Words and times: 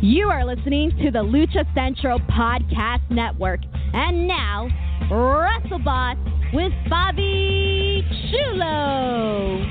You 0.00 0.28
are 0.28 0.44
listening 0.44 0.90
to 1.02 1.10
the 1.10 1.18
Lucha 1.18 1.64
Central 1.74 2.20
Podcast 2.20 3.10
Network. 3.10 3.58
And 3.92 4.28
now, 4.28 4.68
WrestleBoss 5.10 6.54
with 6.54 6.70
Fabi 6.88 8.02
Chulo. 8.30 9.66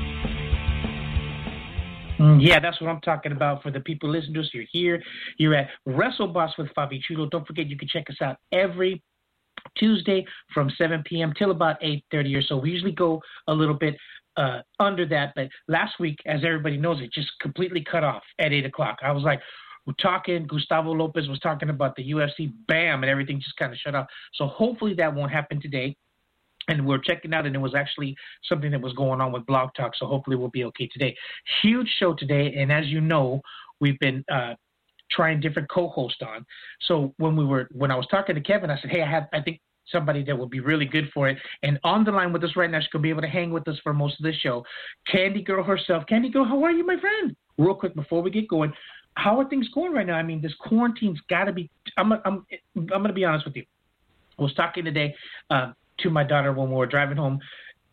Mm, 2.20 2.46
yeah, 2.46 2.60
that's 2.60 2.78
what 2.78 2.90
I'm 2.90 3.00
talking 3.00 3.32
about. 3.32 3.62
For 3.62 3.70
the 3.70 3.80
people 3.80 4.10
listening 4.10 4.34
to 4.34 4.40
us, 4.40 4.50
you're 4.52 4.66
here. 4.70 5.02
You're 5.38 5.54
at 5.54 5.68
WrestleBoss 5.88 6.58
with 6.58 6.68
Fabi 6.76 7.00
Chulo. 7.00 7.26
Don't 7.30 7.46
forget, 7.46 7.66
you 7.68 7.78
can 7.78 7.88
check 7.88 8.10
us 8.10 8.16
out 8.20 8.36
every 8.52 9.02
Tuesday 9.78 10.26
from 10.52 10.70
7 10.76 11.02
p.m. 11.06 11.32
till 11.38 11.52
about 11.52 11.80
8:30 11.80 12.36
or 12.36 12.42
so. 12.42 12.58
We 12.58 12.70
usually 12.70 12.92
go 12.92 13.22
a 13.46 13.54
little 13.54 13.72
bit 13.74 13.96
uh, 14.36 14.60
under 14.78 15.06
that, 15.06 15.32
but 15.34 15.48
last 15.68 15.98
week, 15.98 16.18
as 16.26 16.42
everybody 16.44 16.76
knows, 16.76 17.00
it 17.00 17.14
just 17.14 17.30
completely 17.40 17.82
cut 17.82 18.04
off 18.04 18.22
at 18.38 18.52
8 18.52 18.66
o'clock. 18.66 18.98
I 19.02 19.10
was 19.10 19.22
like, 19.22 19.40
talking. 19.94 20.46
Gustavo 20.46 20.92
Lopez 20.92 21.28
was 21.28 21.38
talking 21.40 21.70
about 21.70 21.96
the 21.96 22.10
UFC, 22.10 22.52
bam, 22.66 23.02
and 23.02 23.10
everything 23.10 23.40
just 23.40 23.56
kind 23.56 23.72
of 23.72 23.78
shut 23.78 23.94
off. 23.94 24.06
So 24.34 24.46
hopefully 24.46 24.94
that 24.94 25.14
won't 25.14 25.32
happen 25.32 25.60
today. 25.60 25.96
And 26.68 26.86
we're 26.86 26.98
checking 26.98 27.32
out, 27.32 27.46
and 27.46 27.56
it 27.56 27.60
was 27.60 27.74
actually 27.74 28.14
something 28.44 28.70
that 28.72 28.80
was 28.80 28.92
going 28.92 29.22
on 29.22 29.32
with 29.32 29.46
Blog 29.46 29.70
Talk. 29.74 29.92
So 29.96 30.06
hopefully 30.06 30.36
we'll 30.36 30.50
be 30.50 30.64
okay 30.64 30.86
today. 30.92 31.16
Huge 31.62 31.88
show 31.98 32.12
today, 32.12 32.54
and 32.58 32.70
as 32.70 32.86
you 32.86 33.00
know, 33.00 33.40
we've 33.80 33.98
been 34.00 34.22
uh, 34.30 34.54
trying 35.10 35.40
different 35.40 35.70
co-hosts 35.70 36.20
on. 36.22 36.44
So 36.86 37.14
when 37.16 37.36
we 37.36 37.44
were 37.44 37.68
when 37.72 37.90
I 37.90 37.96
was 37.96 38.06
talking 38.10 38.34
to 38.34 38.40
Kevin, 38.40 38.70
I 38.70 38.78
said, 38.80 38.90
"Hey, 38.90 39.02
I 39.02 39.10
have 39.10 39.28
I 39.32 39.40
think 39.40 39.60
somebody 39.90 40.22
that 40.24 40.38
would 40.38 40.50
be 40.50 40.60
really 40.60 40.84
good 40.84 41.10
for 41.12 41.28
it." 41.28 41.38
And 41.62 41.78
on 41.84 42.04
the 42.04 42.12
line 42.12 42.32
with 42.32 42.44
us 42.44 42.56
right 42.56 42.70
now, 42.70 42.80
she's 42.80 42.88
gonna 42.88 43.02
be 43.02 43.10
able 43.10 43.22
to 43.22 43.28
hang 43.28 43.50
with 43.50 43.66
us 43.68 43.78
for 43.82 43.92
most 43.92 44.20
of 44.20 44.24
the 44.24 44.32
show. 44.32 44.64
Candy 45.10 45.42
Girl 45.42 45.62
herself, 45.62 46.04
Candy 46.06 46.28
Girl, 46.28 46.44
how 46.44 46.62
are 46.64 46.70
you, 46.70 46.84
my 46.84 46.98
friend? 47.00 47.34
Real 47.56 47.74
quick 47.74 47.94
before 47.94 48.22
we 48.22 48.30
get 48.30 48.46
going, 48.48 48.72
how 49.14 49.40
are 49.40 49.48
things 49.48 49.68
going 49.74 49.92
right 49.92 50.06
now? 50.06 50.14
I 50.14 50.22
mean, 50.22 50.40
this 50.40 50.54
quarantine's 50.60 51.20
got 51.28 51.44
to 51.44 51.52
be. 51.52 51.70
I'm 51.96 52.12
I'm 52.12 52.46
I'm 52.76 52.86
going 52.86 53.04
to 53.04 53.12
be 53.12 53.24
honest 53.24 53.44
with 53.44 53.56
you. 53.56 53.64
I 54.38 54.42
was 54.42 54.54
talking 54.54 54.84
today 54.84 55.14
uh, 55.50 55.72
to 56.00 56.10
my 56.10 56.24
daughter 56.24 56.52
when 56.52 56.68
we 56.68 56.76
were 56.76 56.86
driving 56.86 57.16
home, 57.16 57.40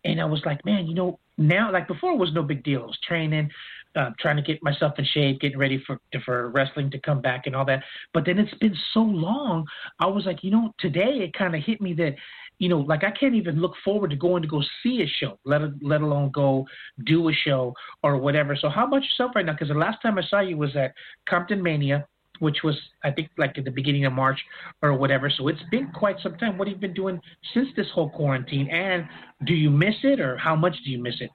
and 0.04 0.20
I 0.20 0.24
was 0.24 0.40
like, 0.46 0.64
man, 0.64 0.86
you 0.86 0.94
know, 0.94 1.18
now 1.38 1.72
like 1.72 1.88
before 1.88 2.12
it 2.12 2.18
was 2.18 2.32
no 2.32 2.42
big 2.42 2.62
deal. 2.62 2.82
I 2.82 2.86
was 2.86 2.98
training, 3.06 3.50
uh, 3.96 4.10
trying 4.20 4.36
to 4.36 4.42
get 4.42 4.62
myself 4.62 4.94
in 4.98 5.04
shape, 5.04 5.40
getting 5.40 5.58
ready 5.58 5.82
for 5.86 5.98
for 6.24 6.50
wrestling 6.50 6.90
to 6.92 7.00
come 7.00 7.20
back 7.20 7.46
and 7.46 7.56
all 7.56 7.64
that. 7.64 7.82
But 8.14 8.24
then 8.24 8.38
it's 8.38 8.54
been 8.58 8.76
so 8.94 9.00
long. 9.00 9.66
I 9.98 10.06
was 10.06 10.26
like, 10.26 10.44
you 10.44 10.50
know, 10.50 10.74
today 10.78 11.18
it 11.20 11.34
kind 11.36 11.54
of 11.54 11.62
hit 11.62 11.80
me 11.80 11.92
that 11.94 12.14
you 12.58 12.68
know, 12.68 12.78
like 12.78 13.04
I 13.04 13.10
can't 13.10 13.34
even 13.34 13.60
look 13.60 13.74
forward 13.84 14.10
to 14.10 14.16
going 14.16 14.42
to 14.42 14.48
go 14.48 14.62
see 14.82 15.02
a 15.02 15.06
show, 15.06 15.38
let 15.44 15.60
let 15.82 16.00
alone 16.00 16.30
go 16.30 16.66
do 17.04 17.28
a 17.28 17.32
show 17.32 17.74
or 18.02 18.16
whatever. 18.16 18.56
So 18.56 18.68
how 18.68 18.86
about 18.86 19.02
yourself 19.02 19.32
right 19.34 19.44
now? 19.44 19.52
Because 19.52 19.68
the 19.68 19.74
last 19.74 20.00
time 20.02 20.18
I 20.18 20.22
saw 20.28 20.40
you 20.40 20.56
was 20.56 20.74
at 20.76 20.94
Compton 21.28 21.62
Mania, 21.62 22.06
which 22.38 22.58
was 22.64 22.76
I 23.04 23.10
think 23.10 23.30
like 23.36 23.58
at 23.58 23.64
the 23.64 23.70
beginning 23.70 24.06
of 24.06 24.12
March 24.12 24.38
or 24.82 24.94
whatever. 24.94 25.30
So 25.30 25.48
it's 25.48 25.62
been 25.70 25.90
quite 25.92 26.16
some 26.22 26.36
time. 26.38 26.56
What 26.56 26.68
have 26.68 26.76
you 26.76 26.80
been 26.80 26.94
doing 26.94 27.20
since 27.52 27.68
this 27.76 27.86
whole 27.94 28.10
quarantine? 28.10 28.68
And 28.70 29.04
do 29.46 29.54
you 29.54 29.70
miss 29.70 29.94
it, 30.02 30.20
or 30.20 30.36
how 30.36 30.56
much 30.56 30.76
do 30.84 30.90
you 30.90 31.02
miss 31.02 31.16
it? 31.20 31.30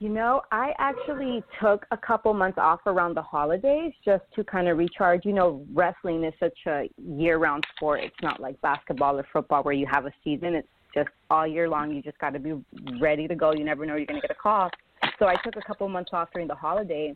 You 0.00 0.08
know, 0.08 0.40
I 0.50 0.72
actually 0.78 1.44
took 1.60 1.84
a 1.90 1.96
couple 1.96 2.32
months 2.32 2.56
off 2.56 2.80
around 2.86 3.14
the 3.14 3.22
holidays 3.22 3.92
just 4.02 4.24
to 4.34 4.42
kind 4.42 4.66
of 4.66 4.78
recharge. 4.78 5.26
You 5.26 5.34
know, 5.34 5.62
wrestling 5.74 6.24
is 6.24 6.32
such 6.40 6.56
a 6.66 6.88
year 6.96 7.36
round 7.36 7.64
sport. 7.76 8.00
It's 8.02 8.22
not 8.22 8.40
like 8.40 8.58
basketball 8.62 9.18
or 9.18 9.26
football 9.30 9.62
where 9.62 9.74
you 9.74 9.86
have 9.90 10.06
a 10.06 10.12
season. 10.24 10.54
It's 10.54 10.68
just 10.94 11.10
all 11.28 11.46
year 11.46 11.68
long. 11.68 11.92
You 11.92 12.00
just 12.00 12.18
got 12.18 12.30
to 12.30 12.38
be 12.38 12.54
ready 12.98 13.28
to 13.28 13.34
go. 13.34 13.52
You 13.52 13.62
never 13.62 13.84
know 13.84 13.96
you're 13.96 14.06
going 14.06 14.22
to 14.22 14.26
get 14.26 14.34
a 14.34 14.40
call. 14.40 14.70
So 15.18 15.26
I 15.26 15.34
took 15.44 15.56
a 15.56 15.62
couple 15.66 15.86
months 15.90 16.12
off 16.14 16.30
during 16.32 16.48
the 16.48 16.54
holiday 16.54 17.14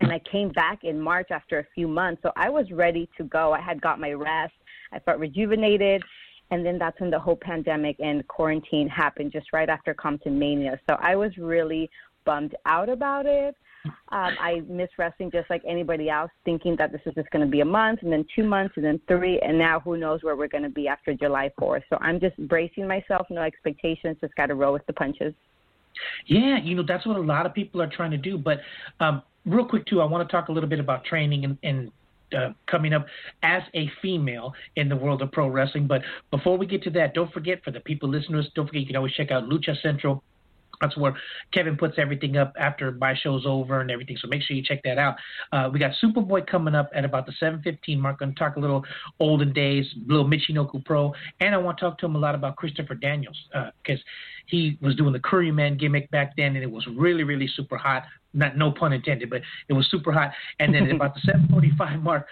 and 0.00 0.12
I 0.12 0.20
came 0.20 0.50
back 0.50 0.84
in 0.84 1.00
March 1.00 1.32
after 1.32 1.58
a 1.58 1.66
few 1.74 1.88
months. 1.88 2.22
So 2.22 2.30
I 2.36 2.48
was 2.48 2.70
ready 2.70 3.08
to 3.16 3.24
go. 3.24 3.52
I 3.52 3.60
had 3.60 3.80
got 3.80 3.98
my 3.98 4.12
rest. 4.12 4.54
I 4.92 5.00
felt 5.00 5.18
rejuvenated 5.18 6.00
and 6.50 6.64
then 6.64 6.78
that's 6.78 6.98
when 7.00 7.10
the 7.10 7.18
whole 7.18 7.36
pandemic 7.40 7.96
and 8.00 8.26
quarantine 8.28 8.88
happened 8.88 9.32
just 9.32 9.52
right 9.52 9.68
after 9.68 9.94
Compton 9.94 10.38
Mania. 10.38 10.78
So 10.88 10.96
I 11.00 11.16
was 11.16 11.36
really 11.36 11.90
bummed 12.24 12.54
out 12.66 12.88
about 12.88 13.26
it. 13.26 13.54
Um, 13.84 14.32
I 14.40 14.62
miss 14.66 14.88
wrestling 14.96 15.30
just 15.30 15.50
like 15.50 15.62
anybody 15.68 16.08
else, 16.08 16.30
thinking 16.44 16.74
that 16.78 16.90
this 16.90 17.02
is 17.04 17.14
just 17.14 17.28
going 17.30 17.44
to 17.44 17.50
be 17.50 17.60
a 17.60 17.66
month 17.66 18.00
and 18.02 18.10
then 18.10 18.24
two 18.34 18.44
months 18.44 18.74
and 18.76 18.84
then 18.84 18.98
three, 19.06 19.38
and 19.40 19.58
now 19.58 19.80
who 19.80 19.98
knows 19.98 20.22
where 20.22 20.36
we're 20.36 20.48
going 20.48 20.62
to 20.62 20.70
be 20.70 20.88
after 20.88 21.12
July 21.12 21.50
4th. 21.60 21.82
So 21.90 21.98
I'm 22.00 22.18
just 22.18 22.36
bracing 22.48 22.88
myself, 22.88 23.26
no 23.28 23.42
expectations, 23.42 24.16
just 24.22 24.34
got 24.36 24.46
to 24.46 24.54
roll 24.54 24.72
with 24.72 24.86
the 24.86 24.94
punches. 24.94 25.34
Yeah, 26.26 26.58
you 26.62 26.74
know, 26.74 26.84
that's 26.86 27.06
what 27.06 27.16
a 27.16 27.20
lot 27.20 27.46
of 27.46 27.54
people 27.54 27.82
are 27.82 27.90
trying 27.90 28.10
to 28.12 28.16
do. 28.16 28.38
But 28.38 28.60
um, 29.00 29.22
real 29.44 29.66
quick, 29.66 29.86
too, 29.86 30.00
I 30.00 30.06
want 30.06 30.26
to 30.26 30.32
talk 30.32 30.48
a 30.48 30.52
little 30.52 30.68
bit 30.68 30.80
about 30.80 31.04
training 31.04 31.44
and, 31.44 31.58
and 31.62 31.92
uh, 32.34 32.50
coming 32.66 32.92
up 32.92 33.06
as 33.42 33.62
a 33.74 33.90
female 34.02 34.52
in 34.76 34.88
the 34.88 34.96
world 34.96 35.22
of 35.22 35.32
pro 35.32 35.48
wrestling. 35.48 35.86
But 35.86 36.02
before 36.30 36.56
we 36.56 36.66
get 36.66 36.82
to 36.84 36.90
that, 36.90 37.14
don't 37.14 37.32
forget 37.32 37.62
for 37.64 37.70
the 37.70 37.80
people 37.80 38.08
listening 38.08 38.34
to 38.34 38.40
us, 38.40 38.52
don't 38.54 38.66
forget 38.66 38.80
you 38.82 38.86
can 38.86 38.96
always 38.96 39.12
check 39.12 39.30
out 39.30 39.44
Lucha 39.44 39.80
Central. 39.82 40.22
That's 40.80 40.96
where 40.96 41.16
Kevin 41.52 41.76
puts 41.76 41.94
everything 41.98 42.36
up 42.36 42.54
after 42.58 42.92
my 42.92 43.14
show's 43.14 43.44
over 43.46 43.80
and 43.80 43.90
everything. 43.90 44.16
So 44.20 44.28
make 44.28 44.42
sure 44.42 44.56
you 44.56 44.62
check 44.62 44.82
that 44.84 44.98
out. 44.98 45.16
Uh, 45.52 45.70
we 45.72 45.78
got 45.78 45.92
Superboy 46.02 46.46
coming 46.46 46.74
up 46.74 46.90
at 46.94 47.04
about 47.04 47.26
the 47.26 47.32
7:15 47.40 47.98
mark. 47.98 48.18
Going 48.18 48.34
to 48.34 48.38
talk 48.38 48.56
a 48.56 48.60
little 48.60 48.84
olden 49.20 49.52
days, 49.52 49.86
little 50.06 50.26
Michinoku 50.26 50.84
Pro, 50.84 51.12
and 51.40 51.54
I 51.54 51.58
want 51.58 51.78
to 51.78 51.84
talk 51.84 51.98
to 51.98 52.06
him 52.06 52.16
a 52.16 52.18
lot 52.18 52.34
about 52.34 52.56
Christopher 52.56 52.94
Daniels 52.94 53.38
because 53.82 54.00
uh, 54.00 54.46
he 54.46 54.78
was 54.80 54.94
doing 54.96 55.12
the 55.12 55.20
Curryman 55.20 55.78
gimmick 55.78 56.10
back 56.10 56.36
then, 56.36 56.56
and 56.56 56.62
it 56.62 56.70
was 56.70 56.86
really, 56.96 57.24
really 57.24 57.48
super 57.48 57.76
hot 57.76 58.04
not 58.34 58.56
no 58.56 58.72
pun 58.72 58.92
intended, 58.92 59.30
but 59.30 59.42
it 59.68 59.72
was 59.72 59.88
super 59.90 60.10
hot. 60.12 60.32
And 60.58 60.74
then 60.74 60.86
at 60.86 60.94
about 60.94 61.14
the 61.14 61.20
7:45 61.20 62.02
mark, 62.02 62.26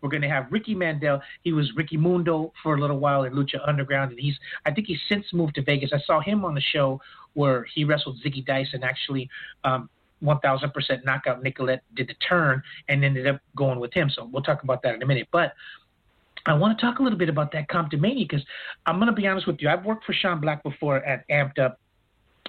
we're 0.00 0.10
going 0.10 0.22
to 0.22 0.28
have 0.28 0.46
Ricky 0.50 0.74
Mandel. 0.74 1.20
He 1.42 1.52
was 1.52 1.70
Ricky 1.76 1.96
Mundo 1.96 2.52
for 2.62 2.76
a 2.76 2.80
little 2.80 2.98
while 2.98 3.24
in 3.24 3.32
Lucha 3.32 3.66
Underground, 3.66 4.12
and 4.12 4.20
he's 4.20 4.38
I 4.64 4.72
think 4.72 4.86
he's 4.86 5.00
since 5.08 5.26
moved 5.32 5.54
to 5.56 5.62
Vegas. 5.62 5.90
I 5.92 6.00
saw 6.06 6.20
him 6.20 6.44
on 6.44 6.54
the 6.54 6.60
show 6.60 7.00
where 7.34 7.64
he 7.74 7.84
wrestled 7.84 8.18
Dice 8.46 8.68
and 8.72 8.84
actually. 8.84 9.28
Um, 9.64 9.88
1000% 10.20 11.04
knockout 11.04 11.44
Nicolette 11.44 11.84
did 11.94 12.08
the 12.08 12.14
turn 12.14 12.60
and 12.88 13.04
ended 13.04 13.28
up 13.28 13.40
going 13.56 13.78
with 13.78 13.94
him. 13.94 14.10
So 14.10 14.28
we'll 14.32 14.42
talk 14.42 14.64
about 14.64 14.82
that 14.82 14.96
in 14.96 15.02
a 15.02 15.06
minute. 15.06 15.28
But 15.30 15.52
I 16.46 16.54
want 16.54 16.78
to 16.78 16.84
talk 16.84 16.98
a 16.98 17.02
little 17.02 17.18
bit 17.18 17.28
about 17.28 17.52
that 17.52 17.68
Compton 17.68 18.00
Mania 18.00 18.26
because 18.28 18.44
I'm 18.86 18.96
going 18.96 19.08
to 19.08 19.12
be 19.12 19.26
honest 19.26 19.46
with 19.46 19.58
you. 19.60 19.68
I've 19.68 19.84
worked 19.84 20.04
for 20.04 20.12
Sean 20.12 20.40
Black 20.40 20.62
before 20.62 21.04
at 21.04 21.28
Amped 21.28 21.58
Up 21.58 21.78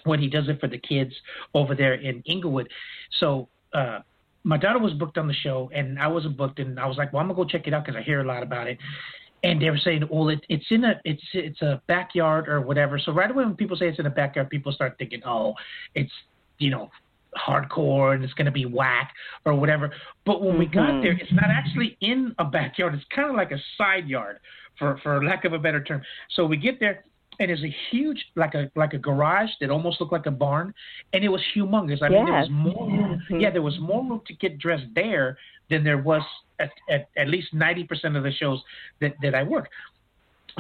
when 0.06 0.20
he 0.20 0.28
does 0.28 0.48
it 0.48 0.60
for 0.60 0.68
the 0.68 0.78
kids 0.78 1.14
over 1.54 1.76
there 1.76 1.96
in 1.96 2.24
Inglewood. 2.26 2.70
So 3.20 3.50
uh, 3.74 4.00
my 4.44 4.58
daughter 4.58 4.80
was 4.80 4.94
booked 4.94 5.18
on 5.18 5.28
the 5.28 5.34
show, 5.34 5.70
and 5.74 6.00
I 6.00 6.08
wasn't 6.08 6.38
booked, 6.38 6.60
and 6.60 6.80
I 6.80 6.88
was 6.88 6.98
like, 6.98 7.14
well, 7.14 7.22
I'm 7.22 7.28
gonna 7.28 7.38
go 7.38 7.46
check 7.46 7.68
it 7.68 7.74
out 7.74 7.86
because 7.86 8.00
I 8.00 8.04
hear 8.04 8.22
a 8.22 8.26
lot 8.26 8.44
about 8.44 8.68
it. 8.68 8.78
And 9.44 9.62
they 9.62 9.70
were 9.70 9.78
saying, 9.78 10.04
well, 10.12 10.30
it, 10.30 10.46
it's 10.50 10.66
in 10.70 10.84
a 10.84 11.00
it's 11.06 11.24
it's 11.34 11.62
a 11.62 11.82
backyard 11.88 12.50
or 12.50 12.62
whatever. 12.62 13.00
So 13.00 13.12
right 13.12 13.30
away 13.30 13.46
when 13.46 13.56
people 13.56 13.78
say 13.78 13.88
it's 13.88 14.00
in 14.00 14.06
a 14.06 14.12
backyard, 14.12 14.50
people 14.50 14.72
start 14.72 14.96
thinking, 14.98 15.22
oh, 15.26 15.54
it's 15.96 16.12
you 16.58 16.70
know 16.70 16.90
hardcore 17.38 18.16
and 18.16 18.24
it's 18.24 18.34
going 18.34 18.48
to 18.48 18.52
be 18.52 18.66
whack 18.66 19.14
or 19.46 19.54
whatever. 19.54 19.94
But 20.26 20.42
when 20.42 20.52
mm-hmm. 20.52 20.60
we 20.60 20.66
got 20.66 20.90
mm-hmm. 20.90 21.02
there, 21.02 21.12
it's 21.14 21.32
not 21.32 21.50
actually 21.50 21.98
in 22.02 22.36
a 22.40 22.46
backyard. 22.46 22.96
It's 22.96 23.06
kind 23.16 23.30
of 23.30 23.36
like 23.36 23.52
a 23.52 23.60
side 23.78 24.08
yard, 24.08 24.40
for 24.78 25.00
for 25.04 25.24
lack 25.24 25.46
of 25.46 25.54
a 25.54 25.60
better 25.60 25.84
term. 25.84 26.02
So 26.36 26.46
we 26.46 26.58
get 26.58 26.80
there, 26.80 27.04
and 27.40 27.50
it's 27.50 27.64
a 27.64 27.76
huge 27.90 28.26
like 28.36 28.54
a 28.54 28.70
like 28.76 28.94
a 28.94 28.98
garage 28.98 29.50
that 29.62 29.70
almost 29.70 30.00
looked 30.00 30.14
like 30.14 30.26
a 30.26 30.32
barn 30.32 30.74
and 31.14 31.24
it 31.24 31.30
was 31.30 31.42
humongous 31.56 32.02
i 32.02 32.10
yes. 32.10 32.12
mean 32.12 32.26
there 32.26 32.40
was 32.42 32.50
more 32.52 32.88
room 32.88 33.22
mm-hmm. 33.24 33.40
yeah 33.40 33.50
there 33.50 33.62
was 33.62 33.80
more 33.80 34.04
room 34.04 34.22
to 34.28 34.34
get 34.36 34.60
dressed 34.60 34.86
there 34.96 35.38
than 35.70 35.84
there 35.84 35.98
was 35.98 36.22
at 36.60 36.70
at, 36.90 37.10
at 37.18 37.28
least 37.28 37.54
90% 37.54 38.18
of 38.18 38.24
the 38.24 38.32
shows 38.32 38.62
that 39.02 39.14
that 39.22 39.34
i 39.34 39.44
work 39.44 39.70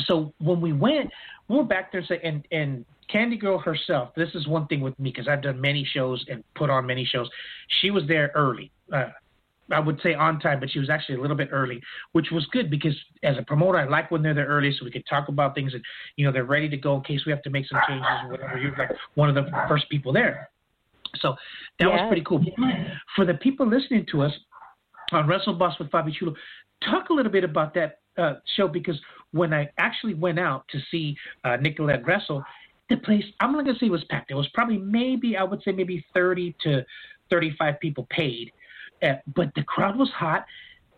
so 0.06 0.34
when 0.40 0.62
we 0.62 0.74
went 0.74 1.10
we 1.48 1.58
went 1.58 1.70
back 1.70 1.92
there 1.92 2.04
and 2.24 2.48
and 2.52 2.86
candy 3.12 3.38
girl 3.38 3.58
herself 3.58 4.10
this 4.16 4.30
is 4.36 4.48
one 4.48 4.68
thing 4.68 4.82
with 4.82 4.98
me 5.00 5.10
because 5.10 5.28
i've 5.28 5.42
done 5.42 5.60
many 5.60 5.88
shows 5.94 6.24
and 6.30 6.44
put 6.56 6.70
on 6.70 6.86
many 6.86 7.06
shows 7.06 7.30
she 7.82 7.92
was 7.92 8.04
there 8.08 8.32
early 8.36 8.72
uh, 8.94 9.10
I 9.72 9.80
would 9.80 10.00
say 10.02 10.14
on 10.14 10.40
time, 10.40 10.60
but 10.60 10.72
she 10.72 10.80
was 10.80 10.90
actually 10.90 11.16
a 11.16 11.22
little 11.22 11.36
bit 11.36 11.50
early, 11.52 11.82
which 12.14 12.28
was 12.32 12.46
good 12.48 12.70
because 12.70 12.96
as 13.24 13.38
a 13.38 13.44
promoter, 13.44 13.78
I 13.78 13.86
like 13.86 14.12
when 14.12 14.22
they're 14.22 14.34
there 14.34 14.48
early 14.48 14.76
so 14.78 14.86
we 14.86 14.92
could 14.92 15.06
talk 15.08 15.28
about 15.28 15.56
things 15.56 15.74
and 15.74 15.84
you 16.16 16.26
know 16.26 16.32
they're 16.32 16.46
ready 16.46 16.70
to 16.70 16.78
go 16.78 16.96
in 16.96 17.02
case 17.02 17.22
we 17.26 17.32
have 17.32 17.42
to 17.44 17.50
make 17.50 17.68
some 17.68 17.80
changes 17.88 18.08
or 18.24 18.32
whatever. 18.32 18.58
You're 18.58 18.76
like 18.78 18.92
one 19.16 19.30
of 19.30 19.36
the 19.36 19.50
first 19.68 19.90
people 19.90 20.12
there, 20.12 20.50
so 21.18 21.36
that 21.80 21.88
yeah. 21.88 22.02
was 22.02 22.08
pretty 22.08 22.24
cool. 22.24 22.44
For 23.16 23.26
the 23.26 23.36
people 23.36 23.68
listening 23.68 24.06
to 24.12 24.22
us 24.24 24.34
on 25.12 25.28
Wrestle 25.28 25.54
Boss 25.54 25.78
with 25.80 25.90
Fabi 25.90 26.14
Chulo, 26.14 26.34
talk 26.84 27.10
a 27.10 27.14
little 27.14 27.32
bit 27.32 27.44
about 27.44 27.74
that 27.76 28.00
uh, 28.18 28.36
show 28.56 28.68
because 28.68 29.00
when 29.32 29.54
I 29.54 29.70
actually 29.78 30.16
went 30.16 30.40
out 30.40 30.66
to 30.70 30.80
see 30.92 31.16
uh, 31.44 31.58
Nicolette 31.58 32.06
wrestle, 32.06 32.44
the 32.90 32.98
place 32.98 33.24
I'm 33.40 33.52
not 33.52 33.66
gonna 33.66 33.78
say 33.78 33.88
it 33.88 33.92
was 33.92 34.04
packed. 34.06 34.32
It 34.32 34.36
was 34.36 34.48
probably 34.54 34.78
maybe 34.78 35.38
I 35.38 35.44
would 35.44 35.62
say 35.64 35.72
maybe 35.72 36.04
30 36.14 36.56
to 36.64 36.86
35 37.30 37.80
people 37.80 38.08
paid 38.10 38.52
Eh, 39.02 39.16
but 39.36 39.54
the 39.56 39.64
crowd 39.64 39.98
was 39.98 40.10
hot. 40.10 40.46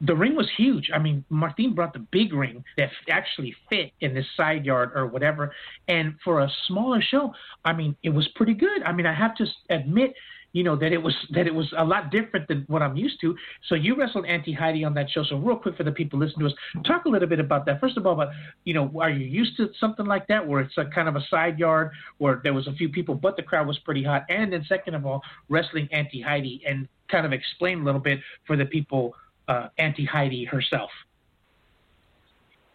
The 0.01 0.15
ring 0.15 0.36
was 0.36 0.50
huge. 0.57 0.89
I 0.94 0.98
mean, 0.98 1.24
Martin 1.30 1.75
brought 1.75 1.94
the 1.94 2.00
big 2.12 2.33
ring 2.33 2.63
that 2.75 2.89
actually 3.09 3.56
fit 3.69 3.92
in 4.01 4.15
this 4.15 4.25
side 4.36 4.65
yard 4.65 4.92
or 4.95 5.06
whatever. 5.06 5.53
And 5.88 6.15
for 6.24 6.39
a 6.42 6.50
smaller 6.68 7.01
show, 7.01 7.33
I 7.63 7.74
mean, 7.74 7.95
it 8.01 8.09
was 8.09 8.27
pretty 8.30 8.56
good. 8.56 8.81
I 8.83 8.94
mean, 8.94 9.06
I 9.06 9.13
have 9.13 9.36
to 9.36 9.45
admit, 9.69 10.15
you 10.53 10.63
know 10.63 10.75
that 10.75 10.92
it 10.92 11.01
was 11.01 11.15
that 11.31 11.48
it 11.48 11.53
was 11.53 11.71
a 11.77 11.83
lot 11.83 12.12
different 12.12 12.48
than 12.48 12.65
what 12.68 12.81
I'm 12.81 12.95
used 12.95 13.19
to. 13.21 13.36
So 13.68 13.75
you 13.75 13.95
wrestled 13.95 14.25
Auntie 14.25 14.53
Heidi 14.53 14.83
on 14.83 14.94
that 14.95 15.09
show. 15.09 15.24
So 15.24 15.38
real 15.38 15.57
quick 15.57 15.77
for 15.77 15.83
the 15.83 15.92
people 15.92 16.19
listening 16.19 16.48
to 16.48 16.53
us, 16.53 16.86
talk 16.86 17.06
a 17.06 17.09
little 17.09 17.27
bit 17.27 17.39
about 17.39 17.65
that. 17.68 17.80
First 17.80 17.98
of 17.98 18.06
all, 18.06 18.13
about 18.13 18.33
you 18.65 18.74
know, 18.74 18.92
are 19.00 19.09
you 19.09 19.25
used 19.25 19.56
to 19.57 19.69
something 19.80 20.06
like 20.06 20.27
that 20.27 20.45
where 20.45 20.62
it's 20.62 20.77
a 20.77 20.86
kind 20.86 21.07
of 21.07 21.15
a 21.15 21.21
side 21.30 21.57
yard 21.57 21.92
where 22.18 22.42
there 22.44 22.53
was 22.53 22.68
a 22.68 22.74
few 22.74 22.89
people, 22.89 23.15
but 23.15 23.36
the 23.36 23.44
crowd 23.44 23.68
was 23.68 23.80
pretty 23.80 24.03
hot, 24.03 24.25
and 24.30 24.53
then 24.53 24.65
second 24.68 24.95
of 24.95 25.06
all, 25.06 25.21
wrestling 25.50 25.88
Auntie 25.92 26.21
Heidi 26.21 26.62
and 26.68 26.88
kind 27.09 27.25
of 27.25 27.33
explain 27.33 27.81
a 27.81 27.83
little 27.83 28.00
bit 28.00 28.19
for 28.48 28.56
the 28.56 28.65
people, 28.65 29.13
uh, 29.48 29.68
Auntie 29.77 30.06
Heidi 30.06 30.45
herself. 30.45 30.89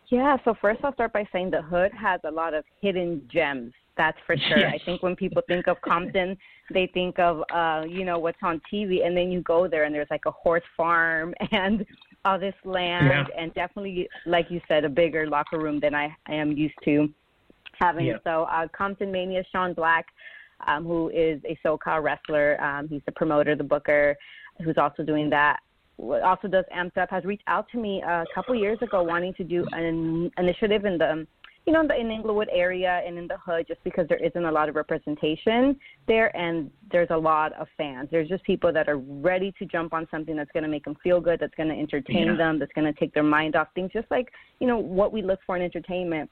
Yeah, 0.08 0.36
so 0.44 0.54
first 0.60 0.80
I'll 0.84 0.94
start 0.94 1.12
by 1.12 1.26
saying 1.32 1.50
the 1.50 1.62
hood 1.62 1.92
has 1.92 2.20
a 2.24 2.30
lot 2.30 2.54
of 2.54 2.64
hidden 2.80 3.28
gems. 3.32 3.72
That's 3.96 4.18
for 4.26 4.36
sure. 4.36 4.58
Yes. 4.58 4.74
I 4.74 4.84
think 4.84 5.02
when 5.02 5.16
people 5.16 5.42
think 5.48 5.68
of 5.68 5.80
Compton, 5.80 6.36
they 6.72 6.86
think 6.92 7.18
of 7.18 7.42
uh, 7.52 7.84
you 7.88 8.04
know, 8.04 8.18
what's 8.18 8.38
on 8.42 8.60
TV 8.72 9.06
and 9.06 9.16
then 9.16 9.30
you 9.30 9.40
go 9.42 9.66
there 9.66 9.84
and 9.84 9.94
there's 9.94 10.10
like 10.10 10.26
a 10.26 10.30
horse 10.30 10.62
farm 10.76 11.34
and 11.52 11.84
all 12.24 12.38
this 12.38 12.54
land 12.64 13.06
yeah. 13.08 13.24
and 13.38 13.54
definitely 13.54 14.08
like 14.26 14.50
you 14.50 14.60
said, 14.68 14.84
a 14.84 14.88
bigger 14.88 15.26
locker 15.28 15.58
room 15.58 15.80
than 15.80 15.94
I, 15.94 16.14
I 16.26 16.34
am 16.34 16.52
used 16.52 16.74
to 16.84 17.08
having. 17.78 18.06
Yeah. 18.06 18.18
So 18.24 18.44
uh 18.44 18.68
Compton 18.76 19.10
Mania 19.10 19.42
Sean 19.50 19.72
Black, 19.72 20.06
um, 20.66 20.84
who 20.84 21.08
is 21.10 21.40
a 21.44 21.58
SoCal 21.64 22.02
wrestler, 22.02 22.60
um, 22.62 22.88
he's 22.88 23.02
the 23.06 23.12
promoter, 23.12 23.54
the 23.54 23.64
booker, 23.64 24.16
who's 24.62 24.76
also 24.78 25.02
doing 25.02 25.30
that 25.30 25.60
also 25.98 26.48
does 26.48 26.64
Amped 26.76 26.98
Up, 26.98 27.10
has 27.10 27.24
reached 27.24 27.44
out 27.46 27.66
to 27.72 27.78
me 27.78 28.02
a 28.02 28.24
couple 28.34 28.54
years 28.54 28.78
ago 28.82 29.02
wanting 29.02 29.32
to 29.34 29.44
do 29.44 29.64
an 29.72 30.30
initiative 30.38 30.84
in 30.84 30.98
the, 30.98 31.26
you 31.66 31.72
know, 31.72 31.80
in 31.80 31.88
the 31.88 31.98
in 31.98 32.10
Inglewood 32.10 32.48
area 32.52 33.02
and 33.04 33.18
in 33.18 33.26
the 33.26 33.36
hood, 33.44 33.66
just 33.66 33.82
because 33.82 34.06
there 34.08 34.24
isn't 34.24 34.44
a 34.44 34.50
lot 34.50 34.68
of 34.68 34.76
representation 34.76 35.76
there, 36.06 36.34
and 36.36 36.70
there's 36.92 37.10
a 37.10 37.16
lot 37.16 37.52
of 37.54 37.66
fans. 37.76 38.08
There's 38.10 38.28
just 38.28 38.44
people 38.44 38.72
that 38.72 38.88
are 38.88 38.98
ready 38.98 39.52
to 39.58 39.66
jump 39.66 39.92
on 39.92 40.06
something 40.10 40.36
that's 40.36 40.50
going 40.52 40.62
to 40.62 40.68
make 40.68 40.84
them 40.84 40.96
feel 41.02 41.20
good, 41.20 41.40
that's 41.40 41.54
going 41.56 41.68
to 41.68 41.74
entertain 41.74 42.28
yeah. 42.28 42.36
them, 42.36 42.58
that's 42.60 42.72
going 42.72 42.92
to 42.92 42.98
take 42.98 43.12
their 43.12 43.24
mind 43.24 43.56
off 43.56 43.68
things, 43.74 43.90
just 43.92 44.08
like 44.10 44.28
you 44.60 44.66
know 44.68 44.78
what 44.78 45.12
we 45.12 45.22
look 45.22 45.40
for 45.44 45.56
in 45.56 45.62
entertainment. 45.62 46.30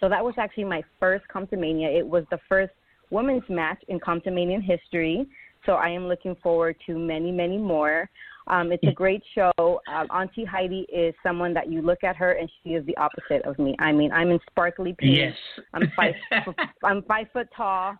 So 0.00 0.08
that 0.08 0.22
was 0.22 0.34
actually 0.36 0.64
my 0.64 0.82
first 1.00 1.24
Comptomania. 1.34 1.96
It 1.96 2.06
was 2.06 2.24
the 2.30 2.38
first 2.48 2.72
women's 3.10 3.48
match 3.48 3.82
in 3.88 4.00
Comptomania 4.00 4.60
history. 4.62 5.26
So 5.64 5.74
I 5.74 5.88
am 5.88 6.08
looking 6.08 6.34
forward 6.42 6.76
to 6.86 6.98
many, 6.98 7.30
many 7.30 7.56
more. 7.56 8.10
Um, 8.48 8.72
it's 8.72 8.84
a 8.84 8.92
great 8.92 9.22
show. 9.34 9.52
Um, 9.58 10.06
Auntie 10.10 10.44
Heidi 10.44 10.86
is 10.92 11.14
someone 11.22 11.54
that 11.54 11.70
you 11.70 11.82
look 11.82 12.02
at 12.02 12.16
her 12.16 12.32
and 12.32 12.50
she 12.62 12.70
is 12.70 12.84
the 12.86 12.96
opposite 12.96 13.42
of 13.44 13.58
me. 13.58 13.76
I 13.78 13.92
mean, 13.92 14.12
I'm 14.12 14.30
in 14.30 14.40
sparkly 14.50 14.94
pink. 14.98 15.16
Yes. 15.16 15.36
I'm 15.74 15.92
five. 15.96 16.14
I'm 16.84 17.02
five 17.02 17.26
foot 17.32 17.48
tall. 17.56 17.96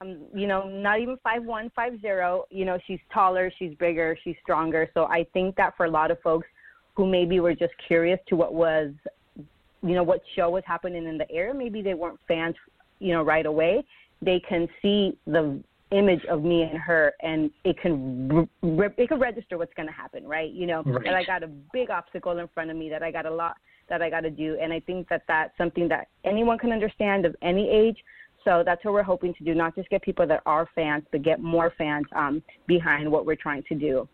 I'm, 0.00 0.20
you 0.34 0.46
know, 0.46 0.68
not 0.68 1.00
even 1.00 1.16
five 1.22 1.44
one, 1.44 1.70
five 1.74 2.00
zero. 2.00 2.44
You 2.50 2.64
know, 2.64 2.78
she's 2.86 3.00
taller, 3.12 3.52
she's 3.58 3.74
bigger, 3.74 4.16
she's 4.24 4.36
stronger. 4.42 4.88
So 4.94 5.04
I 5.04 5.26
think 5.32 5.56
that 5.56 5.76
for 5.76 5.86
a 5.86 5.90
lot 5.90 6.10
of 6.10 6.20
folks 6.20 6.46
who 6.94 7.06
maybe 7.06 7.40
were 7.40 7.54
just 7.54 7.72
curious 7.86 8.18
to 8.28 8.36
what 8.36 8.54
was, 8.54 8.92
you 9.36 9.94
know, 9.94 10.02
what 10.02 10.20
show 10.36 10.50
was 10.50 10.62
happening 10.66 11.06
in 11.06 11.18
the 11.18 11.30
area, 11.30 11.52
maybe 11.54 11.82
they 11.82 11.94
weren't 11.94 12.18
fans, 12.26 12.54
you 12.98 13.12
know, 13.12 13.22
right 13.22 13.46
away. 13.46 13.84
They 14.22 14.40
can 14.48 14.68
see 14.82 15.16
the 15.26 15.62
image 15.92 16.24
of 16.26 16.42
me 16.42 16.62
and 16.62 16.78
her 16.78 17.12
and 17.20 17.50
it 17.64 17.76
can 17.80 18.48
re- 18.62 18.88
it 18.96 19.08
can 19.08 19.18
register 19.18 19.58
what's 19.58 19.74
going 19.74 19.88
to 19.88 19.94
happen 19.94 20.26
right? 20.26 20.52
You 20.52 20.66
know 20.66 20.82
right. 20.84 21.04
that 21.04 21.14
i 21.14 21.24
got 21.24 21.42
a 21.42 21.48
big 21.72 21.90
obstacle 21.90 22.38
in 22.38 22.48
front 22.48 22.70
of 22.70 22.76
me 22.76 22.88
that 22.90 23.02
i 23.02 23.10
got 23.10 23.26
a 23.26 23.30
lot 23.30 23.56
that 23.88 24.00
i 24.00 24.08
got 24.08 24.20
to 24.20 24.30
do 24.30 24.56
and 24.60 24.72
i 24.72 24.80
think 24.80 25.08
that 25.08 25.22
that's 25.26 25.56
something 25.58 25.88
that 25.88 26.08
anyone 26.24 26.58
can 26.58 26.72
understand 26.72 27.26
of 27.26 27.34
any 27.42 27.68
age. 27.68 27.96
So 28.44 28.62
that's 28.64 28.82
what 28.84 28.94
we're 28.94 29.02
hoping 29.02 29.34
to 29.34 29.44
do 29.44 29.54
not 29.54 29.74
just 29.74 29.88
get 29.90 30.02
people 30.02 30.26
that 30.26 30.42
are 30.46 30.68
fans 30.74 31.04
but 31.10 31.22
get 31.22 31.40
more 31.40 31.72
fans 31.76 32.06
um, 32.14 32.42
behind 32.66 33.10
what 33.10 33.26
we're 33.26 33.36
trying 33.36 33.64
to 33.64 33.74
do. 33.74 34.08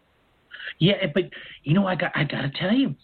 Yeah 0.78 1.06
but 1.12 1.24
you 1.64 1.74
know 1.74 1.86
i 1.86 1.94
got 1.94 2.12
i 2.14 2.24
got 2.24 2.42
to 2.42 2.50
tell 2.58 2.72
you 2.72 2.94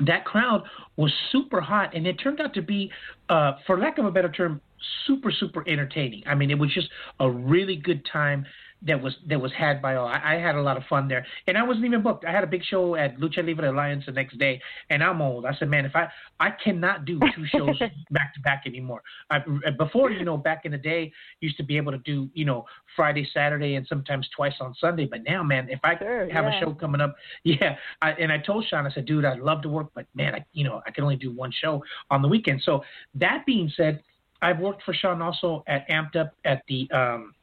that 0.00 0.24
crowd 0.24 0.62
was 0.96 1.12
super 1.32 1.60
hot 1.60 1.94
and 1.94 2.06
it 2.06 2.14
turned 2.14 2.40
out 2.40 2.52
to 2.54 2.62
be 2.62 2.90
uh, 3.28 3.52
for 3.66 3.78
lack 3.78 3.98
of 3.98 4.04
a 4.04 4.10
better 4.10 4.30
term 4.30 4.60
super 5.06 5.30
super 5.30 5.66
entertaining. 5.68 6.22
I 6.26 6.34
mean, 6.34 6.50
it 6.50 6.58
was 6.58 6.72
just 6.72 6.88
a 7.20 7.30
really 7.30 7.76
good 7.76 8.06
time 8.10 8.46
that 8.82 9.00
was 9.00 9.16
that 9.28 9.40
was 9.40 9.52
had 9.52 9.80
by 9.80 9.96
all. 9.96 10.06
I, 10.06 10.34
I 10.34 10.34
had 10.34 10.54
a 10.54 10.60
lot 10.60 10.76
of 10.76 10.84
fun 10.84 11.08
there, 11.08 11.26
and 11.46 11.56
I 11.56 11.62
wasn't 11.62 11.86
even 11.86 12.02
booked. 12.02 12.24
I 12.24 12.30
had 12.30 12.44
a 12.44 12.46
big 12.46 12.62
show 12.62 12.94
at 12.94 13.18
Lucha 13.18 13.44
Libre 13.44 13.70
Alliance 13.70 14.04
the 14.06 14.12
next 14.12 14.38
day, 14.38 14.60
and 14.90 15.02
I'm 15.02 15.20
old. 15.22 15.46
I 15.46 15.54
said, 15.54 15.68
man, 15.68 15.86
if 15.86 15.96
I 15.96 16.08
I 16.38 16.50
cannot 16.62 17.04
do 17.04 17.18
two 17.34 17.46
shows 17.52 17.78
back 18.10 18.34
to 18.34 18.40
back 18.40 18.64
anymore. 18.66 19.02
I, 19.30 19.38
uh, 19.38 19.70
before, 19.78 20.10
you 20.10 20.24
know, 20.24 20.36
back 20.36 20.64
in 20.64 20.72
the 20.72 20.78
day, 20.78 21.12
used 21.40 21.56
to 21.56 21.64
be 21.64 21.76
able 21.76 21.92
to 21.92 21.98
do 21.98 22.28
you 22.34 22.44
know 22.44 22.64
Friday, 22.94 23.28
Saturday, 23.32 23.74
and 23.74 23.86
sometimes 23.86 24.28
twice 24.34 24.54
on 24.60 24.74
Sunday. 24.78 25.06
But 25.06 25.22
now, 25.24 25.42
man, 25.42 25.68
if 25.70 25.80
I 25.82 25.98
sure, 25.98 26.30
have 26.30 26.44
yeah. 26.44 26.56
a 26.56 26.60
show 26.60 26.74
coming 26.74 27.00
up, 27.00 27.16
yeah. 27.44 27.76
I, 28.02 28.10
and 28.12 28.30
I 28.30 28.38
told 28.38 28.66
Sean, 28.68 28.86
I 28.86 28.90
said, 28.90 29.06
dude, 29.06 29.24
I'd 29.24 29.40
love 29.40 29.62
to 29.62 29.68
work, 29.68 29.88
but 29.94 30.06
man, 30.14 30.34
I 30.34 30.44
you 30.52 30.64
know 30.64 30.82
I 30.86 30.90
can 30.90 31.02
only 31.02 31.16
do 31.16 31.32
one 31.32 31.50
show 31.50 31.82
on 32.10 32.20
the 32.20 32.28
weekend. 32.28 32.62
So 32.62 32.84
that 33.14 33.44
being 33.46 33.72
said 33.74 34.02
I've 34.42 34.58
worked 34.58 34.82
for 34.82 34.94
Sean 34.94 35.22
also 35.22 35.64
at 35.66 35.88
Amped 35.88 36.16
Up 36.16 36.34
at 36.44 36.62
the 36.68 36.90
um, 36.90 37.34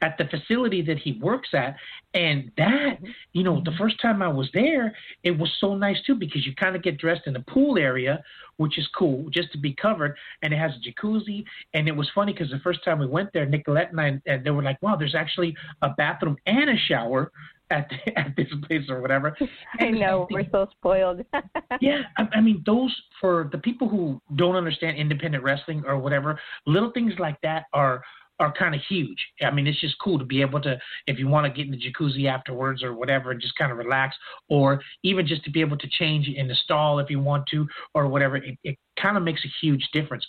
at 0.00 0.16
the 0.18 0.24
facility 0.24 0.82
that 0.82 0.98
he 0.98 1.18
works 1.22 1.50
at. 1.52 1.76
And 2.14 2.50
that, 2.56 2.98
you 3.32 3.44
know, 3.44 3.62
the 3.64 3.74
first 3.78 4.00
time 4.00 4.22
I 4.22 4.28
was 4.28 4.48
there, 4.54 4.94
it 5.22 5.32
was 5.32 5.50
so 5.60 5.74
nice 5.74 5.98
too 6.06 6.14
because 6.14 6.46
you 6.46 6.54
kind 6.54 6.74
of 6.74 6.82
get 6.82 6.98
dressed 6.98 7.26
in 7.26 7.32
the 7.32 7.40
pool 7.40 7.78
area, 7.78 8.22
which 8.56 8.78
is 8.78 8.88
cool 8.96 9.28
just 9.30 9.52
to 9.52 9.58
be 9.58 9.74
covered. 9.74 10.16
And 10.42 10.52
it 10.52 10.58
has 10.58 10.72
a 10.72 10.90
jacuzzi. 10.90 11.44
And 11.74 11.88
it 11.88 11.94
was 11.94 12.10
funny 12.14 12.32
because 12.32 12.50
the 12.50 12.60
first 12.60 12.84
time 12.84 12.98
we 12.98 13.06
went 13.06 13.32
there, 13.32 13.46
Nicolette 13.46 13.90
and 13.90 14.00
I, 14.00 14.20
and 14.26 14.44
they 14.44 14.50
were 14.50 14.62
like, 14.62 14.80
wow, 14.82 14.96
there's 14.96 15.14
actually 15.14 15.56
a 15.82 15.90
bathroom 15.90 16.36
and 16.46 16.70
a 16.70 16.76
shower 16.76 17.30
at 17.70 17.90
at 18.16 18.34
this 18.36 18.48
place 18.66 18.88
or 18.88 19.00
whatever. 19.00 19.36
I 19.80 19.90
know 19.90 20.26
we're 20.30 20.48
so 20.50 20.68
spoiled. 20.72 21.24
yeah, 21.80 22.02
I, 22.16 22.28
I 22.34 22.40
mean 22.40 22.62
those 22.66 22.94
for 23.20 23.48
the 23.52 23.58
people 23.58 23.88
who 23.88 24.20
don't 24.36 24.56
understand 24.56 24.96
independent 24.96 25.42
wrestling 25.42 25.84
or 25.86 25.98
whatever, 25.98 26.38
little 26.66 26.90
things 26.92 27.14
like 27.18 27.36
that 27.42 27.64
are 27.72 28.02
are 28.40 28.52
kind 28.52 28.74
of 28.74 28.80
huge. 28.88 29.18
I 29.42 29.50
mean, 29.50 29.66
it's 29.66 29.80
just 29.80 29.96
cool 30.02 30.18
to 30.18 30.24
be 30.24 30.40
able 30.40 30.60
to, 30.60 30.78
if 31.06 31.18
you 31.18 31.26
want 31.26 31.46
to 31.46 31.52
get 31.52 31.66
in 31.66 31.72
the 31.72 31.78
jacuzzi 31.78 32.26
afterwards 32.26 32.82
or 32.82 32.94
whatever, 32.94 33.32
and 33.32 33.40
just 33.40 33.56
kind 33.56 33.72
of 33.72 33.78
relax, 33.78 34.16
or 34.48 34.80
even 35.02 35.26
just 35.26 35.42
to 35.44 35.50
be 35.50 35.60
able 35.60 35.76
to 35.76 35.88
change 35.88 36.28
in 36.28 36.46
the 36.46 36.54
stall 36.54 37.00
if 37.00 37.10
you 37.10 37.18
want 37.18 37.46
to, 37.50 37.66
or 37.94 38.06
whatever. 38.06 38.36
It, 38.36 38.56
it 38.62 38.76
kind 39.00 39.16
of 39.16 39.24
makes 39.24 39.44
a 39.44 39.48
huge 39.60 39.88
difference. 39.92 40.24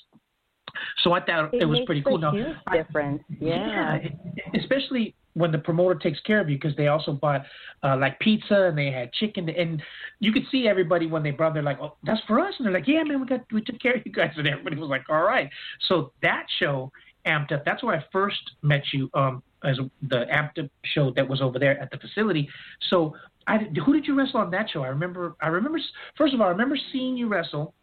So 1.04 1.14
I 1.14 1.22
thought 1.22 1.54
it, 1.54 1.64
it 1.64 1.66
was 1.66 1.80
pretty 1.86 2.02
cool. 2.02 2.20
Huge 2.32 2.56
difference. 2.72 3.24
Yeah. 3.40 4.00
yeah. 4.02 4.60
Especially 4.60 5.16
when 5.34 5.52
the 5.52 5.58
promoter 5.58 5.96
takes 5.96 6.20
care 6.22 6.42
of 6.42 6.50
you 6.50 6.58
because 6.58 6.76
they 6.76 6.88
also 6.88 7.14
bought 7.14 7.44
uh, 7.84 7.96
like 7.98 8.20
pizza 8.20 8.64
and 8.64 8.78
they 8.78 8.92
had 8.92 9.12
chicken 9.14 9.48
and 9.50 9.82
you 10.20 10.32
could 10.32 10.44
see 10.52 10.68
everybody 10.68 11.06
when 11.06 11.24
they 11.24 11.32
brought 11.32 11.54
they're 11.54 11.64
like 11.64 11.80
oh 11.82 11.96
that's 12.04 12.22
for 12.28 12.40
us 12.40 12.54
and 12.58 12.66
they're 12.66 12.74
like 12.74 12.88
yeah 12.88 13.04
man 13.04 13.22
we 13.22 13.28
got 13.28 13.42
we 13.52 13.62
took 13.62 13.80
care 13.80 13.94
of 13.94 14.02
you 14.06 14.12
guys 14.12 14.32
and 14.36 14.48
everybody 14.48 14.76
was 14.76 14.90
like 14.90 15.04
all 15.10 15.24
right 15.24 15.50
so 15.88 16.12
that 16.22 16.46
show 16.60 16.92
amped 17.26 17.52
up 17.52 17.64
that's 17.64 17.84
where 17.84 17.96
I 17.96 18.04
first 18.12 18.42
met 18.62 18.82
you 18.92 19.10
um 19.14 19.42
as 19.64 19.78
the 20.10 20.26
amped 20.32 20.64
up 20.64 20.70
show 20.84 21.12
that 21.16 21.28
was 21.28 21.42
over 21.42 21.60
there 21.60 21.80
at 21.80 21.92
the 21.92 21.98
facility 21.98 22.50
so 22.90 23.16
I 23.48 23.60
who 23.86 23.94
did 23.94 24.08
you 24.08 24.18
wrestle 24.18 24.40
on 24.40 24.52
that 24.52 24.70
show 24.70 24.84
I 24.84 24.88
remember 24.88 25.36
I 25.42 25.48
remember 25.48 25.80
first 26.18 26.34
of 26.34 26.42
all 26.42 26.48
I 26.48 26.52
remember 26.52 26.78
seeing 26.92 27.16
you 27.16 27.28
wrestle 27.28 27.74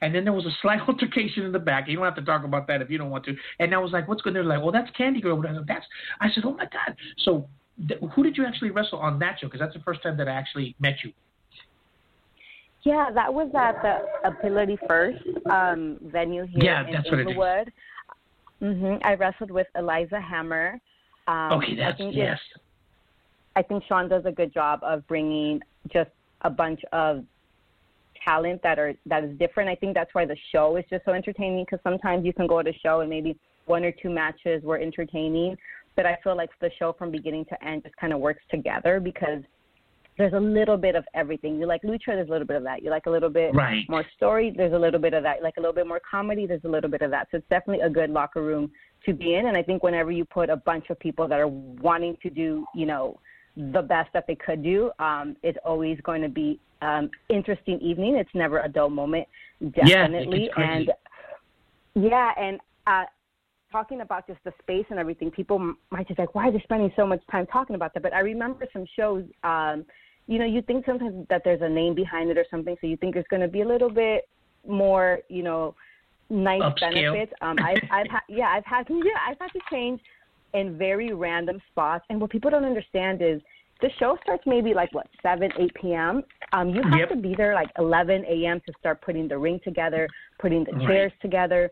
and 0.00 0.14
then 0.14 0.24
there 0.24 0.32
was 0.32 0.46
a 0.46 0.56
slight 0.60 0.80
altercation 0.88 1.44
in 1.44 1.52
the 1.52 1.58
back. 1.58 1.88
You 1.88 1.96
don't 1.96 2.04
have 2.04 2.14
to 2.16 2.22
talk 2.22 2.44
about 2.44 2.66
that 2.68 2.82
if 2.82 2.90
you 2.90 2.98
don't 2.98 3.10
want 3.10 3.24
to. 3.24 3.36
And 3.58 3.74
I 3.74 3.78
was 3.78 3.92
like, 3.92 4.08
what's 4.08 4.22
going 4.22 4.36
on? 4.36 4.44
They're 4.44 4.56
like, 4.56 4.62
well, 4.62 4.72
that's 4.72 4.90
Candy 4.96 5.20
Girl. 5.20 5.40
I 5.46 5.54
said, 5.54 5.64
that's, 5.66 5.86
I 6.20 6.30
said, 6.32 6.44
oh 6.44 6.54
my 6.54 6.64
God. 6.64 6.96
So 7.18 7.48
th- 7.88 8.00
who 8.14 8.22
did 8.22 8.36
you 8.36 8.44
actually 8.46 8.70
wrestle 8.70 8.98
on 8.98 9.18
that 9.20 9.38
show? 9.40 9.46
Because 9.46 9.60
that's 9.60 9.74
the 9.74 9.80
first 9.80 10.02
time 10.02 10.16
that 10.16 10.28
I 10.28 10.32
actually 10.32 10.74
met 10.80 10.96
you. 11.04 11.12
Yeah, 12.82 13.10
that 13.14 13.32
was 13.32 13.48
at 13.54 13.80
the 13.82 14.28
Ability 14.28 14.76
First 14.88 15.22
um, 15.48 15.98
venue 16.02 16.46
here 16.46 16.64
yeah, 16.64 16.88
in 16.88 16.96
Inglewood. 16.96 17.36
What 17.36 17.58
it 17.58 17.68
is. 17.68 18.76
Mm-hmm. 18.76 19.06
I 19.06 19.14
wrestled 19.14 19.50
with 19.50 19.68
Eliza 19.76 20.20
Hammer. 20.20 20.80
Um, 21.28 21.52
okay, 21.52 21.76
that's 21.76 22.00
yes. 22.00 22.38
I 23.54 23.62
think 23.62 23.84
Sean 23.88 24.08
does 24.08 24.24
a 24.24 24.32
good 24.32 24.52
job 24.52 24.80
of 24.82 25.06
bringing 25.06 25.60
just 25.92 26.10
a 26.42 26.50
bunch 26.50 26.80
of 26.92 27.24
talent 28.24 28.62
that 28.62 28.78
are 28.78 28.94
that 29.06 29.24
is 29.24 29.38
different. 29.38 29.68
I 29.68 29.74
think 29.74 29.94
that's 29.94 30.14
why 30.14 30.24
the 30.24 30.36
show 30.52 30.76
is 30.76 30.84
just 30.90 31.04
so 31.04 31.12
entertaining 31.12 31.64
because 31.64 31.80
sometimes 31.82 32.24
you 32.24 32.32
can 32.32 32.46
go 32.46 32.62
to 32.62 32.70
a 32.70 32.78
show 32.84 33.00
and 33.00 33.10
maybe 33.10 33.36
one 33.66 33.84
or 33.84 33.92
two 33.92 34.10
matches 34.10 34.62
were 34.62 34.78
entertaining, 34.78 35.56
but 35.96 36.06
I 36.06 36.18
feel 36.22 36.36
like 36.36 36.50
the 36.60 36.70
show 36.78 36.92
from 36.92 37.10
beginning 37.10 37.44
to 37.46 37.64
end 37.64 37.84
just 37.84 37.96
kind 37.96 38.12
of 38.12 38.20
works 38.20 38.42
together 38.50 39.00
because 39.00 39.42
there's 40.18 40.32
a 40.34 40.40
little 40.40 40.76
bit 40.76 40.94
of 40.94 41.04
everything. 41.14 41.58
You 41.58 41.66
like 41.66 41.82
lucha, 41.82 42.06
there's 42.08 42.28
a 42.28 42.30
little 42.30 42.46
bit 42.46 42.56
of 42.56 42.64
that. 42.64 42.82
You 42.82 42.90
like 42.90 43.06
a 43.06 43.10
little 43.10 43.30
bit 43.30 43.54
right. 43.54 43.84
more 43.88 44.04
story, 44.16 44.52
there's 44.54 44.74
a 44.74 44.78
little 44.78 45.00
bit 45.00 45.14
of 45.14 45.22
that. 45.22 45.38
You 45.38 45.42
like 45.42 45.56
a 45.56 45.60
little 45.60 45.74
bit 45.74 45.86
more 45.86 46.00
comedy, 46.08 46.46
there's 46.46 46.64
a 46.64 46.68
little 46.68 46.90
bit 46.90 47.02
of 47.02 47.10
that. 47.10 47.28
So 47.30 47.38
it's 47.38 47.48
definitely 47.48 47.84
a 47.84 47.90
good 47.90 48.10
locker 48.10 48.42
room 48.42 48.70
to 49.06 49.14
be 49.14 49.34
in. 49.34 49.46
And 49.46 49.56
I 49.56 49.62
think 49.62 49.82
whenever 49.82 50.10
you 50.10 50.24
put 50.24 50.50
a 50.50 50.56
bunch 50.56 50.90
of 50.90 50.98
people 50.98 51.28
that 51.28 51.40
are 51.40 51.48
wanting 51.48 52.16
to 52.22 52.30
do, 52.30 52.66
you 52.74 52.86
know, 52.86 53.18
the 53.56 53.82
best 53.82 54.10
that 54.14 54.26
they 54.26 54.34
could 54.34 54.62
do, 54.62 54.90
um, 54.98 55.36
it's 55.42 55.58
always 55.64 55.98
going 56.02 56.22
to 56.22 56.28
be 56.28 56.58
um, 56.80 57.10
interesting 57.28 57.78
evening. 57.80 58.16
It's 58.16 58.30
never 58.34 58.60
a 58.60 58.68
dull 58.68 58.90
moment, 58.90 59.26
definitely. 59.74 60.50
Yeah, 60.56 60.64
and 60.64 60.90
yeah, 61.94 62.30
and 62.38 62.58
uh, 62.86 63.04
talking 63.70 64.00
about 64.00 64.26
just 64.26 64.40
the 64.44 64.52
space 64.62 64.86
and 64.90 64.98
everything, 64.98 65.30
people 65.30 65.74
might 65.90 66.08
just 66.08 66.18
like, 66.18 66.34
why 66.34 66.48
are 66.48 66.52
they 66.52 66.60
spending 66.60 66.92
so 66.96 67.06
much 67.06 67.20
time 67.30 67.46
talking 67.46 67.76
about 67.76 67.92
that? 67.94 68.02
But 68.02 68.14
I 68.14 68.20
remember 68.20 68.66
some 68.72 68.86
shows, 68.96 69.24
um, 69.44 69.84
you 70.26 70.38
know, 70.38 70.46
you 70.46 70.62
think 70.62 70.86
sometimes 70.86 71.26
that 71.28 71.42
there's 71.44 71.62
a 71.62 71.68
name 71.68 71.94
behind 71.94 72.30
it 72.30 72.38
or 72.38 72.46
something, 72.50 72.76
so 72.80 72.86
you 72.86 72.96
think 72.96 73.14
there's 73.14 73.26
going 73.28 73.42
to 73.42 73.48
be 73.48 73.60
a 73.60 73.68
little 73.68 73.90
bit 73.90 74.28
more, 74.66 75.20
you 75.28 75.42
know, 75.42 75.74
nice 76.30 76.62
Upscale. 76.62 76.94
benefits. 76.94 77.32
Um, 77.42 77.56
I've, 77.62 77.82
I've 77.90 78.10
had, 78.10 78.20
yeah, 78.28 78.48
I've 78.48 78.64
had, 78.64 78.86
yeah, 78.88 79.18
I've 79.28 79.38
had 79.38 79.48
to 79.48 79.60
change 79.70 80.00
in 80.54 80.76
very 80.78 81.12
random 81.12 81.60
spots. 81.70 82.04
And 82.10 82.20
what 82.20 82.30
people 82.30 82.50
don't 82.50 82.64
understand 82.64 83.22
is 83.22 83.40
the 83.82 83.90
show 83.98 84.16
starts 84.22 84.44
maybe 84.46 84.72
like 84.72 84.92
what 84.94 85.08
7 85.22 85.50
8 85.58 85.74
p.m 85.74 86.22
um 86.52 86.70
you 86.70 86.82
have 86.84 87.00
Yep. 87.00 87.08
to 87.10 87.16
be 87.16 87.34
there 87.36 87.54
like 87.54 87.68
11 87.78 88.24
a.m 88.26 88.60
to 88.66 88.72
start 88.78 89.02
putting 89.02 89.28
the 89.28 89.36
ring 89.36 89.60
together 89.62 90.08
putting 90.38 90.64
the 90.64 90.72
Right. 90.72 90.86
chairs 90.86 91.12
together 91.20 91.70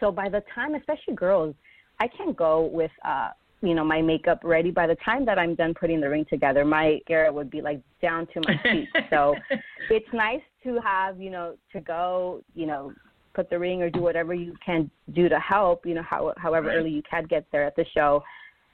so 0.00 0.10
by 0.10 0.28
the 0.28 0.42
time 0.54 0.74
especially 0.74 1.14
girls 1.14 1.54
i 2.00 2.08
can't 2.08 2.36
go 2.36 2.68
with 2.72 2.90
uh 3.04 3.30
you 3.62 3.74
know 3.74 3.84
my 3.84 4.02
makeup 4.02 4.40
ready 4.42 4.70
by 4.70 4.86
the 4.86 4.96
time 4.96 5.24
that 5.24 5.38
i'm 5.38 5.54
done 5.54 5.72
putting 5.74 6.00
the 6.00 6.08
ring 6.08 6.26
together 6.28 6.64
my 6.64 6.98
hair 7.06 7.32
would 7.32 7.50
be 7.50 7.62
like 7.62 7.80
down 8.02 8.26
to 8.34 8.40
my 8.40 8.60
feet 8.72 8.88
so 9.10 9.36
it's 9.90 10.12
nice 10.12 10.42
to 10.64 10.80
have 10.80 11.20
you 11.20 11.30
know 11.30 11.54
to 11.72 11.80
go 11.80 12.42
you 12.54 12.66
know 12.66 12.92
put 13.38 13.48
the 13.50 13.58
ring 13.58 13.80
or 13.82 13.88
do 13.88 14.00
whatever 14.00 14.34
you 14.34 14.52
can 14.66 14.90
do 15.14 15.28
to 15.28 15.38
help 15.38 15.86
you 15.86 15.94
know 15.94 16.02
how, 16.02 16.34
however 16.38 16.72
early 16.72 16.90
you 16.90 17.02
can 17.08 17.24
get 17.24 17.46
there 17.52 17.64
at 17.64 17.76
the 17.76 17.84
show 17.94 18.20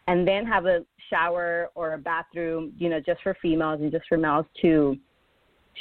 and 0.08 0.26
then 0.26 0.46
have 0.46 0.64
a 0.64 0.80
shower 1.10 1.68
or 1.74 1.92
a 1.92 1.98
bathroom, 1.98 2.72
you 2.78 2.88
know, 2.88 2.98
just 2.98 3.22
for 3.22 3.36
females 3.42 3.80
and 3.82 3.92
just 3.92 4.06
for 4.08 4.16
males 4.16 4.46
to 4.62 4.96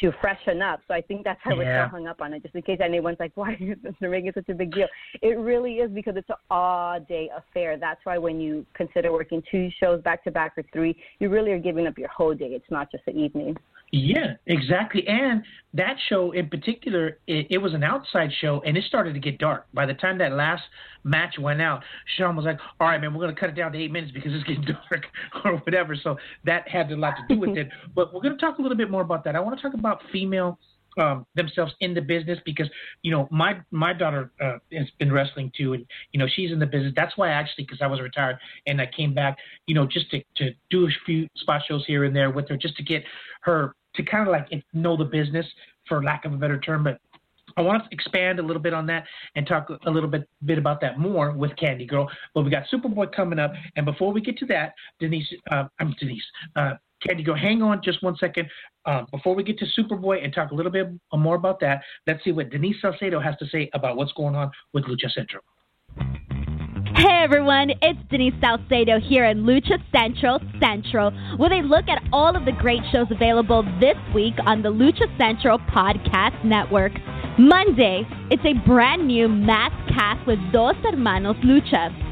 to 0.02 0.12
freshen 0.20 0.60
up. 0.62 0.80
So 0.88 0.94
I 0.96 1.02
think 1.02 1.24
that's 1.24 1.40
why 1.44 1.54
we're 1.54 1.63
Yeah. 1.63 1.86
so 1.86 1.92
hung 1.92 2.08
up 2.08 2.20
on 2.20 2.34
it, 2.34 2.42
just 2.42 2.56
in 2.56 2.63
case 2.63 2.80
anyone's 2.84 3.20
like, 3.20 3.32
why 3.36 3.56
is 3.60 3.78
the 4.02 4.10
ring 4.10 4.25
is 4.28 4.34
such 4.34 4.50
a 4.50 4.54
big 4.54 4.74
deal? 4.74 4.88
It 5.22 5.38
really 5.38 5.75
is 5.75 5.92
because 5.92 6.16
it's 6.18 6.30
an 6.30 6.36
all 6.50 7.00
day 7.00 7.30
affair. 7.38 7.78
That's 7.78 8.04
why 8.04 8.18
when 8.18 8.42
you 8.42 8.66
consider 8.74 9.12
working 9.13 9.42
two 9.52 9.70
shows 9.80 10.02
back 10.02 10.24
to 10.25 10.32
back 10.32 10.54
or 10.58 10.63
three, 10.74 10.96
you 11.20 11.30
really 11.30 11.52
are 11.52 11.60
giving 11.60 11.86
up 11.86 11.98
your 11.98 12.10
whole 12.10 12.34
day. 12.34 12.48
It's 12.48 12.72
not 12.72 12.92
just 12.92 13.06
the 13.06 13.16
evening. 13.16 13.56
Yeah, 13.95 14.33
exactly. 14.47 15.07
And 15.07 15.43
that 15.75 15.97
show 16.09 16.31
in 16.31 16.50
particular, 16.50 17.19
it, 17.27 17.45
it 17.51 17.57
was 17.59 17.75
an 17.75 17.83
outside 17.83 18.31
show, 18.41 18.59
and 18.65 18.75
it 18.75 18.83
started 18.85 19.13
to 19.13 19.19
get 19.19 19.38
dark. 19.38 19.67
By 19.71 19.85
the 19.85 19.93
time 19.93 20.17
that 20.17 20.31
last 20.31 20.63
match 21.03 21.35
went 21.38 21.62
out, 21.62 21.83
Sean 22.17 22.35
was 22.35 22.43
like, 22.43 22.57
"All 22.79 22.88
right, 22.88 23.00
man, 23.00 23.13
we're 23.13 23.21
gonna 23.21 23.39
cut 23.39 23.50
it 23.50 23.55
down 23.55 23.71
to 23.71 23.77
eight 23.77 23.91
minutes 23.91 24.12
because 24.12 24.33
it's 24.33 24.43
getting 24.45 24.65
dark 24.89 25.05
or 25.45 25.57
whatever." 25.57 25.95
So 25.95 26.17
that 26.43 26.67
had 26.67 26.91
a 26.91 26.95
lot 26.95 27.13
to 27.17 27.35
do 27.35 27.39
with 27.39 27.55
it. 27.55 27.69
But 27.93 28.12
we're 28.12 28.21
gonna 28.21 28.38
talk 28.38 28.57
a 28.57 28.63
little 28.63 28.75
bit 28.75 28.89
more 28.89 29.03
about 29.03 29.23
that. 29.25 29.35
I 29.35 29.39
want 29.39 29.59
to 29.59 29.62
talk 29.62 29.75
about 29.75 30.01
female 30.12 30.57
um, 30.97 31.27
themselves 31.35 31.73
in 31.79 31.93
the 31.93 32.01
business 32.01 32.39
because 32.45 32.69
you 33.03 33.12
know 33.12 33.27
my 33.29 33.62
my 33.69 33.93
daughter 33.93 34.31
uh, 34.41 34.57
has 34.71 34.88
been 34.97 35.12
wrestling 35.12 35.51
too, 35.55 35.73
and 35.73 35.85
you 36.13 36.19
know 36.19 36.25
she's 36.27 36.51
in 36.51 36.57
the 36.57 36.65
business. 36.65 36.93
That's 36.95 37.15
why 37.15 37.29
actually 37.29 37.65
because 37.65 37.79
I 37.79 37.88
was 37.88 38.01
retired 38.01 38.38
and 38.65 38.81
I 38.81 38.88
came 38.88 39.13
back, 39.13 39.38
you 39.67 39.75
know, 39.75 39.85
just 39.85 40.09
to 40.09 40.23
to 40.38 40.51
do 40.71 40.88
a 40.88 40.89
few 41.05 41.27
spot 41.35 41.62
shows 41.67 41.85
here 41.85 42.05
and 42.05 42.15
there 42.15 42.31
with 42.31 42.50
her, 42.50 42.57
just 42.57 42.75
to 42.77 42.83
get 42.83 43.03
her 43.41 43.75
to 43.95 44.03
kind 44.03 44.27
of 44.27 44.31
like 44.31 44.47
know 44.73 44.97
the 44.97 45.05
business 45.05 45.45
for 45.88 46.03
lack 46.03 46.25
of 46.25 46.33
a 46.33 46.38
better 46.38 46.59
term, 46.59 46.83
but. 46.83 47.00
I 47.55 47.62
want 47.62 47.83
to 47.83 47.89
expand 47.91 48.39
a 48.39 48.41
little 48.41 48.62
bit 48.62 48.73
on 48.73 48.88
that 48.88 49.03
and 49.35 49.45
talk 49.45 49.69
a 49.85 49.91
little 49.91 50.09
bit 50.09 50.27
bit 50.43 50.57
about 50.57 50.81
that 50.81 50.97
more 50.97 51.33
with 51.33 51.55
Candy 51.55 51.85
Girl. 51.85 52.09
But 52.33 52.43
we 52.45 52.50
got 52.50 52.63
Superboy 52.73 53.13
coming 53.13 53.38
up, 53.38 53.53
and 53.75 53.85
before 53.85 54.12
we 54.12 54.21
get 54.21 54.38
to 54.39 54.45
that, 54.47 54.73
Denise, 55.00 55.31
uh, 55.51 55.65
I'm 55.79 55.93
Denise, 56.00 56.23
uh, 56.55 56.75
Candy 57.05 57.23
Girl, 57.23 57.35
hang 57.35 57.62
on 57.62 57.81
just 57.83 58.01
one 58.01 58.15
second. 58.17 58.50
Uh, 58.85 59.03
before 59.12 59.35
we 59.35 59.43
get 59.43 59.57
to 59.59 59.65
Superboy 59.77 60.23
and 60.23 60.33
talk 60.33 60.51
a 60.51 60.55
little 60.55 60.71
bit 60.71 60.88
more 61.13 61.35
about 61.35 61.59
that, 61.59 61.83
let's 62.07 62.23
see 62.23 62.31
what 62.31 62.50
Denise 62.50 62.77
Salcedo 62.81 63.19
has 63.19 63.35
to 63.38 63.45
say 63.47 63.69
about 63.73 63.97
what's 63.97 64.13
going 64.13 64.35
on 64.35 64.51
with 64.73 64.85
Lucha 64.85 65.12
Central. 65.12 65.43
Hey 66.95 67.23
everyone, 67.23 67.71
it's 67.81 68.00
Denise 68.12 68.35
Salcedo 68.39 69.00
here 69.00 69.25
in 69.25 69.43
Lucha 69.45 69.81
Central 69.91 70.39
Central 70.62 71.12
with 71.39 71.51
a 71.51 71.62
look 71.65 71.88
at 71.89 72.03
all 72.13 72.35
of 72.35 72.45
the 72.45 72.51
great 72.51 72.81
shows 72.91 73.07
available 73.09 73.63
this 73.79 73.97
week 74.13 74.35
on 74.45 74.62
the 74.62 74.69
Lucha 74.69 75.09
Central 75.17 75.57
Podcast 75.57 76.45
Network. 76.45 76.91
Monday, 77.39 78.03
it's 78.29 78.43
a 78.45 78.53
brand 78.67 79.07
new 79.07 79.27
Mask 79.27 79.75
Cast 79.89 80.25
with 80.27 80.38
Dos 80.51 80.75
Hermanos 80.83 81.38
Lucha. 81.38 82.02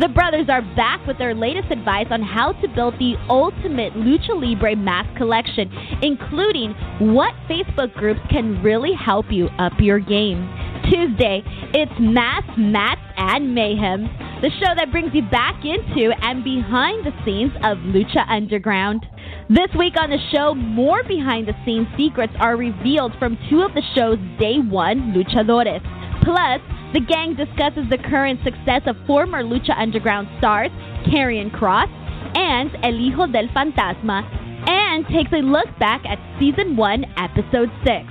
The 0.00 0.08
brothers 0.08 0.46
are 0.48 0.62
back 0.74 1.06
with 1.06 1.18
their 1.18 1.34
latest 1.34 1.70
advice 1.70 2.08
on 2.10 2.20
how 2.20 2.52
to 2.52 2.68
build 2.68 2.94
the 2.98 3.14
ultimate 3.28 3.92
Lucha 3.94 4.34
Libre 4.34 4.74
mask 4.74 5.16
collection, 5.16 5.70
including 6.02 6.72
what 6.98 7.32
Facebook 7.48 7.94
groups 7.94 8.20
can 8.28 8.60
really 8.60 8.92
help 8.92 9.26
you 9.30 9.46
up 9.58 9.72
your 9.78 10.00
game. 10.00 10.50
Tuesday, 10.90 11.42
it's 11.72 11.92
Masks, 12.00 12.50
Mats, 12.58 13.00
and 13.16 13.54
Mayhem, 13.54 14.02
the 14.42 14.50
show 14.58 14.74
that 14.76 14.90
brings 14.90 15.14
you 15.14 15.22
back 15.30 15.64
into 15.64 16.12
and 16.22 16.42
behind 16.42 17.06
the 17.06 17.12
scenes 17.24 17.52
of 17.62 17.78
Lucha 17.78 18.28
Underground. 18.28 19.06
This 19.48 19.68
week 19.78 19.94
on 19.96 20.10
the 20.10 20.18
show, 20.34 20.54
more 20.54 21.04
behind 21.04 21.46
the 21.46 21.54
scenes 21.64 21.86
secrets 21.96 22.34
are 22.40 22.56
revealed 22.56 23.12
from 23.20 23.38
two 23.48 23.62
of 23.62 23.72
the 23.74 23.82
show's 23.94 24.18
day 24.40 24.58
one 24.58 25.14
luchadores. 25.14 25.80
Plus, 26.24 26.60
the 26.94 27.00
gang 27.00 27.34
discusses 27.34 27.82
the 27.90 27.98
current 27.98 28.38
success 28.44 28.82
of 28.86 28.94
former 29.04 29.42
Lucha 29.42 29.76
Underground 29.76 30.28
stars 30.38 30.70
Karrion 31.10 31.52
Cross 31.52 31.90
and 32.34 32.70
El 32.82 32.94
Hijo 32.94 33.26
del 33.26 33.48
Fantasma, 33.48 34.22
and 34.70 35.04
takes 35.08 35.32
a 35.32 35.42
look 35.42 35.66
back 35.78 36.02
at 36.06 36.18
Season 36.38 36.76
1, 36.76 37.04
Episode 37.18 37.70
6. 37.84 38.06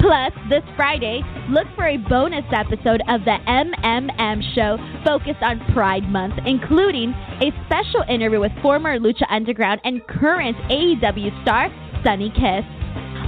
Plus, 0.00 0.32
this 0.48 0.64
Friday, 0.76 1.20
look 1.50 1.66
for 1.76 1.86
a 1.86 1.96
bonus 1.96 2.44
episode 2.52 3.02
of 3.08 3.20
the 3.24 3.36
MMM 3.46 4.40
show 4.54 4.78
focused 5.04 5.42
on 5.42 5.60
Pride 5.72 6.08
Month, 6.08 6.34
including 6.46 7.12
a 7.40 7.52
special 7.66 8.02
interview 8.08 8.40
with 8.40 8.52
former 8.62 8.98
Lucha 8.98 9.28
Underground 9.30 9.80
and 9.84 10.04
current 10.06 10.56
AEW 10.72 11.30
star 11.42 11.68
Sonny 12.02 12.30
Kiss. 12.30 12.64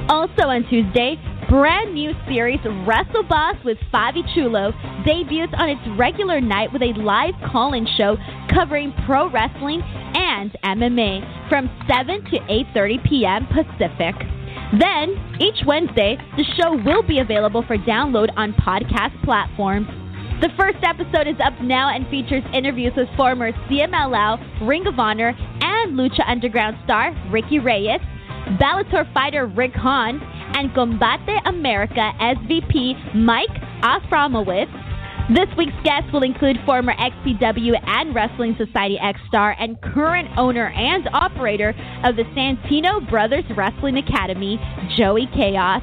Also 0.08 0.48
on 0.48 0.64
Tuesday, 0.68 1.16
brand 1.48 1.94
new 1.94 2.12
series 2.28 2.60
Wrestle 2.86 3.22
Boss 3.24 3.56
with 3.64 3.78
Fabi 3.92 4.22
Chulo 4.34 4.72
debuts 5.04 5.52
on 5.56 5.68
its 5.68 5.80
regular 5.98 6.40
night 6.40 6.72
with 6.72 6.82
a 6.82 6.92
live 7.00 7.34
call-in 7.50 7.86
show 7.96 8.16
covering 8.52 8.92
pro 9.06 9.30
wrestling 9.30 9.82
and 10.14 10.56
MMA 10.64 11.48
from 11.48 11.68
7 11.88 12.24
to 12.30 12.38
8:30 12.74 13.08
p.m. 13.08 13.46
Pacific. 13.46 14.14
Then, 14.78 15.14
each 15.40 15.64
Wednesday, 15.66 16.16
the 16.36 16.44
show 16.56 16.76
will 16.84 17.02
be 17.02 17.20
available 17.20 17.64
for 17.66 17.76
download 17.76 18.30
on 18.36 18.52
podcast 18.54 19.22
platforms. 19.24 19.86
The 20.40 20.50
first 20.56 20.78
episode 20.82 21.28
is 21.28 21.36
up 21.44 21.54
now 21.62 21.94
and 21.94 22.08
features 22.08 22.42
interviews 22.52 22.92
with 22.96 23.08
former 23.16 23.52
CMLL, 23.70 24.66
Ring 24.66 24.86
of 24.86 24.98
Honor, 24.98 25.34
and 25.60 25.98
Lucha 25.98 26.26
Underground 26.26 26.76
star 26.84 27.14
Ricky 27.30 27.58
Reyes, 27.58 28.00
Bellator 28.60 29.10
fighter 29.14 29.46
Rick 29.46 29.74
Hawn, 29.74 30.20
and 30.54 30.70
Combate 30.72 31.46
America 31.46 32.12
SVP 32.20 33.14
Mike 33.14 33.54
Afromowitz. 33.82 34.72
This 35.34 35.48
week's 35.56 35.72
guests 35.84 36.12
will 36.12 36.22
include 36.22 36.56
former 36.66 36.92
XPW 36.94 37.72
and 37.86 38.14
Wrestling 38.14 38.54
Society 38.58 38.98
X 38.98 39.18
star 39.26 39.56
and 39.58 39.80
current 39.80 40.28
owner 40.36 40.68
and 40.68 41.08
operator 41.12 41.70
of 42.04 42.16
the 42.16 42.24
Santino 42.36 43.08
Brothers 43.08 43.44
Wrestling 43.56 43.96
Academy, 43.96 44.60
Joey 44.96 45.26
Chaos. 45.34 45.82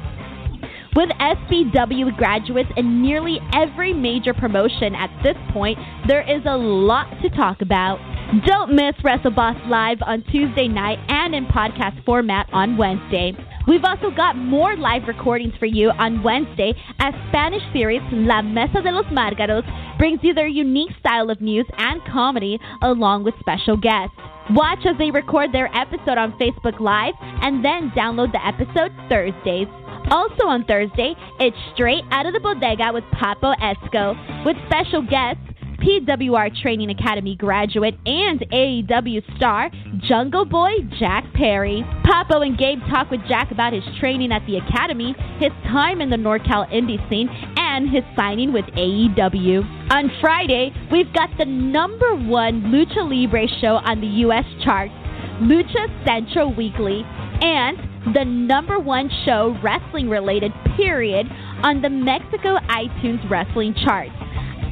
With 0.96 1.10
SBW 1.10 2.18
graduates 2.18 2.70
in 2.76 3.02
nearly 3.02 3.40
every 3.56 3.94
major 3.94 4.34
promotion 4.34 4.94
at 4.94 5.10
this 5.24 5.38
point, 5.54 5.80
there 6.08 6.22
is 6.22 6.44
a 6.46 6.58
lot 6.58 7.08
to 7.22 7.30
talk 7.30 7.62
about. 7.62 7.98
Don't 8.46 8.76
miss 8.76 8.94
WrestleBoss 9.04 9.70
Live 9.70 9.98
on 10.06 10.24
Tuesday 10.32 10.68
night 10.68 11.00
and 11.08 11.34
in 11.34 11.46
podcast 11.46 12.04
format 12.06 12.48
on 12.54 12.78
Wednesday. 12.78 13.34
We've 13.68 13.84
also 13.84 14.10
got 14.10 14.36
more 14.36 14.76
live 14.76 15.04
recordings 15.08 15.54
for 15.60 15.68
you 15.68 15.92
on 15.92 16.24
Wednesday 16.24 16.74
as 17.00 17.14
Spanish 17.30 17.62
series 17.74 18.02
La 18.12 18.42
Mesa 18.42 18.82
de 18.82 18.92
los 18.92 19.06
Márgaros 19.06 19.64
brings 19.98 20.20
you 20.24 20.34
their 20.34 20.48
unique 20.48 20.92
style 21.00 21.30
of 21.30 21.42
news 21.42 21.66
and 21.78 22.02
comedy 22.06 22.60
along 22.82 23.24
with 23.24 23.36
special 23.40 23.78
guests. 23.78 24.16
Watch 24.52 24.80
as 24.86 24.98
they 24.98 25.12
record 25.12 25.52
their 25.52 25.70
episode 25.76 26.18
on 26.18 26.38
Facebook 26.40 26.80
Live 26.80 27.14
and 27.22 27.64
then 27.64 27.92
download 27.96 28.32
the 28.32 28.46
episode 28.46 28.92
Thursdays. 29.08 29.68
Also 30.10 30.48
on 30.48 30.66
Thursday, 30.66 31.14
it's 31.40 31.56
Straight 31.74 32.04
Out 32.10 32.26
of 32.26 32.34
the 32.34 32.40
Bodega 32.40 32.92
with 32.92 33.04
Papo 33.14 33.56
Esco 33.60 34.18
with 34.44 34.58
special 34.66 35.04
guests 35.04 35.44
PWR 35.82 36.62
Training 36.62 36.90
Academy 36.92 37.36
graduate 37.36 37.96
and 38.06 38.40
AEW 38.40 39.36
star 39.36 39.70
Jungle 40.08 40.46
Boy 40.46 40.72
Jack 41.00 41.26
Perry. 41.34 41.84
Papo 42.06 42.46
and 42.46 42.58
Gabe 42.58 42.80
talk 42.90 43.10
with 43.10 43.20
Jack 43.28 43.52
about 43.52 43.74
his 43.74 43.84
training 44.00 44.32
at 44.32 44.46
the 44.46 44.58
Academy, 44.58 45.16
his 45.40 45.52
time 45.64 46.02
in 46.02 46.10
the 46.10 46.18
NorCal 46.18 46.72
indie 46.72 46.98
scene, 47.10 47.28
and 47.58 47.90
his 47.90 48.04
signing 48.16 48.54
with 48.54 48.66
AEW. 48.66 49.92
On 49.92 50.12
Friday, 50.22 50.72
we've 50.92 51.12
got 51.14 51.30
the 51.38 51.46
number 51.46 52.16
one 52.16 52.62
Lucha 52.72 53.04
Libre 53.10 53.48
show 53.60 53.76
on 53.76 54.02
the 54.02 54.08
U.S. 54.26 54.46
charts, 54.64 54.94
Lucha 55.42 56.06
Central 56.06 56.54
Weekly, 56.54 57.04
and 57.42 58.16
the 58.16 58.24
number 58.24 58.80
one 58.80 59.10
show 59.26 59.58
wrestling 59.64 60.10
related, 60.10 60.52
period, 60.78 61.28
on 61.64 61.82
the 61.82 61.90
Mexico 61.90 62.58
iTunes 62.70 63.28
wrestling 63.30 63.74
charts. 63.84 64.12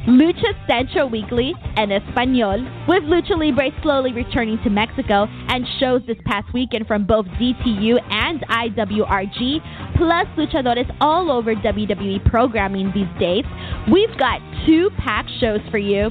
Lucha 0.06 0.54
Central 0.66 1.10
Weekly 1.10 1.52
en 1.76 1.90
Español, 1.90 2.64
with 2.88 3.02
Lucha 3.04 3.36
Libre 3.36 3.70
slowly 3.82 4.12
returning 4.12 4.58
to 4.64 4.70
Mexico 4.70 5.26
and 5.48 5.66
shows 5.78 6.00
this 6.06 6.16
past 6.24 6.52
weekend 6.54 6.86
from 6.86 7.06
both 7.06 7.26
DTU 7.26 8.00
and 8.10 8.40
IWRG, 8.48 9.60
plus 9.96 10.26
luchadores 10.38 10.90
all 11.02 11.30
over 11.30 11.54
WWE 11.54 12.24
programming 12.24 12.90
these 12.94 13.20
days. 13.20 13.44
We've 13.92 14.16
got 14.18 14.40
two 14.66 14.90
packed 14.96 15.30
shows 15.38 15.60
for 15.70 15.78
you. 15.78 16.08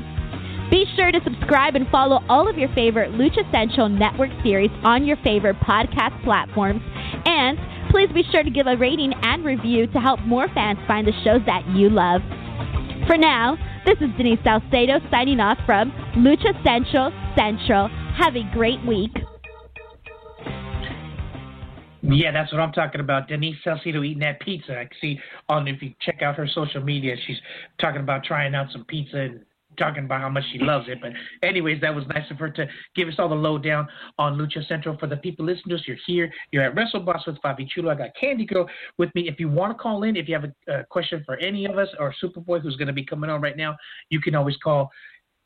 Be 0.69 0.85
sure 0.95 1.11
to 1.11 1.19
subscribe 1.23 1.75
and 1.75 1.87
follow 1.89 2.23
all 2.29 2.47
of 2.47 2.59
your 2.59 2.69
favorite 2.75 3.13
Lucha 3.13 3.49
Central 3.51 3.89
Network 3.89 4.29
series 4.43 4.69
on 4.83 5.03
your 5.03 5.17
favorite 5.23 5.57
podcast 5.61 6.23
platforms. 6.23 6.81
And 7.25 7.57
please 7.89 8.09
be 8.13 8.21
sure 8.31 8.43
to 8.43 8.51
give 8.51 8.67
a 8.67 8.77
rating 8.77 9.13
and 9.23 9.43
review 9.43 9.87
to 9.87 9.99
help 9.99 10.19
more 10.21 10.47
fans 10.53 10.77
find 10.85 11.07
the 11.07 11.13
shows 11.23 11.41
that 11.47 11.67
you 11.69 11.89
love. 11.89 12.21
For 13.07 13.17
now, 13.17 13.57
this 13.89 14.07
is 14.07 14.15
Denise 14.17 14.37
Salcedo 14.43 14.99
signing 15.09 15.39
off 15.39 15.57
from 15.65 15.91
Lucha 16.17 16.53
Central 16.63 17.11
Central. 17.35 17.87
Have 18.17 18.35
a 18.35 18.43
great 18.53 18.77
week. 18.85 19.09
Yeah, 22.03 22.31
that's 22.31 22.51
what 22.51 22.61
I'm 22.61 22.71
talking 22.71 23.01
about. 23.01 23.27
Denise 23.27 23.55
Salcedo 23.63 24.03
eating 24.03 24.19
that 24.19 24.41
pizza. 24.41 24.77
I 24.77 24.87
see 25.01 25.19
on 25.47 25.67
if 25.67 25.81
you 25.81 25.93
check 26.01 26.21
out 26.21 26.35
her 26.35 26.47
social 26.47 26.81
media, 26.81 27.15
she's 27.25 27.37
talking 27.81 28.01
about 28.01 28.23
trying 28.23 28.53
out 28.53 28.67
some 28.71 28.85
pizza 28.85 29.17
and 29.17 29.41
talking 29.79 30.05
about 30.05 30.21
how 30.21 30.29
much 30.29 30.43
she 30.51 30.59
loves 30.59 30.87
it. 30.87 30.99
But 31.01 31.13
anyways, 31.41 31.81
that 31.81 31.93
was 31.93 32.05
nice 32.07 32.29
of 32.29 32.37
her 32.37 32.49
to 32.51 32.67
give 32.95 33.07
us 33.07 33.15
all 33.17 33.29
the 33.29 33.35
lowdown 33.35 33.87
on 34.17 34.37
Lucha 34.37 34.67
Central. 34.67 34.97
For 34.97 35.07
the 35.07 35.17
people 35.17 35.45
listening 35.45 35.69
to 35.69 35.75
us, 35.75 35.87
you're 35.87 35.97
here. 36.05 36.31
You're 36.51 36.63
at 36.63 36.75
WrestleBoss 36.75 37.25
with 37.25 37.41
Fabi 37.41 37.67
Chulo. 37.69 37.89
I 37.89 37.95
got 37.95 38.09
Candy 38.19 38.45
Girl 38.45 38.69
with 38.97 39.13
me. 39.15 39.27
If 39.27 39.39
you 39.39 39.49
want 39.49 39.75
to 39.75 39.81
call 39.81 40.03
in, 40.03 40.15
if 40.15 40.27
you 40.27 40.35
have 40.35 40.43
a, 40.43 40.79
a 40.79 40.83
question 40.85 41.23
for 41.25 41.37
any 41.37 41.65
of 41.65 41.77
us 41.77 41.87
or 41.99 42.13
Superboy 42.21 42.61
who's 42.61 42.75
going 42.75 42.87
to 42.87 42.93
be 42.93 43.05
coming 43.05 43.29
on 43.29 43.41
right 43.41 43.57
now, 43.57 43.75
you 44.09 44.21
can 44.21 44.35
always 44.35 44.57
call 44.57 44.91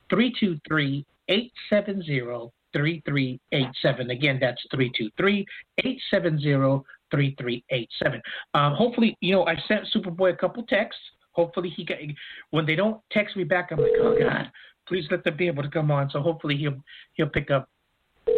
323 0.09 1.05
870 1.29 2.51
3387. 2.73 4.09
Again, 4.09 4.37
that's 4.41 4.61
323 4.71 5.45
870 5.79 6.83
3387. 7.11 8.21
Um, 8.55 8.73
hopefully, 8.73 9.15
you 9.21 9.33
know, 9.33 9.45
I 9.45 9.55
sent 9.67 9.87
Superboy 9.95 10.33
a 10.33 10.35
couple 10.35 10.63
texts. 10.63 11.01
Hopefully 11.33 11.69
he 11.69 11.83
got 11.83 11.97
when 12.51 12.65
they 12.65 12.75
don't 12.75 13.01
text 13.11 13.35
me 13.35 13.43
back, 13.43 13.71
I'm 13.71 13.79
like, 13.79 13.91
oh 13.99 14.15
God, 14.17 14.51
please 14.87 15.05
let 15.11 15.23
them 15.23 15.35
be 15.35 15.47
able 15.47 15.63
to 15.63 15.69
come 15.69 15.91
on. 15.91 16.09
So 16.09 16.21
hopefully 16.21 16.55
he'll 16.57 16.81
he'll 17.13 17.29
pick 17.29 17.51
up 17.51 17.69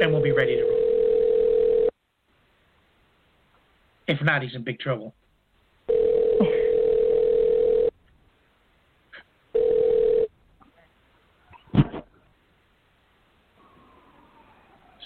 and 0.01 0.11
we'll 0.11 0.23
be 0.23 0.31
ready 0.31 0.55
to 0.55 0.63
roll. 0.63 1.89
If 4.07 4.21
not, 4.21 4.41
he's 4.43 4.55
in 4.55 4.63
big 4.63 4.79
trouble. 4.79 5.13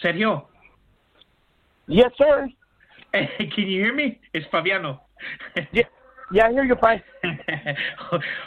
Sergio. 0.03 0.45
Yes, 1.87 2.11
sir. 2.17 2.47
Can 3.13 3.49
you 3.55 3.83
hear 3.83 3.93
me? 3.93 4.19
It's 4.33 4.45
Fabiano. 4.51 5.01
yeah. 5.73 5.83
Yeah, 6.31 6.47
I 6.47 6.51
hear 6.51 6.63
you 6.63 6.75
fine. 6.79 7.01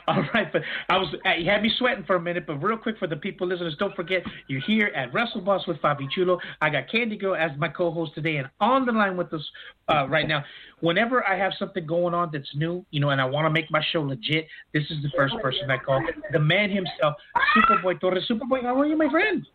All 0.07 0.25
right, 0.33 0.53
but 0.53 0.63
I 0.89 0.99
was 0.99 1.13
uh, 1.27 1.35
you 1.35 1.51
had 1.51 1.63
me 1.63 1.73
sweating 1.79 2.05
for 2.05 2.17
a 2.17 2.21
minute, 2.21 2.47
but 2.47 2.57
real 2.63 2.79
quick 2.79 2.97
for 2.99 3.09
the 3.09 3.17
people 3.17 3.47
listeners, 3.49 3.75
don't 3.79 3.95
forget 3.97 4.23
you're 4.47 4.61
here 4.61 4.93
at 4.95 5.13
WrestleBoss 5.13 5.67
with 5.67 5.79
Fabi 5.79 6.09
Chulo. 6.11 6.39
I 6.61 6.71
got 6.71 6.91
Candy 6.91 7.17
Girl 7.17 7.35
as 7.35 7.51
my 7.59 7.69
co-host 7.69 8.15
today, 8.15 8.37
and 8.37 8.49
on 8.61 8.87
the 8.87 8.93
line 8.93 9.17
with 9.17 9.33
us 9.33 9.43
uh, 9.89 10.07
right 10.09 10.29
now. 10.29 10.45
Whenever 10.81 11.25
I 11.27 11.39
have 11.39 11.53
something 11.61 11.87
going 11.87 12.13
on 12.13 12.31
that's 12.33 12.49
new, 12.57 12.85
you 12.91 12.99
know, 12.99 13.11
and 13.11 13.21
I 13.21 13.25
want 13.25 13.47
to 13.47 13.51
make 13.51 13.71
my 13.71 13.81
show 13.93 14.03
legit, 14.03 14.49
this 14.75 14.83
is 14.91 15.01
the 15.03 15.11
first 15.17 15.35
person 15.41 15.71
I 15.71 15.79
call. 15.79 16.05
The 16.33 16.41
man 16.41 16.71
himself, 16.71 17.15
Superboy 17.57 18.01
Torres. 18.01 18.25
Superboy, 18.29 18.63
how 18.63 18.81
are 18.81 18.87
you, 18.87 18.97
my 18.97 19.09
friend? 19.09 19.47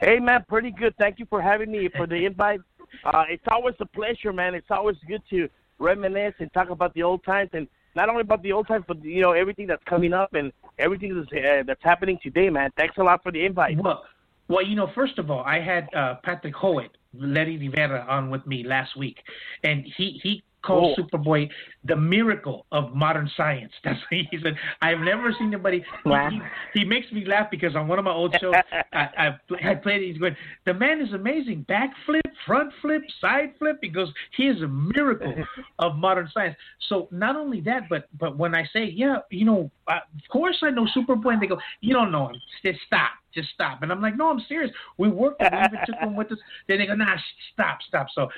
Hey 0.00 0.18
man, 0.18 0.44
pretty 0.48 0.70
good. 0.70 0.94
Thank 0.98 1.18
you 1.18 1.26
for 1.30 1.40
having 1.40 1.70
me 1.70 1.88
for 1.96 2.06
the 2.06 2.26
invite. 2.26 2.60
Uh, 3.04 3.24
it's 3.28 3.44
always 3.50 3.74
a 3.80 3.86
pleasure, 3.86 4.32
man. 4.32 4.54
It's 4.54 4.70
always 4.70 4.96
good 5.06 5.22
to 5.30 5.48
reminisce 5.78 6.34
and 6.38 6.52
talk 6.52 6.70
about 6.70 6.94
the 6.94 7.02
old 7.02 7.24
times, 7.24 7.50
and 7.52 7.68
not 7.94 8.08
only 8.08 8.22
about 8.22 8.42
the 8.42 8.52
old 8.52 8.66
times, 8.66 8.84
but 8.86 9.02
you 9.04 9.20
know 9.20 9.32
everything 9.32 9.66
that's 9.66 9.84
coming 9.84 10.12
up 10.12 10.34
and 10.34 10.52
everything 10.78 11.14
that's, 11.14 11.32
uh, 11.32 11.62
that's 11.66 11.82
happening 11.82 12.18
today, 12.22 12.50
man. 12.50 12.70
Thanks 12.76 12.96
a 12.98 13.02
lot 13.02 13.22
for 13.22 13.32
the 13.32 13.44
invite. 13.44 13.76
Well, 13.82 14.04
well, 14.48 14.64
you 14.64 14.76
know, 14.76 14.90
first 14.94 15.18
of 15.18 15.30
all, 15.30 15.42
I 15.44 15.60
had 15.60 15.88
uh, 15.94 16.16
Patrick 16.22 16.54
Howitt, 16.54 16.90
Letty 17.14 17.56
Rivera, 17.56 18.04
on 18.08 18.30
with 18.30 18.46
me 18.46 18.64
last 18.64 18.96
week, 18.96 19.18
and 19.62 19.84
he 19.96 20.20
he 20.22 20.42
called 20.64 20.98
oh. 20.98 21.02
Superboy 21.02 21.48
the 21.84 21.96
miracle 21.96 22.66
of 22.72 22.94
modern 22.94 23.30
science. 23.36 23.72
That's 23.84 23.98
what 24.10 24.20
he 24.30 24.38
said. 24.42 24.56
I've 24.80 25.00
never 25.00 25.32
seen 25.38 25.48
anybody. 25.48 25.84
Wow. 26.04 26.30
He, 26.72 26.80
he, 26.80 26.84
makes 26.84 27.10
me 27.12 27.24
laugh 27.26 27.50
because 27.50 27.76
on 27.76 27.88
one 27.88 27.98
of 27.98 28.04
my 28.04 28.12
old 28.12 28.34
shows, 28.40 28.54
I, 28.92 29.08
I, 29.18 29.70
I 29.70 29.74
played 29.74 30.02
it. 30.02 30.12
He's 30.12 30.18
going, 30.18 30.36
the 30.64 30.74
man 30.74 31.00
is 31.00 31.12
amazing. 31.12 31.62
Back 31.62 31.90
flip, 32.06 32.26
front 32.46 32.72
flip, 32.80 33.02
side 33.20 33.54
flip. 33.58 33.78
He 33.82 33.88
goes, 33.88 34.12
he 34.36 34.44
is 34.44 34.62
a 34.62 34.68
miracle 34.68 35.34
of 35.78 35.96
modern 35.96 36.28
science. 36.32 36.56
So 36.88 37.08
not 37.10 37.36
only 37.36 37.60
that, 37.62 37.88
but 37.88 38.08
but 38.18 38.38
when 38.38 38.54
I 38.54 38.64
say, 38.72 38.84
yeah, 38.84 39.18
you 39.30 39.44
know, 39.44 39.70
uh, 39.88 39.92
of 40.14 40.30
course 40.30 40.56
I 40.62 40.70
know 40.70 40.86
Superboy, 40.96 41.34
and 41.34 41.42
they 41.42 41.46
go, 41.46 41.58
you 41.80 41.92
don't 41.92 42.10
know 42.10 42.28
him. 42.28 42.36
Just 42.64 42.80
stop. 42.86 43.10
Just 43.34 43.50
stop. 43.50 43.82
And 43.82 43.90
I'm 43.90 44.00
like, 44.00 44.16
no, 44.16 44.30
I'm 44.30 44.40
serious. 44.48 44.70
We 44.96 45.08
worked. 45.08 45.40
We 45.40 45.46
even 45.46 45.78
took 45.86 45.96
him 45.96 46.14
with 46.14 46.30
us. 46.30 46.38
Then 46.68 46.78
they 46.78 46.86
go, 46.86 46.94
nah, 46.94 47.16
stop, 47.52 47.78
stop. 47.88 48.06
So 48.14 48.28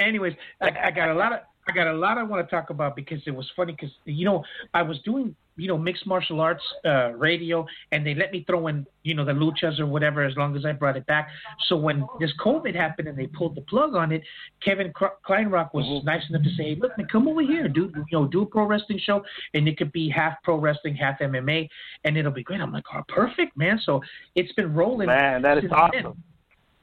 anyways, 0.00 0.34
I, 0.60 0.70
I, 0.84 0.90
got 0.90 1.10
a 1.10 1.14
lot 1.14 1.32
of 1.32 1.40
I 1.68 1.72
got 1.72 1.86
a 1.86 1.92
lot 1.92 2.18
I 2.18 2.22
want 2.22 2.46
to 2.46 2.50
talk 2.50 2.70
about 2.70 2.96
because 2.96 3.20
it 3.26 3.30
was 3.30 3.48
funny 3.54 3.72
because 3.72 3.94
you 4.04 4.24
know 4.24 4.44
I 4.74 4.82
was 4.82 4.98
doing 5.04 5.34
you 5.56 5.68
know 5.68 5.78
mixed 5.78 6.06
martial 6.06 6.40
arts 6.40 6.62
uh, 6.84 7.12
radio 7.12 7.64
and 7.92 8.04
they 8.04 8.14
let 8.14 8.32
me 8.32 8.44
throw 8.46 8.66
in 8.66 8.84
you 9.04 9.14
know 9.14 9.24
the 9.24 9.32
luchas 9.32 9.78
or 9.78 9.86
whatever 9.86 10.24
as 10.24 10.36
long 10.36 10.56
as 10.56 10.64
I 10.64 10.72
brought 10.72 10.96
it 10.96 11.06
back. 11.06 11.28
So 11.68 11.76
when 11.76 12.04
this 12.18 12.32
COVID 12.44 12.74
happened 12.74 13.06
and 13.06 13.16
they 13.16 13.28
pulled 13.28 13.54
the 13.54 13.60
plug 13.62 13.94
on 13.94 14.10
it, 14.10 14.22
Kevin 14.64 14.92
Kleinrock 14.92 15.72
was 15.72 15.84
mm-hmm. 15.84 16.06
nice 16.06 16.22
enough 16.28 16.42
to 16.42 16.50
say, 16.56 16.74
hey, 16.74 16.76
"Look, 16.80 16.98
man, 16.98 17.06
come 17.10 17.28
over 17.28 17.42
here, 17.42 17.68
do 17.68 17.92
you 17.94 18.04
know 18.10 18.26
do 18.26 18.42
a 18.42 18.46
pro 18.46 18.66
wrestling 18.66 19.00
show 19.04 19.22
and 19.54 19.68
it 19.68 19.76
could 19.76 19.92
be 19.92 20.08
half 20.08 20.34
pro 20.42 20.56
wrestling, 20.56 20.96
half 20.96 21.20
MMA, 21.20 21.68
and 22.04 22.16
it'll 22.16 22.32
be 22.32 22.42
great." 22.42 22.60
I'm 22.60 22.72
like, 22.72 22.84
"Oh, 22.92 23.02
perfect, 23.08 23.56
man!" 23.56 23.80
So 23.84 24.00
it's 24.34 24.52
been 24.54 24.74
rolling. 24.74 25.06
Man, 25.06 25.42
that 25.42 25.58
is 25.58 25.70
awesome. 25.70 26.02
Then. 26.02 26.22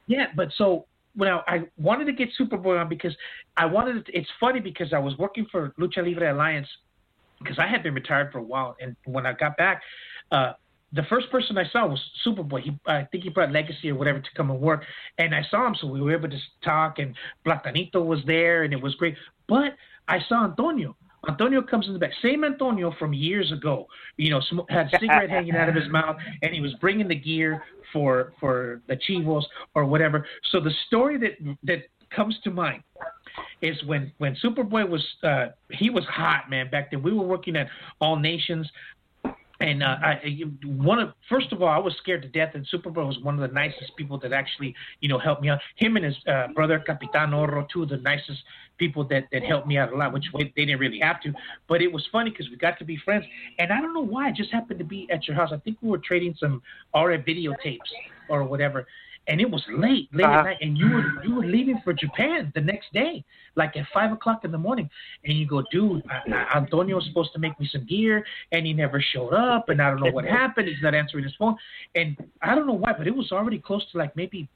Yeah, 0.06 0.26
but 0.34 0.48
so 0.56 0.86
well, 1.16 1.42
I 1.46 1.62
wanted 1.76 2.06
to 2.06 2.12
get 2.12 2.28
Superboy 2.38 2.80
on 2.80 2.88
because 2.88 3.14
I 3.56 3.66
wanted. 3.66 4.06
To, 4.06 4.16
it's 4.16 4.28
funny 4.38 4.60
because 4.60 4.92
I 4.92 4.98
was 4.98 5.16
working 5.18 5.46
for 5.50 5.74
Lucha 5.78 6.04
Libre 6.04 6.32
Alliance 6.32 6.68
because 7.38 7.58
I 7.58 7.66
had 7.66 7.82
been 7.82 7.94
retired 7.94 8.32
for 8.32 8.38
a 8.38 8.42
while, 8.42 8.76
and 8.80 8.96
when 9.04 9.26
I 9.26 9.32
got 9.32 9.56
back, 9.56 9.82
uh, 10.30 10.52
the 10.92 11.02
first 11.04 11.30
person 11.30 11.56
I 11.56 11.64
saw 11.70 11.86
was 11.86 12.00
Superboy. 12.26 12.62
He, 12.62 12.78
I 12.86 13.04
think 13.04 13.24
he 13.24 13.30
brought 13.30 13.52
Legacy 13.52 13.90
or 13.90 13.94
whatever 13.94 14.20
to 14.20 14.30
come 14.36 14.50
and 14.50 14.60
work, 14.60 14.84
and 15.18 15.34
I 15.34 15.42
saw 15.50 15.66
him, 15.66 15.74
so 15.74 15.86
we 15.86 16.00
were 16.00 16.12
able 16.12 16.28
to 16.28 16.38
talk. 16.62 16.98
And 16.98 17.14
Platanito 17.46 18.04
was 18.04 18.20
there, 18.26 18.64
and 18.64 18.72
it 18.72 18.80
was 18.80 18.94
great. 18.96 19.16
But 19.48 19.76
I 20.08 20.18
saw 20.28 20.44
Antonio. 20.44 20.96
Antonio 21.28 21.62
comes 21.62 21.86
in 21.86 21.92
the 21.92 21.98
back. 21.98 22.12
Same 22.22 22.44
Antonio 22.44 22.94
from 22.98 23.12
years 23.12 23.52
ago. 23.52 23.86
You 24.16 24.30
know, 24.30 24.40
had 24.68 24.88
cigarette 24.98 25.30
hanging 25.30 25.54
out 25.54 25.68
of 25.68 25.74
his 25.74 25.88
mouth, 25.90 26.16
and 26.42 26.54
he 26.54 26.60
was 26.60 26.72
bringing 26.80 27.08
the 27.08 27.14
gear 27.14 27.62
for 27.92 28.32
for 28.40 28.80
the 28.88 28.96
Chivos 28.96 29.42
or 29.74 29.84
whatever. 29.84 30.26
So 30.50 30.60
the 30.60 30.72
story 30.86 31.18
that 31.18 31.56
that 31.64 31.84
comes 32.14 32.36
to 32.44 32.50
mind 32.50 32.82
is 33.62 33.76
when 33.84 34.12
when 34.18 34.36
Superboy 34.36 34.88
was 34.88 35.04
uh, 35.22 35.46
he 35.70 35.90
was 35.90 36.04
hot 36.04 36.50
man 36.50 36.70
back 36.70 36.90
then. 36.90 37.02
We 37.02 37.12
were 37.12 37.26
working 37.26 37.56
at 37.56 37.68
All 38.00 38.16
Nations. 38.16 38.68
And 39.60 39.82
uh, 39.82 39.96
I, 40.02 40.20
one 40.64 40.98
of 40.98 41.12
first 41.28 41.52
of 41.52 41.60
all, 41.60 41.68
I 41.68 41.76
was 41.76 41.94
scared 41.98 42.22
to 42.22 42.28
death, 42.28 42.54
and 42.54 42.66
Superboy 42.66 43.06
was 43.06 43.18
one 43.22 43.34
of 43.34 43.46
the 43.46 43.54
nicest 43.54 43.94
people 43.96 44.18
that 44.20 44.32
actually, 44.32 44.74
you 45.00 45.08
know, 45.08 45.18
helped 45.18 45.42
me 45.42 45.50
out. 45.50 45.60
Him 45.76 45.96
and 45.96 46.04
his 46.04 46.16
uh, 46.26 46.48
brother 46.54 46.78
Capitan 46.78 47.34
Oro, 47.34 47.66
two 47.70 47.82
of 47.82 47.90
the 47.90 47.98
nicest 47.98 48.42
people 48.78 49.04
that 49.08 49.24
that 49.32 49.42
helped 49.42 49.66
me 49.66 49.76
out 49.76 49.92
a 49.92 49.96
lot, 49.96 50.14
which 50.14 50.24
they 50.32 50.44
didn't 50.56 50.80
really 50.80 51.00
have 51.00 51.20
to. 51.22 51.32
But 51.68 51.82
it 51.82 51.92
was 51.92 52.06
funny 52.10 52.30
because 52.30 52.48
we 52.48 52.56
got 52.56 52.78
to 52.78 52.84
be 52.86 52.96
friends, 53.04 53.26
and 53.58 53.70
I 53.70 53.82
don't 53.82 53.92
know 53.92 54.00
why. 54.00 54.28
I 54.28 54.32
just 54.32 54.50
happened 54.50 54.78
to 54.78 54.84
be 54.84 55.06
at 55.10 55.28
your 55.28 55.36
house. 55.36 55.50
I 55.52 55.58
think 55.58 55.76
we 55.82 55.90
were 55.90 55.98
trading 55.98 56.34
some 56.40 56.62
RF 56.94 57.28
videotapes 57.28 57.78
or 58.30 58.44
whatever, 58.44 58.86
and 59.28 59.40
it 59.40 59.50
was 59.50 59.62
late, 59.70 60.08
late 60.12 60.24
uh-huh. 60.24 60.38
at 60.38 60.44
night, 60.44 60.56
and 60.60 60.76
you 60.76 60.90
were 60.90 61.24
you 61.24 61.34
were 61.36 61.44
leaving 61.44 61.80
for 61.84 61.92
Japan 61.92 62.50
the 62.54 62.60
next 62.60 62.92
day, 62.92 63.24
like 63.54 63.76
at 63.76 63.86
five 63.92 64.12
o'clock 64.12 64.44
in 64.44 64.50
the 64.50 64.58
morning, 64.58 64.88
and 65.24 65.38
you 65.38 65.46
go, 65.46 65.62
dude, 65.70 66.02
Antonio 66.54 66.96
was 66.96 67.06
supposed 67.06 67.32
to 67.34 67.38
make 67.38 67.58
me 67.60 67.68
some 67.70 67.86
gear, 67.86 68.24
and 68.52 68.66
he 68.66 68.72
never 68.72 69.02
showed 69.12 69.32
up, 69.32 69.68
and 69.68 69.80
I 69.80 69.90
don't 69.90 70.00
know 70.00 70.10
what 70.10 70.24
happened. 70.40 70.68
He's 70.68 70.82
not 70.82 70.94
answering 70.94 71.24
his 71.24 71.34
phone, 71.38 71.56
and 71.94 72.16
I 72.42 72.54
don't 72.54 72.66
know 72.66 72.74
why, 72.74 72.92
but 72.96 73.06
it 73.06 73.14
was 73.14 73.30
already 73.32 73.58
close 73.58 73.84
to 73.92 73.98
like 73.98 74.16
maybe 74.16 74.48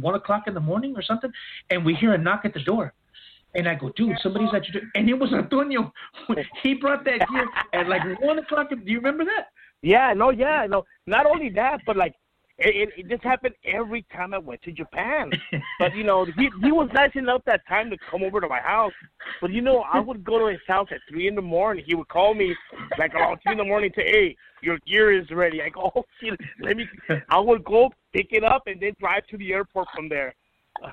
one 0.00 0.14
o'clock 0.14 0.44
in 0.46 0.54
the 0.54 0.60
morning 0.60 0.94
or 0.96 1.02
something, 1.02 1.30
and 1.70 1.84
we 1.84 1.94
hear 1.94 2.14
a 2.14 2.18
knock 2.18 2.42
at 2.44 2.54
the 2.54 2.62
door. 2.62 2.94
And 3.54 3.66
I 3.66 3.74
go, 3.74 3.90
dude, 3.96 4.16
somebody's 4.22 4.50
at 4.54 4.68
your 4.68 4.82
door. 4.82 4.90
And 4.94 5.08
it 5.08 5.18
was 5.18 5.32
Antonio. 5.32 5.90
he 6.62 6.74
brought 6.74 7.04
that 7.04 7.26
gear 7.30 7.46
at 7.72 7.88
like 7.88 8.02
one 8.20 8.38
o'clock. 8.38 8.68
Do 8.68 8.76
you 8.84 8.98
remember 8.98 9.24
that? 9.24 9.48
Yeah, 9.80 10.12
no, 10.14 10.30
yeah, 10.30 10.66
no. 10.68 10.84
Not 11.06 11.24
only 11.24 11.48
that, 11.50 11.80
but 11.86 11.96
like 11.96 12.14
it, 12.58 12.90
it, 12.96 13.08
this 13.08 13.20
happened 13.22 13.54
every 13.64 14.04
time 14.12 14.34
I 14.34 14.38
went 14.38 14.62
to 14.62 14.72
Japan. 14.72 15.30
but 15.78 15.94
you 15.94 16.02
know, 16.02 16.24
he 16.24 16.50
he 16.62 16.72
was 16.72 16.90
nice 16.92 17.12
enough 17.14 17.42
that 17.46 17.66
time 17.68 17.88
to 17.90 17.96
come 18.10 18.22
over 18.22 18.40
to 18.40 18.48
my 18.48 18.60
house. 18.60 18.92
But 19.40 19.52
you 19.52 19.62
know, 19.62 19.84
I 19.92 20.00
would 20.00 20.24
go 20.24 20.38
to 20.38 20.46
his 20.46 20.60
house 20.66 20.88
at 20.90 20.98
three 21.08 21.28
in 21.28 21.34
the 21.36 21.42
morning. 21.42 21.84
He 21.86 21.94
would 21.94 22.08
call 22.08 22.34
me 22.34 22.54
like 22.98 23.14
around 23.14 23.38
three 23.42 23.52
in 23.52 23.58
the 23.58 23.64
morning 23.64 23.92
to, 23.94 24.00
hey, 24.00 24.36
your 24.60 24.78
gear 24.86 25.16
is 25.16 25.30
ready. 25.30 25.62
I 25.62 25.68
go, 25.68 25.92
oh 25.94 26.04
shit, 26.20 26.38
let 26.60 26.76
me. 26.76 26.86
I 27.30 27.38
would 27.38 27.64
go 27.64 27.90
pick 28.12 28.28
it 28.30 28.42
up 28.42 28.64
and 28.66 28.80
then 28.80 28.92
drive 28.98 29.26
to 29.28 29.38
the 29.38 29.52
airport 29.52 29.86
from 29.94 30.08
there. 30.08 30.34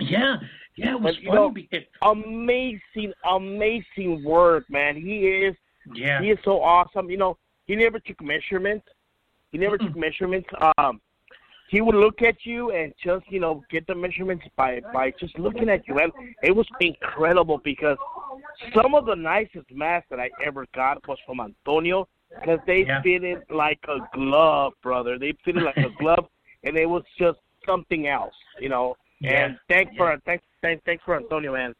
yeah, 0.00 0.36
yeah, 0.76 0.92
it 0.92 1.00
was 1.00 1.14
But, 1.16 1.22
you 1.22 1.34
know, 1.34 1.52
funny. 1.52 1.86
amazing, 2.02 3.12
amazing 3.30 4.24
work, 4.24 4.64
man. 4.70 4.96
He 4.96 5.26
is 5.26 5.54
yeah, 5.94 6.22
he 6.22 6.30
is 6.30 6.38
so 6.44 6.62
awesome. 6.62 7.10
You 7.10 7.18
know, 7.18 7.36
he 7.66 7.76
never 7.76 7.98
took 7.98 8.20
measurements. 8.22 8.86
He 9.52 9.58
never 9.58 9.78
took 9.78 9.94
measurements. 9.96 10.48
Um, 10.78 11.00
he 11.68 11.80
would 11.80 11.94
look 11.94 12.20
at 12.22 12.44
you 12.44 12.70
and 12.72 12.92
just 13.02 13.24
you 13.30 13.40
know 13.40 13.62
get 13.70 13.86
the 13.86 13.94
measurements 13.94 14.44
by 14.56 14.80
by 14.92 15.12
just 15.18 15.38
looking 15.38 15.68
at 15.68 15.86
you, 15.86 15.98
and 15.98 16.12
it 16.42 16.54
was 16.54 16.66
incredible 16.80 17.60
because 17.62 17.96
some 18.74 18.94
of 18.94 19.06
the 19.06 19.14
nicest 19.14 19.70
masks 19.72 20.08
that 20.10 20.20
I 20.20 20.30
ever 20.44 20.66
got 20.74 21.06
was 21.06 21.18
from 21.26 21.40
Antonio 21.40 22.08
because 22.40 22.60
they 22.66 22.84
Yeah. 22.86 23.02
fitted 23.02 23.38
like 23.50 23.80
a 23.88 23.98
glove, 24.14 24.72
brother. 24.82 25.18
They 25.18 25.32
fit 25.32 25.40
fitted 25.44 25.62
like 25.62 25.76
a 25.76 25.90
glove, 25.98 26.26
and 26.64 26.76
it 26.76 26.86
was 26.86 27.04
just 27.18 27.38
something 27.66 28.06
else, 28.06 28.34
you 28.60 28.68
know. 28.68 28.96
Yeah. 29.20 29.44
And 29.44 29.58
thanks 29.68 29.94
for 29.96 30.16
thanks 30.26 30.44
thanks 30.62 30.82
thanks 30.84 31.02
for 31.04 31.16
Antonio, 31.16 31.52
man. 31.52 31.74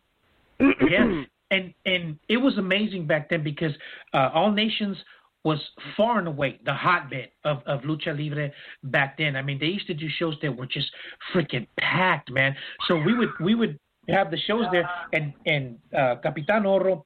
yeah, 0.60 1.22
and 1.50 1.74
and 1.86 2.18
it 2.28 2.36
was 2.36 2.56
amazing 2.58 3.06
back 3.06 3.28
then 3.28 3.42
because 3.42 3.72
uh, 4.14 4.30
All 4.32 4.52
Nations 4.52 4.96
was 5.44 5.58
far 5.96 6.18
and 6.18 6.28
away 6.28 6.60
the 6.64 6.72
hotbed 6.72 7.30
of, 7.44 7.62
of 7.66 7.80
lucha 7.80 8.16
libre 8.16 8.50
back 8.84 9.18
then. 9.18 9.36
I 9.36 9.42
mean, 9.42 9.58
they 9.58 9.66
used 9.66 9.86
to 9.88 9.94
do 9.94 10.08
shows 10.18 10.36
that 10.42 10.56
were 10.56 10.66
just 10.66 10.90
freaking 11.34 11.66
packed, 11.78 12.30
man. 12.30 12.54
So 12.86 12.96
we 12.96 13.16
would 13.16 13.30
we 13.40 13.54
would 13.54 13.78
have 14.08 14.30
the 14.30 14.38
shows 14.38 14.64
there, 14.72 14.88
and 15.12 15.32
and 15.46 15.78
uh, 15.96 16.16
Capitan 16.22 16.66
Oro 16.66 17.04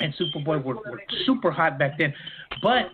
and 0.00 0.14
Superboy 0.14 0.62
were, 0.62 0.74
were 0.74 1.02
super 1.24 1.50
hot 1.50 1.78
back 1.78 1.98
then. 1.98 2.12
But 2.62 2.90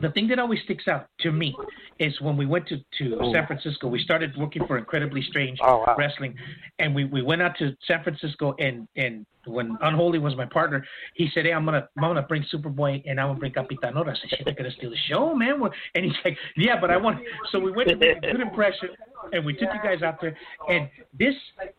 the 0.00 0.10
thing 0.10 0.28
that 0.28 0.38
always 0.38 0.60
sticks 0.64 0.88
out 0.88 1.06
to 1.20 1.32
me 1.32 1.54
is 1.98 2.20
when 2.20 2.36
we 2.36 2.46
went 2.46 2.66
to, 2.68 2.78
to 2.98 3.32
San 3.32 3.46
Francisco, 3.46 3.88
we 3.88 4.00
started 4.00 4.36
working 4.36 4.66
for 4.66 4.78
Incredibly 4.78 5.22
Strange 5.22 5.58
Oh, 5.62 5.84
wow. 5.86 5.94
Wrestling, 5.96 6.34
and 6.78 6.94
we, 6.94 7.04
we 7.04 7.22
went 7.22 7.42
out 7.42 7.56
to 7.58 7.76
San 7.86 8.02
Francisco, 8.02 8.54
and, 8.58 8.88
and 8.96 9.26
when 9.46 9.76
Unholy 9.82 10.18
was 10.18 10.36
my 10.36 10.46
partner, 10.46 10.84
he 11.14 11.28
said, 11.34 11.44
"Hey, 11.44 11.52
I'm 11.52 11.64
gonna 11.64 11.88
I'm 11.96 12.02
gonna 12.02 12.22
bring 12.22 12.44
Superboy 12.52 13.02
and 13.06 13.20
I'm 13.20 13.28
gonna 13.28 13.38
bring 13.38 13.52
Capitan 13.52 13.96
Oro." 13.96 14.10
I 14.10 14.14
said, 14.14 14.30
"Shit, 14.30 14.44
they're 14.44 14.54
gonna 14.54 14.70
steal 14.72 14.90
the 14.90 14.96
show, 15.08 15.34
man." 15.34 15.60
And 15.94 16.04
he's 16.04 16.14
like, 16.24 16.36
"Yeah, 16.56 16.80
but 16.80 16.90
I 16.90 16.96
want." 16.96 17.20
So 17.52 17.58
we 17.58 17.70
went 17.70 17.90
to 17.90 17.96
make 17.96 18.16
a 18.18 18.20
good 18.20 18.40
impression, 18.40 18.88
and 19.32 19.44
we 19.44 19.52
took 19.52 19.68
you 19.72 19.80
guys 19.82 20.02
out 20.02 20.20
there, 20.20 20.36
and 20.68 20.88
this 21.18 21.34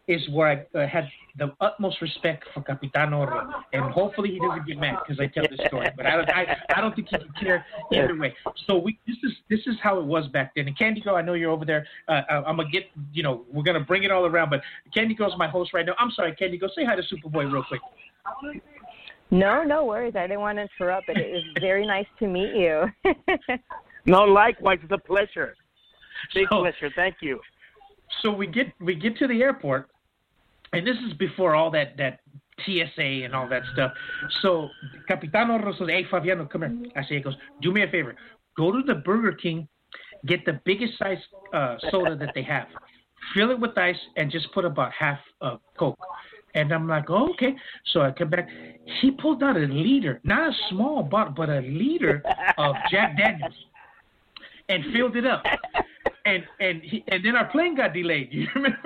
is 0.07 0.21
where 0.29 0.65
I 0.73 0.77
uh, 0.77 0.87
had 0.87 1.05
the 1.37 1.53
utmost 1.61 2.01
respect 2.01 2.45
for 2.53 2.61
Capitan 2.61 3.13
Oro, 3.13 3.49
and 3.73 3.91
hopefully 3.93 4.31
he 4.31 4.39
doesn't 4.39 4.65
get 4.67 4.77
mad 4.77 4.97
because 5.05 5.19
I 5.19 5.27
tell 5.27 5.45
this 5.49 5.65
story, 5.67 5.87
but 5.95 6.05
I 6.05 6.17
don't 6.17 6.29
I, 6.29 6.57
I 6.75 6.81
don't 6.81 6.95
think 6.95 7.09
he 7.09 7.17
can 7.17 7.27
care 7.39 7.65
either 7.91 8.17
way. 8.17 8.33
So 8.67 8.77
we 8.77 8.97
this 9.07 9.17
is 9.23 9.31
this 9.49 9.59
is 9.67 9.75
how 9.81 9.99
it 9.99 10.05
was 10.05 10.27
back 10.27 10.53
then. 10.55 10.67
And 10.67 10.77
Candy 10.77 11.01
Girl, 11.01 11.15
I 11.15 11.21
know 11.21 11.33
you're 11.33 11.51
over 11.51 11.65
there. 11.65 11.85
Uh, 12.07 12.21
I- 12.29 12.43
I'm 12.45 12.57
gonna 12.57 12.69
get 12.69 12.83
you 13.13 13.23
know 13.23 13.43
we're 13.51 13.63
gonna 13.63 13.79
bring 13.79 14.03
it 14.03 14.11
all 14.11 14.25
around, 14.25 14.49
but 14.49 14.61
Candy 14.93 15.15
Girl's 15.15 15.37
my 15.37 15.47
host 15.47 15.73
right 15.73 15.85
now. 15.85 15.93
I'm 15.99 16.11
sorry, 16.11 16.35
Candy 16.35 16.57
Girl, 16.57 16.71
say 16.75 16.85
hi 16.85 16.95
to 16.95 17.01
Superboy 17.03 17.51
real 17.51 17.63
quick. 17.63 17.81
No, 19.31 19.63
no 19.63 19.85
worries. 19.85 20.15
I 20.15 20.27
didn't 20.27 20.41
want 20.41 20.57
to 20.59 20.67
interrupt, 20.79 21.07
but 21.07 21.17
it 21.17 21.31
was 21.31 21.43
very 21.59 21.85
nice 21.85 22.05
to 22.19 22.27
meet 22.27 22.55
you. 22.55 22.85
No, 24.05 24.21
likewise, 24.21 24.77
it's 24.83 24.91
a 24.91 24.99
pleasure. 24.99 25.55
Big 26.33 26.47
So- 26.49 26.59
pleasure. 26.61 26.89
Thank 26.95 27.17
you. 27.21 27.39
so 28.21 28.31
we 28.31 28.47
get 28.47 28.67
we 28.79 28.95
get 28.95 29.17
to 29.17 29.27
the 29.27 29.41
airport, 29.41 29.89
and 30.73 30.85
this 30.85 30.97
is 31.07 31.13
before 31.13 31.55
all 31.55 31.71
that 31.71 31.97
that 31.97 32.19
TSA 32.65 33.23
and 33.25 33.35
all 33.35 33.47
that 33.49 33.63
stuff. 33.73 33.91
So 34.41 34.69
Capitano 35.07 35.59
says, 35.77 35.87
"Hey 35.87 36.05
Fabiano, 36.09 36.45
come 36.45 36.61
here." 36.61 36.91
I 36.95 37.01
say, 37.03 37.15
he 37.15 37.21
goes, 37.21 37.35
"Do 37.61 37.71
me 37.71 37.81
a 37.83 37.87
favor, 37.87 38.15
go 38.55 38.71
to 38.71 38.81
the 38.81 38.95
Burger 38.95 39.33
King, 39.33 39.67
get 40.25 40.45
the 40.45 40.59
biggest 40.65 40.97
size 40.97 41.17
uh, 41.53 41.77
soda 41.91 42.15
that 42.15 42.33
they 42.33 42.43
have, 42.43 42.67
fill 43.33 43.51
it 43.51 43.59
with 43.59 43.77
ice, 43.77 43.99
and 44.17 44.31
just 44.31 44.51
put 44.53 44.65
about 44.65 44.91
half 44.93 45.19
of 45.41 45.59
Coke." 45.77 45.99
And 46.53 46.71
I'm 46.71 46.87
like, 46.87 47.09
oh, 47.09 47.31
okay. 47.31 47.53
So 47.91 47.99
I 47.99 48.11
come 48.11 48.29
back. 48.29 48.47
He 49.01 49.11
pulled 49.11 49.43
out 49.43 49.57
a 49.57 49.67
liter, 49.67 50.21
not 50.23 50.51
a 50.51 50.53
small 50.69 51.03
bottle, 51.03 51.33
but 51.35 51.49
a 51.49 51.59
liter 51.59 52.23
of 52.57 52.75
Jack 52.89 53.17
Daniels, 53.17 53.53
and 54.69 54.81
filled 54.93 55.17
it 55.17 55.25
up 55.25 55.43
and 56.25 56.43
and 56.59 56.81
he, 56.81 57.03
and 57.07 57.23
then 57.23 57.35
our 57.35 57.45
plane 57.51 57.75
got 57.75 57.93
delayed. 57.93 58.29
You 58.31 58.47
remember? 58.55 58.77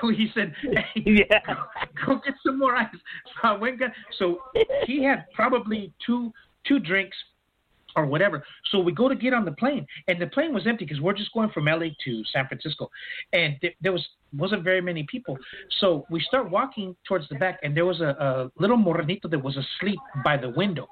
So 0.00 0.08
he 0.08 0.28
said, 0.34 0.52
hey, 0.62 0.82
Yeah. 1.30 1.40
go, 1.46 2.14
go 2.14 2.20
get 2.24 2.34
some 2.44 2.58
more 2.58 2.74
ice. 2.76 2.88
So 2.92 3.48
I 3.48 3.56
went 3.56 3.78
got. 3.78 3.92
So 4.18 4.38
he 4.86 5.02
had 5.02 5.26
probably 5.34 5.92
two 6.04 6.32
two 6.66 6.78
drinks 6.80 7.16
or 7.96 8.04
whatever. 8.06 8.44
So 8.70 8.78
we 8.78 8.92
go 8.92 9.08
to 9.08 9.14
get 9.16 9.32
on 9.32 9.44
the 9.44 9.52
plane, 9.52 9.86
and 10.06 10.20
the 10.20 10.26
plane 10.26 10.52
was 10.52 10.66
empty 10.66 10.84
because 10.84 11.00
we're 11.00 11.14
just 11.14 11.32
going 11.32 11.50
from 11.50 11.64
LA 11.64 11.88
to 12.04 12.22
San 12.32 12.46
Francisco, 12.46 12.90
and 13.32 13.56
th- 13.60 13.74
there 13.80 13.92
was 13.92 14.06
wasn't 14.36 14.62
very 14.62 14.80
many 14.82 15.04
people. 15.10 15.36
So 15.80 16.06
we 16.10 16.20
start 16.20 16.50
walking 16.50 16.94
towards 17.08 17.28
the 17.28 17.36
back, 17.36 17.58
and 17.62 17.76
there 17.76 17.86
was 17.86 18.00
a, 18.00 18.50
a 18.58 18.60
little 18.60 18.76
morenito 18.76 19.28
that 19.30 19.42
was 19.42 19.56
asleep 19.56 19.98
by 20.24 20.36
the 20.36 20.50
window. 20.50 20.86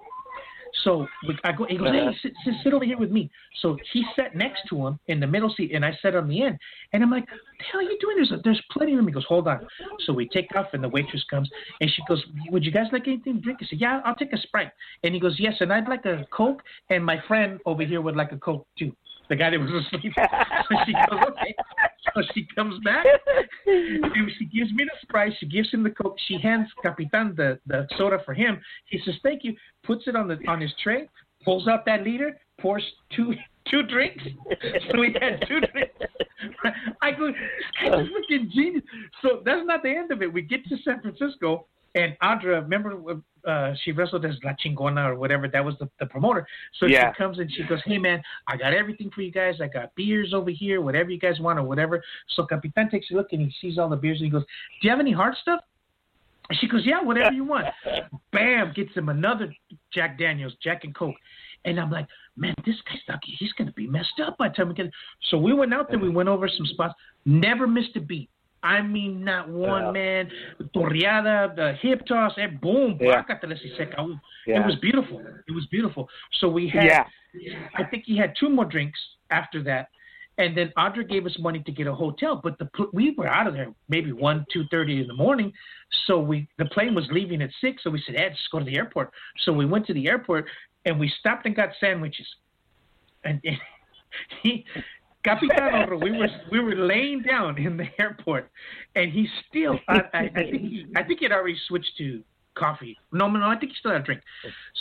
So 0.83 1.07
we, 1.29 1.39
I 1.45 1.53
go, 1.53 1.67
he 1.69 1.77
goes, 1.77 1.93
hey, 1.93 2.01
uh-huh. 2.01 2.13
sit, 2.23 2.33
sit, 2.45 2.55
sit 2.63 2.75
over 2.75 2.85
here 2.85 2.99
with 2.99 3.11
me. 3.11 3.31
So 3.61 3.79
he 3.93 4.05
sat 4.17 4.35
next 4.35 4.63
to 4.71 4.87
him 4.87 4.99
in 5.07 5.21
the 5.21 5.27
middle 5.27 5.53
seat, 5.57 5.73
and 5.73 5.85
I 5.85 5.97
sat 6.03 6.15
on 6.15 6.29
the 6.29 6.43
end. 6.43 6.59
And 6.93 7.03
I'm 7.03 7.11
like, 7.11 7.31
what 7.31 7.41
the 7.59 7.65
hell 7.71 7.81
are 7.81 7.85
you 7.85 7.97
doing? 8.01 8.17
There's, 8.17 8.33
a, 8.33 8.43
there's 8.43 8.63
plenty 8.71 8.93
of 8.93 8.99
room. 8.99 9.07
He 9.07 9.15
goes, 9.15 9.25
hold 9.27 9.49
on. 9.49 9.67
So 10.05 10.13
we 10.13 10.29
take 10.29 10.55
off, 10.57 10.67
and 10.73 10.83
the 10.83 10.89
waitress 10.89 11.25
comes, 11.31 11.49
and 11.81 11.91
she 11.91 12.03
goes, 12.09 12.23
would 12.51 12.65
you 12.65 12.73
guys 12.73 12.87
like 12.93 13.07
anything 13.07 13.35
to 13.35 13.41
drink? 13.41 13.61
I 13.63 13.67
said, 13.67 13.81
yeah, 13.81 14.01
I'll 14.05 14.17
take 14.17 14.33
a 14.33 14.39
Sprite. 14.39 14.73
And 15.03 15.15
he 15.15 15.21
goes, 15.21 15.37
yes, 15.39 15.55
and 15.61 15.73
I'd 15.73 15.89
like 15.89 16.05
a 16.05 16.27
Coke, 16.33 16.63
and 16.91 17.05
my 17.05 17.23
friend 17.29 17.61
over 17.67 17.85
here 17.85 18.01
would 18.01 18.17
like 18.17 18.33
a 18.33 18.39
Coke, 18.39 18.67
too. 18.79 18.93
The 19.29 19.37
guy 19.37 19.51
that 19.51 19.61
was 19.61 19.87
asleep. 19.87 20.13
so 20.17 20.77
she 20.85 20.93
goes, 20.93 21.21
okay. 21.29 21.55
So 22.14 22.22
she 22.35 22.46
comes 22.55 22.83
back, 22.85 23.05
she 23.64 24.44
gives 24.46 24.72
me 24.72 24.85
the 24.85 24.90
Sprite. 25.03 25.33
She 25.38 25.46
gives 25.46 25.70
him 25.70 25.83
the 25.83 25.90
Coke. 25.90 26.16
She 26.27 26.38
hands 26.38 26.68
Capitan 26.83 27.35
the, 27.37 27.59
the 27.66 27.87
soda 27.96 28.18
for 28.24 28.35
him. 28.35 28.61
He 28.87 29.00
says, 29.05 29.14
thank 29.22 29.44
you. 29.44 29.55
Puts 29.83 30.07
it 30.07 30.16
on 30.16 30.29
the 30.29 30.38
on 30.48 30.61
his 30.61 30.72
tray, 30.83 31.09
pulls 31.44 31.68
out 31.68 31.85
that 31.87 32.05
liter, 32.05 32.38
pours 32.61 32.85
two 33.14 33.35
two 33.70 33.83
drinks. 33.85 34.22
So 34.90 35.00
we 35.00 35.16
had 35.20 35.44
two 35.46 35.61
drinks. 35.61 35.94
I 37.03 37.12
go, 37.12 37.29
this 37.29 37.35
guy's 37.83 37.92
a 37.92 37.96
freaking 37.96 38.50
genius. 38.50 38.83
So 39.22 39.42
that's 39.44 39.66
not 39.66 39.83
the 39.83 39.90
end 39.90 40.11
of 40.11 40.22
it. 40.22 40.33
We 40.33 40.42
get 40.42 40.64
to 40.66 40.77
San 40.85 41.00
Francisco, 41.00 41.66
and 41.94 42.16
Andra, 42.20 42.61
remember, 42.61 43.20
uh, 43.46 43.72
she 43.85 43.92
wrestled 43.92 44.24
as 44.24 44.35
La 44.42 44.52
Chingona 44.52 45.09
or 45.09 45.14
whatever. 45.16 45.48
That 45.48 45.64
was 45.64 45.74
the, 45.78 45.88
the 46.00 46.07
promoter. 46.07 46.46
So 46.80 46.87
Yeah. 46.87 47.12
she 47.12 47.18
comes 47.18 47.38
and 47.38 47.50
she 47.52 47.62
goes, 47.64 47.80
hey, 47.85 47.98
man, 47.98 48.22
I 48.48 48.57
got 48.57 48.72
everything 48.72 49.11
for 49.14 49.22
you 49.22 49.30
guys. 49.30 49.57
I 49.61 49.68
got 49.68 49.94
beers 49.94 50.33
over 50.35 50.50
here, 50.50 50.80
whatever 50.80 51.11
you 51.11 51.18
guys 51.18 51.38
want 51.40 51.59
or 51.59 51.62
whatever. 51.62 52.02
So 52.35 52.46
Capitan 52.46 52.90
takes 52.90 53.11
a 53.11 53.14
look 53.14 53.28
and 53.33 53.40
he 53.42 53.52
sees 53.61 53.78
all 53.78 53.88
the 53.88 53.96
beers 53.96 54.18
and 54.18 54.26
he 54.26 54.30
goes, 54.30 54.44
do 54.80 54.88
you 54.88 54.90
have 54.90 55.00
any 55.00 55.12
hard 55.12 55.35
stuff? 55.40 55.61
And 56.48 56.59
she 56.59 56.68
goes, 56.68 56.83
yeah, 56.85 57.02
whatever 57.02 57.33
you 57.33 57.44
want. 57.44 57.66
Bam, 58.33 58.72
gets 58.74 58.94
him 58.94 59.09
another 59.09 59.54
Jack 59.92 60.18
Daniels, 60.18 60.54
Jack 60.62 60.85
and 60.85 60.94
Coke. 60.94 61.16
And 61.64 61.80
I'm 61.80 61.90
like, 61.90 62.07
man, 62.37 62.54
this 62.66 62.76
guy's 62.87 62.98
not, 63.09 63.20
he's 63.24 63.52
going 63.52 63.68
to 63.68 63.72
be 63.74 63.87
messed 63.87 64.20
up 64.22 64.37
by 64.37 64.48
the 64.48 64.54
time 64.54 64.68
we 64.68 64.74
get. 64.74 64.90
So 65.30 65.38
we 65.38 65.54
went 65.54 65.72
out 65.72 65.88
there, 65.90 65.98
we 65.98 66.11
went 66.11 66.28
over 66.28 66.48
some 66.48 66.66
spots, 66.66 66.94
never 67.24 67.66
missed 67.66 67.96
a 67.96 68.00
beat. 68.00 68.28
I 68.64 68.81
mean, 68.81 69.22
not 69.22 69.48
one 69.48 69.85
Yeah. 69.85 69.90
man. 69.92 70.31
Torreada, 70.74 71.55
the 71.55 71.74
hip 71.74 72.05
toss, 72.07 72.33
and 72.38 72.61
boom, 72.61 72.98
Yeah. 73.00 73.22
se. 73.29 73.88
Yeah. 74.46 74.61
It 74.61 74.66
was 74.66 74.77
beautiful. 74.77 75.20
It 75.20 75.53
was 75.53 75.66
beautiful. 75.66 76.09
So 76.40 76.48
we 76.48 76.68
had, 76.68 76.85
Yeah. 76.85 77.07
I 77.74 77.85
think 77.85 78.05
he 78.05 78.16
had 78.16 78.35
two 78.35 78.48
more 78.48 78.64
drinks 78.64 78.98
after 79.31 79.62
that. 79.64 79.90
And 80.38 80.57
then 80.57 80.72
Audra 80.77 81.09
gave 81.09 81.27
us 81.27 81.38
money 81.38 81.61
to 81.61 81.70
get 81.70 81.87
a 81.87 81.94
hotel, 81.94 82.35
but 82.42 82.59
the 82.59 82.68
we 82.92 83.11
were 83.12 83.29
out 83.29 83.46
of 83.46 83.55
there 83.55 83.72
maybe 83.88 84.11
one, 84.11 84.44
two 84.53 84.64
thirty 84.68 85.00
in 85.00 85.07
the 85.07 85.14
morning. 85.14 85.53
So 86.07 86.18
we 86.18 86.48
the 86.59 86.64
plane 86.64 86.92
was 86.92 87.09
leaving 87.12 87.40
at 87.40 87.50
six. 87.61 87.85
So 87.85 87.90
we 87.90 88.00
said, 88.05 88.16
"Ed, 88.16 88.31
just 88.31 88.50
go 88.50 88.59
to 88.59 88.64
the 88.64 88.77
airport." 88.77 89.12
So 89.44 89.53
we 89.53 89.64
went 89.64 89.87
to 89.87 89.94
the 89.94 90.09
airport 90.09 90.48
and 90.87 90.98
we 90.98 91.09
stopped 91.20 91.46
and 91.46 91.55
got 91.55 91.68
sandwiches. 91.79 92.27
And, 93.22 93.40
and 93.44 93.59
he, 94.42 94.64
Capitan 95.25 95.75
Oro, 95.89 95.99
we 95.99 96.11
were 96.17 96.29
we 96.51 96.61
were 96.61 96.75
laying 96.75 97.23
down 97.23 97.59
in 97.59 97.77
the 97.77 97.87
airport, 97.99 98.51
and 98.95 99.11
he 99.11 99.27
still 99.49 99.79
I, 99.89 100.01
I, 100.13 100.19
I 100.19 100.29
think 100.51 100.63
he 100.63 100.87
I 100.97 101.03
think 101.03 101.21
he 101.21 101.25
had 101.25 101.33
already 101.33 101.57
switched 101.67 101.97
to 101.99 102.23
coffee. 102.55 102.97
No, 103.13 103.29
no, 103.29 103.47
I 103.47 103.59
think 103.59 103.73
he 103.73 103.79
still 103.79 103.93
had 103.93 104.03
a 104.03 104.05
drink. 104.05 104.21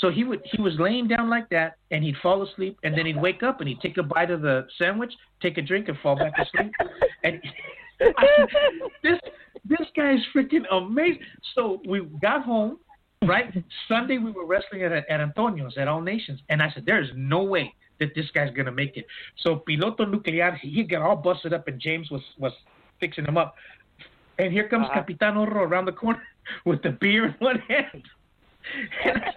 So 0.02 0.12
he 0.12 0.24
would 0.24 0.42
he 0.44 0.62
was 0.62 0.74
laying 0.80 1.08
down 1.08 1.30
like 1.30 1.50
that, 1.50 1.78
and 1.92 2.04
he'd 2.04 2.18
fall 2.22 2.44
asleep, 2.44 2.78
and 2.84 2.98
then 2.98 3.06
he'd 3.06 3.20
wake 3.20 3.42
up 3.42 3.62
and 3.62 3.70
he'd 3.70 3.80
take 3.82 3.98
a 3.98 4.04
bite 4.04 4.32
of 4.32 4.42
the 4.42 4.68
sandwich, 4.78 5.14
take 5.42 5.58
a 5.58 5.62
drink, 5.62 5.88
and 5.88 5.98
fall 6.00 6.16
back 6.16 6.34
asleep. 6.38 6.74
and 7.24 7.42
I 8.18 8.26
said, 9.02 9.20
this 9.66 9.88
guy 9.96 10.14
is 10.14 10.22
freaking 10.36 10.64
amazing. 10.72 11.22
So 11.56 11.82
we 11.88 12.02
got 12.22 12.44
home, 12.44 12.80
right? 13.26 13.54
Sunday 13.88 14.18
we 14.18 14.32
were 14.32 14.46
wrestling 14.46 14.84
at 14.84 14.92
at 14.92 15.06
Antonio's 15.10 15.78
at 15.78 15.88
All 15.88 16.02
Nations, 16.02 16.42
and 16.50 16.62
I 16.62 16.70
said, 16.74 16.86
"There 16.86 17.02
is 17.02 17.10
no 17.16 17.44
way 17.44 17.74
that 18.00 18.14
this 18.16 18.26
guy's 18.34 18.54
gonna 18.54 18.72
make 18.72 18.98
it. 18.98 19.06
So 19.38 19.64
Piloto 19.68 20.10
Nuclear, 20.10 20.58
he 20.62 20.84
got 20.84 21.02
all 21.02 21.16
busted 21.16 21.54
up, 21.54 21.68
and 21.68 21.80
James 21.80 22.10
was 22.12 22.22
was 22.38 22.54
fixing 23.00 23.26
him 23.26 23.38
up. 23.38 23.56
And 24.40 24.52
here 24.52 24.68
comes 24.68 24.86
uh-huh. 24.86 25.02
Capitan 25.02 25.38
Oro 25.38 25.64
around 25.64 25.86
the 25.86 25.92
corner 25.92 26.24
with 26.66 26.82
the 26.82 26.92
beer 26.92 27.26
in 27.26 27.36
one 27.40 27.60
hand. 27.60 28.04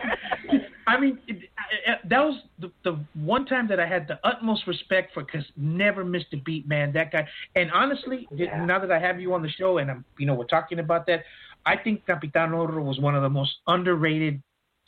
I 0.87 1.01
mean, 1.01 1.19
it, 1.27 1.37
it, 1.37 1.99
that 2.09 2.21
was 2.21 2.41
the, 2.61 2.71
the 2.85 2.99
one 3.15 3.45
time 3.45 3.67
that 3.69 3.81
I 3.81 3.87
had 3.87 4.07
the 4.07 4.21
utmost 4.25 4.67
respect 4.69 5.13
for 5.13 5.25
because 5.25 5.45
never 5.57 6.05
missed 6.05 6.33
a 6.33 6.37
beat, 6.37 6.69
man. 6.69 6.93
That 6.93 7.11
guy. 7.11 7.27
And 7.57 7.71
honestly, 7.73 8.29
yeah. 8.31 8.65
now 8.65 8.79
that 8.79 8.93
I 8.93 9.01
have 9.01 9.21
you 9.21 9.35
on 9.35 9.43
the 9.43 9.49
show 9.49 9.79
and 9.79 9.91
I'm, 9.91 10.05
you 10.17 10.27
know, 10.27 10.35
we're 10.35 10.45
talking 10.45 10.79
about 10.79 11.07
that, 11.09 11.25
I 11.67 11.77
think 11.77 12.07
Capitan 12.07 12.53
Oro 12.53 12.83
was 12.85 13.01
one 13.01 13.17
of 13.17 13.23
the 13.23 13.29
most 13.29 13.57
underrated 13.67 14.41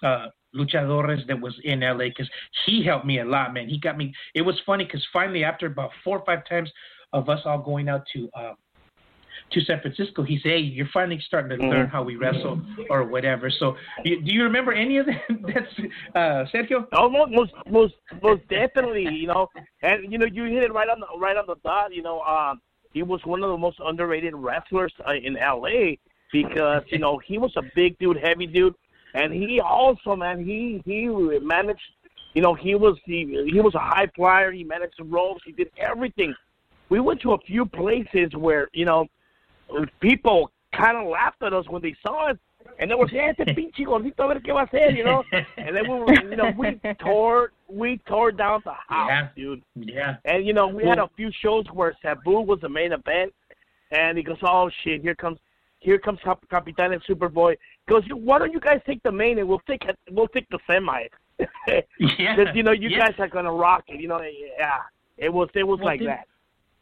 uh, 0.03 0.27
luchadores 0.55 1.27
that 1.27 1.41
was 1.41 1.55
in 1.65 1.81
LA 1.81 2.09
because 2.09 2.29
he 2.67 2.85
helped 2.85 3.07
me 3.07 3.21
a 3.21 3.25
lot, 3.25 3.53
man. 3.53 3.69
He 3.69 3.79
got 3.79 3.97
me. 3.97 4.13
It 4.35 4.43
was 4.43 4.61
funny 4.65 4.85
because 4.85 5.05
finally, 5.13 5.45
after 5.45 5.67
about 5.67 5.91
four 6.05 6.19
or 6.19 6.25
five 6.25 6.47
times 6.49 6.71
of 7.13 7.29
us 7.29 7.41
all 7.45 7.59
going 7.59 7.89
out 7.89 8.05
to 8.15 8.29
uh, 8.35 8.55
to 9.51 9.61
San 9.63 9.81
Francisco, 9.81 10.23
he 10.23 10.39
said, 10.43 10.53
"Hey, 10.53 10.59
you're 10.59 10.89
finally 10.93 11.21
starting 11.27 11.59
to 11.59 11.65
mm. 11.65 11.71
learn 11.71 11.89
how 11.89 12.03
we 12.03 12.17
wrestle 12.17 12.61
or 12.91 13.05
whatever." 13.05 13.51
So, 13.51 13.77
you, 14.05 14.21
do 14.21 14.33
you 14.33 14.43
remember 14.43 14.73
any 14.73 14.99
of 14.99 15.07
that? 15.07 15.23
That's 15.55 15.91
uh, 16.15 16.45
Sergio. 16.55 16.87
Oh, 16.93 17.09
most, 17.09 17.53
most, 17.71 17.95
most 18.23 18.43
definitely. 18.49 19.09
You 19.09 19.29
know, 19.29 19.49
and 19.83 20.11
you 20.11 20.19
know, 20.19 20.27
you 20.27 20.45
hit 20.45 20.65
it 20.65 20.73
right 20.73 20.89
on 20.89 21.01
the 21.01 21.07
right 21.19 21.37
on 21.37 21.47
the 21.47 21.57
dot. 21.65 21.95
You 21.95 22.03
know, 22.03 22.21
um, 22.23 22.61
he 22.93 23.03
was 23.03 23.21
one 23.25 23.43
of 23.43 23.51
the 23.51 23.57
most 23.57 23.79
underrated 23.85 24.35
wrestlers 24.35 24.93
uh, 25.07 25.15
in 25.15 25.35
LA 25.35 25.97
because 26.33 26.83
you 26.89 26.99
know 26.99 27.19
he 27.19 27.39
was 27.39 27.53
a 27.57 27.63
big 27.75 27.99
dude, 27.99 28.19
heavy 28.19 28.47
dude, 28.47 28.75
and 29.15 29.33
he 29.33 29.61
also, 29.61 30.17
man, 30.17 30.45
he 30.45 30.83
he 30.85 31.09
managed. 31.41 31.81
You 32.35 32.43
know, 32.43 32.55
he 32.55 32.75
was 32.75 32.97
he 33.05 33.49
he 33.51 33.61
was 33.61 33.75
a 33.75 33.81
high 33.81 34.09
flyer. 34.15 34.53
He 34.53 34.63
managed 34.63 34.95
the 34.99 35.05
ropes. 35.05 35.43
He 35.45 35.53
did 35.53 35.71
everything. 35.79 36.35
We 36.89 37.01
went 37.01 37.21
to 37.23 37.33
a 37.33 37.39
few 37.39 37.67
places 37.67 38.35
where 38.35 38.69
you 38.73 38.85
know 38.85 39.07
people 40.01 40.51
kind 40.73 40.97
of 40.97 41.09
laughed 41.09 41.43
at 41.43 41.53
us 41.53 41.67
when 41.69 41.83
they 41.83 41.97
saw 42.03 42.31
us 42.31 42.37
and 42.79 42.91
they 42.91 42.95
were 42.95 43.09
saying, 43.09 43.35
"Este 43.39 43.49
pinche 43.57 43.85
gordito, 43.85 44.25
a 44.25 44.35
ver 44.35 44.41
qué 44.41 44.53
va 44.53 44.63
a 44.63 44.67
hacer," 44.67 44.97
you 44.97 45.05
know. 45.05 45.25
And 45.57 45.77
then 45.77 45.85
we 45.91 45.99
were, 45.99 46.15
you 46.15 46.37
know, 46.37 46.53
we 46.57 46.81
tore 47.01 47.53
we 47.69 47.99
tore 48.07 48.33
down 48.33 48.63
the 48.65 48.73
house, 48.73 49.09
yeah. 49.09 49.29
dude. 49.37 49.63
Yeah. 49.75 50.17
And 50.25 50.47
you 50.47 50.53
know, 50.53 50.69
we 50.69 50.85
had 50.85 50.99
a 50.99 51.09
few 51.17 51.31
shows 51.43 51.67
where 51.73 51.97
Sabu 52.03 52.41
was 52.41 52.61
the 52.61 52.69
main 52.69 52.93
event, 52.93 53.33
and 53.91 54.17
he 54.17 54.25
goes, 54.25 54.39
"Oh 54.43 54.71
shit, 54.83 55.03
here 55.03 55.15
comes." 55.15 55.39
Here 55.81 55.97
comes 55.97 56.19
Cap- 56.25 56.45
Capitan 56.51 56.93
and 56.93 57.01
Superboy. 57.05 57.57
Goes, 57.89 58.03
why 58.13 58.39
don't 58.39 58.53
you 58.53 58.61
guys 58.61 58.81
take 58.87 59.03
the 59.03 59.13
main 59.13 59.39
and 59.39 59.49
we'll 59.49 59.63
take 59.67 59.83
we'll 60.11 60.29
take 60.29 60.49
the 60.51 60.59
semi. 60.67 61.05
yeah. 61.39 61.81
Because 62.37 62.55
you 62.55 62.63
know 62.63 62.73
you 62.73 62.89
yeah. 62.91 62.99
guys 62.99 63.15
are 63.19 63.29
gonna 63.29 63.53
rock 63.53 63.85
it. 63.89 64.01
You 64.01 64.09
know, 64.09 64.21
yeah. 64.59 64.81
It 65.17 65.33
was 65.33 65.49
it 65.55 65.65
was 65.65 65.79
well, 65.79 65.87
like 65.87 66.01
then, 66.01 66.09
that. 66.09 66.27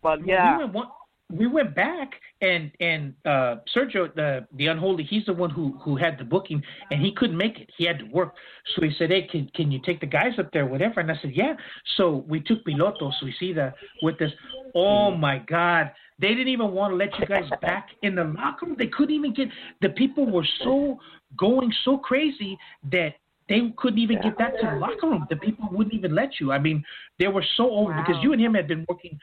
But 0.02 0.26
yeah. 0.26 0.58
We 0.58 0.64
went, 0.64 0.74
one, 0.74 0.88
we 1.32 1.46
went 1.46 1.74
back 1.74 2.12
and 2.40 2.70
and 2.80 3.14
uh 3.24 3.56
Sergio 3.74 4.14
the 4.14 4.46
the 4.56 4.68
unholy 4.68 5.02
he's 5.02 5.24
the 5.26 5.32
one 5.32 5.50
who 5.50 5.78
who 5.82 5.96
had 5.96 6.18
the 6.18 6.24
booking 6.24 6.62
and 6.90 7.02
he 7.02 7.12
couldn't 7.12 7.36
make 7.36 7.58
it. 7.58 7.70
He 7.76 7.84
had 7.84 7.98
to 7.98 8.04
work. 8.06 8.34
So 8.74 8.82
he 8.82 8.92
said 8.98 9.10
hey 9.10 9.26
can 9.30 9.50
can 9.54 9.72
you 9.72 9.80
take 9.84 10.00
the 10.00 10.06
guys 10.06 10.38
up 10.38 10.52
there 10.52 10.66
whatever? 10.66 11.00
And 11.00 11.10
I 11.10 11.16
said 11.20 11.32
yeah. 11.34 11.54
So 11.96 12.24
we 12.28 12.40
took 12.40 12.64
Piloto 12.64 13.12
Suicida 13.20 13.72
with 14.02 14.20
us. 14.22 14.30
Oh 14.74 15.10
my 15.10 15.38
god. 15.38 15.90
They 16.18 16.28
didn't 16.28 16.48
even 16.48 16.70
want 16.70 16.92
to 16.92 16.96
let 16.96 17.18
you 17.18 17.26
guys 17.26 17.50
back 17.60 17.88
in 18.02 18.14
the 18.14 18.24
locker 18.24 18.66
room. 18.66 18.76
They 18.78 18.86
couldn't 18.86 19.14
even 19.14 19.34
get 19.34 19.48
the 19.82 19.90
people 19.90 20.30
were 20.30 20.46
so 20.62 20.98
going 21.36 21.72
so 21.84 21.98
crazy 21.98 22.56
that 22.92 23.14
they 23.48 23.60
couldn't 23.76 23.98
even 23.98 24.20
get 24.20 24.36
back 24.38 24.58
to 24.60 24.66
the 24.66 24.78
locker 24.78 25.08
room. 25.08 25.26
The 25.30 25.36
people 25.36 25.68
wouldn't 25.70 25.94
even 25.94 26.14
let 26.14 26.40
you. 26.40 26.52
I 26.52 26.58
mean, 26.58 26.84
they 27.18 27.28
were 27.28 27.44
so 27.56 27.70
over 27.70 27.90
wow. 27.90 28.04
because 28.04 28.22
you 28.22 28.32
and 28.32 28.40
him 28.40 28.54
had 28.54 28.66
been 28.66 28.84
working 28.88 29.18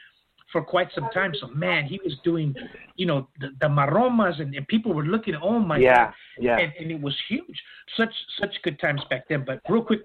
for 0.54 0.62
quite 0.62 0.86
some 0.94 1.08
time. 1.12 1.32
So 1.40 1.48
man, 1.48 1.84
he 1.84 2.00
was 2.04 2.14
doing, 2.22 2.54
you 2.94 3.06
know, 3.06 3.26
the, 3.40 3.48
the 3.60 3.68
maromas, 3.68 4.36
and, 4.38 4.54
and 4.54 4.66
people 4.68 4.94
were 4.94 5.04
looking. 5.04 5.34
Oh 5.42 5.58
my 5.58 5.78
yeah, 5.78 6.06
god, 6.06 6.14
yeah, 6.38 6.58
and, 6.60 6.72
and 6.78 6.90
it 6.92 7.00
was 7.00 7.14
huge. 7.28 7.60
Such 7.96 8.14
such 8.40 8.54
good 8.62 8.78
times 8.78 9.02
back 9.10 9.28
then. 9.28 9.44
But 9.44 9.60
real 9.68 9.82
quick. 9.82 10.00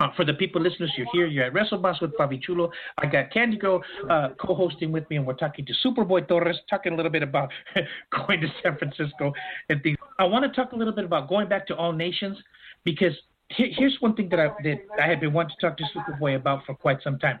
Uh, 0.00 0.08
for 0.16 0.24
the 0.24 0.34
people 0.34 0.60
listeners, 0.60 0.92
you're 0.96 1.06
here. 1.12 1.26
You're 1.26 1.44
at 1.44 1.52
WrestleBoss 1.52 2.02
with 2.02 2.10
Fabi 2.18 2.42
Chulo. 2.42 2.68
I 2.98 3.06
got 3.06 3.30
Candy 3.30 3.56
Girl 3.56 3.80
uh, 4.10 4.30
co-hosting 4.40 4.90
with 4.90 5.08
me, 5.08 5.18
and 5.18 5.24
we're 5.24 5.34
talking 5.34 5.64
to 5.66 5.72
Superboy 5.84 6.26
Torres, 6.26 6.58
talking 6.68 6.94
a 6.94 6.96
little 6.96 7.12
bit 7.12 7.22
about 7.22 7.48
going 8.26 8.40
to 8.40 8.48
San 8.60 8.76
Francisco 8.76 9.32
and 9.68 9.80
things. 9.84 9.96
I 10.18 10.24
want 10.24 10.52
to 10.52 10.60
talk 10.60 10.72
a 10.72 10.76
little 10.76 10.92
bit 10.92 11.04
about 11.04 11.28
going 11.28 11.48
back 11.48 11.64
to 11.68 11.76
All 11.76 11.92
Nations 11.92 12.36
because 12.84 13.12
here's 13.50 13.96
one 14.00 14.14
thing 14.14 14.28
that 14.30 14.40
I 14.40 14.48
that 14.62 14.78
I 15.00 15.06
had 15.06 15.20
been 15.20 15.32
wanting 15.32 15.56
to 15.58 15.66
talk 15.66 15.76
to 15.78 15.84
Superboy 15.94 16.36
about 16.36 16.64
for 16.64 16.74
quite 16.74 17.02
some 17.02 17.18
time. 17.18 17.38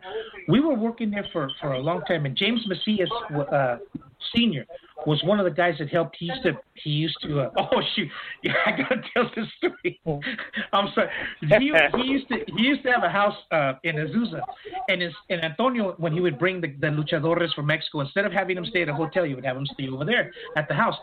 We 0.48 0.60
were 0.60 0.74
working 0.74 1.10
there 1.10 1.26
for, 1.32 1.50
for 1.60 1.72
a 1.72 1.80
long 1.80 2.02
time, 2.02 2.26
and 2.26 2.36
James 2.36 2.60
Macias 2.66 3.08
uh, 3.52 3.78
Senior 4.34 4.66
was 5.06 5.22
one 5.24 5.38
of 5.38 5.44
the 5.44 5.50
guys 5.50 5.74
that 5.78 5.88
helped. 5.88 6.16
He 6.18 6.26
used 6.26 6.42
to 6.42 6.52
he 6.74 6.90
used 6.90 7.16
to. 7.22 7.40
Uh, 7.40 7.50
oh 7.58 7.80
shoot! 7.94 8.08
Yeah, 8.42 8.52
I 8.66 8.70
gotta 8.72 9.02
tell 9.12 9.30
this 9.34 9.46
story. 9.58 10.00
I'm 10.72 10.88
sorry. 10.94 11.08
He, 11.40 11.72
he 11.96 12.02
used 12.02 12.28
to 12.28 12.36
he 12.56 12.62
used 12.62 12.82
to 12.84 12.92
have 12.92 13.02
a 13.02 13.08
house 13.08 13.36
uh, 13.50 13.74
in 13.84 13.96
Azusa, 13.96 14.40
and 14.88 15.02
his 15.02 15.12
and 15.30 15.42
Antonio 15.42 15.94
when 15.98 16.12
he 16.12 16.20
would 16.20 16.38
bring 16.38 16.60
the, 16.60 16.68
the 16.80 16.88
luchadores 16.88 17.52
from 17.54 17.66
Mexico, 17.66 18.00
instead 18.00 18.24
of 18.24 18.32
having 18.32 18.56
them 18.56 18.66
stay 18.66 18.82
at 18.82 18.88
a 18.88 18.94
hotel, 18.94 19.24
he 19.24 19.34
would 19.34 19.44
have 19.44 19.56
them 19.56 19.66
stay 19.72 19.88
over 19.88 20.04
there 20.04 20.32
at 20.56 20.68
the 20.68 20.74
house. 20.74 20.96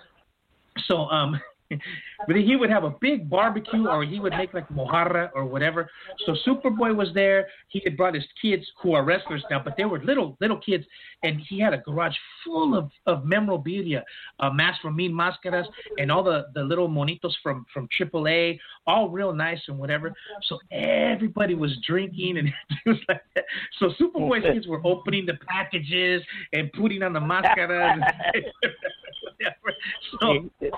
So 0.88 1.10
um 1.10 1.40
but 2.28 2.36
he 2.36 2.56
would 2.56 2.70
have 2.70 2.84
a 2.84 2.94
big 3.02 3.30
barbecue 3.30 3.88
or 3.88 4.04
he 4.04 4.20
would 4.20 4.34
make 4.34 4.54
like 4.54 4.68
mojarra 4.70 5.30
or 5.34 5.46
whatever. 5.46 5.90
So 6.26 6.36
Superboy 6.46 6.96
was 6.96 7.10
there. 7.14 7.48
He 7.70 7.82
had 7.84 7.98
brought 7.98 8.16
his 8.16 8.26
kids 8.42 8.66
who 8.82 8.94
are 8.94 9.04
wrestlers 9.04 9.44
now, 9.50 9.62
but 9.64 9.76
they 9.78 9.86
were 9.86 10.04
little 10.04 10.38
little 10.40 10.58
kids, 10.58 10.86
and 11.24 11.40
he 11.50 11.60
had 11.60 11.74
a 11.74 11.78
garage 11.78 12.16
full 12.44 12.78
of, 12.78 12.92
of 13.06 13.26
memorabilia, 13.26 14.04
uh, 14.40 14.50
Mas 14.50 14.76
from 14.82 14.96
Mil 14.96 15.12
Mascaras, 15.12 15.66
and 15.98 16.12
all 16.12 16.24
the, 16.24 16.48
the 16.54 16.62
little 16.62 16.88
monitos 16.88 17.34
from 17.44 17.66
from 17.74 17.88
AAA, 18.00 18.60
all 18.88 19.10
real 19.10 19.34
nice 19.34 19.62
and 19.68 19.78
whatever. 19.78 20.14
So 20.44 20.60
everybody 20.72 21.56
was 21.56 21.78
drinking 21.86 22.38
and 22.38 22.48
it 22.70 22.90
was 22.90 22.98
like 23.08 23.22
that. 23.36 23.46
So 23.80 23.92
Superboy's 24.00 24.44
kids 24.54 24.68
were 24.68 24.82
opening 24.86 25.26
the 25.26 25.38
packages 25.48 26.22
and 26.54 26.72
putting 26.74 27.04
on 27.04 27.14
the 27.14 27.20
mascaras. 27.20 28.00
so, 30.22 30.50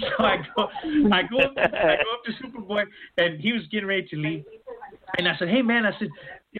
so 0.00 0.24
I 0.24 0.36
go, 0.54 0.68
I 1.12 1.22
go, 1.22 1.38
up, 1.40 1.52
I 1.56 1.96
go 1.96 2.12
up 2.14 2.24
to 2.24 2.32
Superboy, 2.42 2.84
and 3.18 3.40
he 3.40 3.52
was 3.52 3.62
getting 3.70 3.88
ready 3.88 4.06
to 4.08 4.16
leave. 4.16 4.44
And 5.18 5.28
I 5.28 5.36
said, 5.38 5.48
"Hey 5.48 5.62
man," 5.62 5.86
I 5.86 5.92
said, 5.98 6.08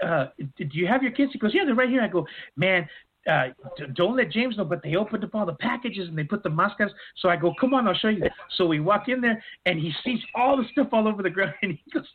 uh, 0.05 0.27
"Do 0.57 0.67
you 0.73 0.87
have 0.87 1.03
your 1.03 1.13
kids?" 1.13 1.33
He 1.33 1.39
goes, 1.39 1.53
"Yeah, 1.55 1.65
they're 1.65 1.75
right 1.75 1.89
here." 1.89 2.03
I 2.03 2.09
go, 2.09 2.27
"Man, 2.57 2.89
uh, 3.29 3.49
don't 3.95 4.17
let 4.17 4.31
James 4.31 4.57
know, 4.57 4.65
but 4.65 4.83
they 4.83 4.95
opened 4.95 5.25
up 5.25 5.35
all 5.35 5.47
the 5.47 5.55
packages 5.55 6.09
and 6.09 6.17
they 6.17 6.25
put 6.25 6.43
the 6.43 6.51
mascots. 6.51 6.93
So 7.19 7.29
I 7.29 7.37
go, 7.37 7.53
come 7.61 7.75
on, 7.75 7.87
I'll 7.87 7.95
show 7.95 8.09
you. 8.09 8.25
So 8.57 8.67
we 8.67 8.81
walk 8.81 9.09
in 9.09 9.21
there 9.21 9.43
and 9.67 9.79
he 9.79 9.93
sees 10.05 10.21
all 10.35 10.57
the 10.57 10.65
stuff 10.73 10.89
all 10.93 11.07
over 11.07 11.23
the 11.23 11.31
ground 11.31 11.55
and 11.63 11.73
he 11.73 11.91
goes, 11.93 12.07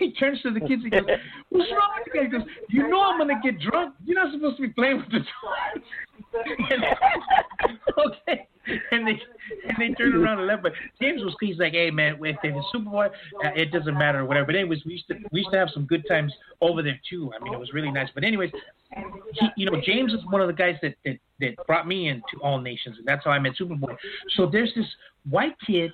he 0.00 0.12
turns 0.14 0.42
to 0.42 0.50
the 0.50 0.60
kids 0.60 0.82
and 0.82 0.90
goes, 0.90 1.04
what's 1.50 1.70
wrong 1.70 1.90
with 1.96 2.12
you 2.12 2.20
guys? 2.20 2.30
He 2.32 2.38
goes, 2.38 2.48
you 2.68 2.88
know 2.88 3.00
I'm 3.00 3.18
going 3.18 3.28
to 3.28 3.40
get 3.50 3.60
drunk. 3.60 3.94
You're 4.04 4.22
not 4.22 4.32
supposed 4.32 4.56
to 4.56 4.62
be 4.62 4.70
playing 4.70 4.96
with 4.96 5.06
the 5.06 5.18
toys. 5.18 5.84
okay 7.98 8.48
and 8.90 9.06
they 9.06 9.20
and 9.68 9.76
they 9.78 9.94
turned 9.94 10.14
around 10.14 10.38
and 10.38 10.46
left. 10.46 10.62
But 10.62 10.72
James 11.00 11.22
was 11.22 11.34
he's 11.40 11.58
like, 11.58 11.72
hey 11.72 11.90
man, 11.90 12.18
if 12.22 12.36
it's 12.42 12.66
Superboy, 12.74 13.06
uh, 13.06 13.50
it 13.54 13.72
doesn't 13.72 13.96
matter 13.96 14.24
whatever. 14.24 14.46
But 14.46 14.56
anyways, 14.56 14.84
we 14.84 14.92
used 14.92 15.08
to 15.08 15.14
we 15.32 15.40
used 15.40 15.50
to 15.52 15.58
have 15.58 15.68
some 15.74 15.84
good 15.86 16.04
times 16.08 16.32
over 16.60 16.82
there 16.82 17.00
too. 17.08 17.32
I 17.38 17.42
mean, 17.42 17.54
it 17.54 17.60
was 17.60 17.72
really 17.72 17.90
nice. 17.90 18.08
But 18.14 18.24
anyways, 18.24 18.50
he, 19.32 19.48
you 19.56 19.70
know, 19.70 19.80
James 19.84 20.12
is 20.12 20.20
one 20.30 20.40
of 20.40 20.46
the 20.46 20.54
guys 20.54 20.76
that 20.82 20.94
that 21.04 21.18
that 21.40 21.66
brought 21.66 21.86
me 21.86 22.08
into 22.08 22.42
All 22.42 22.60
Nations, 22.60 22.96
and 22.98 23.06
that's 23.06 23.24
how 23.24 23.30
I 23.30 23.38
met 23.38 23.52
Superboy. 23.60 23.96
So 24.36 24.48
there's 24.50 24.72
this 24.76 24.86
white 25.28 25.56
kid 25.66 25.92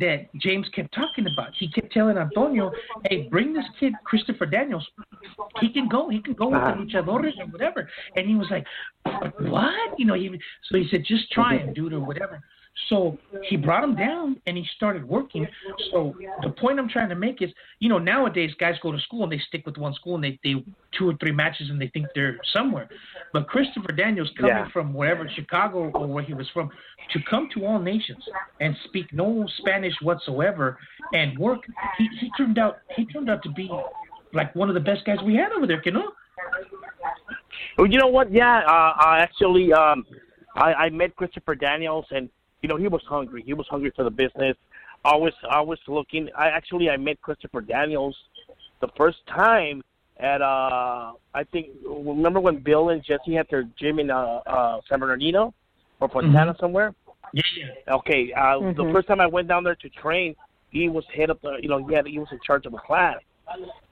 that 0.00 0.28
James 0.36 0.68
kept 0.74 0.94
talking 0.94 1.26
about. 1.32 1.50
He 1.58 1.70
kept 1.70 1.92
telling 1.92 2.16
Antonio, 2.16 2.72
"Hey, 3.08 3.28
bring 3.28 3.52
this 3.52 3.64
kid, 3.78 3.92
Christopher 4.04 4.46
Daniels. 4.46 4.86
He 5.60 5.72
can 5.72 5.88
go. 5.88 6.08
He 6.08 6.20
can 6.20 6.34
go 6.34 6.48
with 6.48 6.60
the 6.60 6.66
uh-huh. 6.66 6.82
luchadores 6.82 7.38
or 7.38 7.46
whatever." 7.46 7.88
And 8.16 8.28
he 8.28 8.34
was 8.34 8.48
like, 8.50 8.66
"What?" 9.40 9.98
You 9.98 10.06
know. 10.06 10.14
He, 10.14 10.30
so 10.68 10.78
he 10.78 10.88
said, 10.90 11.04
"Just 11.04 11.30
try 11.32 11.56
him, 11.58 11.72
dude, 11.74 11.92
or 11.92 12.00
whatever." 12.00 12.42
So 12.88 13.18
he 13.42 13.56
brought 13.56 13.84
him 13.84 13.96
down 13.96 14.40
and 14.46 14.56
he 14.56 14.64
started 14.76 15.06
working. 15.06 15.46
So 15.90 16.14
the 16.42 16.50
point 16.50 16.78
I'm 16.78 16.88
trying 16.88 17.08
to 17.08 17.14
make 17.14 17.42
is, 17.42 17.50
you 17.80 17.88
know, 17.88 17.98
nowadays 17.98 18.52
guys 18.58 18.76
go 18.82 18.92
to 18.92 19.00
school 19.00 19.24
and 19.24 19.32
they 19.32 19.40
stick 19.48 19.66
with 19.66 19.76
one 19.76 19.94
school 19.94 20.14
and 20.14 20.24
they, 20.24 20.38
they 20.44 20.64
two 20.96 21.10
or 21.10 21.14
three 21.20 21.32
matches 21.32 21.70
and 21.70 21.80
they 21.80 21.88
think 21.88 22.06
they're 22.14 22.38
somewhere. 22.52 22.88
But 23.32 23.48
Christopher 23.48 23.92
Daniels 23.92 24.30
coming 24.36 24.52
yeah. 24.52 24.70
from 24.72 24.94
wherever 24.94 25.28
Chicago 25.34 25.90
or 25.90 26.06
where 26.06 26.24
he 26.24 26.34
was 26.34 26.48
from 26.54 26.70
to 27.12 27.18
come 27.28 27.48
to 27.54 27.66
all 27.66 27.78
nations 27.78 28.24
and 28.60 28.76
speak 28.84 29.12
no 29.12 29.46
Spanish 29.58 29.94
whatsoever 30.00 30.78
and 31.12 31.38
work, 31.38 31.60
he, 31.98 32.08
he 32.20 32.30
turned 32.36 32.58
out 32.58 32.78
he 32.96 33.04
turned 33.06 33.28
out 33.28 33.42
to 33.42 33.50
be 33.50 33.70
like 34.32 34.54
one 34.54 34.68
of 34.68 34.74
the 34.74 34.80
best 34.80 35.04
guys 35.04 35.18
we 35.24 35.34
had 35.34 35.52
over 35.52 35.66
there, 35.66 35.82
you 35.84 35.92
know. 35.92 36.12
Well, 37.76 37.86
you 37.86 37.98
know 37.98 38.08
what? 38.08 38.32
Yeah, 38.32 38.58
uh, 38.58 38.92
I 38.98 39.18
actually 39.20 39.72
um, 39.72 40.06
I, 40.54 40.74
I 40.74 40.90
met 40.90 41.14
Christopher 41.16 41.54
Daniels 41.54 42.06
and 42.10 42.28
you 42.62 42.68
know, 42.68 42.76
he 42.76 42.88
was 42.88 43.02
hungry. 43.08 43.42
He 43.44 43.54
was 43.54 43.66
hungry 43.68 43.92
for 43.94 44.04
the 44.04 44.10
business. 44.10 44.56
I 45.04 45.14
was 45.16 45.32
I 45.48 45.60
was 45.60 45.78
looking. 45.86 46.28
I 46.36 46.48
actually 46.48 46.90
I 46.90 46.96
met 46.96 47.20
Christopher 47.22 47.60
Daniels 47.60 48.16
the 48.80 48.88
first 48.96 49.18
time 49.28 49.82
at 50.18 50.42
uh 50.42 51.12
I 51.34 51.44
think 51.52 51.68
remember 51.86 52.40
when 52.40 52.58
Bill 52.58 52.88
and 52.88 53.02
Jesse 53.04 53.34
had 53.34 53.46
their 53.50 53.64
gym 53.78 54.00
in 54.00 54.10
uh, 54.10 54.40
uh 54.46 54.80
San 54.88 54.98
Bernardino 54.98 55.54
or 56.00 56.08
Fontana 56.08 56.52
Mhm. 56.54 56.60
somewhere? 56.60 56.94
Yeah, 57.32 57.42
yeah. 57.56 57.94
Okay, 57.94 58.32
uh 58.32 58.58
the 58.58 58.84
Mhm. 58.84 58.92
first 58.92 59.06
time 59.06 59.20
I 59.20 59.26
went 59.26 59.46
down 59.46 59.62
there 59.62 59.76
to 59.76 59.88
train, 59.90 60.34
he 60.70 60.88
was 60.88 61.04
head 61.14 61.30
of 61.30 61.40
the 61.42 61.58
you 61.62 61.68
know, 61.68 61.86
he 61.86 61.94
had 61.94 62.06
he 62.06 62.18
was 62.18 62.28
in 62.32 62.40
charge 62.44 62.66
of 62.66 62.74
a 62.74 62.78
class. 62.78 63.18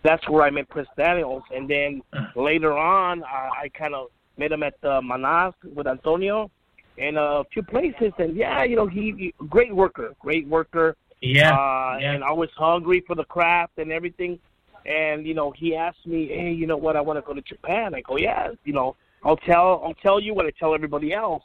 That's 0.02 0.28
where 0.28 0.42
I 0.42 0.50
met 0.50 0.68
Chris 0.68 0.88
Daniels 0.96 1.44
and 1.54 1.70
then 1.70 2.02
Uh. 2.12 2.26
later 2.34 2.76
on 2.76 3.22
I, 3.22 3.50
I 3.62 3.68
kind 3.68 3.94
of 3.94 4.08
met 4.36 4.50
him 4.50 4.64
at 4.64 4.74
uh, 4.84 5.00
Manas 5.00 5.54
with 5.74 5.86
Antonio 5.86 6.50
and 6.98 7.18
a 7.18 7.44
few 7.52 7.62
places 7.62 8.12
and 8.18 8.36
yeah, 8.36 8.64
you 8.64 8.76
know, 8.76 8.86
he, 8.86 9.14
he 9.18 9.34
great 9.48 9.74
worker, 9.74 10.14
great 10.20 10.46
worker 10.48 10.96
Yeah. 11.20 11.52
uh, 11.52 11.98
yeah. 12.00 12.12
and 12.12 12.24
always 12.24 12.50
hungry 12.56 13.02
for 13.06 13.14
the 13.14 13.24
craft 13.24 13.78
and 13.78 13.92
everything. 13.92 14.38
And 14.86 15.26
you 15.26 15.34
know, 15.34 15.50
he 15.50 15.74
asked 15.74 16.06
me, 16.06 16.28
"Hey, 16.28 16.52
you 16.52 16.66
know 16.66 16.76
what? 16.76 16.94
I 16.94 17.00
want 17.00 17.16
to 17.18 17.22
go 17.22 17.34
to 17.34 17.42
Japan." 17.42 17.92
I 17.94 18.02
go, 18.02 18.16
"Yeah, 18.18 18.52
you 18.64 18.72
know, 18.72 18.94
I'll 19.24 19.36
tell 19.36 19.82
I'll 19.84 19.94
tell 20.00 20.20
you 20.20 20.32
what 20.32 20.46
I 20.46 20.50
tell 20.50 20.74
everybody 20.74 21.12
else. 21.12 21.42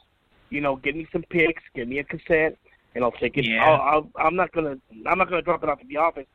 You 0.50 0.60
know, 0.60 0.76
give 0.76 0.94
me 0.94 1.08
some 1.12 1.24
pics, 1.28 1.62
give 1.74 1.88
me 1.88 1.98
a 1.98 2.04
cassette, 2.04 2.56
and 2.94 3.02
I'll 3.02 3.10
take 3.12 3.36
it. 3.38 3.44
Yeah. 3.48 3.64
I'll, 3.64 3.80
I'll, 3.80 4.26
I'm 4.26 4.36
not 4.36 4.52
gonna 4.52 4.76
I'm 5.06 5.18
not 5.18 5.28
gonna 5.28 5.42
drop 5.42 5.64
it 5.64 5.68
off 5.68 5.80
at 5.80 5.88
the 5.88 5.96
office. 5.96 6.26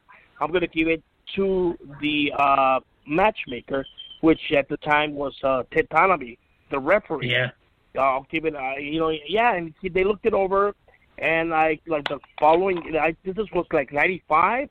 I'm 0.42 0.52
gonna 0.52 0.68
give 0.68 0.90
it 0.90 1.02
to 1.36 1.78
the 2.02 2.34
uh, 2.38 2.80
matchmaker, 3.08 3.86
which 4.22 4.52
at 4.52 4.68
the 4.68 4.78
time 4.78 5.14
was 5.16 5.34
uh, 5.44 5.64
Ted 5.72 5.88
Tanabe, 5.90 6.38
the 6.72 6.80
referee. 6.80 7.32
yeah. 7.32 7.52
I'll 7.98 8.28
give 8.32 8.46
it. 8.46 8.56
Uh, 8.56 8.76
you 8.80 9.00
know, 9.00 9.10
yeah, 9.28 9.54
and 9.56 9.74
he, 9.82 9.90
they 9.90 10.04
looked 10.04 10.26
it 10.26 10.34
over, 10.34 10.76
and 11.18 11.54
I 11.54 11.80
like 11.88 12.08
the 12.08 12.20
following. 12.40 12.96
I 12.98 13.16
this 13.24 13.36
was 13.54 13.66
like 13.72 13.92
'95. 13.92 14.70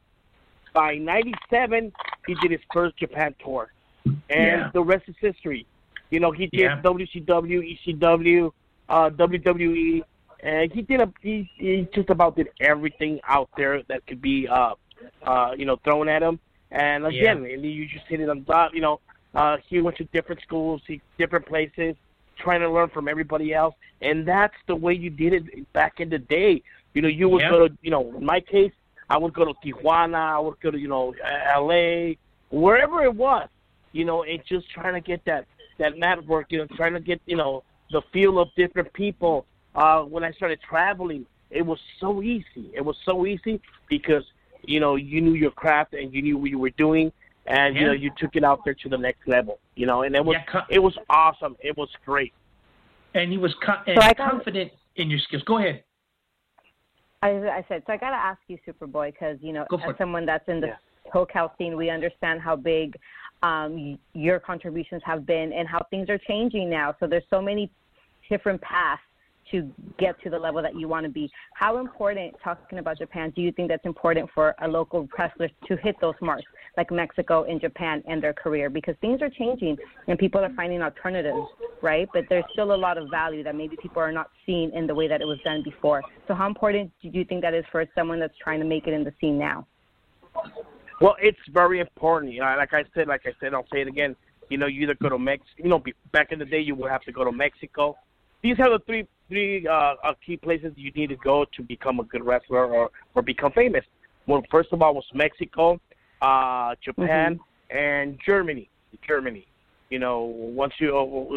By 0.73 0.97
'97, 0.97 1.93
he 2.27 2.35
did 2.35 2.51
his 2.51 2.61
first 2.73 2.97
Japan 2.97 3.35
tour, 3.43 3.73
and 4.05 4.17
Yeah. 4.29 4.71
the 4.73 4.83
rest 4.83 5.09
is 5.09 5.15
history. 5.21 5.67
You 6.11 6.21
know, 6.21 6.31
he 6.31 6.47
did 6.47 6.61
Yeah. 6.61 6.81
WCW, 6.83 7.63
ECW, 7.63 8.53
uh, 8.89 9.11
WWE, 9.11 10.03
and 10.41 10.73
he 10.73 10.83
did 10.83 11.01
a 11.01 11.13
he, 11.23 11.51
he 11.57 11.89
just 11.95 12.11
about 12.11 12.37
did 12.37 12.49
everything 12.61 13.21
out 13.27 13.49
there 13.57 13.83
that 13.85 14.07
could 14.07 14.21
be 14.21 14.47
uh, 14.47 14.75
uh, 15.23 15.55
you 15.57 15.65
know 15.65 15.77
thrown 15.85 16.09
at 16.09 16.23
him. 16.23 16.39
And 16.71 17.07
again, 17.07 17.45
and 17.45 17.65
you 17.65 17.87
just 17.87 18.07
hit 18.07 18.21
it 18.21 18.29
on 18.29 18.45
top. 18.45 18.75
You 18.75 18.81
know, 18.81 19.01
uh, 19.35 19.57
he 19.67 19.81
went 19.81 19.97
to 19.99 20.05
different 20.05 20.43
schools, 20.43 20.83
he, 20.87 21.01
different 21.17 21.47
places 21.47 21.97
trying 22.37 22.61
to 22.61 22.71
learn 22.71 22.89
from 22.91 23.09
everybody 23.09 23.53
else, 23.55 23.75
and 24.01 24.27
that's 24.27 24.55
the 24.67 24.77
way 24.77 24.93
you 24.95 25.11
did 25.11 25.33
it 25.33 25.73
back 25.73 26.01
in 26.01 26.09
the 26.09 26.19
day. 26.19 26.63
You 26.95 27.03
know, 27.03 27.09
you 27.09 27.29
would 27.29 27.43
Yeah. 27.43 27.51
go 27.51 27.69
to, 27.69 27.77
you 27.83 27.91
know, 27.91 28.15
in 28.17 28.25
my 28.25 28.41
case, 28.41 28.73
I 29.09 29.17
would 29.19 29.33
go 29.35 29.45
to 29.45 29.55
Tijuana, 29.65 30.17
I 30.37 30.39
would 30.39 30.59
go 30.61 30.71
to, 30.71 30.79
you 30.79 30.89
know, 30.89 31.15
L.A., 31.55 32.19
wherever 32.51 33.03
it 33.03 33.15
was, 33.15 33.49
you 33.93 34.05
know, 34.05 34.23
and 34.25 34.45
just 34.45 34.69
trying 34.71 34.95
to 34.95 35.01
get 35.01 35.25
that 35.25 35.47
that 35.79 35.99
network, 35.99 36.51
you 36.51 36.59
know, 36.59 36.67
trying 36.75 36.95
to 36.95 37.01
get, 37.01 37.21
you 37.27 37.37
know, 37.37 37.63
the 37.91 38.01
feel 38.13 38.39
of 38.39 38.49
different 38.57 38.91
people. 38.95 39.45
Uh, 39.75 40.01
when 40.03 40.25
I 40.25 40.33
started 40.33 40.59
traveling, 40.63 41.27
it 41.51 41.61
was 41.61 41.79
so 42.01 42.23
easy. 42.23 42.71
It 42.73 42.83
was 42.83 42.97
so 43.05 43.27
easy 43.27 43.61
because, 43.89 44.25
you 44.63 44.81
know, 44.81 44.97
you 44.97 45.21
knew 45.21 45.35
your 45.35 45.51
craft 45.51 45.93
and 45.93 46.15
you 46.15 46.23
knew 46.23 46.39
what 46.39 46.51
you 46.51 46.59
were 46.59 46.71
doing, 46.71 47.13
and 47.49 47.77
you 47.77 47.87
know, 47.87 47.93
you 47.93 48.11
took 48.19 48.37
it 48.37 48.45
out 48.45 48.61
there 48.65 48.75
to 48.75 48.89
the 48.89 48.99
next 48.99 49.27
level. 49.27 49.59
You 49.75 49.87
know, 49.87 50.03
and 50.03 50.15
it 50.15 50.25
was 50.25 50.37
Yeah, 50.53 50.63
it 50.71 50.79
was 50.79 50.97
awesome. 51.11 51.57
It 51.61 51.77
was 51.77 51.89
great. 52.05 52.33
and 53.15 53.33
he 53.33 53.39
was 53.39 53.55
co- 53.65 53.83
and 53.87 53.99
So 54.01 54.07
I 54.07 54.13
got- 54.13 54.31
confident 54.31 54.73
in 54.97 55.09
your 55.11 55.19
skills. 55.21 55.43
Go 55.45 55.59
ahead. 55.59 55.83
I, 57.23 57.31
I 57.31 57.65
said, 57.69 57.83
so 57.87 57.93
I 57.93 57.97
got 57.97 58.11
to 58.11 58.17
ask 58.17 58.39
you, 58.47 58.59
Superboy, 58.67 59.13
because, 59.13 59.39
you 59.41 59.53
know, 59.53 59.65
Go 59.71 59.79
for 59.79 59.85
as 59.85 59.91
it. 59.91 59.97
someone 59.99 60.27
that's 60.27 60.47
in 60.49 60.61
the 60.61 60.69
Yeah. 60.69 60.77
SoCal 61.15 61.51
scene, 61.57 61.77
we 61.77 61.89
understand 61.89 62.41
how 62.43 62.57
big 62.57 62.97
um, 63.43 63.99
your 64.13 64.39
contributions 64.39 65.03
have 65.05 65.25
been 65.25 65.53
and 65.53 65.67
how 65.67 65.79
things 65.91 66.11
are 66.11 66.19
changing 66.19 66.69
now. 66.69 66.95
So 67.01 67.07
there's 67.07 67.25
so 67.31 67.41
many 67.41 67.71
different 68.29 68.61
paths 68.61 69.01
to 69.51 69.71
get 69.99 70.21
to 70.23 70.31
the 70.31 70.39
level 70.39 70.61
that 70.61 70.75
you 70.75 70.89
want 70.89 71.05
to 71.05 71.11
be. 71.11 71.31
How 71.55 71.79
important, 71.79 72.35
talking 72.43 72.79
about 72.81 72.99
Japan, 72.99 73.33
do 73.37 73.41
you 73.41 73.53
think 73.53 73.69
that's 73.69 73.85
important 73.87 74.29
for 74.35 74.55
a 74.61 74.69
local 74.69 75.09
wrestler 75.19 75.49
to 75.69 75.77
hit 75.77 75.97
those 76.01 76.15
marks, 76.21 76.45
like 76.77 76.91
Mexico 76.91 77.45
and 77.45 77.61
Japan 77.61 78.03
and 78.07 78.23
their 78.23 78.33
career? 78.33 78.69
Because 78.71 78.95
things 79.01 79.23
are 79.23 79.31
changing 79.31 79.77
and 80.09 80.19
people 80.19 80.41
are 80.41 80.53
finding 80.55 80.83
alternatives, 80.83 81.47
right? 81.83 82.09
But 82.13 82.25
there's 82.29 82.45
still 82.53 82.75
a 82.75 82.77
lot 82.77 82.99
of 82.99 83.09
value 83.11 83.43
that 83.45 83.55
maybe 83.55 83.77
people 83.81 84.03
are 84.03 84.13
not 84.13 84.31
seeing 84.45 84.73
in 84.73 84.87
the 84.87 84.95
way 84.95 85.09
that 85.09 85.21
it 85.21 85.27
was 85.27 85.39
done 85.45 85.63
before. 85.63 86.03
So 86.29 86.35
how 86.35 86.47
important 86.47 86.93
do 87.03 87.09
you 87.09 87.25
think 87.25 87.43
that 87.43 87.55
is 87.55 87.65
for 87.73 87.85
someone 87.95 88.21
that's 88.21 88.37
trying 88.43 88.61
to 88.61 88.67
make 88.67 88.87
it 88.87 88.93
in 88.93 89.05
the 89.05 89.13
scene 89.21 89.39
now? 89.39 89.67
Well, 91.01 91.17
it's 91.21 91.39
very 91.53 91.81
important. 91.81 92.33
You 92.33 92.41
know, 92.41 92.55
like 92.57 92.73
I 92.73 92.85
said, 92.95 93.09
like 93.09 93.23
I 93.27 93.33
said, 93.41 93.55
I'll 93.55 93.67
say 93.73 93.83
it 93.83 93.89
again. 93.89 94.17
You 94.49 94.59
know, 94.59 94.67
you 94.67 94.83
either 94.83 94.95
go 94.95 95.09
to 95.09 95.19
Mex. 95.19 95.43
You 95.57 95.69
know, 95.69 95.83
back 96.13 96.33
in 96.33 96.39
the 96.39 96.45
day, 96.45 96.61
you 96.61 96.75
would 96.75 96.91
have 96.91 97.03
to 97.03 97.13
go 97.13 97.25
to 97.25 97.33
Mexico. 97.33 97.97
These 98.43 98.59
are 98.61 98.71
the 98.71 98.79
three 98.87 99.07
three 99.29 99.67
uh, 99.67 99.95
uh, 100.05 100.15
key 100.25 100.37
places 100.37 100.73
you 100.77 100.93
need 100.93 101.09
to 101.09 101.17
go 101.17 101.45
to 101.57 101.63
become 101.63 102.01
a 102.01 102.05
good 102.05 102.25
wrestler 102.25 102.67
or 102.67 102.91
or 103.15 103.23
become 103.23 103.53
famous. 103.53 103.85
Well, 104.27 104.43
first 104.51 104.69
of 104.73 104.83
all, 104.83 104.95
was 104.95 105.05
Mexico, 105.15 105.81
uh, 106.23 106.75
Japan, 106.83 107.39
and 107.71 108.19
Germany. 108.25 108.69
Germany. 109.07 109.47
You 109.91 109.99
know, 109.99 110.23
once 110.23 110.75
you 110.79 110.89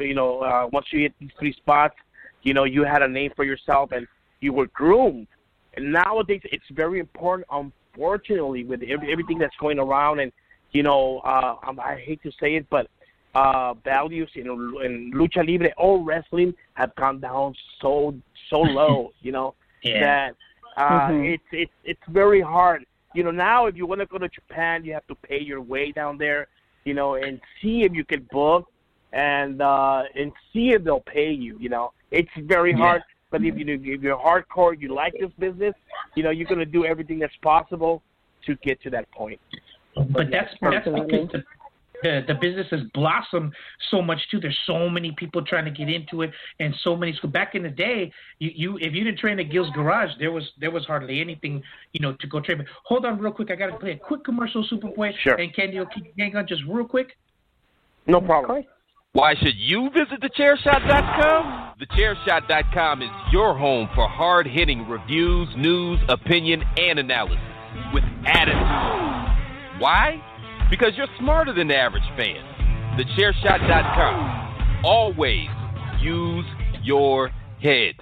you 0.01 0.13
know 0.13 0.39
uh, 0.41 0.67
once 0.71 0.87
you 0.91 1.01
hit 1.01 1.13
these 1.19 1.29
three 1.39 1.53
spots, 1.53 1.95
you 2.43 2.53
know 2.53 2.63
you 2.63 2.83
had 2.83 3.01
a 3.03 3.07
name 3.07 3.31
for 3.35 3.43
yourself 3.45 3.91
and 3.91 4.07
you 4.41 4.53
were 4.53 4.67
groomed. 4.67 5.27
And 5.75 5.91
nowadays, 5.91 6.41
it's 6.45 6.63
very 6.71 6.99
important. 6.99 7.47
Unfortunately, 7.51 8.63
with 8.63 8.81
every, 8.83 9.11
everything 9.11 9.37
that's 9.37 9.55
going 9.59 9.79
around, 9.79 10.19
and 10.19 10.31
you 10.71 10.83
know, 10.83 11.19
uh, 11.19 11.55
um, 11.67 11.79
I 11.79 11.95
hate 12.03 12.21
to 12.23 12.31
say 12.39 12.55
it, 12.55 12.65
but 12.69 12.87
uh, 13.35 13.73
values 13.83 14.29
in, 14.35 14.47
in 14.47 15.11
lucha 15.13 15.47
libre 15.47 15.71
or 15.77 16.03
wrestling 16.03 16.53
have 16.73 16.93
gone 16.95 17.19
down 17.19 17.53
so 17.81 18.15
so 18.49 18.59
low. 18.61 19.11
You 19.21 19.31
know 19.31 19.55
Yeah. 19.83 19.99
that 19.99 20.35
uh, 20.77 21.09
Mhm. 21.09 21.33
it's 21.35 21.43
it's 21.51 21.71
it's 21.83 22.01
very 22.09 22.41
hard. 22.41 22.85
You 23.13 23.23
know, 23.23 23.31
now 23.31 23.65
if 23.65 23.75
you 23.75 23.85
want 23.85 24.01
to 24.01 24.05
go 24.05 24.17
to 24.17 24.29
Japan, 24.29 24.85
you 24.85 24.93
have 24.93 25.07
to 25.07 25.15
pay 25.15 25.39
your 25.39 25.61
way 25.61 25.91
down 25.91 26.17
there. 26.17 26.47
You 26.85 26.93
know, 26.93 27.15
and 27.15 27.41
see 27.61 27.83
if 27.83 27.93
you 27.93 28.05
can 28.05 28.27
book, 28.31 28.67
and 29.13 29.61
uh, 29.61 30.03
and 30.15 30.31
see 30.53 30.71
if 30.71 30.83
they'll 30.83 31.01
pay 31.01 31.31
you. 31.31 31.57
You 31.59 31.69
know, 31.69 31.91
it's 32.11 32.29
very 32.37 32.71
Yeah. 32.71 32.77
hard. 32.77 33.03
But 33.31 33.43
if 33.43 33.57
you 33.57 33.65
if 33.67 34.01
you're 34.01 34.17
hardcore, 34.17 34.79
you 34.79 34.93
like 34.93 35.13
this 35.19 35.31
business, 35.37 35.75
you 36.15 36.23
know, 36.23 36.31
you're 36.31 36.47
gonna 36.47 36.65
do 36.65 36.85
everything 36.85 37.19
that's 37.19 37.35
possible 37.37 38.01
to 38.45 38.55
get 38.57 38.81
to 38.83 38.89
that 38.91 39.11
point. 39.11 39.39
But 39.95 40.31
that's 40.31 40.53
that's 40.61 40.85
because 40.85 41.07
the, 41.07 41.43
the 42.03 42.23
the 42.27 42.35
business 42.35 42.67
has 42.71 42.81
blossomed 42.93 43.53
so 43.91 44.01
much 44.01 44.19
too. 44.29 44.39
There's 44.39 44.57
so 44.65 44.89
many 44.89 45.11
people 45.17 45.43
trying 45.43 45.65
to 45.65 45.71
get 45.71 45.89
into 45.89 46.21
it, 46.21 46.31
and 46.59 46.73
so 46.83 46.95
many. 46.95 47.17
So 47.21 47.27
back 47.27 47.55
in 47.55 47.63
the 47.63 47.69
day, 47.69 48.11
you, 48.39 48.51
you 48.55 48.77
if 48.77 48.93
you 48.93 49.03
didn't 49.03 49.19
train 49.19 49.39
at 49.39 49.51
Gil's 49.51 49.69
Garage, 49.71 50.11
there 50.19 50.31
was 50.31 50.43
there 50.59 50.71
was 50.71 50.85
hardly 50.85 51.21
anything 51.21 51.61
you 51.93 52.01
know 52.01 52.15
to 52.19 52.27
go 52.27 52.39
train. 52.39 52.59
But 52.59 52.67
hold 52.83 53.05
on, 53.05 53.19
real 53.19 53.31
quick. 53.31 53.51
I 53.51 53.55
got 53.55 53.67
to 53.67 53.77
play 53.77 53.91
a 53.91 53.97
quick 53.97 54.23
commercial, 54.23 54.65
Superboy. 54.67 55.11
Sure. 55.23 55.35
And 55.35 55.53
Candy, 55.55 55.79
will 55.79 55.87
keep 55.87 56.05
hang 56.17 56.35
on 56.35 56.47
just 56.47 56.63
real 56.67 56.87
quick. 56.87 57.17
No 58.07 58.21
problem. 58.21 58.63
Why 59.13 59.33
should 59.35 59.55
you 59.55 59.89
visit 59.89 60.21
thechairshot.com? 60.21 61.73
Thechairshot.com 61.81 63.01
is 63.01 63.09
your 63.31 63.57
home 63.57 63.89
for 63.95 64.07
hard 64.07 64.45
hitting 64.45 64.87
reviews, 64.87 65.49
news, 65.57 65.99
opinion, 66.09 66.63
and 66.77 66.99
analysis 66.99 67.39
with 67.91 68.03
attitude. 68.25 69.81
Why? 69.81 70.21
Because 70.69 70.91
you're 70.95 71.07
smarter 71.19 71.53
than 71.53 71.67
the 71.67 71.75
average 71.75 72.07
fan. 72.17 72.41
Thechairshot.com. 72.97 74.81
Always 74.83 75.47
use 76.01 76.45
your 76.83 77.29
head. 77.61 77.95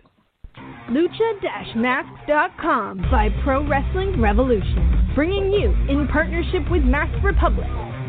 Lucha-Masks.com 0.89 2.97
by 3.11 3.27
Pro 3.43 3.67
Wrestling 3.67 4.21
Revolution, 4.21 5.11
bringing 5.15 5.51
you, 5.51 5.71
in 5.89 6.07
partnership 6.07 6.69
with 6.71 6.83
Mask 6.83 7.11
Republic, 7.23 7.67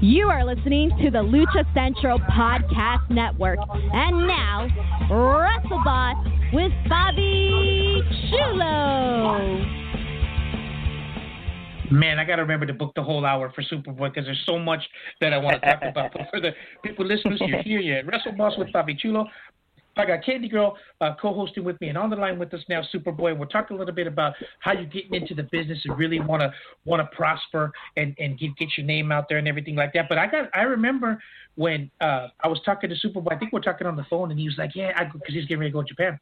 You 0.00 0.28
are 0.28 0.44
listening 0.44 0.90
to 1.02 1.10
the 1.10 1.18
Lucha 1.18 1.64
Central 1.74 2.18
Podcast 2.20 3.10
Network. 3.10 3.58
And 3.92 4.26
now, 4.26 4.66
Wrestle 5.10 5.82
Boss 5.84 6.16
with 6.52 6.72
Fabi 6.88 8.00
Chulo. 8.30 9.80
Man, 11.90 12.20
I 12.20 12.24
got 12.24 12.36
to 12.36 12.42
remember 12.42 12.66
to 12.66 12.72
book 12.72 12.92
the 12.94 13.02
whole 13.02 13.26
hour 13.26 13.52
for 13.54 13.62
Superboy 13.62 14.14
because 14.14 14.24
there's 14.24 14.42
so 14.46 14.58
much 14.58 14.80
that 15.20 15.32
I 15.32 15.38
want 15.38 15.60
to 15.60 15.68
talk 15.68 15.82
about. 15.82 16.12
But 16.12 16.22
for 16.30 16.40
the 16.40 16.52
people 16.84 17.04
listeners, 17.04 17.42
you're 17.44 17.62
here, 17.62 17.80
you're 17.80 17.98
at 17.98 18.06
Wrestle 18.06 18.32
Boss 18.32 18.54
with 18.56 18.68
Fabi 18.68 18.96
Chulo. 18.98 19.26
I 19.96 20.06
got 20.06 20.24
Candy 20.24 20.48
Girl 20.48 20.76
uh, 21.00 21.14
co-hosting 21.20 21.64
with 21.64 21.80
me, 21.80 21.88
and 21.88 21.98
on 21.98 22.10
the 22.10 22.16
line 22.16 22.38
with 22.38 22.52
us 22.54 22.60
now, 22.68 22.82
Superboy. 22.94 23.36
We're 23.36 23.46
talking 23.46 23.76
a 23.76 23.78
little 23.78 23.94
bit 23.94 24.06
about 24.06 24.34
how 24.60 24.72
you're 24.72 24.84
getting 24.84 25.14
into 25.14 25.34
the 25.34 25.42
business 25.44 25.78
and 25.84 25.98
really 25.98 26.20
want 26.20 26.42
to 26.42 26.52
want 26.84 27.00
to 27.00 27.16
prosper 27.16 27.72
and 27.96 28.14
and 28.18 28.38
get 28.38 28.56
get 28.56 28.68
your 28.76 28.86
name 28.86 29.12
out 29.12 29.28
there 29.28 29.38
and 29.38 29.48
everything 29.48 29.76
like 29.76 29.92
that. 29.94 30.08
But 30.08 30.18
I 30.18 30.26
got 30.26 30.48
I 30.54 30.62
remember 30.62 31.20
when 31.56 31.90
uh, 32.00 32.28
I 32.42 32.48
was 32.48 32.60
talking 32.64 32.90
to 32.90 32.96
Superboy. 32.96 33.32
I 33.32 33.38
think 33.38 33.52
we're 33.52 33.60
talking 33.60 33.86
on 33.86 33.96
the 33.96 34.06
phone, 34.08 34.30
and 34.30 34.38
he 34.38 34.46
was 34.46 34.56
like, 34.58 34.74
"Yeah," 34.74 34.92
because 35.12 35.34
he's 35.34 35.44
getting 35.44 35.58
ready 35.58 35.70
to 35.70 35.74
go 35.74 35.82
to 35.82 35.88
Japan. 35.88 36.18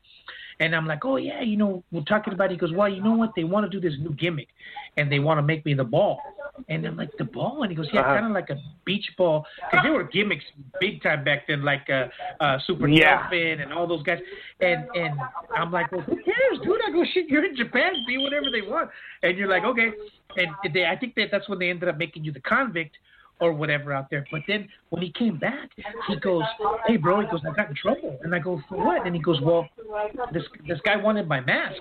And 0.61 0.75
I'm 0.75 0.87
like, 0.87 1.05
oh 1.05 1.17
yeah, 1.17 1.41
you 1.43 1.57
know, 1.57 1.85
we're 1.93 2.03
talking 2.03 2.33
about. 2.33 2.47
It. 2.47 2.53
He 2.53 2.57
goes, 2.59 2.73
well, 2.73 2.89
you 2.89 3.03
know 3.03 3.13
what? 3.13 3.31
They 3.37 3.45
want 3.45 3.71
to 3.71 3.81
do 3.81 3.81
this 3.81 3.99
new 4.01 4.13
gimmick, 4.15 4.49
and 4.97 5.11
they 5.11 5.21
want 5.21 5.39
to 5.39 5.43
make 5.43 5.65
me 5.65 5.75
the 5.75 5.85
ball. 5.85 6.21
And 6.69 6.85
I'm 6.85 6.97
like, 6.97 7.11
the 7.19 7.25
ball? 7.25 7.63
And 7.63 7.71
he 7.71 7.77
goes, 7.77 7.87
yeah, 7.93 8.01
uh-huh. 8.01 8.15
kind 8.15 8.27
of 8.27 8.33
like 8.33 8.51
a 8.51 8.57
beach 8.85 9.09
ball, 9.17 9.47
because 9.71 9.85
there 9.85 9.93
were 9.93 10.03
gimmicks 10.03 10.45
big 10.81 11.01
time 11.05 11.23
back 11.23 11.47
then, 11.47 11.65
like 11.65 11.89
uh, 11.89 12.09
uh, 12.43 12.59
Super 12.67 12.89
yeah. 12.89 13.21
Dolphin 13.23 13.61
and 13.61 13.73
all 13.73 13.87
those 13.87 14.03
guys. 14.03 14.19
And 14.61 14.85
and 14.95 15.15
I'm 15.57 15.71
like, 15.71 15.93
well, 15.93 16.01
who 16.01 16.17
cares, 16.17 16.59
dude? 16.65 16.81
I 16.87 16.91
go, 16.91 17.05
shit, 17.15 17.29
you're 17.29 17.45
in 17.45 17.55
Japan, 17.55 17.93
be 18.09 18.19
whatever 18.19 18.47
they 18.51 18.63
want. 18.63 18.91
And 19.23 19.39
you're 19.39 19.49
like, 19.49 19.63
okay. 19.63 19.91
And 20.37 20.75
they, 20.75 20.85
I 20.87 20.97
think 20.97 21.15
that 21.15 21.29
that's 21.31 21.49
when 21.49 21.61
they 21.61 21.71
ended 21.71 21.89
up 21.89 21.97
making 21.97 22.25
you 22.25 22.33
the 22.33 22.41
convict 22.41 22.97
or 23.41 23.53
whatever 23.53 23.93
out 23.93 24.11
there. 24.11 24.25
But 24.31 24.43
then 24.47 24.69
when 24.91 25.03
he 25.03 25.13
came 25.13 25.39
back, 25.39 25.71
he 26.09 26.17
goes, 26.17 26.45
"Hey, 26.87 26.97
bro," 26.97 27.21
he 27.21 27.27
goes, 27.27 27.41
"I 27.47 27.55
got 27.55 27.69
in 27.69 27.75
trouble," 27.75 28.19
and 28.23 28.35
I 28.35 28.39
go, 28.39 28.61
"For 28.69 28.79
what?" 28.79 29.07
And 29.07 29.15
he 29.15 29.23
goes, 29.23 29.41
"Well, 29.41 29.69
this 30.33 30.45
this 30.67 30.81
guy 30.85 30.97
wanted 30.97 31.29
my 31.29 31.41
mask." 31.41 31.81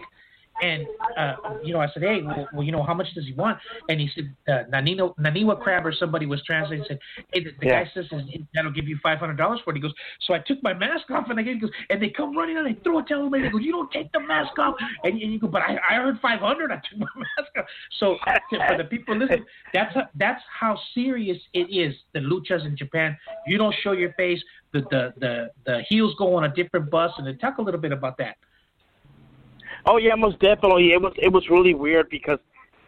And 0.62 0.88
uh, 1.18 1.36
you 1.64 1.74
know, 1.74 1.80
I 1.80 1.88
said, 1.93 2.03
"Hey, 2.03 2.22
well, 2.24 2.47
well, 2.51 2.64
you 2.64 2.72
know, 2.72 2.82
how 2.82 2.93
much 2.93 3.08
does 3.14 3.26
he 3.26 3.34
want?" 3.34 3.60
And 3.89 3.99
he 3.99 4.10
said, 4.16 4.36
uh, 4.47 4.70
"Nanino, 4.74 5.16
Naniwa 5.18 5.60
Crab 5.62 5.86
or 5.86 5.91
somebody 5.91 6.26
was 6.26 6.41
translating." 6.43 6.86
Said, 6.88 6.99
"Hey, 7.32 7.43
the, 7.43 7.51
the 7.60 7.68
yeah. 7.68 7.84
guy 7.84 7.91
says 7.93 8.05
that'll 8.55 8.72
give 8.72 8.88
you 8.88 8.97
five 9.03 9.20
hundred 9.20 9.38
dollars 9.38 9.60
for 9.64 9.72
it." 9.72 9.76
He 9.76 9.82
goes, 9.82 9.93
"So 10.22 10.34
I 10.34 10.39
took 10.39 10.62
my 10.64 10.74
mask 10.74 11.12
off 11.12 11.30
and 11.30 11.39
I 11.39 11.43
gave." 11.43 11.55
He 11.55 11.60
goes, 11.62 11.72
and 11.89 12.01
they 12.01 12.10
come 12.10 12.36
running 12.36 12.58
out 12.58 12.66
and 12.66 12.76
they 12.76 12.80
throw 12.82 12.99
it 12.99 13.08
to 13.08 13.20
him. 13.20 13.32
They 13.32 13.49
go, 13.49 13.60
"You 13.60 13.72
don't 13.72 13.91
take 13.91 14.12
the 14.14 14.20
mask 14.20 14.58
off." 14.58 14.76
And, 15.03 15.22
and 15.22 15.32
you 15.32 15.39
go, 15.39 15.47
"But 15.47 15.62
I, 15.62 15.78
I 15.89 15.95
heard 15.95 16.20
five 16.22 16.39
hundred. 16.39 16.72
I 16.72 16.76
took 16.76 16.97
my 16.97 17.08
mask 17.16 17.51
off." 17.58 17.66
So 17.99 18.18
for 18.24 18.78
the 18.78 18.86
people 18.86 19.16
listening, 19.16 19.45
that's 19.74 19.93
how, 19.93 20.08
that's 20.16 20.41
how 20.60 20.80
serious 20.95 21.38
it 21.53 21.70
is. 21.70 21.95
The 22.14 22.20
luchas 22.20 22.66
in 22.66 22.76
Japan. 22.76 23.16
You 23.45 23.60
don't 23.60 23.76
show 23.84 23.91
your 23.91 24.14
face. 24.14 24.41
The 24.74 24.82
the 24.89 25.14
the 25.20 25.51
the 25.66 25.82
heels 25.88 26.16
go 26.18 26.36
on 26.36 26.45
a 26.45 26.53
different 26.53 26.89
bus, 26.89 27.12
and 27.20 27.28
then 27.28 27.38
talk 27.38 27.60
a 27.60 27.62
little 27.62 27.80
bit 27.80 27.91
about 27.91 28.18
that. 28.18 28.38
Oh 29.89 29.95
yeah, 29.95 30.15
most 30.15 30.39
definitely. 30.39 30.91
It 30.91 31.01
was 31.01 31.13
it 31.17 31.31
was 31.31 31.49
really 31.49 31.73
weird 31.73 32.09
because 32.09 32.39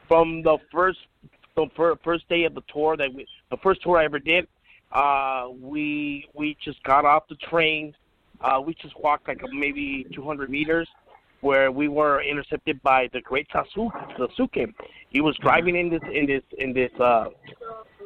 from 0.09 0.41
the 0.43 0.57
first 0.69 0.99
the 1.55 1.67
first 2.03 2.27
day 2.27 2.43
of 2.43 2.53
the 2.55 2.63
tour 2.71 2.97
that 2.97 3.13
we, 3.13 3.25
the 3.49 3.57
first 3.57 3.81
tour 3.81 3.97
I 3.97 4.03
ever 4.03 4.19
did, 4.19 4.47
uh, 4.91 5.47
we 5.61 6.27
we 6.33 6.57
just 6.61 6.83
got 6.83 7.05
off 7.05 7.23
the 7.29 7.35
train. 7.35 7.95
Uh, 8.41 8.61
we 8.65 8.73
just 8.73 8.99
walked 8.99 9.27
like 9.27 9.41
maybe 9.51 10.05
200 10.13 10.49
meters, 10.49 10.87
where 11.41 11.71
we 11.71 11.87
were 11.87 12.21
intercepted 12.21 12.81
by 12.83 13.09
the 13.13 13.21
great 13.21 13.47
Sasuke. 13.49 14.17
Sasuke. 14.17 14.73
He 15.09 15.21
was 15.21 15.37
driving 15.37 15.75
in 15.77 15.89
this 15.89 16.01
in 16.13 16.25
this 16.25 16.43
in 16.57 16.73
this 16.73 16.91
uh, 16.99 17.29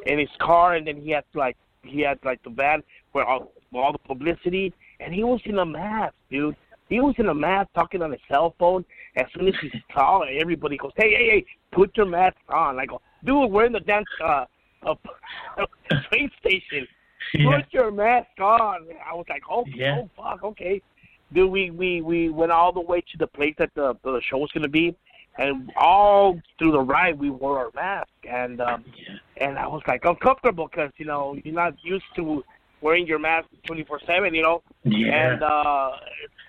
in 0.06 0.20
his 0.20 0.30
car, 0.40 0.76
and 0.76 0.86
then 0.86 1.02
he 1.02 1.10
had 1.10 1.24
like 1.34 1.58
he 1.84 2.02
had 2.02 2.20
like 2.24 2.44
the 2.44 2.52
van 2.52 2.84
where 3.12 3.26
all 3.26 3.52
all 3.74 3.92
the 3.92 3.98
publicity, 3.98 4.72
and 5.00 5.16
he 5.16 5.24
was 5.24 5.42
in 5.46 5.58
a 5.58 5.66
mask, 5.66 6.14
dude. 6.30 6.56
He 6.94 7.00
was 7.00 7.16
in 7.18 7.28
a 7.28 7.34
mask 7.34 7.70
talking 7.74 8.04
on 8.04 8.12
his 8.12 8.22
cell 8.30 8.54
phone. 8.60 8.86
As 9.16 9.26
soon 9.34 9.48
as 9.48 9.56
he 9.60 9.72
saw 9.92 10.22
everybody 10.22 10.78
goes, 10.78 10.92
"Hey, 10.96 11.10
hey, 11.10 11.30
hey, 11.32 11.46
put 11.72 11.98
your 11.98 12.06
mask 12.06 12.38
on!" 12.50 12.80
I 12.80 12.86
go, 12.86 13.02
"Dude, 13.26 13.50
we're 13.50 13.66
in 13.66 13.74
the 13.74 13.80
dance 13.80 14.06
uh, 14.24 14.46
uh, 14.86 14.94
train 16.10 16.30
station. 16.40 16.88
Yeah. 17.34 17.62
Put 17.62 17.74
your 17.74 17.90
mask 17.90 18.40
on." 18.40 18.88
I 19.10 19.16
was 19.16 19.26
like, 19.28 19.42
"Oh, 19.50 19.66
yeah. 19.74 20.02
oh, 20.04 20.10
fuck, 20.16 20.44
okay." 20.44 20.84
Dude, 21.34 21.50
we 21.50 21.72
we 21.72 22.02
we 22.02 22.30
went 22.30 22.52
all 22.52 22.72
the 22.72 22.82
way 22.82 23.02
to 23.02 23.18
the 23.18 23.26
place 23.26 23.56
that 23.58 23.72
the 23.74 23.96
the 24.04 24.22
show 24.30 24.38
was 24.38 24.52
gonna 24.52 24.68
be, 24.68 24.96
and 25.40 25.72
all 25.76 26.40
through 26.60 26.74
the 26.74 26.82
ride 26.82 27.18
we 27.18 27.32
wore 27.32 27.58
our 27.58 27.72
mask, 27.74 28.12
and 28.30 28.62
um, 28.62 28.86
yeah. 28.96 29.16
and 29.38 29.58
I 29.58 29.66
was 29.66 29.82
like 29.88 30.06
uncomfortable 30.06 30.68
because 30.68 30.92
you 30.98 31.06
know 31.06 31.36
you're 31.44 31.56
not 31.56 31.74
used 31.84 32.06
to 32.18 32.44
wearing 32.84 33.08
your 33.08 33.18
mask 33.18 33.48
24 33.66 34.02
seven, 34.06 34.36
you 34.36 34.44
know. 34.44 34.62
Yeah. 34.84 35.32
And 35.32 35.42
uh, 35.42 35.92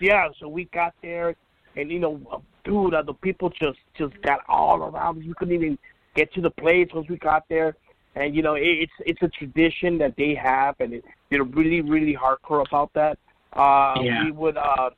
yeah, 0.05 0.29
so 0.39 0.49
we 0.49 0.67
got 0.67 0.95
there, 1.03 1.35
and 1.77 1.91
you 1.91 1.99
know, 1.99 2.43
dude, 2.65 2.95
uh, 2.95 3.03
the 3.03 3.15
people 3.15 3.49
just 3.51 3.79
just 3.97 4.21
got 4.23 4.41
all 4.49 4.83
around. 4.83 5.25
You 5.25 5.35
couldn't 5.35 5.55
even 5.55 5.79
get 6.15 6.33
to 6.35 6.41
the 6.41 6.51
place 6.51 6.89
once 6.95 7.09
we 7.09 7.17
got 7.17 7.45
there. 7.49 7.77
And 8.17 8.35
you 8.37 8.43
know, 8.43 8.55
it, 8.55 8.63
it's 8.85 8.93
it's 9.01 9.23
a 9.23 9.29
tradition 9.29 9.99
that 9.99 10.15
they 10.17 10.35
have, 10.35 10.77
and 10.79 10.95
it, 10.95 11.05
they're 11.31 11.43
really 11.43 11.81
really 11.81 12.15
hardcore 12.15 12.65
about 12.69 12.93
that. 12.95 13.19
Uh, 13.53 13.95
yeah. 14.03 14.25
We 14.25 14.31
would 14.31 14.57
uh, 14.57 14.91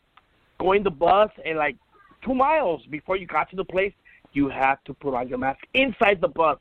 go 0.59 0.73
in 0.73 0.83
the 0.83 0.91
bus, 0.91 1.31
and 1.45 1.57
like 1.57 1.77
two 2.25 2.35
miles 2.35 2.85
before 2.91 3.17
you 3.17 3.27
got 3.27 3.49
to 3.51 3.57
the 3.57 3.65
place, 3.65 3.93
you 4.33 4.49
have 4.49 4.83
to 4.85 4.95
put 4.95 5.15
on 5.15 5.29
your 5.29 5.39
mask 5.39 5.61
inside 5.73 6.21
the 6.21 6.29
bus. 6.29 6.59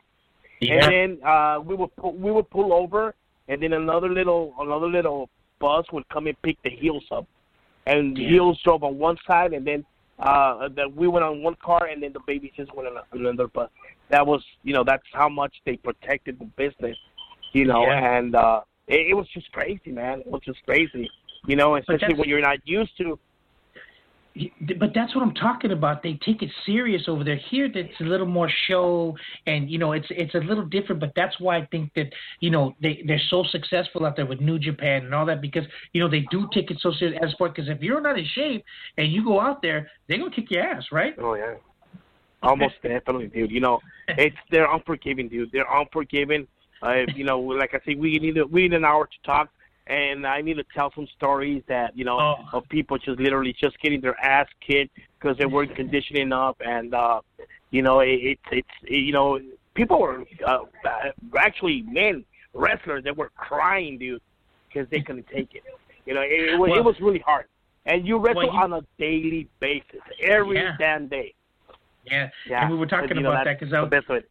Yeah. 0.61 0.75
And 0.75 0.91
then 0.93 1.27
uh, 1.27 1.59
we 1.59 1.75
would 1.75 1.93
pull, 1.95 2.13
we 2.13 2.31
would 2.31 2.49
pull 2.49 2.71
over, 2.71 3.15
and 3.47 3.61
then 3.61 3.73
another 3.73 4.09
little 4.09 4.53
another 4.59 4.87
little 4.87 5.29
bus 5.59 5.85
would 5.91 6.07
come 6.09 6.27
and 6.27 6.41
pick 6.41 6.57
the 6.63 6.69
heels 6.69 7.03
up, 7.11 7.27
and 7.85 8.17
yeah. 8.17 8.29
heels 8.29 8.59
drove 8.63 8.83
on 8.83 8.97
one 8.97 9.17
side, 9.27 9.53
and 9.53 9.65
then 9.65 9.85
uh 10.19 10.69
that 10.69 10.93
we 10.95 11.07
went 11.07 11.25
on 11.25 11.43
one 11.43 11.55
car, 11.63 11.87
and 11.87 12.01
then 12.01 12.13
the 12.13 12.21
baby 12.25 12.51
just 12.55 12.73
went 12.75 12.87
on 12.87 12.97
another 13.13 13.47
bus. 13.47 13.69
That 14.09 14.25
was 14.25 14.43
you 14.63 14.73
know 14.73 14.83
that's 14.83 15.03
how 15.13 15.29
much 15.29 15.53
they 15.65 15.77
protected 15.77 16.39
the 16.39 16.45
business, 16.45 16.97
you 17.53 17.65
know, 17.65 17.83
yeah. 17.83 18.17
and 18.17 18.35
uh 18.35 18.61
it, 18.87 19.07
it 19.09 19.13
was 19.13 19.27
just 19.33 19.51
crazy, 19.51 19.91
man. 19.91 20.21
It 20.21 20.27
was 20.27 20.41
just 20.45 20.63
crazy, 20.65 21.09
you 21.47 21.55
know, 21.55 21.75
especially 21.75 22.15
when 22.15 22.29
you're 22.29 22.41
not 22.41 22.59
used 22.65 22.97
to 22.99 23.19
but 24.79 24.89
that's 24.93 25.15
what 25.15 25.21
I'm 25.21 25.33
talking 25.33 25.71
about. 25.71 26.03
They 26.03 26.19
take 26.25 26.41
it 26.41 26.49
serious 26.65 27.03
over 27.07 27.23
there. 27.23 27.39
Here, 27.49 27.69
it's 27.73 27.99
a 28.01 28.03
little 28.03 28.25
more 28.25 28.49
show, 28.67 29.15
and 29.47 29.69
you 29.69 29.77
know, 29.77 29.93
it's 29.93 30.07
it's 30.09 30.35
a 30.35 30.39
little 30.39 30.65
different. 30.65 30.99
But 30.99 31.13
that's 31.15 31.39
why 31.39 31.57
I 31.57 31.65
think 31.67 31.91
that 31.95 32.07
you 32.41 32.49
know 32.49 32.75
they 32.81 33.01
they're 33.07 33.21
so 33.29 33.43
successful 33.49 34.05
out 34.05 34.17
there 34.17 34.25
with 34.25 34.41
New 34.41 34.59
Japan 34.59 35.05
and 35.05 35.15
all 35.15 35.25
that 35.27 35.41
because 35.41 35.63
you 35.93 36.01
know 36.01 36.09
they 36.09 36.25
do 36.31 36.49
take 36.53 36.69
it 36.69 36.77
so 36.81 36.91
serious 36.99 37.17
as 37.23 37.31
sport. 37.31 37.55
Because 37.55 37.69
if 37.69 37.81
you're 37.81 38.01
not 38.01 38.19
in 38.19 38.25
shape 38.35 38.65
and 38.97 39.11
you 39.11 39.23
go 39.23 39.39
out 39.39 39.61
there, 39.61 39.89
they're 40.07 40.17
gonna 40.17 40.31
kick 40.31 40.51
your 40.51 40.63
ass, 40.63 40.83
right? 40.91 41.13
Oh 41.17 41.35
yeah, 41.35 41.53
almost 42.43 42.75
definitely, 42.83 43.27
dude. 43.27 43.51
You 43.51 43.61
know, 43.61 43.79
it's 44.09 44.35
they're 44.51 44.71
unforgiving, 44.71 45.29
dude. 45.29 45.49
They're 45.53 45.71
unforgiving. 45.71 46.45
Uh, 46.83 47.03
you 47.15 47.23
know, 47.23 47.39
like 47.39 47.73
I 47.73 47.79
say, 47.85 47.95
we 47.95 48.19
need 48.19 48.37
a, 48.37 48.45
we 48.45 48.63
need 48.63 48.73
an 48.73 48.83
hour 48.83 49.05
to 49.05 49.25
talk 49.25 49.49
and 49.87 50.25
I 50.25 50.41
need 50.41 50.55
to 50.55 50.63
tell 50.73 50.91
some 50.95 51.07
stories 51.15 51.63
that 51.67 51.97
you 51.97 52.05
know 52.05 52.19
oh. 52.19 52.35
of 52.53 52.67
people 52.69 52.97
just 52.97 53.19
literally 53.19 53.55
just 53.59 53.79
getting 53.81 54.01
their 54.01 54.19
ass 54.19 54.47
kicked 54.65 54.97
because 55.19 55.37
they 55.37 55.45
weren't 55.45 55.75
conditioning 55.75 56.33
up, 56.33 56.57
and 56.65 56.93
uh, 56.93 57.21
you 57.71 57.81
know 57.81 57.99
it, 57.99 58.07
it, 58.07 58.39
it's 58.51 58.67
it, 58.83 58.95
you 58.95 59.13
know 59.13 59.39
people 59.75 59.99
were 59.99 60.23
uh, 60.45 60.59
actually 61.37 61.83
men 61.83 62.25
wrestlers 62.53 63.03
that 63.03 63.15
were 63.15 63.31
crying, 63.35 63.97
dude, 63.97 64.21
because 64.67 64.89
they 64.89 65.01
couldn't 65.01 65.27
take 65.27 65.53
it. 65.53 65.63
You 66.05 66.13
know, 66.13 66.21
it, 66.21 66.53
it 66.53 66.59
was 66.59 66.69
well, 66.69 66.79
it 66.79 66.83
was 66.83 66.95
really 66.99 67.19
hard, 67.19 67.45
and 67.85 68.07
you 68.07 68.17
wrestle 68.17 68.47
well, 68.47 68.53
you, 68.53 68.59
on 68.59 68.73
a 68.73 68.81
daily 68.97 69.47
basis, 69.59 70.01
every 70.23 70.57
yeah. 70.57 70.75
damn 70.79 71.07
day. 71.07 71.33
Yeah. 72.05 72.29
yeah, 72.47 72.61
and 72.61 72.71
we 72.71 72.77
were 72.77 72.85
talking 72.85 73.11
about 73.11 73.21
know, 73.21 73.43
that 73.43 73.59
because 73.59 73.73
I 73.73 73.81
was, 73.81 74.23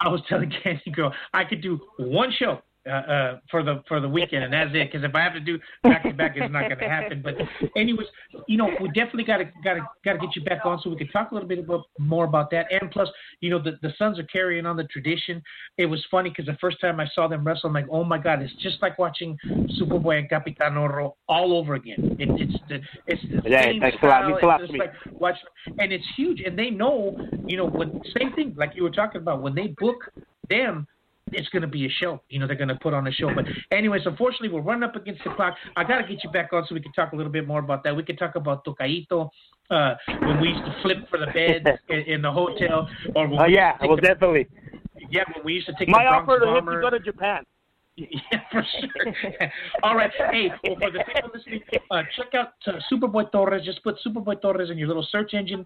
I 0.00 0.08
was 0.08 0.20
telling 0.28 0.52
Candy 0.62 0.90
Girl 0.90 1.12
I 1.32 1.44
could 1.44 1.62
do 1.62 1.80
one 1.96 2.30
show 2.38 2.60
uh, 2.88 3.12
uh, 3.12 3.38
for 3.50 3.62
the 3.62 3.82
for 3.86 4.00
the 4.00 4.08
weekend, 4.08 4.44
and 4.44 4.52
that's 4.52 4.70
it. 4.74 4.90
Because 4.90 5.04
if 5.04 5.14
I 5.14 5.20
have 5.20 5.34
to 5.34 5.40
do 5.40 5.58
back 5.82 6.02
to 6.04 6.12
back, 6.12 6.36
it's 6.36 6.52
not 6.52 6.68
going 6.68 6.78
to 6.78 6.88
happen. 6.88 7.22
But 7.22 7.34
anyways, 7.76 8.06
you 8.46 8.56
know, 8.56 8.70
we 8.80 8.88
definitely 8.88 9.24
got 9.24 9.38
to 9.38 9.44
got 9.62 9.74
to 9.74 9.80
got 10.04 10.14
to 10.14 10.18
get 10.18 10.36
you 10.36 10.42
back 10.44 10.64
on 10.64 10.80
so 10.82 10.90
we 10.90 10.96
can 10.96 11.08
talk 11.08 11.30
a 11.30 11.34
little 11.34 11.48
bit 11.48 11.58
about, 11.58 11.84
more 11.98 12.24
about 12.24 12.50
that. 12.50 12.66
And 12.70 12.90
plus, 12.90 13.08
you 13.40 13.50
know, 13.50 13.62
the 13.62 13.78
the 13.82 13.92
Sons 13.98 14.18
are 14.18 14.24
carrying 14.24 14.66
on 14.66 14.76
the 14.76 14.84
tradition. 14.84 15.42
It 15.76 15.86
was 15.86 16.04
funny 16.10 16.30
because 16.30 16.46
the 16.46 16.58
first 16.60 16.80
time 16.80 17.00
I 17.00 17.06
saw 17.14 17.28
them 17.28 17.46
wrestle, 17.46 17.68
I'm 17.68 17.74
like, 17.74 17.86
oh 17.90 18.04
my 18.04 18.18
god, 18.18 18.42
it's 18.42 18.54
just 18.62 18.80
like 18.82 18.98
watching 18.98 19.36
Superboy 19.80 20.18
and 20.18 20.28
Capitan 20.28 20.76
Oro 20.76 21.16
all 21.28 21.56
over 21.56 21.74
again. 21.74 22.16
It, 22.18 22.28
it's 22.40 22.62
the 22.68 22.80
it's 23.06 23.22
the 23.22 23.48
yeah, 23.48 23.64
same 23.64 23.82
style. 23.98 24.36
It's 24.36 24.68
just 24.68 24.78
like 24.78 24.92
watch, 25.12 25.36
and 25.78 25.92
it's 25.92 26.06
huge. 26.16 26.40
And 26.40 26.58
they 26.58 26.70
know, 26.70 27.16
you 27.46 27.56
know, 27.56 27.66
when 27.66 28.00
same 28.18 28.32
thing 28.32 28.54
like 28.56 28.72
you 28.74 28.82
were 28.82 28.90
talking 28.90 29.20
about 29.20 29.42
when 29.42 29.54
they 29.54 29.68
book 29.78 30.10
them 30.48 30.86
it's 31.32 31.48
going 31.48 31.62
to 31.62 31.68
be 31.68 31.86
a 31.86 31.88
show. 31.88 32.20
You 32.28 32.38
know, 32.38 32.46
they're 32.46 32.56
going 32.56 32.68
to 32.68 32.76
put 32.76 32.94
on 32.94 33.06
a 33.06 33.12
show. 33.12 33.34
But 33.34 33.44
anyways, 33.70 34.02
unfortunately, 34.04 34.50
we're 34.50 34.60
running 34.60 34.84
up 34.84 34.96
against 34.96 35.22
the 35.24 35.30
clock. 35.30 35.54
I 35.76 35.84
got 35.84 35.98
to 35.98 36.08
get 36.08 36.22
you 36.24 36.30
back 36.30 36.52
on 36.52 36.64
so 36.68 36.74
we 36.74 36.80
can 36.80 36.92
talk 36.92 37.12
a 37.12 37.16
little 37.16 37.32
bit 37.32 37.46
more 37.46 37.60
about 37.60 37.84
that. 37.84 37.96
We 37.96 38.02
can 38.02 38.16
talk 38.16 38.34
about 38.36 38.64
Tocayito, 38.64 39.30
uh, 39.70 39.94
when 40.20 40.40
we 40.40 40.48
used 40.48 40.64
to 40.64 40.74
flip 40.82 41.08
for 41.10 41.18
the 41.18 41.26
beds 41.26 41.78
in, 41.88 41.98
in 42.14 42.22
the 42.22 42.32
hotel. 42.32 42.88
Or 43.14 43.28
when 43.28 43.38
uh, 43.38 43.46
yeah, 43.46 43.76
well, 43.80 43.96
the, 43.96 44.02
definitely. 44.02 44.48
Yeah, 45.10 45.24
when 45.34 45.44
we 45.44 45.54
used 45.54 45.66
to 45.66 45.74
take 45.78 45.88
My 45.88 46.04
the 46.04 46.10
offer 46.10 46.40
to 46.40 46.56
him 46.56 46.66
to 46.66 46.80
go 46.80 46.90
to 46.90 47.00
Japan. 47.00 47.44
Yeah, 47.98 48.40
for 48.52 48.64
sure. 48.78 49.50
All 49.82 49.96
right. 49.96 50.12
Hey, 50.30 50.52
well, 50.62 50.76
for 50.78 50.92
the 50.92 51.02
people 51.04 51.30
listening, 51.34 51.60
uh, 51.90 52.02
check 52.16 52.32
out 52.32 52.52
uh, 52.68 52.78
Superboy 52.92 53.32
Torres. 53.32 53.64
Just 53.64 53.82
put 53.82 53.96
Superboy 54.06 54.40
Torres 54.40 54.70
in 54.70 54.78
your 54.78 54.86
little 54.86 55.04
search 55.10 55.34
engine 55.34 55.64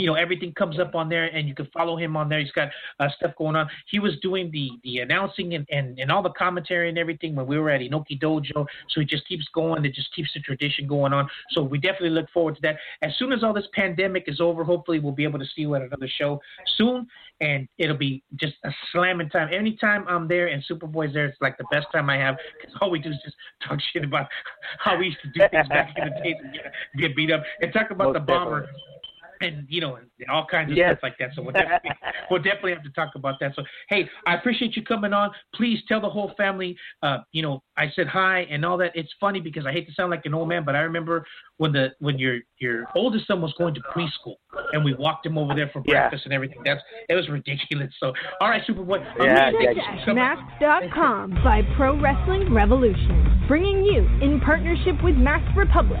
you 0.00 0.06
know 0.06 0.14
everything 0.14 0.52
comes 0.54 0.78
up 0.78 0.94
on 0.94 1.08
there 1.08 1.26
and 1.26 1.46
you 1.46 1.54
can 1.54 1.66
follow 1.66 1.96
him 1.96 2.16
on 2.16 2.28
there. 2.28 2.40
He's 2.40 2.50
got 2.52 2.68
uh, 2.98 3.08
stuff 3.16 3.32
going 3.36 3.56
on. 3.56 3.68
He 3.90 3.98
was 3.98 4.12
doing 4.22 4.50
the 4.50 4.70
the 4.82 4.98
announcing 4.98 5.54
and, 5.54 5.66
and 5.70 5.98
and 5.98 6.10
all 6.10 6.22
the 6.22 6.30
commentary 6.30 6.88
and 6.88 6.98
everything 6.98 7.34
when 7.34 7.46
we 7.46 7.58
were 7.58 7.70
at 7.70 7.80
inoki 7.80 8.20
dojo. 8.20 8.66
So 8.90 9.00
he 9.00 9.04
just 9.04 9.26
keeps 9.28 9.46
going. 9.54 9.84
It 9.84 9.94
just 9.94 10.14
keeps 10.14 10.30
the 10.34 10.40
tradition 10.40 10.86
going 10.86 11.12
on. 11.12 11.28
So 11.50 11.62
we 11.62 11.78
definitely 11.78 12.10
look 12.10 12.30
forward 12.30 12.56
to 12.56 12.60
that. 12.62 12.76
As 13.02 13.12
soon 13.18 13.32
as 13.32 13.44
all 13.44 13.52
this 13.52 13.68
pandemic 13.74 14.24
is 14.26 14.40
over 14.40 14.64
hopefully 14.64 14.98
we'll 14.98 15.12
be 15.12 15.24
able 15.24 15.38
to 15.38 15.44
see 15.44 15.62
you 15.62 15.74
at 15.74 15.82
another 15.82 16.08
show 16.18 16.40
soon. 16.76 17.06
And 17.42 17.68
it'll 17.78 17.96
be 17.96 18.22
just 18.36 18.54
a 18.64 18.70
slamming 18.92 19.30
time. 19.30 19.48
Anytime 19.52 20.06
i'm 20.08 20.28
there 20.28 20.48
and 20.48 20.62
superboy's 20.70 21.12
there 21.14 21.26
it's 21.26 21.40
like 21.40 21.56
the 21.58 21.64
best 21.70 21.86
time 21.92 22.08
i 22.08 22.16
have. 22.16 22.36
Because 22.60 22.76
all 22.80 22.90
we 22.90 22.98
do 22.98 23.10
is 23.10 23.16
just 23.24 23.36
talk 23.66 23.78
shit 23.92 24.04
about 24.04 24.26
how 24.78 24.98
we 24.98 25.06
used 25.06 25.18
to 25.22 25.28
do 25.28 25.40
things 25.50 25.68
back 25.68 25.94
in 25.96 26.04
the 26.04 26.22
days 26.22 26.36
and 26.42 26.52
get, 26.52 26.72
get 26.98 27.16
beat 27.16 27.30
up. 27.30 27.42
And 27.60 27.72
talk 27.72 27.90
about 27.90 28.08
Most 28.08 28.14
the 28.14 28.20
bomber. 28.20 28.60
definitely 28.60 28.99
and 29.40 29.66
you 29.68 29.80
know, 29.80 29.96
and 29.96 30.06
all 30.30 30.46
kinds 30.50 30.70
of 30.70 30.76
Yes. 30.76 30.92
stuff 30.92 31.02
like 31.02 31.18
that. 31.18 31.30
So 31.34 31.42
we'll 31.42 31.52
definitely, 31.52 31.90
we'll 32.30 32.42
definitely 32.42 32.72
have 32.72 32.82
to 32.82 32.90
talk 32.90 33.10
about 33.14 33.36
that. 33.40 33.54
So 33.56 33.62
hey, 33.88 34.08
I 34.26 34.34
appreciate 34.34 34.76
you 34.76 34.82
coming 34.82 35.12
on. 35.12 35.30
Please 35.54 35.80
tell 35.88 36.00
the 36.00 36.08
whole 36.10 36.32
family, 36.36 36.76
uh, 37.02 37.18
you 37.32 37.42
know, 37.42 37.62
I 37.76 37.86
said 37.96 38.06
hi 38.06 38.40
and 38.50 38.64
all 38.64 38.76
that. 38.78 38.92
It's 38.94 39.12
funny 39.18 39.40
because 39.40 39.64
I 39.66 39.72
hate 39.72 39.86
to 39.88 39.94
sound 39.94 40.10
like 40.10 40.26
an 40.26 40.34
old 40.34 40.48
man, 40.48 40.64
but 40.64 40.76
I 40.76 40.80
remember 40.80 41.24
when 41.56 41.72
the 41.72 41.88
when 42.00 42.18
your 42.18 42.38
your 42.58 42.84
oldest 42.94 43.26
son 43.26 43.40
was 43.40 43.52
going 43.58 43.74
to 43.74 43.80
preschool 43.94 44.34
and 44.72 44.84
we 44.84 44.94
walked 44.94 45.24
him 45.26 45.38
over 45.38 45.54
there 45.54 45.68
for 45.72 45.82
Yeah. 45.86 46.00
breakfast 46.02 46.24
and 46.24 46.34
everything. 46.34 46.58
That's 46.64 46.82
it 47.08 47.14
was 47.14 47.28
ridiculous. 47.28 47.92
So 47.98 48.12
all 48.40 48.48
right, 48.50 48.62
Superboy. 48.66 49.00
I'm 49.20 49.26
Yeah, 49.26 49.50
really- 49.50 49.64
yeah, 49.64 49.72
thank 49.74 49.98
you 49.98 50.04
so 50.06 50.14
much. 50.14 50.38
Mask.com 50.60 51.30
by 51.42 51.62
Pro 51.76 51.98
Wrestling 52.00 52.52
Revolution, 52.52 53.44
bringing 53.48 53.84
you 53.84 54.00
in 54.20 54.40
partnership 54.40 55.02
with 55.02 55.16
Mask 55.16 55.44
Republic, 55.56 56.00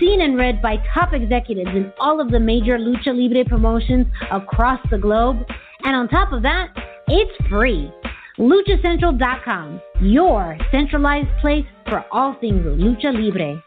seen 0.00 0.22
and 0.22 0.36
read 0.36 0.60
by 0.62 0.76
top 0.94 1.12
executives 1.12 1.70
in 1.74 1.92
all 2.00 2.20
of 2.20 2.30
the 2.30 2.40
major 2.40 2.78
lucha 2.78 3.14
libre 3.14 3.44
promotions 3.44 4.06
across 4.32 4.80
the 4.90 4.98
globe. 4.98 5.36
And 5.84 5.94
on 5.94 6.08
top 6.08 6.32
of 6.32 6.42
that, 6.42 6.68
it's 7.06 7.48
free. 7.48 7.92
LuchaCentral.com, 8.38 9.80
your 10.00 10.56
centralized 10.72 11.28
place 11.40 11.66
for 11.88 12.04
all 12.10 12.36
things 12.40 12.64
lucha 12.64 13.12
libre. 13.12 13.62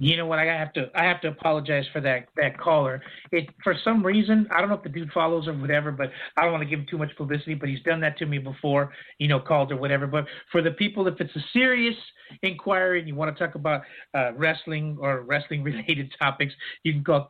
You 0.00 0.16
know 0.16 0.26
what? 0.26 0.38
I 0.38 0.44
have 0.44 0.72
to 0.74 0.88
I 0.94 1.02
have 1.04 1.20
to 1.22 1.28
apologize 1.28 1.84
for 1.92 2.00
that 2.02 2.28
that 2.36 2.56
caller. 2.58 3.02
It 3.32 3.48
for 3.64 3.74
some 3.82 4.06
reason 4.06 4.46
I 4.54 4.60
don't 4.60 4.68
know 4.68 4.76
if 4.76 4.84
the 4.84 4.88
dude 4.88 5.10
follows 5.10 5.48
or 5.48 5.54
whatever, 5.54 5.90
but 5.90 6.12
I 6.36 6.42
don't 6.42 6.52
want 6.52 6.62
to 6.62 6.68
give 6.68 6.78
him 6.80 6.86
too 6.88 6.98
much 6.98 7.10
publicity. 7.16 7.54
But 7.54 7.68
he's 7.68 7.82
done 7.82 8.00
that 8.02 8.16
to 8.18 8.26
me 8.26 8.38
before, 8.38 8.92
you 9.18 9.26
know, 9.26 9.40
called 9.40 9.72
or 9.72 9.76
whatever. 9.76 10.06
But 10.06 10.26
for 10.52 10.62
the 10.62 10.70
people, 10.72 11.08
if 11.08 11.20
it's 11.20 11.34
a 11.34 11.42
serious 11.52 11.96
inquiry 12.42 13.00
and 13.00 13.08
you 13.08 13.16
want 13.16 13.36
to 13.36 13.44
talk 13.44 13.56
about 13.56 13.82
uh, 14.14 14.34
wrestling 14.34 14.96
or 15.00 15.22
wrestling 15.22 15.62
related 15.64 16.14
topics, 16.18 16.54
you 16.84 16.92
can 16.92 17.02
call 17.02 17.26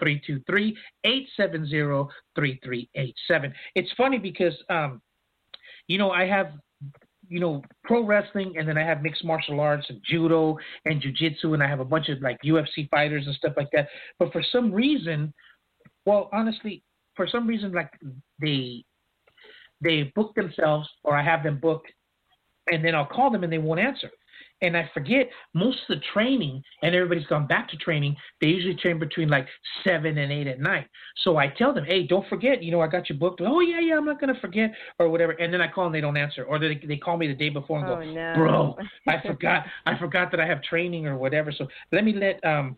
323-870-3387. 1.07 3.53
It's 3.77 3.93
funny 3.97 4.19
because 4.19 4.53
um, 4.69 5.01
you 5.87 5.97
know 5.97 6.11
I 6.11 6.27
have 6.27 6.53
you 7.29 7.41
know, 7.41 7.63
pro 7.85 8.05
wrestling, 8.05 8.55
and 8.59 8.69
then 8.69 8.79
I 8.79 8.85
have 8.85 9.03
mixed 9.03 9.25
martial 9.25 9.61
arts 9.61 9.87
and 9.89 10.01
judo 10.09 10.57
and 10.85 11.03
jujitsu, 11.03 11.55
and 11.55 11.63
I 11.63 11.69
have 11.69 11.81
a 11.81 11.85
bunch 11.85 12.09
of 12.09 12.21
like 12.23 12.39
UFC 12.45 12.89
fighters 12.91 13.27
and 13.27 13.35
stuff 13.35 13.55
like 13.57 13.69
that. 13.73 13.89
But 14.19 14.33
for 14.33 14.43
some 14.53 14.73
reason, 14.73 15.33
well, 16.05 16.31
honestly, 16.33 16.83
for 17.15 17.29
some 17.29 17.47
reason, 17.47 17.73
like 17.73 17.91
they 18.41 18.85
they 19.81 20.13
book 20.15 20.35
themselves, 20.35 20.89
or 21.05 21.17
I 21.17 21.23
have 21.23 21.43
them 21.43 21.59
booked, 21.61 21.93
and 22.73 22.85
then 22.85 22.95
I'll 22.95 23.07
call 23.07 23.31
them 23.31 23.45
and 23.45 23.53
they 23.53 23.59
won't 23.59 23.81
answer. 23.81 24.11
And 24.61 24.77
I 24.77 24.91
forget 24.93 25.29
most 25.55 25.79
of 25.89 25.99
the 25.99 26.05
training, 26.13 26.63
and 26.83 26.95
everybody's 26.95 27.27
gone 27.27 27.47
back 27.47 27.69
to 27.71 27.77
training. 27.77 28.17
They 28.41 28.49
usually 28.49 28.75
train 28.75 28.99
between 28.99 29.29
like 29.29 29.47
seven 29.85 30.19
and 30.19 30.33
eight 30.33 30.47
at 30.47 30.59
night. 30.61 30.87
So 31.19 31.37
I 31.37 31.49
tell 31.49 31.73
them, 31.73 31.85
hey, 31.85 32.07
don't 32.07 32.29
forget, 32.29 32.63
you 32.63 32.73
know, 32.73 32.81
I 32.81 32.89
got 32.89 33.09
you 33.09 33.15
booked. 33.15 33.41
Oh 33.45 33.61
yeah, 33.61 33.81
yeah, 33.81 33.97
I'm 33.97 34.05
not 34.05 34.21
gonna 34.21 34.39
forget 34.41 34.73
or 34.99 35.09
whatever. 35.09 35.33
And 35.33 35.53
then 35.53 35.61
I 35.61 35.69
call 35.69 35.87
and 35.87 35.95
they 35.95 36.01
don't 36.01 36.17
answer, 36.17 36.45
or 36.45 36.59
they 36.59 36.81
they 36.87 36.97
call 36.97 37.17
me 37.17 37.29
the 37.29 37.35
day 37.35 37.51
before 37.51 37.79
and 37.79 37.89
Oh, 37.89 37.97
go, 37.97 38.13
no. 38.13 38.35
bro, 38.35 38.77
I 39.07 39.23
forgot, 39.27 39.65
I 39.87 39.97
forgot 39.99 40.31
that 40.33 40.41
I 40.41 40.47
have 40.47 40.63
training 40.63 41.07
or 41.07 41.17
whatever. 41.17 41.53
So 41.53 41.69
let 41.93 42.05
me 42.05 42.13
let 42.13 42.45
um 42.45 42.77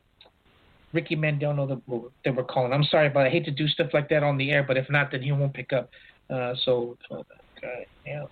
Ricky 0.92 1.14
Mandel 1.16 1.54
know 1.54 1.66
that 1.66 1.80
we're, 1.86 2.08
that 2.24 2.34
we're 2.34 2.44
calling. 2.44 2.72
I'm 2.72 2.84
sorry, 2.84 3.08
but 3.08 3.26
I 3.26 3.30
hate 3.30 3.44
to 3.44 3.50
do 3.50 3.68
stuff 3.68 3.90
like 3.92 4.08
that 4.08 4.22
on 4.22 4.36
the 4.36 4.50
air. 4.50 4.64
But 4.64 4.76
if 4.76 4.88
not, 4.90 5.10
then 5.12 5.22
he 5.22 5.32
won't 5.32 5.54
pick 5.54 5.72
up. 5.72 5.88
Uh, 6.28 6.54
so, 6.64 6.96
uh, 7.10 7.22
God, 7.60 7.84
yeah. 8.04 8.24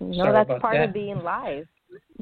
No, 0.00 0.14
Sorry 0.14 0.32
that's 0.32 0.60
part 0.60 0.76
that. 0.76 0.88
of 0.88 0.94
being 0.94 1.22
live. 1.22 1.66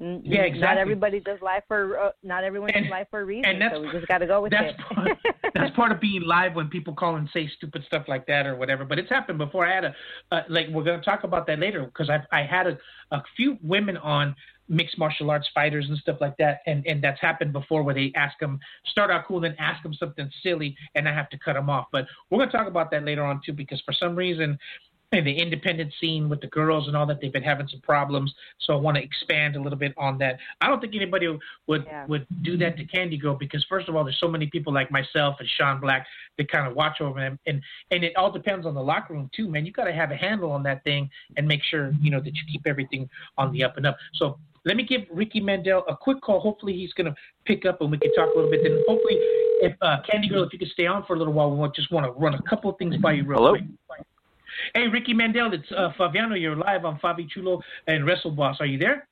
Yeah, 0.00 0.06
Not 0.42 0.46
exactly. 0.46 0.80
everybody 0.80 1.20
does 1.20 1.38
live 1.42 1.62
for 1.66 1.98
uh, 1.98 2.10
not 2.22 2.44
everyone 2.44 2.70
And- 2.70 2.84
does 2.84 2.90
live 2.90 3.06
for 3.10 3.20
a 3.20 3.24
reason. 3.24 3.44
and 3.50 3.60
that's- 3.60 3.76
so 3.78 3.84
we 3.84 3.90
just 3.92 4.06
got 4.06 4.18
to 4.18 4.26
go 4.26 4.40
with 4.40 4.52
that's 4.52 4.74
it. 4.78 4.78
part, 4.94 5.18
that's 5.54 5.74
part 5.76 5.90
of 5.92 6.00
being 6.00 6.22
live 6.22 6.54
when 6.54 6.68
people 6.68 6.94
call 6.94 7.16
and 7.16 7.28
say 7.32 7.48
stupid 7.56 7.82
stuff 7.84 8.04
like 8.06 8.24
that 8.26 8.46
or 8.46 8.54
whatever. 8.56 8.84
But 8.84 8.98
it's 8.98 9.10
happened 9.10 9.38
before. 9.38 9.66
I 9.66 9.74
had 9.74 9.84
a 9.84 9.94
uh, 10.30 10.42
like 10.48 10.68
we're 10.70 10.84
gonna 10.84 11.02
talk 11.02 11.24
about 11.24 11.46
that 11.48 11.58
later 11.58 11.84
because 11.84 12.08
I 12.10 12.20
I 12.30 12.42
had 12.44 12.66
a, 12.68 12.78
a 13.10 13.22
few 13.36 13.58
women 13.62 13.96
on 13.96 14.36
mixed 14.70 14.98
martial 14.98 15.30
arts 15.30 15.48
fighters 15.54 15.86
and 15.88 15.96
stuff 15.98 16.18
like 16.20 16.36
that, 16.36 16.60
and 16.66 16.86
and 16.86 17.02
that's 17.02 17.20
happened 17.20 17.52
before 17.52 17.82
where 17.82 17.94
they 17.94 18.12
ask 18.14 18.38
them 18.38 18.60
start 18.86 19.10
out 19.10 19.26
cool 19.26 19.40
then 19.40 19.56
ask 19.58 19.82
them 19.82 19.94
something 19.94 20.30
silly 20.42 20.76
and 20.94 21.08
I 21.08 21.12
have 21.12 21.28
to 21.30 21.38
cut 21.38 21.54
them 21.54 21.68
off. 21.68 21.86
But 21.90 22.06
we're 22.30 22.38
gonna 22.38 22.52
talk 22.52 22.68
about 22.68 22.90
that 22.92 23.04
later 23.04 23.24
on 23.24 23.40
too 23.44 23.52
because 23.52 23.80
for 23.84 23.92
some 23.92 24.14
reason. 24.14 24.58
In 25.12 25.24
the 25.24 25.32
independent 25.38 25.90
scene 25.98 26.28
with 26.28 26.42
the 26.42 26.48
girls 26.48 26.86
and 26.86 26.94
all 26.94 27.06
that, 27.06 27.18
they've 27.18 27.32
been 27.32 27.42
having 27.42 27.66
some 27.68 27.80
problems. 27.80 28.34
So 28.60 28.74
I 28.74 28.76
want 28.76 28.98
to 28.98 29.02
expand 29.02 29.56
a 29.56 29.60
little 29.62 29.78
bit 29.78 29.94
on 29.96 30.18
that. 30.18 30.38
I 30.60 30.66
don't 30.66 30.80
think 30.82 30.94
anybody 30.94 31.26
would 31.66 31.86
Yeah. 31.86 32.04
would 32.04 32.26
do 32.42 32.58
that 32.58 32.76
to 32.76 32.84
Candy 32.84 33.16
Girl 33.16 33.34
because 33.34 33.64
first 33.70 33.88
of 33.88 33.96
all, 33.96 34.04
there's 34.04 34.20
so 34.20 34.28
many 34.28 34.48
people 34.48 34.70
like 34.70 34.90
myself 34.90 35.36
and 35.40 35.48
Sean 35.48 35.80
Black 35.80 36.06
that 36.36 36.52
kind 36.52 36.66
of 36.68 36.76
watch 36.76 37.00
over 37.00 37.20
them, 37.20 37.38
and 37.46 37.62
and 37.90 38.04
it 38.04 38.14
all 38.16 38.30
depends 38.30 38.66
on 38.66 38.74
the 38.74 38.82
locker 38.82 39.14
room 39.14 39.30
too, 39.34 39.48
man. 39.48 39.64
You 39.64 39.72
got 39.72 39.84
to 39.84 39.94
have 39.94 40.10
a 40.10 40.16
handle 40.16 40.52
on 40.52 40.62
that 40.64 40.84
thing 40.84 41.08
and 41.38 41.48
make 41.48 41.62
sure 41.62 41.90
you 42.02 42.10
know 42.10 42.20
that 42.20 42.34
you 42.34 42.42
keep 42.52 42.66
everything 42.66 43.08
on 43.38 43.50
the 43.52 43.64
up 43.64 43.78
and 43.78 43.86
up. 43.86 43.96
So 44.12 44.38
let 44.66 44.76
me 44.76 44.82
give 44.82 45.06
Ricky 45.10 45.40
Mandel 45.40 45.84
a 45.88 45.96
quick 45.96 46.20
call. 46.20 46.40
Hopefully 46.40 46.74
he's 46.74 46.92
gonna 46.92 47.14
pick 47.46 47.64
up 47.64 47.80
and 47.80 47.90
we 47.90 47.96
can 47.96 48.12
talk 48.14 48.28
a 48.34 48.36
little 48.36 48.50
bit. 48.50 48.62
Then 48.62 48.84
hopefully, 48.86 49.16
if 49.62 49.74
uh, 49.80 50.02
Candy 50.02 50.28
Girl, 50.28 50.42
if 50.42 50.52
you 50.52 50.58
could 50.58 50.68
stay 50.68 50.84
on 50.86 51.02
for 51.06 51.14
a 51.14 51.18
little 51.18 51.32
while, 51.32 51.50
we 51.50 51.56
want 51.56 51.74
just 51.74 51.90
want 51.90 52.04
to 52.04 52.12
run 52.12 52.34
a 52.34 52.42
couple 52.42 52.70
of 52.70 52.76
things 52.76 52.94
by 52.98 53.12
you 53.12 53.24
real 53.24 53.38
Hello? 53.38 53.52
quick. 53.52 53.64
Hey, 54.74 54.88
Ricky 54.88 55.14
Mandel, 55.14 55.52
it's 55.52 55.70
uh, 55.76 55.92
Fabiano. 55.96 56.34
You're 56.34 56.56
live 56.56 56.84
on 56.84 56.98
Fabi 56.98 57.28
Chulo 57.28 57.60
and 57.86 58.06
Wrestle 58.06 58.30
Boss. 58.30 58.56
Are 58.60 58.66
you 58.66 58.78
there? 58.78 59.06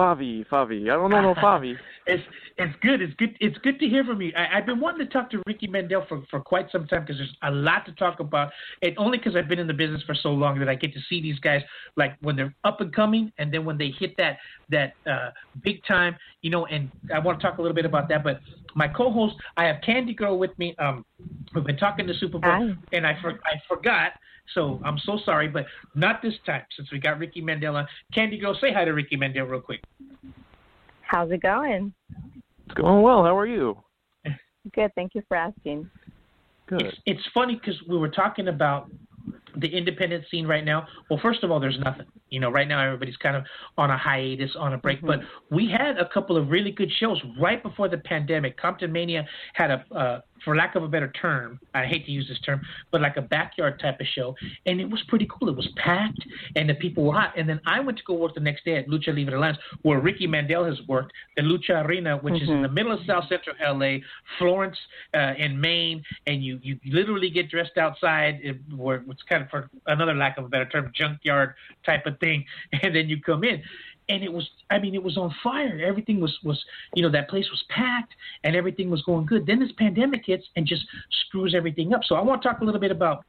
Favi, 0.00 0.46
Favi. 0.46 0.84
I 0.84 0.96
don't 0.96 1.10
know 1.10 1.20
no 1.20 1.34
Favi. 1.34 1.74
It's 2.06 2.22
it's 2.56 2.74
good. 2.82 3.02
It's 3.02 3.14
good. 3.14 3.36
It's 3.40 3.56
good 3.58 3.78
to 3.78 3.86
hear 3.86 4.02
from 4.04 4.20
you. 4.20 4.32
I, 4.36 4.58
I've 4.58 4.66
been 4.66 4.80
wanting 4.80 5.06
to 5.06 5.12
talk 5.12 5.30
to 5.30 5.42
Ricky 5.46 5.66
Mandel 5.66 6.04
for, 6.08 6.22
for 6.30 6.40
quite 6.40 6.66
some 6.72 6.86
time 6.86 7.02
because 7.02 7.18
there's 7.18 7.36
a 7.42 7.50
lot 7.50 7.86
to 7.86 7.92
talk 7.92 8.20
about, 8.20 8.50
and 8.82 8.96
only 8.98 9.18
because 9.18 9.36
I've 9.36 9.48
been 9.48 9.58
in 9.58 9.66
the 9.66 9.74
business 9.74 10.02
for 10.06 10.14
so 10.14 10.30
long 10.30 10.58
that 10.58 10.68
I 10.68 10.74
get 10.74 10.92
to 10.94 11.00
see 11.08 11.20
these 11.20 11.38
guys 11.38 11.62
like 11.96 12.16
when 12.22 12.36
they're 12.36 12.54
up 12.64 12.80
and 12.80 12.92
coming, 12.92 13.30
and 13.38 13.52
then 13.52 13.64
when 13.64 13.78
they 13.78 13.92
hit 13.96 14.16
that 14.16 14.38
that 14.70 14.94
uh, 15.08 15.30
big 15.62 15.84
time, 15.86 16.16
you 16.42 16.50
know. 16.50 16.66
And 16.66 16.90
I 17.14 17.18
want 17.18 17.38
to 17.38 17.46
talk 17.46 17.58
a 17.58 17.62
little 17.62 17.76
bit 17.76 17.84
about 17.84 18.08
that. 18.08 18.24
But 18.24 18.40
my 18.74 18.88
co-host, 18.88 19.36
I 19.56 19.64
have 19.66 19.76
Candy 19.84 20.14
Girl 20.14 20.38
with 20.38 20.58
me. 20.58 20.74
Um, 20.78 21.04
we've 21.54 21.64
been 21.64 21.76
talking 21.76 22.06
to 22.06 22.14
Superboy, 22.14 22.74
Hi. 22.74 22.96
and 22.96 23.06
I 23.06 23.20
for, 23.20 23.32
I 23.32 23.60
forgot. 23.68 24.12
So 24.54 24.80
I'm 24.84 24.98
so 24.98 25.18
sorry, 25.24 25.48
but 25.48 25.66
not 25.94 26.22
this 26.22 26.34
time 26.44 26.62
since 26.76 26.90
we 26.90 26.98
got 26.98 27.18
Ricky 27.18 27.42
Mandela. 27.42 27.86
Candy 28.12 28.38
Girl, 28.38 28.56
say 28.60 28.72
hi 28.72 28.84
to 28.84 28.92
Ricky 28.92 29.16
Mandela 29.16 29.50
real 29.50 29.60
quick. 29.60 29.80
How's 31.02 31.30
it 31.30 31.42
going? 31.42 31.92
It's 32.66 32.74
going 32.74 33.02
well. 33.02 33.24
How 33.24 33.36
are 33.36 33.46
you? 33.46 33.76
Good. 34.74 34.92
Thank 34.94 35.14
you 35.14 35.22
for 35.26 35.36
asking. 35.36 35.90
Good. 36.66 36.82
It's, 36.82 36.96
it's 37.06 37.28
funny 37.34 37.56
because 37.56 37.80
we 37.88 37.96
were 37.96 38.10
talking 38.10 38.48
about 38.48 38.90
the 39.56 39.68
independent 39.68 40.24
scene 40.30 40.46
right 40.46 40.64
now? 40.64 40.86
Well, 41.08 41.18
first 41.22 41.42
of 41.44 41.50
all, 41.50 41.60
there's 41.60 41.78
nothing. 41.78 42.06
You 42.30 42.40
know, 42.40 42.50
right 42.50 42.68
now 42.68 42.84
everybody's 42.84 43.16
kind 43.16 43.36
of 43.36 43.44
on 43.76 43.90
a 43.90 43.98
hiatus, 43.98 44.52
on 44.58 44.74
a 44.74 44.78
break. 44.78 44.98
Mm-hmm. 44.98 45.06
But 45.06 45.20
we 45.50 45.70
had 45.70 45.98
a 45.98 46.08
couple 46.08 46.36
of 46.36 46.48
really 46.48 46.70
good 46.70 46.90
shows 46.98 47.20
right 47.38 47.62
before 47.62 47.88
the 47.88 47.98
pandemic. 47.98 48.56
Compton 48.56 48.92
Mania 48.92 49.26
had 49.54 49.70
a 49.70 49.84
uh, 49.94 50.20
for 50.44 50.56
lack 50.56 50.74
of 50.74 50.82
a 50.82 50.88
better 50.88 51.12
term, 51.20 51.60
I 51.74 51.84
hate 51.84 52.06
to 52.06 52.12
use 52.12 52.26
this 52.28 52.40
term, 52.40 52.60
but 52.90 53.00
like 53.00 53.16
a 53.16 53.22
backyard 53.22 53.80
type 53.80 54.00
of 54.00 54.06
show, 54.14 54.34
and 54.66 54.80
it 54.80 54.88
was 54.88 55.02
pretty 55.08 55.28
cool. 55.30 55.48
It 55.48 55.56
was 55.56 55.68
packed, 55.76 56.24
and 56.56 56.68
the 56.68 56.74
people 56.74 57.04
were 57.04 57.14
hot. 57.14 57.34
And 57.36 57.48
then 57.48 57.60
I 57.66 57.80
went 57.80 57.98
to 57.98 58.04
go 58.04 58.14
work 58.14 58.34
the 58.34 58.40
next 58.40 58.64
day 58.64 58.76
at 58.76 58.88
Lucha 58.88 59.14
Libre 59.14 59.38
Alliance, 59.38 59.58
where 59.82 60.00
Ricky 60.00 60.26
Mandel 60.26 60.64
has 60.64 60.78
worked, 60.88 61.12
the 61.36 61.42
Lucha 61.42 61.84
Arena, 61.84 62.16
which 62.18 62.34
mm-hmm. 62.34 62.42
is 62.42 62.48
in 62.48 62.54
mm-hmm. 62.56 62.62
the 62.62 62.68
middle 62.68 62.92
of 62.92 63.00
South 63.06 63.24
Central 63.28 63.56
LA, 63.62 63.98
Florence 64.38 64.76
uh, 65.14 65.34
in 65.38 65.60
Main, 65.60 66.02
and 66.26 66.44
you 66.44 66.58
you 66.62 66.78
literally 66.86 67.30
get 67.30 67.50
dressed 67.50 67.76
outside, 67.76 68.40
where 68.74 69.04
it's 69.08 69.22
kind 69.28 69.39
of 69.42 69.48
for 69.48 69.68
another 69.86 70.14
lack 70.14 70.38
of 70.38 70.44
a 70.44 70.48
better 70.48 70.66
term, 70.66 70.90
junkyard 70.94 71.54
type 71.84 72.06
of 72.06 72.18
thing, 72.18 72.44
and 72.82 72.94
then 72.94 73.08
you 73.08 73.20
come 73.20 73.44
in 73.44 73.62
and 74.10 74.24
it 74.24 74.32
was 74.32 74.48
I 74.70 74.78
mean 74.78 74.94
it 74.94 75.02
was 75.02 75.16
on 75.16 75.34
fire. 75.42 75.80
Everything 75.82 76.20
was 76.20 76.36
was 76.42 76.62
you 76.94 77.02
know 77.02 77.10
that 77.10 77.30
place 77.30 77.48
was 77.50 77.62
packed 77.70 78.12
and 78.44 78.54
everything 78.54 78.90
was 78.90 79.02
going 79.02 79.24
good. 79.24 79.46
Then 79.46 79.60
this 79.60 79.72
pandemic 79.78 80.22
hits 80.26 80.44
and 80.56 80.66
just 80.66 80.84
screws 81.26 81.54
everything 81.54 81.94
up. 81.94 82.02
So 82.04 82.16
I 82.16 82.20
want 82.20 82.42
to 82.42 82.48
talk 82.48 82.60
a 82.60 82.64
little 82.64 82.80
bit 82.80 82.90
about 82.90 83.24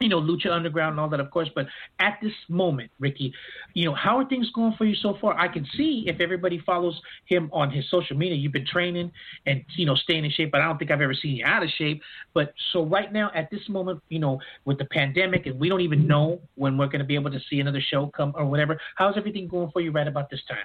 you 0.00 0.08
know, 0.08 0.20
Lucha 0.20 0.50
Underground 0.50 0.92
and 0.92 1.00
all 1.00 1.08
that, 1.08 1.20
of 1.20 1.30
course. 1.30 1.48
But 1.54 1.66
at 1.98 2.18
this 2.22 2.32
moment, 2.48 2.90
Ricky, 2.98 3.32
you 3.74 3.84
know, 3.84 3.94
how 3.94 4.18
are 4.18 4.24
things 4.24 4.48
going 4.54 4.74
for 4.78 4.84
you 4.84 4.94
so 4.94 5.16
far? 5.20 5.36
I 5.38 5.48
can 5.48 5.66
see 5.76 6.04
if 6.06 6.20
everybody 6.20 6.62
follows 6.64 6.98
him 7.26 7.50
on 7.52 7.70
his 7.70 7.88
social 7.90 8.16
media, 8.16 8.36
you've 8.36 8.52
been 8.52 8.66
training 8.66 9.10
and, 9.46 9.64
you 9.76 9.86
know, 9.86 9.94
staying 9.94 10.24
in 10.24 10.30
shape, 10.30 10.52
but 10.52 10.60
I 10.60 10.64
don't 10.64 10.78
think 10.78 10.90
I've 10.90 11.00
ever 11.00 11.14
seen 11.14 11.36
you 11.36 11.44
out 11.44 11.62
of 11.62 11.68
shape. 11.76 12.00
But 12.34 12.54
so 12.72 12.84
right 12.84 13.12
now, 13.12 13.30
at 13.34 13.50
this 13.50 13.68
moment, 13.68 14.00
you 14.08 14.18
know, 14.18 14.40
with 14.64 14.78
the 14.78 14.86
pandemic, 14.86 15.46
and 15.46 15.58
we 15.58 15.68
don't 15.68 15.80
even 15.80 16.06
know 16.06 16.40
when 16.54 16.78
we're 16.78 16.86
going 16.86 17.00
to 17.00 17.04
be 17.04 17.14
able 17.14 17.30
to 17.30 17.40
see 17.50 17.60
another 17.60 17.80
show 17.80 18.06
come 18.16 18.32
or 18.36 18.46
whatever, 18.46 18.80
how's 18.96 19.16
everything 19.16 19.48
going 19.48 19.70
for 19.72 19.80
you 19.80 19.90
right 19.90 20.08
about 20.08 20.30
this 20.30 20.40
time? 20.48 20.58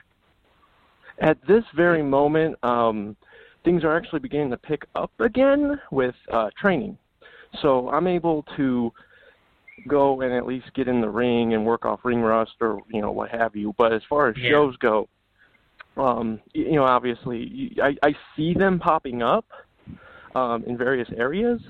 At 1.20 1.38
this 1.48 1.64
very 1.76 2.02
moment, 2.02 2.56
um, 2.64 3.16
things 3.64 3.84
are 3.84 3.96
actually 3.96 4.20
beginning 4.20 4.50
to 4.52 4.58
pick 4.58 4.86
up 4.96 5.12
again 5.20 5.80
with 5.92 6.16
uh, 6.32 6.50
training. 6.60 6.98
So 7.62 7.90
I'm 7.90 8.08
able 8.08 8.46
to 8.58 8.92
go 9.88 10.22
and 10.22 10.34
at 10.34 10.46
least 10.46 10.74
get 10.76 10.88
in 10.88 11.02
the 11.02 11.10
ring 11.10 11.54
and 11.54 11.66
work 11.66 11.86
off 11.86 12.02
ring 12.04 12.22
rust 12.22 12.54
or 12.62 12.80
you 12.90 13.02
know 13.02 13.12
what 13.12 13.30
have 13.30 13.56
you. 13.56 13.74
But 13.78 13.94
as 13.94 14.02
far 14.10 14.30
as 14.30 14.36
yeah. 14.38 14.50
shows 14.52 14.76
go, 14.78 15.08
um, 15.98 16.40
you 16.54 16.74
know, 16.74 16.84
obviously 16.84 17.76
I, 17.82 17.96
I 18.04 18.16
see 18.36 18.54
them 18.54 18.80
popping 18.80 19.22
up 19.22 19.46
um, 20.36 20.64
in 20.66 20.78
various 20.78 21.10
areas, 21.16 21.62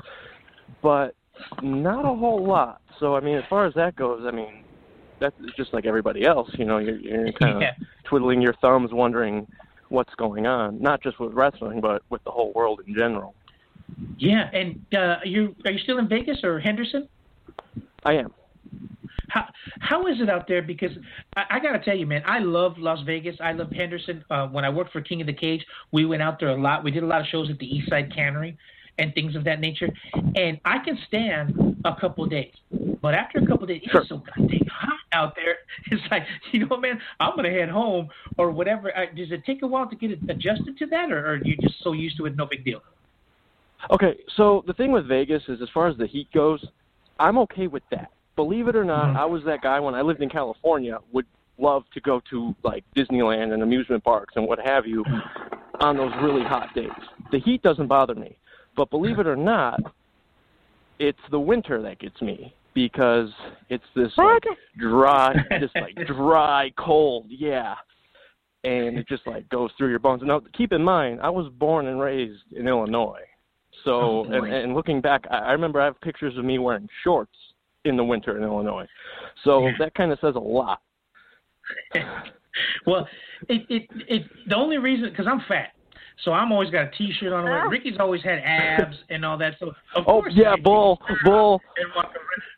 but 0.81 1.15
not 1.61 2.05
a 2.05 2.15
whole 2.15 2.45
lot. 2.45 2.81
So 2.99 3.15
I 3.15 3.19
mean, 3.19 3.38
as 3.38 3.43
far 3.49 3.65
as 3.65 3.73
that 3.75 3.95
goes, 3.95 4.23
I 4.25 4.31
mean, 4.31 4.63
that's 5.19 5.36
just 5.57 5.73
like 5.73 5.86
everybody 5.86 6.25
else. 6.25 6.49
You 6.53 6.65
know, 6.65 6.77
you're, 6.77 6.99
you're 6.99 7.31
kind 7.34 7.55
of 7.55 7.61
yeah. 7.61 7.73
twiddling 8.03 8.41
your 8.41 8.53
thumbs, 8.61 8.91
wondering 8.91 9.47
what's 9.89 10.13
going 10.15 10.47
on, 10.47 10.81
not 10.81 11.01
just 11.01 11.19
with 11.19 11.34
wrestling, 11.34 11.79
but 11.79 12.01
with 12.09 12.23
the 12.23 12.31
whole 12.31 12.51
world 12.53 12.81
in 12.88 12.93
general. 12.93 13.36
Yeah, 14.17 14.49
and 14.53 14.79
uh, 14.95 15.17
you 15.23 15.55
are 15.65 15.71
you 15.71 15.79
still 15.79 15.97
in 15.97 16.07
Vegas 16.07 16.43
or 16.43 16.59
Henderson? 16.59 17.07
I 18.05 18.13
am. 18.13 18.33
How 19.29 19.45
how 19.79 20.07
is 20.07 20.21
it 20.21 20.29
out 20.29 20.47
there? 20.47 20.61
Because 20.61 20.91
I, 21.35 21.43
I 21.51 21.59
got 21.59 21.73
to 21.73 21.79
tell 21.83 21.97
you, 21.97 22.05
man, 22.05 22.23
I 22.25 22.39
love 22.39 22.77
Las 22.77 22.99
Vegas. 23.05 23.35
I 23.41 23.53
love 23.53 23.71
Henderson. 23.71 24.23
Uh, 24.29 24.47
when 24.47 24.63
I 24.63 24.69
worked 24.69 24.91
for 24.91 25.01
King 25.01 25.21
of 25.21 25.27
the 25.27 25.33
Cage, 25.33 25.65
we 25.91 26.05
went 26.05 26.21
out 26.21 26.39
there 26.39 26.49
a 26.49 26.61
lot. 26.61 26.83
We 26.83 26.91
did 26.91 27.03
a 27.03 27.07
lot 27.07 27.21
of 27.21 27.27
shows 27.27 27.49
at 27.49 27.57
the 27.59 27.65
East 27.65 27.89
Side 27.89 28.13
Cannery 28.13 28.57
and 28.99 29.13
things 29.13 29.35
of 29.35 29.43
that 29.45 29.59
nature. 29.59 29.89
And 30.35 30.59
I 30.65 30.77
can 30.83 30.97
stand 31.07 31.77
a 31.85 31.95
couple 31.99 32.23
of 32.23 32.29
days, 32.29 32.53
but 33.01 33.13
after 33.13 33.39
a 33.39 33.45
couple 33.45 33.63
of 33.63 33.69
days, 33.69 33.81
sure. 33.91 34.01
it's 34.01 34.09
so 34.09 34.17
goddamn 34.17 34.67
hot 34.71 34.99
out 35.11 35.35
there. 35.35 35.55
It's 35.91 36.03
like, 36.11 36.23
you 36.51 36.65
know, 36.65 36.77
man, 36.77 36.99
I'm 37.19 37.35
gonna 37.35 37.49
head 37.49 37.69
home 37.69 38.07
or 38.37 38.51
whatever. 38.51 38.91
does 39.15 39.31
it 39.31 39.43
take 39.45 39.63
a 39.63 39.67
while 39.67 39.89
to 39.89 39.95
get 39.95 40.11
adjusted 40.29 40.77
to 40.77 40.85
that, 40.87 41.11
or, 41.11 41.19
or 41.19 41.33
are 41.33 41.43
you 41.43 41.57
just 41.57 41.75
so 41.83 41.93
used 41.93 42.17
to 42.17 42.25
it, 42.25 42.35
no 42.35 42.45
big 42.45 42.63
deal? 42.63 42.81
Okay, 43.91 44.17
so 44.38 44.63
the 44.67 44.73
thing 44.73 44.91
with 44.91 45.07
Vegas 45.07 45.43
is, 45.47 45.61
as 45.61 45.69
far 45.73 45.88
as 45.88 45.97
the 45.97 46.07
heat 46.07 46.31
goes, 46.34 46.65
I'm 47.19 47.38
okay 47.39 47.67
with 47.67 47.84
that. 47.91 48.11
Believe 48.36 48.67
it 48.67 48.75
or 48.75 48.84
not, 48.84 49.07
mm-hmm. 49.07 49.17
I 49.17 49.25
was 49.25 49.43
that 49.45 49.61
guy 49.61 49.79
when 49.79 49.93
I 49.93 50.01
lived 50.01 50.21
in 50.21 50.29
California. 50.29 50.97
Would 51.11 51.25
love 51.57 51.84
to 51.93 52.01
go 52.01 52.21
to 52.29 52.55
like 52.63 52.84
Disneyland 52.95 53.53
and 53.53 53.61
amusement 53.61 54.03
parks 54.03 54.34
and 54.36 54.47
what 54.47 54.59
have 54.59 54.88
you 54.88 55.03
on 55.79 55.97
those 55.97 56.11
really 56.21 56.43
hot 56.43 56.73
days. 56.73 56.89
The 57.31 57.39
heat 57.39 57.61
doesn't 57.61 57.88
bother 57.88 58.15
me, 58.15 58.38
but 58.75 58.89
believe 58.89 59.19
it 59.19 59.27
or 59.27 59.36
not, 59.36 59.79
it's 60.99 61.19
the 61.31 61.39
winter 61.39 61.81
that 61.81 61.99
gets 61.99 62.21
me 62.21 62.53
because 62.73 63.29
it's 63.69 63.84
this 63.95 64.11
like 64.17 64.43
dry, 64.77 65.34
just 65.59 65.75
like 65.75 65.95
dry, 66.07 66.71
cold, 66.77 67.25
yeah, 67.29 67.75
and 68.63 68.97
it 68.97 69.07
just 69.07 69.25
like 69.27 69.47
goes 69.49 69.71
through 69.77 69.89
your 69.89 69.99
bones. 69.99 70.21
Now, 70.23 70.41
keep 70.57 70.71
in 70.71 70.84
mind, 70.84 71.19
I 71.21 71.29
was 71.29 71.51
born 71.59 71.88
and 71.88 71.99
raised 71.99 72.51
in 72.55 72.67
Illinois, 72.67 73.21
so, 73.84 73.91
oh, 73.91 74.24
and, 74.32 74.47
and 74.47 74.74
looking 74.74 75.01
back, 75.01 75.26
I, 75.30 75.38
I 75.39 75.51
remember 75.51 75.82
I 75.82 75.86
have 75.86 75.99
pictures 76.01 76.38
of 76.38 76.45
me 76.45 76.59
wearing 76.59 76.88
shorts 77.03 77.36
in 77.86 77.97
the 77.97 78.03
winter 78.03 78.38
in 78.38 78.43
Illinois. 78.43 78.88
So 79.43 79.67
that 79.80 79.93
kind 79.95 80.11
of 80.11 80.19
says 80.21 80.36
a 80.36 80.39
lot. 80.39 80.82
well, 82.86 83.07
it 83.49 83.65
it 83.69 83.89
it 84.07 84.24
the 84.47 84.55
only 84.55 84.78
reason 84.78 85.09
because 85.09 85.28
I'm 85.30 85.41
fat, 85.47 85.74
so 86.24 86.32
I'm 86.32 86.51
always 86.51 86.70
got 86.70 86.86
a 86.88 86.91
T-shirt 86.91 87.34
on. 87.34 87.47
Ah. 87.47 87.64
Ricky's 87.64 87.97
always 87.99 88.24
had 88.24 88.39
abs 88.39 88.97
and 89.09 89.26
all 89.26 89.38
that. 89.38 89.55
So 89.59 89.68
of 89.68 89.76
oh 89.95 90.22
course, 90.22 90.34
yeah, 90.36 90.55
bull, 90.61 90.99
bull. 91.24 91.61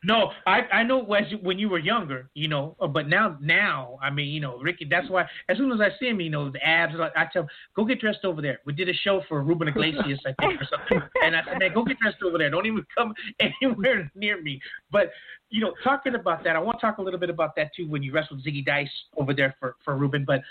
No, 0.04 0.32
I 0.46 0.62
I 0.72 0.84
know 0.84 1.04
when 1.04 1.58
you 1.58 1.68
were 1.68 1.80
younger, 1.80 2.30
you 2.36 2.48
know, 2.48 2.76
uh, 2.80 2.86
but 2.86 3.10
now 3.10 3.38
now 3.42 3.98
I 4.04 4.12
mean, 4.12 4.28
you 4.28 4.40
know, 4.40 4.60
Ricky. 4.60 4.86
That's 4.88 5.10
why 5.10 5.26
as 5.50 5.58
soon 5.58 5.72
as 5.72 5.82
I 5.82 5.90
see 6.00 6.08
him, 6.08 6.22
you 6.22 6.30
know, 6.30 6.52
the 6.52 6.64
abs. 6.64 6.94
I 7.16 7.26
tell 7.34 7.44
him, 7.44 7.50
go 7.76 7.86
get 7.86 8.00
dressed 8.00 8.24
over 8.24 8.42
there. 8.42 8.60
We 8.66 8.74
did 8.74 8.88
a 8.88 8.94
show 8.94 9.24
for 9.28 9.42
Ruben 9.42 9.68
Iglesias, 9.68 10.20
I 10.26 10.34
think, 10.40 10.62
or 10.62 10.68
something. 10.70 11.02
And 11.24 11.36
I 11.36 11.42
said, 11.44 11.58
man, 11.60 11.74
go 11.74 11.84
get 11.84 11.98
dressed 12.00 12.18
over 12.24 12.38
there. 12.38 12.52
Don't 12.52 12.68
even 12.68 12.86
come 12.96 13.14
anywhere 13.40 14.12
near 14.16 14.42
me. 14.42 14.62
But 14.92 15.10
you 15.50 15.62
know, 15.62 15.74
talking 15.84 16.16
about 16.16 16.44
that, 16.44 16.56
I 16.56 16.60
want 16.60 16.80
to 16.80 16.86
talk 16.86 17.00
a 17.00 17.02
little 17.02 17.20
bit 17.20 17.30
about 17.32 17.56
that 17.56 17.72
too 17.76 17.90
when 17.90 18.04
you 18.04 18.12
wrestled 18.12 18.46
Ziggy 18.46 18.64
Dice 18.64 18.90
over 19.18 19.34
there 19.34 19.56
for 19.60 19.76
for 19.84 19.98
Ruben, 19.98 20.24
but 20.26 20.42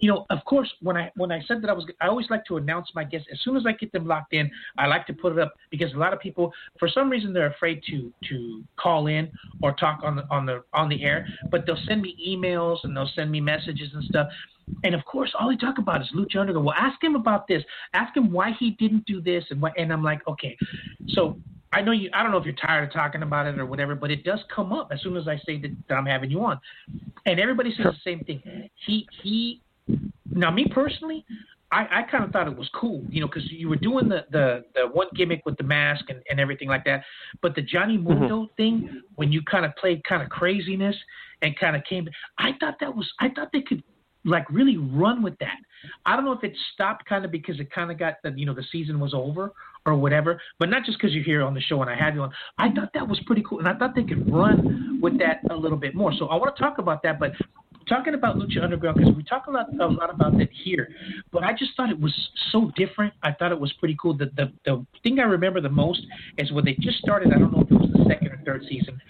you 0.00 0.08
know, 0.08 0.26
of 0.30 0.38
course, 0.46 0.72
when 0.80 0.96
I 0.96 1.12
when 1.16 1.30
I 1.30 1.40
said 1.46 1.60
that 1.62 1.70
I 1.70 1.74
was, 1.74 1.84
I 2.00 2.08
always 2.08 2.28
like 2.30 2.44
to 2.46 2.56
announce 2.56 2.88
my 2.94 3.04
guests 3.04 3.28
as 3.30 3.38
soon 3.42 3.56
as 3.56 3.64
I 3.66 3.72
get 3.72 3.92
them 3.92 4.06
locked 4.06 4.32
in. 4.32 4.50
I 4.78 4.86
like 4.86 5.06
to 5.08 5.12
put 5.12 5.32
it 5.32 5.38
up 5.38 5.54
because 5.70 5.92
a 5.92 5.98
lot 5.98 6.14
of 6.14 6.20
people, 6.20 6.52
for 6.78 6.88
some 6.88 7.10
reason, 7.10 7.32
they're 7.32 7.50
afraid 7.50 7.82
to 7.90 8.12
to 8.28 8.64
call 8.76 9.08
in 9.08 9.30
or 9.62 9.74
talk 9.74 10.00
on 10.02 10.16
the 10.16 10.24
on 10.30 10.46
the 10.46 10.62
on 10.72 10.88
the 10.88 11.04
air. 11.04 11.26
But 11.50 11.66
they'll 11.66 11.82
send 11.86 12.00
me 12.00 12.16
emails 12.26 12.78
and 12.84 12.96
they'll 12.96 13.10
send 13.14 13.30
me 13.30 13.40
messages 13.40 13.90
and 13.92 14.02
stuff. 14.04 14.28
And 14.84 14.94
of 14.94 15.04
course, 15.04 15.32
all 15.38 15.50
they 15.50 15.56
talk 15.56 15.78
about 15.78 16.00
is 16.00 16.08
Lucha 16.14 16.36
Underground. 16.40 16.64
Well, 16.64 16.76
ask 16.78 17.02
him 17.02 17.14
about 17.14 17.46
this. 17.46 17.62
Ask 17.92 18.16
him 18.16 18.32
why 18.32 18.52
he 18.58 18.70
didn't 18.72 19.04
do 19.04 19.20
this 19.20 19.44
and 19.50 19.60
what. 19.60 19.72
And 19.76 19.92
I'm 19.92 20.02
like, 20.02 20.26
okay, 20.26 20.56
so 21.08 21.38
I 21.72 21.82
know 21.82 21.92
you. 21.92 22.08
I 22.14 22.22
don't 22.22 22.32
know 22.32 22.38
if 22.38 22.44
you're 22.44 22.54
tired 22.54 22.84
of 22.84 22.92
talking 22.92 23.22
about 23.22 23.46
it 23.46 23.58
or 23.58 23.66
whatever, 23.66 23.94
but 23.94 24.10
it 24.10 24.24
does 24.24 24.40
come 24.54 24.72
up 24.72 24.90
as 24.92 25.02
soon 25.02 25.16
as 25.16 25.28
I 25.28 25.36
say 25.44 25.60
that, 25.60 25.76
that 25.88 25.94
I'm 25.96 26.06
having 26.06 26.30
you 26.30 26.42
on, 26.42 26.58
and 27.26 27.38
everybody 27.38 27.74
says 27.76 27.86
the 27.86 28.10
same 28.10 28.20
thing. 28.20 28.42
He 28.86 29.06
he 29.22 29.60
now, 30.32 30.50
me 30.50 30.66
personally, 30.72 31.24
I, 31.72 31.86
I 31.90 32.02
kind 32.10 32.24
of 32.24 32.30
thought 32.30 32.48
it 32.48 32.56
was 32.56 32.68
cool, 32.74 33.04
you 33.08 33.20
know, 33.20 33.26
because 33.26 33.50
you 33.50 33.68
were 33.68 33.76
doing 33.76 34.08
the, 34.08 34.24
the 34.30 34.64
the 34.74 34.88
one 34.88 35.06
gimmick 35.14 35.42
with 35.46 35.56
the 35.56 35.64
mask 35.64 36.06
and, 36.08 36.20
and 36.28 36.40
everything 36.40 36.68
like 36.68 36.84
that. 36.84 37.04
But 37.42 37.54
the 37.54 37.62
Johnny 37.62 37.96
mm-hmm. 37.96 38.08
Mundo 38.08 38.42
mm-hmm. 38.42 38.54
thing, 38.56 39.02
when 39.14 39.32
you 39.32 39.42
kind 39.42 39.64
of 39.64 39.74
played 39.76 40.02
kind 40.04 40.22
of 40.22 40.28
craziness 40.28 40.96
and 41.42 41.56
kind 41.58 41.76
of 41.76 41.82
came, 41.88 42.08
I 42.38 42.50
thought 42.58 42.74
that 42.80 42.94
was, 42.94 43.08
I 43.20 43.28
thought 43.28 43.50
they 43.52 43.62
could 43.62 43.82
like 44.24 44.48
really 44.50 44.76
run 44.76 45.22
with 45.22 45.38
that. 45.38 45.56
I 46.04 46.16
don't 46.16 46.24
know 46.24 46.32
if 46.32 46.44
it 46.44 46.52
stopped 46.74 47.06
kind 47.06 47.24
of 47.24 47.30
because 47.30 47.58
it 47.60 47.70
kind 47.70 47.90
of 47.90 47.98
got 47.98 48.14
the 48.22 48.32
you 48.36 48.46
know 48.46 48.54
the 48.54 48.64
season 48.70 49.00
was 49.00 49.14
over 49.14 49.52
or 49.86 49.94
whatever, 49.94 50.40
but 50.58 50.68
not 50.68 50.84
just 50.84 50.98
because 50.98 51.14
you're 51.14 51.24
here 51.24 51.42
on 51.42 51.54
the 51.54 51.60
show 51.60 51.80
and 51.80 51.90
I 51.90 51.96
have 51.96 52.14
you 52.14 52.22
on. 52.22 52.32
I 52.58 52.70
thought 52.70 52.90
that 52.94 53.06
was 53.06 53.20
pretty 53.26 53.42
cool, 53.48 53.58
and 53.58 53.68
I 53.68 53.74
thought 53.74 53.94
they 53.94 54.04
could 54.04 54.30
run 54.32 55.00
with 55.00 55.18
that 55.18 55.40
a 55.50 55.56
little 55.56 55.78
bit 55.78 55.94
more. 55.94 56.12
So 56.18 56.26
I 56.26 56.36
want 56.36 56.54
to 56.56 56.62
talk 56.62 56.78
about 56.78 57.02
that, 57.02 57.18
but 57.18 57.32
talking 57.88 58.14
about 58.14 58.36
Lucha 58.36 58.62
Underground 58.62 58.98
because 58.98 59.14
we 59.14 59.24
talk 59.24 59.46
a 59.48 59.50
lot 59.50 59.66
a 59.80 59.86
lot 59.86 60.10
about 60.10 60.38
that 60.38 60.48
here, 60.64 60.88
but 61.32 61.42
I 61.42 61.52
just 61.52 61.72
thought 61.76 61.90
it 61.90 62.00
was 62.00 62.14
so 62.52 62.70
different. 62.76 63.12
I 63.22 63.32
thought 63.32 63.52
it 63.52 63.60
was 63.60 63.72
pretty 63.74 63.96
cool. 64.00 64.16
The 64.16 64.30
the 64.36 64.52
the 64.64 64.86
thing 65.02 65.18
I 65.18 65.24
remember 65.24 65.60
the 65.60 65.68
most 65.68 66.00
is 66.38 66.52
when 66.52 66.64
they 66.64 66.76
just 66.80 66.98
started. 66.98 67.32
I 67.34 67.38
don't 67.38 67.52
know 67.52 67.62
if 67.62 67.70
it 67.70 67.74
was 67.74 67.90
the 67.92 68.04
second 68.08 68.28
or 68.28 68.40
third 68.44 68.64
season, 68.68 69.00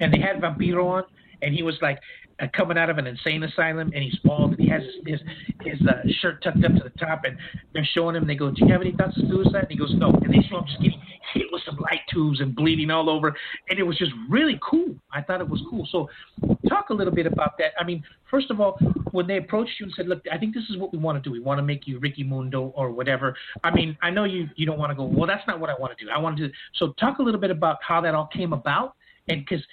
and 0.00 0.12
they 0.12 0.20
had 0.20 0.40
Vampiro 0.40 0.84
on, 0.84 1.04
and 1.42 1.54
he 1.54 1.62
was 1.62 1.76
like, 1.82 1.98
uh, 2.38 2.46
coming 2.54 2.76
out 2.76 2.90
of 2.90 2.98
an 2.98 3.06
insane 3.06 3.42
asylum, 3.42 3.90
and 3.94 4.02
he's 4.02 4.18
bald, 4.22 4.50
and 4.52 4.60
he 4.60 4.68
has 4.68 4.82
his 5.06 5.20
his, 5.64 5.78
his 5.78 5.88
uh, 5.88 6.02
shirt 6.20 6.42
tucked 6.42 6.62
up 6.64 6.72
to 6.74 6.82
the 6.84 6.98
top, 6.98 7.22
and 7.24 7.36
they're 7.72 7.88
showing 7.94 8.14
him. 8.14 8.26
They 8.26 8.34
go, 8.34 8.50
"Do 8.50 8.64
you 8.64 8.72
have 8.72 8.82
any 8.82 8.92
thoughts 8.92 9.16
of 9.16 9.28
suicide?" 9.28 9.62
And 9.62 9.70
he 9.70 9.76
goes, 9.76 9.94
"No." 9.94 10.10
And 10.10 10.32
they 10.32 10.46
show 10.48 10.58
him 10.58 10.66
just 10.66 10.82
getting 10.82 11.00
hit 11.32 11.44
with 11.50 11.62
some 11.64 11.76
light 11.76 12.00
tubes 12.12 12.40
and 12.40 12.54
bleeding 12.54 12.90
all 12.90 13.08
over, 13.08 13.34
and 13.70 13.78
it 13.78 13.82
was 13.82 13.96
just 13.96 14.12
really 14.28 14.58
cool. 14.62 14.94
I 15.12 15.22
thought 15.22 15.40
it 15.40 15.48
was 15.48 15.62
cool. 15.70 15.88
So, 15.90 16.10
talk 16.68 16.90
a 16.90 16.94
little 16.94 17.14
bit 17.14 17.26
about 17.26 17.56
that. 17.58 17.72
I 17.80 17.84
mean, 17.84 18.04
first 18.30 18.50
of 18.50 18.60
all, 18.60 18.78
when 19.12 19.26
they 19.26 19.38
approached 19.38 19.80
you 19.80 19.86
and 19.86 19.94
said, 19.96 20.06
"Look, 20.06 20.22
I 20.30 20.36
think 20.36 20.54
this 20.54 20.64
is 20.68 20.76
what 20.76 20.92
we 20.92 20.98
want 20.98 21.22
to 21.22 21.26
do. 21.26 21.32
We 21.32 21.40
want 21.40 21.58
to 21.58 21.62
make 21.62 21.86
you 21.86 21.98
Ricky 22.00 22.22
Mundo 22.22 22.72
or 22.76 22.90
whatever." 22.90 23.34
I 23.64 23.70
mean, 23.74 23.96
I 24.02 24.10
know 24.10 24.24
you 24.24 24.48
you 24.56 24.66
don't 24.66 24.78
want 24.78 24.90
to 24.90 24.96
go. 24.96 25.04
Well, 25.04 25.26
that's 25.26 25.46
not 25.46 25.58
what 25.58 25.70
I 25.70 25.74
want 25.78 25.96
to 25.96 26.04
do. 26.04 26.10
I 26.10 26.18
want 26.18 26.36
to 26.36 26.48
do. 26.48 26.54
So, 26.74 26.92
talk 27.00 27.18
a 27.18 27.22
little 27.22 27.40
bit 27.40 27.50
about 27.50 27.78
how 27.80 28.02
that 28.02 28.14
all 28.14 28.26
came 28.26 28.52
about 28.52 28.94
and 29.28 29.44
because 29.44 29.64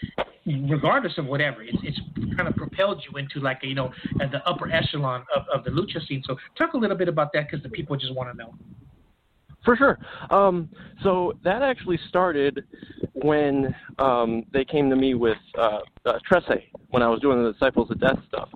regardless 0.46 1.18
of 1.18 1.26
whatever, 1.26 1.64
it's 1.64 1.78
it's 1.84 2.00
kind 2.36 2.48
of 2.48 2.56
propelled 2.56 3.04
you 3.10 3.18
into 3.18 3.40
like 3.40 3.60
a, 3.64 3.68
you 3.68 3.76
know 3.76 3.92
the 4.18 4.42
upper 4.48 4.72
echelon 4.72 5.26
of, 5.36 5.44
of 5.54 5.64
the 5.64 5.72
lucha 5.72 6.06
scene. 6.08 6.24
So 6.26 6.36
talk 6.58 6.74
a 6.74 6.78
little 6.78 6.98
bit 6.98 7.08
about 7.08 7.32
that 7.34 7.50
because 7.50 7.64
the 7.64 7.70
people 7.70 7.96
just 7.96 8.14
want 8.14 8.32
to 8.32 8.38
know. 8.38 8.54
For 9.64 9.78
sure. 9.78 9.98
Um, 10.30 10.70
so 11.04 11.34
that 11.44 11.62
actually 11.62 11.98
started 12.10 12.66
when 13.14 13.74
um, 13.98 14.44
they 14.52 14.66
came 14.66 14.90
to 14.90 14.96
me 14.96 15.14
with 15.14 15.38
uh, 15.58 15.80
uh, 16.06 16.20
Trece 16.30 16.62
when 16.90 17.02
I 17.02 17.08
was 17.08 17.22
doing 17.22 17.42
the 17.42 17.54
Disciples 17.54 17.90
of 17.90 18.00
Death 18.00 18.20
stuff, 18.28 18.50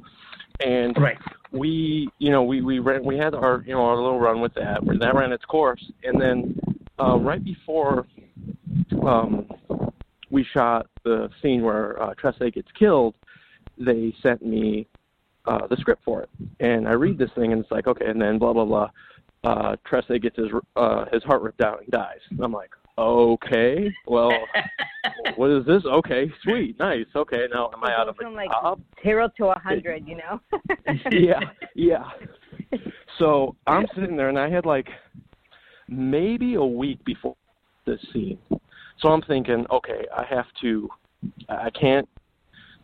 and 0.59 0.97
right. 0.97 1.17
we, 1.51 2.09
you 2.19 2.29
know, 2.29 2.43
we 2.43 2.61
we 2.61 2.79
ran, 2.79 3.05
we 3.05 3.17
had 3.17 3.33
our 3.33 3.63
you 3.65 3.73
know 3.73 3.85
our 3.85 3.95
little 3.95 4.19
run 4.19 4.41
with 4.41 4.53
that. 4.55 4.81
That 4.99 5.15
ran 5.15 5.31
its 5.31 5.45
course, 5.45 5.83
and 6.03 6.19
then 6.19 6.59
uh, 6.99 7.17
right 7.17 7.43
before 7.43 8.05
um, 9.07 9.47
we 10.29 10.45
shot 10.53 10.87
the 11.03 11.29
scene 11.41 11.63
where 11.63 12.01
uh, 12.01 12.13
Trece 12.15 12.53
gets 12.53 12.69
killed, 12.77 13.15
they 13.77 14.13
sent 14.21 14.45
me 14.45 14.87
uh, 15.45 15.67
the 15.67 15.77
script 15.77 16.03
for 16.03 16.23
it, 16.23 16.29
and 16.59 16.87
I 16.87 16.91
read 16.91 17.17
this 17.17 17.29
thing, 17.35 17.53
and 17.53 17.61
it's 17.61 17.71
like 17.71 17.87
okay, 17.87 18.05
and 18.05 18.21
then 18.21 18.37
blah 18.37 18.53
blah 18.53 18.65
blah 18.65 18.89
uh, 19.43 19.75
Trece 19.89 20.21
gets 20.21 20.37
his 20.37 20.47
uh, 20.75 21.05
his 21.11 21.23
heart 21.23 21.41
ripped 21.41 21.61
out 21.61 21.81
and 21.81 21.89
dies. 21.89 22.19
And 22.29 22.41
I'm 22.41 22.51
like, 22.51 22.71
okay, 22.97 23.91
well, 24.05 24.31
what 25.35 25.51
is 25.51 25.65
this? 25.65 25.83
Okay, 25.85 26.31
sweet, 26.43 26.77
nice. 26.79 27.05
Okay, 27.15 27.45
now 27.53 27.69
am 27.73 27.83
I 27.83 27.93
out 27.93 28.09
of 28.09 28.17
a 28.23 28.29
like 28.29 28.49
job? 28.49 28.81
Zero 29.03 29.29
to 29.37 29.47
a 29.47 29.59
hundred, 29.59 30.07
you 30.07 30.17
know. 30.17 30.41
yeah, 31.11 31.39
yeah. 31.75 32.03
So 33.19 33.55
I'm 33.65 33.85
sitting 33.95 34.17
there, 34.17 34.29
and 34.29 34.39
I 34.39 34.49
had 34.49 34.65
like 34.65 34.87
maybe 35.87 36.55
a 36.55 36.65
week 36.65 37.03
before 37.05 37.35
this 37.85 37.99
scene. 38.13 38.39
So 38.99 39.09
I'm 39.09 39.21
thinking, 39.21 39.65
okay, 39.71 40.05
I 40.15 40.23
have 40.25 40.45
to, 40.61 40.89
I 41.49 41.69
can't 41.69 42.07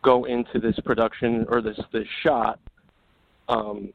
go 0.03 0.25
into 0.25 0.59
this 0.59 0.77
production 0.83 1.45
or 1.49 1.61
this 1.61 1.79
this 1.91 2.07
shot 2.21 2.59
um, 3.49 3.93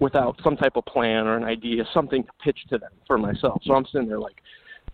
without 0.00 0.40
some 0.42 0.56
type 0.56 0.76
of 0.76 0.84
plan 0.86 1.26
or 1.26 1.36
an 1.36 1.44
idea, 1.44 1.84
something 1.94 2.22
to 2.24 2.30
pitch 2.42 2.58
to 2.70 2.78
them 2.78 2.90
for 3.06 3.18
myself. 3.18 3.62
So 3.64 3.74
I'm 3.74 3.86
sitting 3.86 4.08
there 4.08 4.18
like, 4.18 4.42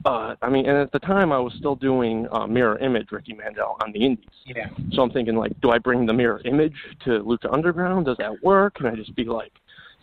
uh, 0.05 0.35
I 0.43 0.49
mean, 0.49 0.67
and 0.69 0.77
at 0.77 0.93
the 0.93 0.99
time 0.99 1.33
I 1.33 1.39
was 1.39 1.53
still 1.59 1.77
doing 1.77 2.27
uh, 2.33 2.47
mirror 2.47 2.79
image 2.79 3.13
Ricky 3.13 3.35
Mandel 3.35 3.77
on 3.85 3.93
the 3.93 4.05
Indies. 4.05 4.27
Yeah. 4.47 4.69
So 4.93 5.03
I'm 5.03 5.11
thinking 5.11 5.37
like, 5.37 5.59
do 5.61 5.71
I 5.71 5.79
bring 5.79 6.07
the 6.07 6.13
mirror 6.13 6.41
image 6.45 6.77
to 7.05 7.21
Lucha 7.21 7.53
Underground? 7.53 8.07
Does 8.07 8.17
that 8.19 8.43
work? 8.43 8.75
Can 8.75 8.87
I 8.87 8.95
just 8.95 9.15
be 9.15 9.25
like 9.25 9.53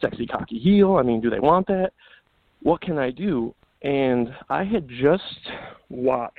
sexy 0.01 0.25
cocky 0.25 0.57
heel? 0.57 0.95
I 0.95 1.03
mean, 1.03 1.21
do 1.21 1.29
they 1.29 1.39
want 1.39 1.67
that? 1.67 1.91
What 2.61 2.81
can 2.81 2.97
I 2.97 3.11
do? 3.11 3.53
And 3.81 4.33
I 4.49 4.63
had 4.63 4.87
just 4.89 5.23
watched 5.89 6.37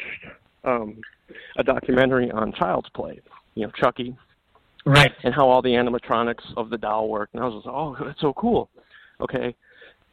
um, 0.64 1.00
a 1.56 1.64
documentary 1.64 2.30
on 2.30 2.52
Child's 2.52 2.88
Play. 2.90 3.20
You 3.54 3.66
know, 3.66 3.72
Chucky, 3.76 4.16
Right. 4.86 5.12
and 5.24 5.34
how 5.34 5.48
all 5.48 5.62
the 5.62 5.70
animatronics 5.70 6.56
of 6.56 6.70
the 6.70 6.78
doll 6.78 7.08
worked. 7.08 7.34
And 7.34 7.42
I 7.42 7.46
was 7.46 7.62
just, 7.62 7.66
oh, 7.66 7.96
that's 8.04 8.20
so 8.20 8.32
cool. 8.34 8.70
Okay. 9.20 9.54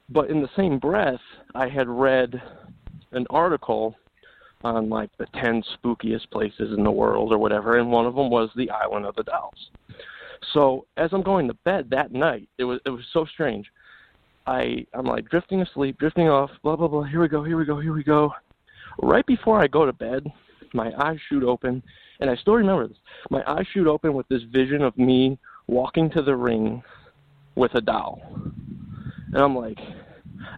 But 0.10 0.30
in 0.30 0.42
the 0.42 0.50
same 0.56 0.80
breath, 0.80 1.20
I 1.54 1.68
had 1.68 1.88
read 1.88 2.42
an 3.12 3.26
article 3.30 3.96
on 4.64 4.90
like 4.90 5.10
the 5.18 5.28
10 5.42 5.64
spookiest 5.78 6.30
places 6.32 6.74
in 6.76 6.84
the 6.84 6.92
world 6.92 7.32
or 7.32 7.38
whatever, 7.38 7.78
and 7.78 7.92
one 7.92 8.06
of 8.06 8.16
them 8.16 8.30
was 8.30 8.50
the 8.56 8.70
Island 8.70 9.06
of 9.06 9.16
the 9.16 9.24
Dolls. 9.24 9.70
So 10.54 10.86
as 10.98 11.10
I'm 11.14 11.24
going 11.24 11.48
to 11.48 11.54
bed 11.66 11.90
that 11.92 12.12
night, 12.12 12.48
it 12.58 12.64
was 12.64 12.80
it 12.86 12.90
was 12.90 13.04
so 13.12 13.26
strange. 13.26 13.68
I 14.48 14.86
I'm 14.94 15.06
like 15.06 15.30
drifting 15.30 15.62
asleep, 15.62 16.00
drifting 16.00 16.30
off, 16.30 16.50
blah 16.64 16.76
blah 16.76 16.88
blah. 16.88 17.04
Here 17.04 17.22
we 17.22 17.28
go, 17.28 17.44
here 17.44 17.58
we 17.58 17.66
go, 17.66 17.80
here 17.80 17.94
we 17.94 18.04
go. 18.04 18.32
Right 19.00 19.26
before 19.26 19.62
I 19.62 19.68
go 19.68 19.86
to 19.86 19.94
bed, 19.94 20.26
my 20.74 20.92
eyes 20.98 21.20
shoot 21.30 21.44
open, 21.44 21.84
and 22.22 22.30
I 22.30 22.36
still 22.38 22.56
remember 22.56 22.88
this. 22.88 22.98
My 23.30 23.44
eyes 23.46 23.66
shoot 23.74 23.88
open 23.88 24.14
with 24.14 24.28
this 24.30 24.42
vision 24.52 24.82
of 24.82 24.98
me 24.98 25.38
walking 25.68 26.10
to 26.12 26.22
the 26.22 26.36
ring 26.36 26.82
with 27.56 27.76
a 27.76 27.82
doll. 27.82 28.22
And 29.34 29.38
I'm 29.38 29.56
like, 29.56 29.78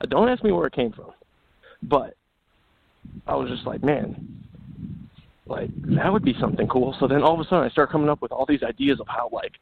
don't 0.10 0.30
ask 0.30 0.44
me 0.44 0.52
where 0.52 0.68
it 0.68 0.74
came 0.74 0.92
from. 0.92 1.12
But 1.82 2.16
I 3.28 3.36
was 3.36 3.50
just 3.50 3.66
like, 3.66 3.84
man, 3.84 4.39
like 5.50 5.70
that 5.96 6.12
would 6.12 6.24
be 6.24 6.36
something 6.40 6.68
cool. 6.68 6.96
So 7.00 7.08
then 7.08 7.24
all 7.24 7.34
of 7.34 7.40
a 7.40 7.44
sudden 7.46 7.66
I 7.66 7.70
start 7.70 7.92
coming 7.92 8.10
up 8.10 8.22
with 8.22 8.32
all 8.32 8.46
these 8.46 8.64
ideas 8.64 9.00
of 9.00 9.08
how 9.08 9.30
like, 9.32 9.54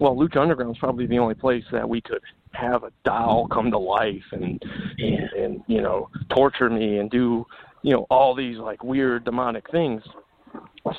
well, 0.00 0.14
Lucha 0.16 0.38
Underground 0.38 0.74
is 0.74 0.78
probably 0.78 1.06
the 1.06 1.18
only 1.18 1.34
place 1.34 1.64
that 1.72 1.88
we 1.88 2.00
could 2.00 2.22
have 2.52 2.84
a 2.84 2.92
doll 3.04 3.46
come 3.48 3.70
to 3.70 3.78
life 3.78 4.24
and 4.32 4.62
and, 4.98 5.30
and 5.32 5.62
you 5.66 5.82
know 5.82 6.08
torture 6.30 6.70
me 6.70 6.98
and 6.98 7.10
do 7.10 7.44
you 7.82 7.92
know 7.92 8.06
all 8.10 8.34
these 8.34 8.58
like 8.58 8.82
weird 8.82 9.24
demonic 9.24 9.70
things. 9.70 10.02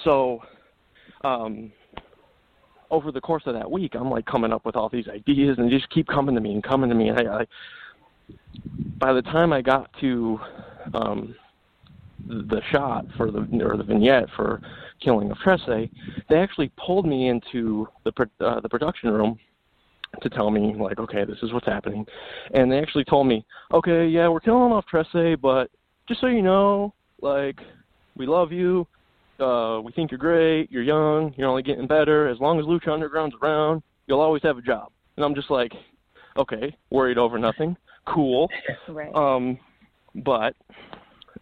So 0.04 0.42
um 1.24 1.72
over 2.90 3.12
the 3.12 3.20
course 3.20 3.44
of 3.46 3.54
that 3.54 3.70
week, 3.70 3.96
I'm 3.96 4.10
like 4.10 4.26
coming 4.26 4.54
up 4.54 4.66
with 4.66 4.76
all 4.76 4.90
these 4.90 5.08
ideas 5.10 5.58
and 5.58 5.68
they 5.68 5.76
just 5.76 5.90
keep 5.90 6.08
coming 6.08 6.36
to 6.36 6.42
me 6.42 6.54
and 6.54 6.64
coming 6.64 6.90
to 6.90 6.96
me. 6.96 7.10
And 7.10 7.20
I, 7.20 7.40
I 7.40 7.46
by 9.00 9.14
the 9.14 9.22
time 9.22 9.54
I 9.54 9.62
got 9.62 9.90
to 10.02 10.40
um, 10.94 11.36
the 12.26 12.62
shot 12.72 13.06
for 13.16 13.32
the 13.32 13.48
or 13.64 13.78
the 13.78 13.84
vignette 13.84 14.28
for 14.36 14.62
Killing 15.02 15.32
of 15.32 15.38
Trece, 15.38 15.90
they 16.30 16.38
actually 16.38 16.72
pulled 16.78 17.06
me 17.06 17.30
into 17.30 17.88
the 18.04 18.12
uh, 18.40 18.60
the 18.60 18.70
production 18.70 19.12
room 19.12 19.40
to 20.22 20.30
tell 20.30 20.50
me 20.50 20.74
like, 20.80 21.00
okay, 21.00 21.26
this 21.26 21.38
is 21.44 21.54
what's 21.54 21.68
happening, 21.68 22.06
and 22.54 22.72
they 22.72 22.80
actually 22.80 23.06
told 23.06 23.28
me, 23.28 23.46
okay, 23.74 24.08
yeah, 24.08 24.28
we're 24.28 24.40
killing 24.40 24.72
off 24.72 24.86
Trece, 24.92 25.40
but 25.42 25.70
just 26.08 26.22
so 26.22 26.28
you 26.28 26.42
know, 26.42 26.94
like, 27.22 27.60
we 28.16 28.26
love 28.26 28.52
you. 28.52 28.88
Uh, 29.40 29.80
we 29.84 29.92
think 29.92 30.10
you're 30.10 30.18
great. 30.18 30.72
You're 30.72 30.84
young. 30.84 31.34
You're 31.38 31.50
only 31.50 31.62
getting 31.62 31.86
better. 31.86 32.28
As 32.28 32.40
long 32.40 32.60
as 32.60 32.66
Lucha 32.66 32.88
Underground's 32.88 33.36
around, 33.42 33.84
you'll 34.08 34.22
always 34.22 34.42
have 34.44 34.58
a 34.58 34.62
job. 34.62 34.92
And 35.16 35.26
I'm 35.26 35.36
just 35.36 35.52
like, 35.52 35.74
okay, 36.38 36.76
worried 36.90 37.18
over 37.18 37.38
nothing. 37.38 37.76
Cool. 38.08 38.50
right. 38.88 39.14
Um, 39.14 39.60
but 40.16 40.56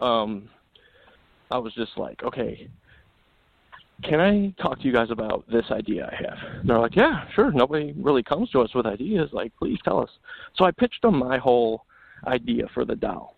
um, 0.01 0.49
I 1.51 1.57
was 1.57 1.73
just 1.73 1.97
like, 1.97 2.23
okay, 2.23 2.69
can 4.03 4.19
I 4.19 4.53
talk 4.61 4.79
to 4.79 4.85
you 4.85 4.93
guys 4.93 5.11
about 5.11 5.45
this 5.49 5.65
idea 5.71 6.09
I 6.11 6.15
have? 6.15 6.59
And 6.59 6.69
they're 6.69 6.79
like, 6.79 6.95
yeah, 6.95 7.25
sure. 7.33 7.51
Nobody 7.51 7.93
really 7.97 8.23
comes 8.23 8.49
to 8.51 8.61
us 8.61 8.73
with 8.75 8.85
ideas. 8.85 9.29
Like, 9.31 9.53
please 9.57 9.79
tell 9.83 9.99
us. 10.01 10.09
So 10.55 10.65
I 10.65 10.71
pitched 10.71 11.01
them 11.01 11.17
my 11.17 11.37
whole 11.37 11.85
idea 12.27 12.65
for 12.73 12.85
the 12.85 12.95
doll, 12.95 13.35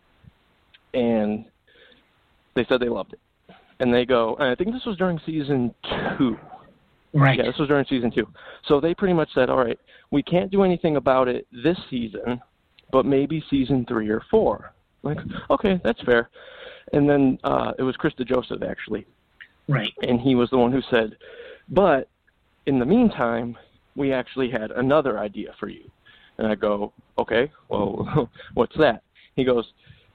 and 0.93 1.45
they 2.55 2.65
said 2.67 2.79
they 2.79 2.89
loved 2.89 3.13
it. 3.13 3.19
And 3.79 3.93
they 3.93 4.05
go, 4.05 4.35
and 4.39 4.49
I 4.49 4.55
think 4.55 4.73
this 4.73 4.85
was 4.85 4.97
during 4.97 5.19
season 5.25 5.73
two. 6.17 6.37
Right. 7.13 7.37
Yeah, 7.37 7.45
this 7.45 7.57
was 7.57 7.67
during 7.67 7.85
season 7.85 8.11
two. 8.11 8.27
So 8.67 8.79
they 8.81 8.95
pretty 8.95 9.13
much 9.13 9.29
said, 9.35 9.49
all 9.49 9.63
right, 9.63 9.79
we 10.11 10.23
can't 10.23 10.51
do 10.51 10.63
anything 10.63 10.95
about 10.95 11.27
it 11.27 11.47
this 11.51 11.77
season, 11.89 12.41
but 12.91 13.05
maybe 13.05 13.43
season 13.49 13.85
three 13.87 14.09
or 14.09 14.23
four. 14.31 14.73
Like, 15.03 15.17
okay, 15.51 15.79
that's 15.83 16.01
fair. 16.01 16.29
And 16.93 17.09
then 17.09 17.39
uh, 17.43 17.73
it 17.77 17.83
was 17.83 17.95
Chris 17.97 18.13
Joseph 18.25 18.63
actually, 18.63 19.05
Right. 19.67 19.93
and 20.03 20.19
he 20.21 20.35
was 20.35 20.49
the 20.49 20.57
one 20.57 20.71
who 20.71 20.81
said, 20.89 21.17
but 21.69 22.07
in 22.65 22.79
the 22.79 22.85
meantime, 22.85 23.57
we 23.95 24.13
actually 24.13 24.49
had 24.49 24.71
another 24.71 25.19
idea 25.19 25.53
for 25.59 25.67
you. 25.67 25.89
And 26.37 26.47
I 26.47 26.55
go, 26.55 26.93
okay, 27.17 27.51
well, 27.69 28.29
what's 28.53 28.77
that? 28.77 29.03
He 29.35 29.43
goes, 29.43 29.65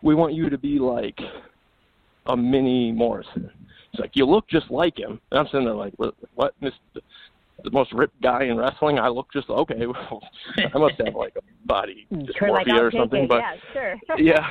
we 0.03 0.15
want 0.15 0.35
you 0.35 0.49
to 0.51 0.59
be 0.59 0.79
like 0.79 1.21
a 2.27 2.37
mini 2.37 2.93
Morrison. 2.93 3.51
He's 3.91 4.01
like, 4.01 4.13
you 4.15 4.25
look 4.25 4.49
just 4.49 4.71
like 4.71 4.99
him. 4.99 5.21
And 5.31 5.41
I'm 5.41 5.47
sitting 5.47 5.65
there 5.65 5.75
like, 5.75 5.93
what? 5.97 6.15
what? 6.35 6.55
This, 6.61 6.73
the 7.65 7.71
most 7.71 7.93
ripped 7.93 8.21
guy 8.23 8.45
in 8.45 8.57
wrestling. 8.57 8.99
I 8.99 9.09
look 9.09 9.33
just 9.33 9.49
okay. 9.51 9.87
Well, 9.87 10.23
I 10.75 10.79
must 10.79 11.01
have 11.05 11.15
like 11.15 11.35
a 11.37 11.67
body 11.67 12.07
Sure, 12.39 12.51
like, 12.51 12.67
or 12.69 12.91
something. 12.91 13.25
it. 13.25 13.29
But 13.29 13.41
yeah, 13.41 13.55
sure. 13.73 13.95
yeah, 14.19 14.49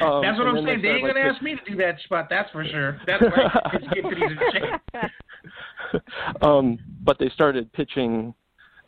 um, 0.00 0.22
That's 0.22 0.38
what 0.38 0.48
I'm 0.48 0.64
saying. 0.64 0.82
They 0.82 0.88
started, 0.88 0.94
ain't 0.94 1.02
like, 1.02 1.14
gonna 1.14 1.26
ask 1.26 1.42
me 1.42 1.56
to 1.56 1.70
do 1.70 1.76
that 1.78 2.00
spot. 2.04 2.26
That's 2.30 2.50
for 2.50 2.64
sure. 2.64 3.00
That's 3.06 3.22
right. 3.22 3.50
It's 3.74 3.86
get 3.94 4.02
to 4.02 4.14
these 4.14 6.00
um, 6.42 6.78
but 7.02 7.18
they 7.18 7.28
started 7.28 7.72
pitching 7.72 8.34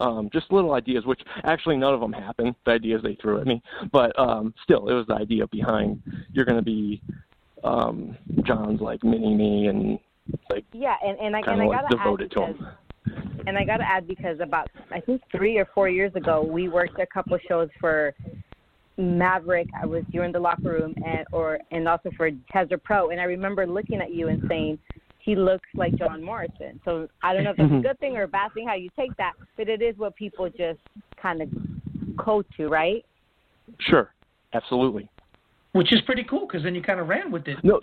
um, 0.01 0.28
just 0.32 0.53
little 0.53 0.74
ideas, 0.74 1.05
which 1.07 1.20
actually 1.45 1.76
none 1.76 1.95
of 1.95 2.01
them 2.01 2.12
happened. 2.12 2.55
The 2.64 2.72
ideas 2.72 3.03
they 3.03 3.16
threw 3.20 3.41
at 3.41 3.47
me, 3.47 3.62
but 3.93 4.18
um, 4.18 4.55
still, 4.62 4.89
it 4.89 4.95
was 4.95 5.07
the 5.07 5.14
idea 5.14 5.47
behind 5.49 6.03
you're 6.32 6.45
going 6.45 6.59
to 6.59 6.62
be 6.62 7.03
um, 7.64 8.16
John's 8.45 8.80
like 8.80 9.03
mini 9.03 9.34
me 9.34 9.66
and 9.66 9.99
like 10.51 10.64
Yeah, 10.72 10.97
and 11.05 11.18
and 11.18 11.37
I 11.37 11.43
kind 11.43 11.61
and 11.61 11.62
I 11.62 11.64
of 11.64 11.70
like 11.70 11.80
gotta 11.82 11.97
devoted 11.97 12.32
add 12.32 12.41
to 12.41 12.47
him. 12.47 12.66
And 13.46 13.57
I 13.57 13.64
gotta 13.64 13.84
add 13.88 14.07
because 14.07 14.40
about 14.40 14.68
I 14.92 15.00
think 15.00 15.22
three 15.30 15.59
or 15.59 15.66
four 15.74 15.88
years 15.88 16.14
ago 16.14 16.42
we 16.42 16.68
worked 16.68 16.98
a 17.00 17.07
couple 17.07 17.38
shows 17.48 17.68
for 17.80 18.14
Maverick. 18.98 19.68
I 19.80 19.86
was 19.86 20.04
during 20.12 20.32
the 20.32 20.40
locker 20.40 20.70
room 20.70 20.94
and 21.04 21.26
or 21.32 21.59
and 21.70 21.86
also 21.88 22.11
for 22.16 22.30
Tesla 22.52 22.78
Pro, 22.78 23.11
and 23.11 23.20
I 23.20 23.24
remember 23.24 23.66
looking 23.66 24.00
at 24.00 24.12
you 24.12 24.28
and 24.28 24.42
saying. 24.48 24.78
He 25.18 25.34
looks 25.34 25.68
like 25.74 25.98
John 25.98 26.22
Morrison. 26.22 26.78
So 26.84 27.09
I 27.24 27.34
don't 27.34 27.42
know 27.42 27.50
if 27.50 27.57
that's 27.57 27.68
a 27.68 27.72
Mhm. 27.72 27.82
good 27.82 27.98
thing 27.98 28.16
or 28.16 28.22
a 28.22 28.28
bad 28.28 28.52
thing, 28.52 28.68
how 28.68 28.74
you 28.74 28.90
take 28.90 29.11
that, 29.16 29.32
but 29.57 29.68
it 29.68 29.82
is 29.82 29.98
what 29.98 30.14
people 30.14 30.48
just 30.48 30.78
kind 31.16 31.42
of 31.42 31.48
code 32.16 32.46
to, 32.57 32.68
right? 32.68 33.04
Sure, 33.80 34.14
absolutely. 34.52 35.09
Which 35.72 35.92
is 35.92 36.00
pretty 36.02 36.22
cool 36.22 36.46
because 36.46 36.62
then 36.62 36.76
you 36.76 36.80
kind 36.80 37.00
of 37.00 37.09
ran 37.09 37.32
with 37.32 37.48
it. 37.48 37.59
No, 37.64 37.80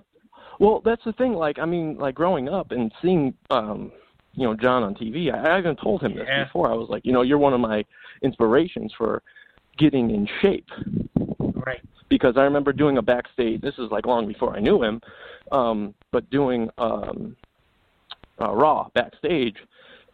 Well, 0.61 0.79
that's 0.85 1.03
the 1.03 1.11
thing. 1.11 1.33
Like, 1.33 1.59
I 1.59 1.65
mean, 1.65 1.97
like 1.97 2.15
growing 2.15 2.47
up 2.47 2.71
and 2.71 2.93
seeing, 3.01 3.33
um, 3.49 3.91
you 4.33 4.43
know, 4.47 4.55
John 4.55 4.83
on 4.83 4.95
TV. 4.95 5.31
I, 5.33 5.55
I 5.55 5.59
even 5.59 5.75
told 5.75 6.01
him 6.01 6.15
this 6.15 6.25
Yeah. 6.27 6.45
before. 6.45 6.71
I 6.71 6.75
was 6.75 6.89
like, 6.89 7.05
you 7.05 7.13
know, 7.13 7.21
you're 7.21 7.37
one 7.37 7.53
of 7.53 7.59
my 7.59 7.83
inspirations 8.23 8.91
for 8.97 9.21
getting 9.77 10.09
in 10.11 10.27
shape 10.41 10.67
Right. 11.55 11.81
because 12.09 12.35
I 12.37 12.41
remember 12.43 12.73
doing 12.73 12.97
a 12.97 13.01
backstage. 13.01 13.61
This 13.61 13.75
is 13.77 13.89
like 13.91 14.05
long 14.05 14.27
before 14.27 14.55
I 14.55 14.59
knew 14.59 14.81
him, 14.83 15.01
um, 15.51 15.93
but 16.11 16.29
doing 16.29 16.69
um, 16.77 17.35
uh, 18.41 18.51
Raw 18.53 18.87
backstage, 18.95 19.55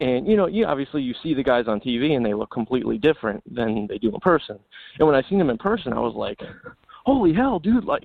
and 0.01 0.27
you 0.27 0.37
know, 0.37 0.47
you 0.47 0.65
obviously 0.65 1.01
you 1.01 1.13
see 1.23 1.33
the 1.33 1.43
guys 1.43 1.65
on 1.67 1.79
TV 1.79 2.15
and 2.15 2.25
they 2.25 2.33
look 2.33 2.51
completely 2.51 2.97
different 2.97 3.41
than 3.53 3.85
they 3.87 3.97
do 3.97 4.13
in 4.13 4.19
person. 4.21 4.57
And 4.97 5.07
when 5.07 5.15
I 5.15 5.27
seen 5.29 5.37
them 5.39 5.49
in 5.49 5.57
person, 5.57 5.91
I 5.93 5.99
was 5.99 6.15
like, 6.15 6.39
"Holy 7.05 7.33
hell, 7.33 7.59
dude! 7.59 7.83
Like, 7.85 8.03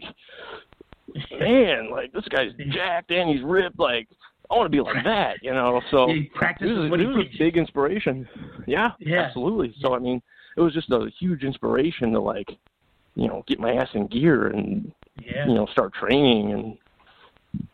man, 1.38 1.90
like 1.90 2.12
this 2.12 2.24
guy's 2.30 2.52
jacked 2.72 3.10
and 3.10 3.28
he's 3.30 3.44
ripped. 3.44 3.78
Like, 3.78 4.08
I 4.50 4.54
want 4.54 4.66
to 4.66 4.70
be 4.70 4.80
like 4.80 5.04
that, 5.04 5.42
you 5.42 5.52
know." 5.52 5.80
So 5.90 6.08
He 6.08 6.20
it 6.20 6.34
practices 6.34 6.78
was, 6.78 6.90
what 6.90 7.00
it 7.00 7.06
was 7.06 7.26
a 7.26 7.38
big 7.38 7.56
inspiration. 7.56 8.28
Yeah, 8.66 8.90
Yeah. 8.98 9.20
absolutely. 9.20 9.74
So 9.80 9.94
I 9.94 9.98
mean, 9.98 10.22
it 10.56 10.60
was 10.60 10.72
just 10.72 10.90
a 10.90 11.10
huge 11.18 11.42
inspiration 11.44 12.12
to 12.12 12.20
like, 12.20 12.50
you 13.14 13.28
know, 13.28 13.44
get 13.46 13.58
my 13.58 13.74
ass 13.74 13.88
in 13.94 14.06
gear 14.08 14.48
and 14.48 14.92
Yeah. 15.16 15.46
you 15.46 15.54
know 15.54 15.66
start 15.66 15.92
training 15.94 16.52
and 16.52 16.78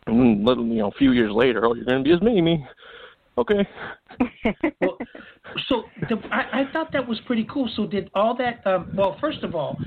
and 0.07 0.21
then 0.21 0.45
little 0.45 0.67
you 0.67 0.79
know 0.79 0.89
a 0.89 0.99
few 0.99 1.13
years 1.13 1.33
later, 1.33 1.65
oh, 1.65 1.75
you're 1.75 1.85
gonna 1.85 2.03
be 2.03 2.13
as 2.13 2.21
me, 2.23 2.41
me. 2.41 2.67
Okay. 3.39 3.67
well, 4.81 4.99
so 5.69 5.85
the, 6.09 6.17
I, 6.31 6.61
I 6.61 6.73
thought 6.73 6.93
that 6.93 7.07
was 7.07 7.19
pretty 7.27 7.47
cool. 7.51 7.71
So 7.75 7.87
did 7.87 8.11
all 8.15 8.37
that? 8.37 8.67
Um, 8.67 8.89
well, 8.95 9.17
first 9.21 9.43
of 9.43 9.55
all, 9.55 9.79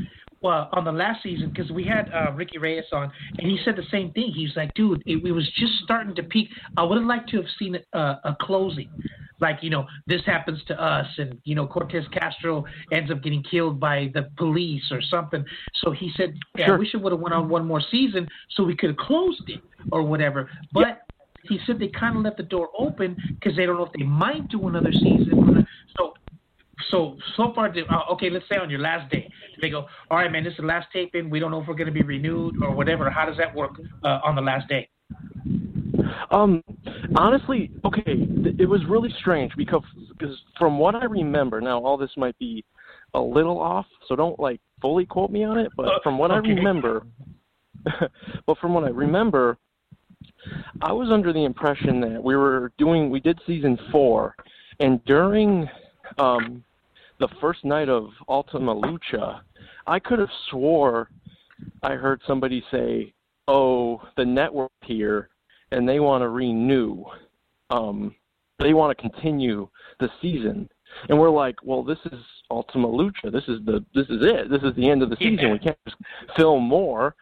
well, 0.44 0.70
on 0.74 0.84
the 0.84 0.92
last 0.92 1.24
season, 1.24 1.52
because 1.56 1.72
we 1.72 1.86
had 1.86 2.10
uh, 2.14 2.32
Ricky 2.34 2.58
Reyes 2.58 2.84
on, 2.92 3.12
and 3.40 3.48
he 3.48 3.58
said 3.64 3.76
the 3.76 3.88
same 3.90 4.12
thing. 4.12 4.32
He's 4.36 4.56
like, 4.56 4.74
dude, 4.74 5.02
it, 5.06 5.26
it 5.26 5.32
was 5.32 5.50
just 5.56 5.74
starting 5.84 6.14
to 6.16 6.24
peak. 6.24 6.50
I 6.78 6.84
would 6.84 6.98
have 6.98 7.08
liked 7.08 7.30
to 7.30 7.38
have 7.38 7.46
seen 7.58 7.78
a, 7.94 7.98
a 8.00 8.38
closing, 8.42 8.90
like 9.40 9.60
you 9.62 9.70
know, 9.70 9.86
this 10.06 10.22
happens 10.26 10.60
to 10.68 10.82
us, 10.82 11.08
and 11.18 11.40
you 11.46 11.56
know, 11.56 11.66
Cortez 11.66 12.04
Castro 12.12 12.66
ends 12.92 13.10
up 13.10 13.24
getting 13.24 13.44
killed 13.44 13.80
by 13.80 14.12
the 14.14 14.30
police 14.38 14.84
or 14.92 15.02
something. 15.02 15.46
So 15.76 15.92
he 15.92 16.12
said, 16.18 16.36
yeah, 16.58 16.68
Sure. 16.68 16.78
we 16.78 16.88
should 16.88 17.02
would 17.02 17.14
have 17.14 17.22
went 17.22 17.34
on 17.34 17.50
one 17.50 17.66
more 17.66 17.82
season 17.90 18.28
so 18.52 18.64
we 18.64 18.76
could 18.76 18.90
have 18.90 18.98
closed 18.98 19.44
it 19.48 19.62
or 19.92 20.04
whatever. 20.04 20.50
But 20.74 21.02
he 21.44 21.60
said 21.66 21.80
they 21.80 21.90
kind 21.90 22.18
of 22.18 22.24
left 22.24 22.38
the 22.38 22.44
door 22.44 22.70
open 22.78 23.18
because 23.30 23.56
they 23.58 23.66
don't 23.66 23.78
know 23.78 23.86
if 23.86 23.94
they 23.94 24.06
might 24.06 24.48
do 24.50 24.68
another 24.68 24.92
season. 24.92 25.68
So, 25.98 26.14
so 26.90 27.18
so 27.38 27.54
far, 27.54 27.72
they- 27.72 27.86
uh, 27.90 28.12
okay, 28.14 28.30
let's 28.30 28.46
say 28.50 28.58
on 28.58 28.70
your 28.70 28.80
last 28.80 29.10
day, 29.12 29.30
they 29.62 29.70
go, 29.70 29.88
all 30.10 30.18
right, 30.18 30.32
man, 30.32 30.44
this 30.44 30.52
is 30.52 30.58
the 30.58 30.66
last 30.66 30.88
taping. 30.92 31.30
We 31.30 31.40
don't 31.40 31.52
know 31.52 31.62
if 31.62 31.68
we're 31.68 31.76
going 31.76 31.88
to 31.88 31.94
be 31.94 32.04
renewed 32.04 32.62
or 32.64 32.72
whatever. 32.76 33.10
How 33.10 33.26
does 33.26 33.38
that 33.38 33.54
work 33.54 33.72
uh, 34.04 34.20
on 34.24 34.36
the 34.36 34.42
last 34.42 34.68
day? 34.68 34.90
Um, 36.32 36.64
honestly, 37.16 37.72
okay, 37.86 38.04
th- 38.04 38.56
it 38.60 38.66
was 38.66 38.82
really 38.90 39.14
strange 39.20 39.52
because 39.56 39.84
because 40.10 40.36
from 40.58 40.78
what 40.80 40.96
I 40.96 41.06
remember, 41.06 41.62
now 41.62 41.84
all 41.84 41.98
this 41.98 42.12
might 42.18 42.38
be 42.40 42.64
a 43.14 43.20
little 43.20 43.60
off, 43.60 43.86
so 44.08 44.16
don't 44.16 44.40
like 44.40 44.60
fully 44.82 45.06
quote 45.06 45.32
me 45.32 45.44
on 45.44 45.58
it. 45.58 45.72
But 45.76 45.88
Uh, 45.88 46.00
from 46.04 46.18
what 46.18 46.32
okay. 46.32 46.52
I 46.52 46.56
remember, 46.56 47.06
but 48.48 48.58
from 48.60 48.74
what 48.74 48.84
I 48.84 48.90
remember, 48.90 49.58
I 50.82 50.92
was 50.92 51.12
under 51.12 51.32
the 51.34 51.44
impression 51.44 52.02
that 52.02 52.24
we 52.24 52.36
were 52.36 52.72
doing 52.78 53.10
we 53.10 53.20
did 53.20 53.40
season 53.46 53.78
four, 53.92 54.36
and 54.80 55.04
during 55.06 55.70
um, 56.18 56.64
the 57.24 57.36
first 57.40 57.64
night 57.64 57.88
of 57.88 58.10
Ultima 58.28 58.76
Lucha, 58.76 59.40
I 59.88 59.98
could 59.98 60.20
have 60.20 60.30
swore 60.50 61.10
I 61.82 61.94
heard 61.94 62.20
somebody 62.28 62.62
say, 62.70 63.14
"Oh, 63.48 64.02
the 64.18 64.26
network 64.26 64.72
here." 64.82 65.30
and 65.72 65.90
they 65.90 66.00
want 66.00 66.22
to 66.22 66.30
renew. 66.30 67.04
Um, 67.72 68.14
they 68.60 68.74
want 68.76 68.96
to 68.96 69.02
continue 69.10 69.68
the 70.00 70.08
season, 70.22 70.70
and 71.10 71.18
we're 71.20 71.32
like, 71.32 71.56
well, 71.64 71.84
this 71.84 71.98
is 72.12 72.20
Ultima 72.52 72.88
Lucha. 72.88 73.32
This 73.32 73.46
is 73.48 73.60
the 73.66 73.84
this 73.96 74.06
is 74.10 74.22
it. 74.22 74.52
This 74.52 74.62
is 74.62 74.76
the 74.76 74.88
end 74.88 75.02
of 75.02 75.10
the 75.10 75.16
season. 75.16 75.48
Yeah. 75.48 75.54
We 75.54 75.60
can't 75.60 75.78
just 75.88 75.98
film 76.36 76.64
more, 76.64 77.16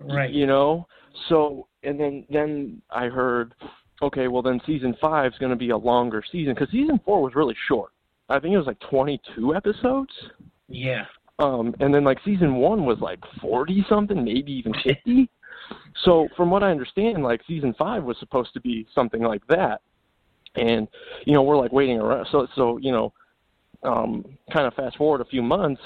Right. 0.00 0.32
you 0.32 0.46
know. 0.46 0.88
So, 1.28 1.68
and 1.84 2.00
then 2.00 2.26
then 2.30 2.82
I 2.90 3.06
heard, 3.06 3.54
okay, 4.02 4.26
well 4.26 4.42
then 4.42 4.60
season 4.66 4.96
five 5.00 5.32
is 5.32 5.38
going 5.38 5.50
to 5.50 5.56
be 5.56 5.70
a 5.70 5.76
longer 5.76 6.24
season 6.32 6.54
because 6.54 6.70
season 6.70 6.98
four 7.04 7.22
was 7.22 7.34
really 7.36 7.56
short. 7.68 7.92
I 8.28 8.40
think 8.40 8.54
it 8.54 8.58
was 8.58 8.66
like 8.66 8.80
22 8.90 9.54
episodes. 9.54 10.12
Yeah. 10.68 11.04
Um, 11.38 11.74
and 11.80 11.92
then 11.92 12.04
like 12.04 12.18
season 12.24 12.56
one 12.56 12.86
was 12.86 12.98
like 13.00 13.18
40 13.40 13.84
something, 13.88 14.24
maybe 14.24 14.52
even 14.52 14.72
50. 14.84 15.28
So 16.04 16.28
from 16.36 16.50
what 16.50 16.62
I 16.62 16.70
understand, 16.70 17.22
like 17.22 17.40
season 17.46 17.74
five 17.78 18.04
was 18.04 18.18
supposed 18.18 18.52
to 18.54 18.60
be 18.60 18.86
something 18.94 19.22
like 19.22 19.46
that, 19.48 19.80
and 20.56 20.88
you 21.24 21.32
know 21.32 21.42
we're 21.42 21.56
like 21.56 21.72
waiting 21.72 21.98
around. 21.98 22.26
So 22.30 22.46
so 22.54 22.78
you 22.78 22.92
know, 22.92 23.12
um, 23.82 24.24
kind 24.52 24.66
of 24.66 24.74
fast 24.74 24.96
forward 24.96 25.20
a 25.20 25.24
few 25.26 25.42
months, 25.42 25.80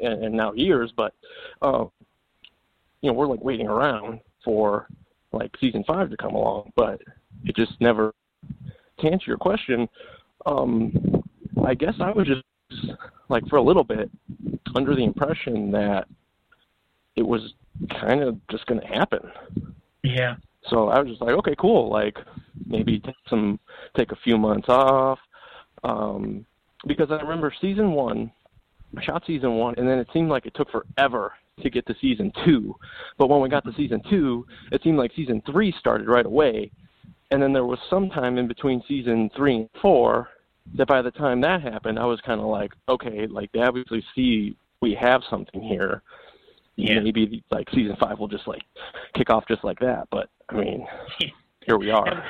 and, 0.00 0.24
and 0.24 0.34
now 0.34 0.52
years, 0.52 0.92
but 0.96 1.12
uh, 1.62 1.84
you 3.02 3.10
know 3.10 3.12
we're 3.12 3.26
like 3.26 3.42
waiting 3.42 3.66
around 3.66 4.20
for 4.44 4.86
like 5.32 5.50
season 5.60 5.84
five 5.86 6.08
to 6.10 6.16
come 6.16 6.34
along, 6.34 6.72
but 6.76 7.00
it 7.44 7.56
just 7.56 7.72
never. 7.80 8.14
To 9.00 9.08
answer 9.08 9.26
your 9.26 9.36
question, 9.36 9.86
um, 10.46 10.90
I 11.66 11.74
guess 11.74 11.94
I 12.00 12.12
was 12.12 12.26
just 12.26 12.42
like 13.28 13.46
for 13.48 13.56
a 13.56 13.62
little 13.62 13.84
bit 13.84 14.10
under 14.74 14.94
the 14.94 15.04
impression 15.04 15.70
that 15.72 16.06
it 17.16 17.26
was 17.26 17.54
kind 18.00 18.22
of 18.22 18.38
just 18.48 18.66
going 18.66 18.80
to 18.80 18.86
happen. 18.86 19.20
Yeah. 20.02 20.36
So 20.68 20.88
I 20.88 21.00
was 21.00 21.08
just 21.08 21.20
like, 21.20 21.34
okay, 21.36 21.54
cool. 21.58 21.90
Like 21.90 22.16
maybe 22.66 23.00
take 23.00 23.14
some, 23.28 23.58
take 23.96 24.12
a 24.12 24.16
few 24.24 24.38
months 24.38 24.68
off, 24.68 25.18
um, 25.84 26.46
because 26.86 27.10
I 27.10 27.16
remember 27.16 27.52
season 27.60 27.92
one, 27.92 28.30
I 28.96 29.02
shot 29.02 29.24
season 29.26 29.54
one, 29.54 29.74
and 29.76 29.88
then 29.88 29.98
it 29.98 30.08
seemed 30.12 30.30
like 30.30 30.46
it 30.46 30.54
took 30.54 30.70
forever 30.70 31.32
to 31.62 31.70
get 31.70 31.86
to 31.86 31.94
season 32.00 32.32
two. 32.44 32.74
But 33.18 33.28
when 33.28 33.40
we 33.40 33.48
got 33.48 33.64
to 33.64 33.72
season 33.76 34.02
two, 34.08 34.46
it 34.72 34.82
seemed 34.82 34.98
like 34.98 35.12
season 35.16 35.42
three 35.46 35.74
started 35.78 36.08
right 36.08 36.26
away, 36.26 36.70
and 37.30 37.42
then 37.42 37.52
there 37.52 37.64
was 37.64 37.78
some 37.90 38.08
time 38.10 38.38
in 38.38 38.46
between 38.46 38.82
season 38.86 39.30
three 39.36 39.56
and 39.56 39.68
four. 39.80 40.28
That 40.74 40.88
by 40.88 41.00
the 41.02 41.10
time 41.10 41.40
that 41.42 41.62
happened, 41.62 41.98
I 41.98 42.04
was 42.04 42.20
kind 42.20 42.40
of 42.40 42.46
like, 42.48 42.72
okay, 42.88 43.26
like 43.26 43.50
they 43.52 43.60
obviously 43.60 44.04
see 44.14 44.56
we 44.82 44.94
have 45.00 45.22
something 45.30 45.62
here 45.62 46.02
Yeah. 46.76 47.00
maybe 47.00 47.42
like 47.50 47.68
season 47.70 47.96
five 47.98 48.18
will 48.18 48.28
just 48.28 48.46
like 48.46 48.62
kick 49.14 49.30
off 49.30 49.44
just 49.48 49.64
like 49.64 49.78
that. 49.80 50.08
But 50.10 50.28
I 50.50 50.54
mean, 50.56 50.86
here 51.66 51.78
we 51.78 51.90
are. 51.90 52.24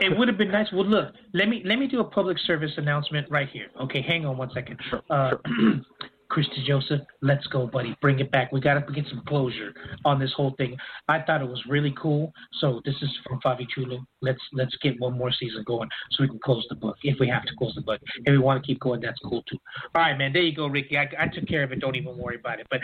It 0.00 0.16
would 0.16 0.28
have 0.28 0.38
been 0.38 0.52
nice. 0.52 0.68
Well, 0.72 0.84
look, 0.86 1.14
let 1.34 1.48
me 1.48 1.62
let 1.64 1.78
me 1.78 1.86
do 1.88 2.00
a 2.00 2.04
public 2.04 2.38
service 2.38 2.72
announcement 2.76 3.28
right 3.30 3.48
here. 3.48 3.66
Okay, 3.80 4.00
hang 4.02 4.24
on 4.26 4.36
one 4.36 4.50
second. 4.54 4.78
Sure, 4.88 5.02
Uh, 5.10 5.30
sure. 5.30 5.40
Chris 6.32 6.46
DeJoseph, 6.58 7.04
let's 7.20 7.46
go, 7.48 7.66
buddy. 7.66 7.94
Bring 8.00 8.18
it 8.18 8.30
back. 8.30 8.52
We 8.52 8.60
got 8.60 8.74
to 8.74 8.92
get 8.94 9.04
some 9.10 9.22
closure 9.28 9.74
on 10.06 10.18
this 10.18 10.32
whole 10.34 10.54
thing. 10.56 10.78
I 11.06 11.20
thought 11.20 11.42
it 11.42 11.48
was 11.48 11.62
really 11.68 11.94
cool. 12.00 12.32
So 12.58 12.80
this 12.86 12.94
is 13.02 13.10
from 13.28 13.38
Favi 13.42 13.66
Chulo. 13.68 13.98
Let's 14.22 14.40
let's 14.54 14.74
get 14.82 14.98
one 14.98 15.18
more 15.18 15.30
season 15.30 15.62
going 15.66 15.90
so 16.12 16.22
we 16.22 16.28
can 16.28 16.38
close 16.42 16.64
the 16.70 16.74
book 16.74 16.96
if 17.02 17.20
we 17.20 17.28
have 17.28 17.44
to 17.44 17.54
close 17.58 17.74
the 17.74 17.82
book. 17.82 18.00
If 18.24 18.32
we 18.32 18.38
want 18.38 18.62
to 18.62 18.66
keep 18.66 18.80
going, 18.80 19.02
that's 19.02 19.18
cool 19.18 19.42
too. 19.42 19.58
All 19.94 20.00
right, 20.00 20.16
man. 20.16 20.32
There 20.32 20.40
you 20.40 20.56
go, 20.56 20.68
Ricky. 20.68 20.96
I, 20.96 21.06
I 21.18 21.28
took 21.28 21.46
care 21.46 21.64
of 21.64 21.72
it. 21.72 21.80
Don't 21.80 21.96
even 21.96 22.16
worry 22.16 22.36
about 22.36 22.60
it. 22.60 22.66
But 22.70 22.80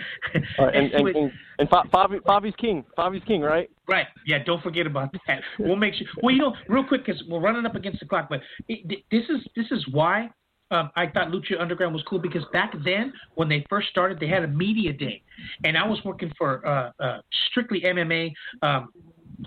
Uh, 0.59 0.67
and 0.67 0.93
and 0.93 1.09
and, 1.09 1.33
and 1.59 1.69
Fa- 1.71 1.85
Fabi, 1.93 2.21
Fabi's 2.21 2.55
king. 2.57 2.85
Fabi's 2.99 3.25
king, 3.27 3.41
right? 3.41 3.71
Right. 3.89 4.07
Yeah. 4.27 4.43
Don't 4.45 4.63
forget 4.63 4.87
about 4.87 5.15
that. 5.27 5.41
We'll 5.59 5.77
make 5.77 5.95
sure. 5.95 6.07
Well, 6.23 6.35
you 6.35 6.43
know, 6.43 6.55
real 6.69 6.85
quick, 6.85 7.07
because 7.07 7.23
we're 7.29 7.41
running 7.41 7.65
up 7.65 7.77
against 7.77 8.01
the 8.01 8.07
clock. 8.07 8.29
But 8.29 8.41
it, 8.69 9.03
this 9.11 9.25
is 9.31 9.47
this 9.57 9.67
is 9.71 9.87
why 9.91 10.29
um, 10.71 10.91
I 10.97 11.07
thought 11.07 11.29
Lucha 11.29 11.61
Underground 11.61 11.95
was 11.95 12.03
cool 12.09 12.19
because 12.19 12.43
back 12.53 12.73
then 12.85 13.13
when 13.35 13.49
they 13.49 13.65
first 13.69 13.89
started, 13.89 14.21
they 14.21 14.29
had 14.29 14.45
a 14.45 14.49
media 14.49 14.93
day, 14.93 15.23
and 15.65 15.77
I 15.77 15.87
was 15.87 15.99
working 16.05 16.33
for 16.37 16.67
uh, 16.67 16.93
uh, 17.01 17.21
strictly 17.51 17.83
MMA 17.83 18.33
um, 18.63 18.89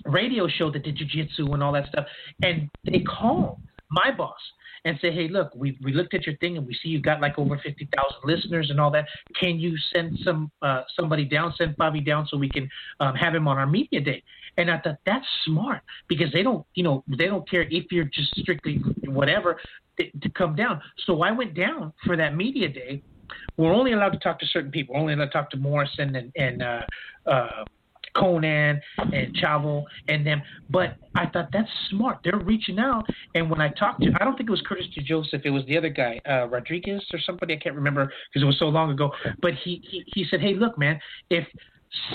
radio 0.06 0.48
show 0.48 0.72
that 0.72 0.84
did 0.84 0.98
jujitsu 0.98 1.54
and 1.54 1.62
all 1.62 1.74
that 1.74 1.88
stuff, 1.88 2.06
and 2.44 2.70
they 2.86 3.00
called 3.02 3.60
my 3.90 4.12
boss 4.12 4.40
and 4.84 4.98
say, 5.02 5.12
hey, 5.12 5.28
look, 5.28 5.54
we 5.56 5.78
we 5.84 5.94
looked 5.94 6.14
at 6.14 6.26
your 6.26 6.36
thing 6.38 6.58
and 6.58 6.66
we 6.66 6.74
see 6.74 6.90
you've 6.90 7.04
got 7.04 7.22
like 7.22 7.38
over 7.38 7.60
fifty 7.64 7.88
thousand 7.96 8.20
listeners 8.24 8.70
and 8.70 8.80
all 8.80 8.92
that. 8.92 9.06
Can 9.40 9.60
you 9.60 9.78
send 9.94 10.18
some 10.24 10.52
uh, 10.62 10.84
somebody 10.96 11.26
down, 11.26 11.54
send 11.58 11.76
Bobby 11.78 12.02
down 12.02 12.28
so 12.28 12.38
we 12.38 12.50
can 12.50 12.70
um, 13.00 13.16
have 13.16 13.36
him 13.36 13.48
on 13.48 13.58
our 13.58 13.68
media 13.68 14.02
day? 14.02 14.24
And 14.58 14.70
I 14.70 14.80
thought 14.80 14.98
that's 15.06 15.26
smart 15.46 15.82
because 16.08 16.32
they 16.34 16.44
don't, 16.44 16.66
you 16.76 16.84
know, 16.84 17.04
they 17.08 17.28
don't 17.28 17.50
care 17.50 17.64
if 17.64 17.92
you're 17.92 18.06
just 18.06 18.36
strictly 18.38 18.82
whatever 19.06 19.60
to 19.98 20.30
come 20.36 20.56
down. 20.56 20.82
So 21.06 21.22
I 21.22 21.32
went 21.32 21.54
down 21.54 21.94
for 22.06 22.18
that 22.18 22.36
media 22.36 22.68
day. 22.68 23.02
We're 23.58 23.74
only 23.74 23.94
allowed 23.94 24.10
to 24.10 24.20
talk 24.20 24.40
to 24.40 24.46
certain 24.48 24.72
people. 24.72 24.96
We're 24.96 25.02
only 25.02 25.14
allowed 25.14 25.26
to 25.26 25.32
talk 25.32 25.50
to 25.52 25.58
Morrison 25.58 26.16
and 26.16 26.32
and 26.36 26.62
uh, 26.62 26.82
uh, 27.26 27.64
Konnan 28.16 28.80
and 28.98 29.36
Chavo 29.36 29.84
and 30.08 30.26
them. 30.26 30.42
But 30.70 30.98
I 31.16 31.28
thought 31.28 31.50
that's 31.54 31.70
smart. 31.90 32.20
They're 32.24 32.40
reaching 32.40 32.80
out. 32.80 33.06
And 33.36 33.50
when 33.50 33.62
I 33.62 33.70
talked 33.70 34.02
to, 34.02 34.12
I 34.20 34.26
don't 34.26 34.36
think 34.36 34.50
it 34.50 34.52
was 34.52 34.62
Chris 34.62 34.86
DeJoseph. 34.98 35.46
It 35.46 35.50
was 35.50 35.66
the 35.66 35.78
other 35.78 35.90
guy, 35.90 36.20
uh, 36.30 36.48
Rodriguez 36.48 37.04
or 37.14 37.20
somebody. 37.20 37.54
I 37.54 37.58
can't 37.58 37.76
remember 37.76 38.12
because 38.30 38.44
it 38.44 38.46
was 38.46 38.60
so 38.60 38.66
long 38.66 38.92
ago. 38.92 39.12
But 39.42 39.54
he, 39.64 39.82
he 39.90 40.04
he 40.08 40.26
said, 40.30 40.42
hey, 40.42 40.56
look, 40.56 40.78
man, 40.78 41.00
if 41.30 41.46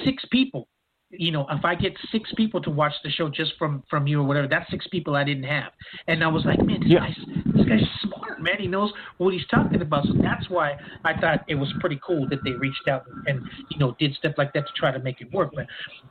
six 0.04 0.24
people 0.30 0.68
you 1.10 1.30
know, 1.30 1.46
if 1.50 1.64
I 1.64 1.74
get 1.74 1.92
six 2.10 2.30
people 2.36 2.60
to 2.62 2.70
watch 2.70 2.92
the 3.04 3.10
show 3.10 3.28
just 3.28 3.52
from 3.58 3.82
from 3.88 4.06
you 4.06 4.20
or 4.20 4.24
whatever, 4.24 4.48
that's 4.48 4.68
six 4.70 4.86
people 4.88 5.14
I 5.14 5.24
didn't 5.24 5.44
have. 5.44 5.72
And 6.08 6.22
I 6.24 6.26
was 6.26 6.44
like, 6.44 6.58
man, 6.64 6.80
this 6.80 6.90
Yeah. 6.90 7.00
guy's 7.00 7.16
this 7.54 7.66
guy's 7.66 7.88
smart, 8.02 8.42
man. 8.42 8.56
He 8.58 8.66
knows 8.66 8.92
what 9.18 9.32
he's 9.32 9.46
talking 9.46 9.80
about. 9.82 10.04
So 10.06 10.14
that's 10.14 10.48
why 10.50 10.76
I 11.04 11.14
thought 11.20 11.44
it 11.48 11.54
was 11.54 11.72
pretty 11.80 12.00
cool 12.04 12.28
that 12.28 12.42
they 12.44 12.52
reached 12.52 12.88
out 12.88 13.04
and 13.26 13.40
you 13.70 13.78
know 13.78 13.94
did 13.98 14.14
stuff 14.14 14.34
like 14.36 14.52
that 14.54 14.66
to 14.66 14.72
try 14.74 14.90
to 14.90 14.98
make 14.98 15.20
it 15.20 15.32
work. 15.32 15.52
But 15.54 15.66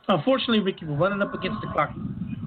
unfortunately, 0.08 0.60
Ricky, 0.60 0.86
we're 0.86 0.96
running 0.96 1.20
up 1.22 1.34
against 1.34 1.60
the 1.60 1.68
clock. 1.68 1.92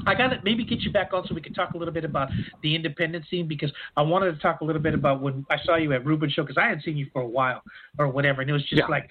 I 0.07 0.15
got 0.15 0.29
to 0.29 0.39
maybe 0.43 0.63
get 0.63 0.79
you 0.81 0.91
back 0.91 1.13
on 1.13 1.27
so 1.27 1.35
we 1.35 1.41
can 1.41 1.53
talk 1.53 1.73
a 1.73 1.77
little 1.77 1.93
bit 1.93 2.05
about 2.05 2.29
the 2.63 2.73
independent 2.73 3.25
scene 3.29 3.47
because 3.47 3.71
I 3.97 4.01
wanted 4.01 4.33
to 4.33 4.39
talk 4.39 4.61
a 4.61 4.65
little 4.65 4.81
bit 4.81 4.93
about 4.93 5.21
when 5.21 5.45
I 5.51 5.57
saw 5.65 5.75
you 5.75 5.91
at 5.93 6.05
Ruben 6.05 6.29
Show 6.29 6.43
because 6.43 6.57
I 6.57 6.63
hadn't 6.69 6.83
seen 6.83 6.97
you 6.97 7.07
for 7.11 7.21
a 7.21 7.27
while 7.27 7.61
or 7.99 8.07
whatever, 8.07 8.41
and 8.41 8.49
it 8.49 8.53
was 8.53 8.63
just 8.63 8.79
Yeah. 8.79 8.87
like 8.87 9.09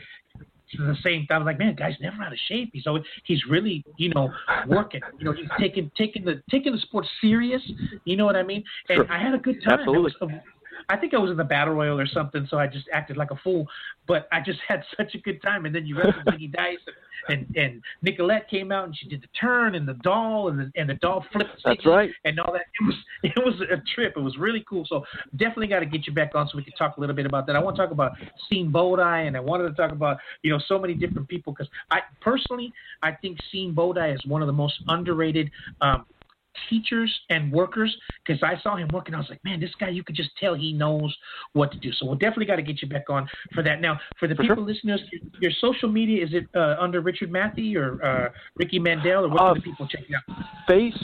the 0.77 0.95
same 1.03 1.27
thing. 1.27 1.29
I 1.31 1.39
was 1.39 1.47
like, 1.47 1.59
man, 1.59 1.75
guy's 1.75 1.95
never 2.01 2.23
out 2.23 2.33
of 2.33 2.39
shape. 2.49 2.71
He's 2.73 2.87
always 2.87 3.05
he's 3.25 3.41
really 3.49 3.85
you 3.97 4.11
know 4.11 4.31
working. 4.67 5.01
You 5.19 5.25
know, 5.25 5.33
he's 5.33 5.49
taking 5.59 5.91
taking 5.97 6.25
the 6.25 6.43
taking 6.51 6.73
the 6.73 6.79
sport 6.79 7.07
serious. 7.21 7.63
You 8.05 8.17
know 8.17 8.27
what 8.27 8.37
I 8.37 8.43
mean? 8.43 8.63
And 8.89 8.97
Sure. 8.97 9.13
I 9.13 9.19
had 9.23 9.35
a 9.35 9.39
good 9.39 9.63
time. 9.65 9.81
It 9.81 9.83
Absolutely. 9.83 10.15
was 10.21 10.41
I 10.89 10.97
think 10.97 11.15
I 11.15 11.19
was 11.19 11.31
in 11.31 11.37
the 11.37 11.45
battle 11.45 11.75
royal 11.75 11.99
or 11.99 12.07
something, 12.07 12.47
so 12.51 12.59
I 12.59 12.67
just 12.67 12.87
acted 12.93 13.17
like 13.17 13.31
a 13.31 13.37
fool. 13.37 13.67
But 14.07 14.29
I 14.33 14.41
just 14.41 14.59
had 14.67 14.83
such 14.97 15.15
a 15.15 15.19
good 15.19 15.43
time. 15.43 15.67
And 15.67 15.75
then 15.75 15.87
you 15.87 15.97
wrestled 15.97 16.25
Biggie 16.27 16.53
Dice, 16.57 16.79
and, 17.29 17.47
and 17.57 17.57
and 17.57 17.83
Nicolette 18.03 18.49
came 18.49 18.73
out 18.73 18.87
and 18.87 18.97
she 18.97 19.09
did 19.09 19.23
the 19.23 19.29
turn 19.39 19.75
and 19.75 19.87
the 19.87 19.95
doll 19.95 20.49
and 20.49 20.59
the 20.59 20.73
and 20.77 20.89
the 20.89 20.95
doll 20.95 21.25
flipped. 21.33 21.51
That's 21.65 21.85
right. 21.85 22.11
And 22.25 22.41
all 22.41 22.53
that. 22.53 22.63
It 22.81 22.85
was 22.85 22.95
it 23.23 23.45
was 23.45 23.61
a 23.61 23.83
trip. 23.95 24.15
It 24.17 24.21
was 24.21 24.37
really 24.39 24.65
cool. 24.69 24.85
So 24.89 25.05
definitely 25.33 25.69
got 25.69 25.81
to 25.81 25.87
get 25.87 26.07
you 26.07 26.13
back 26.13 26.35
on 26.35 26.49
so 26.49 26.57
we 26.57 26.65
can 26.65 26.73
talk 26.75 26.97
a 26.97 27.01
little 27.01 27.17
bit 27.17 27.27
about 27.27 27.47
that. 27.47 27.57
I 27.57 27.61
want 27.61 27.77
to 27.77 27.83
talk 27.83 27.93
about 27.93 28.13
Scene 28.49 28.71
Bodai, 28.71 29.27
and 29.27 29.37
I 29.37 29.41
wanted 29.41 29.69
to 29.69 29.75
talk 29.75 29.93
about 29.93 30.19
you 30.43 30.51
know 30.51 30.61
so 30.67 30.79
many 30.79 30.95
different 30.95 31.29
people 31.29 31.53
because 31.53 31.71
I 31.91 32.01
personally 32.21 32.73
I 33.03 33.13
think 33.13 33.39
Scene 33.53 33.75
Bodai 33.75 34.15
is 34.15 34.25
one 34.27 34.43
of 34.43 34.47
the 34.47 34.53
most 34.53 34.81
underrated. 34.89 35.51
Um, 35.81 36.07
teachers 36.69 37.15
and 37.31 37.53
workers 37.53 37.97
because 38.27 38.43
I 38.43 38.61
saw 38.63 38.77
him 38.77 38.89
working. 38.93 39.15
I 39.15 39.19
was 39.19 39.29
like, 39.31 39.43
man, 39.45 39.61
this 39.61 39.71
guy, 39.79 39.89
you 39.91 40.03
could 40.03 40.17
just 40.17 40.31
tell 40.41 40.55
he 40.55 40.73
knows 40.73 41.17
what 41.53 41.71
to 41.73 41.79
do. 41.79 41.93
So 41.93 42.07
we'll 42.07 42.17
definitely 42.17 42.47
got 42.47 42.57
to 42.57 42.63
get 42.63 42.83
you 42.83 42.89
back 42.89 43.09
on 43.09 43.29
for 43.55 43.63
that. 43.63 43.81
Now, 43.81 43.99
for 44.19 44.29
the 44.29 44.35
For 44.35 44.43
people 44.43 44.57
sure. 44.57 44.65
listeners, 44.65 45.01
your, 45.13 45.23
your 45.41 45.53
social 45.61 45.89
media 45.89 46.25
is 46.25 46.31
it 46.33 46.47
uh, 46.55 46.77
under 46.81 47.01
Richard 47.01 47.31
Matthew 47.31 47.79
or 47.81 48.05
uh, 48.05 48.29
Ricky 48.57 48.79
Mandel, 48.79 49.25
or 49.25 49.29
what 49.29 49.41
Uh, 49.41 49.53
can 49.55 49.63
the 49.63 49.71
people 49.71 49.87
check 49.89 50.03
it 50.09 50.15
out? 50.15 50.37
Face 50.67 50.95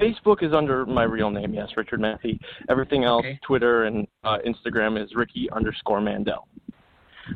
Facebook 0.00 0.42
is 0.42 0.52
under 0.52 0.84
my 0.86 1.04
real 1.04 1.30
name, 1.30 1.54
yes, 1.54 1.68
Richard 1.76 2.00
Matthew. 2.00 2.36
Everything 2.68 3.04
else, 3.04 3.20
Okay. 3.24 3.38
Twitter 3.46 3.84
and 3.84 4.06
uh, 4.24 4.38
Instagram 4.46 5.02
is 5.02 5.14
Ricky 5.14 5.48
underscore 5.52 6.00
Mandel. 6.00 6.48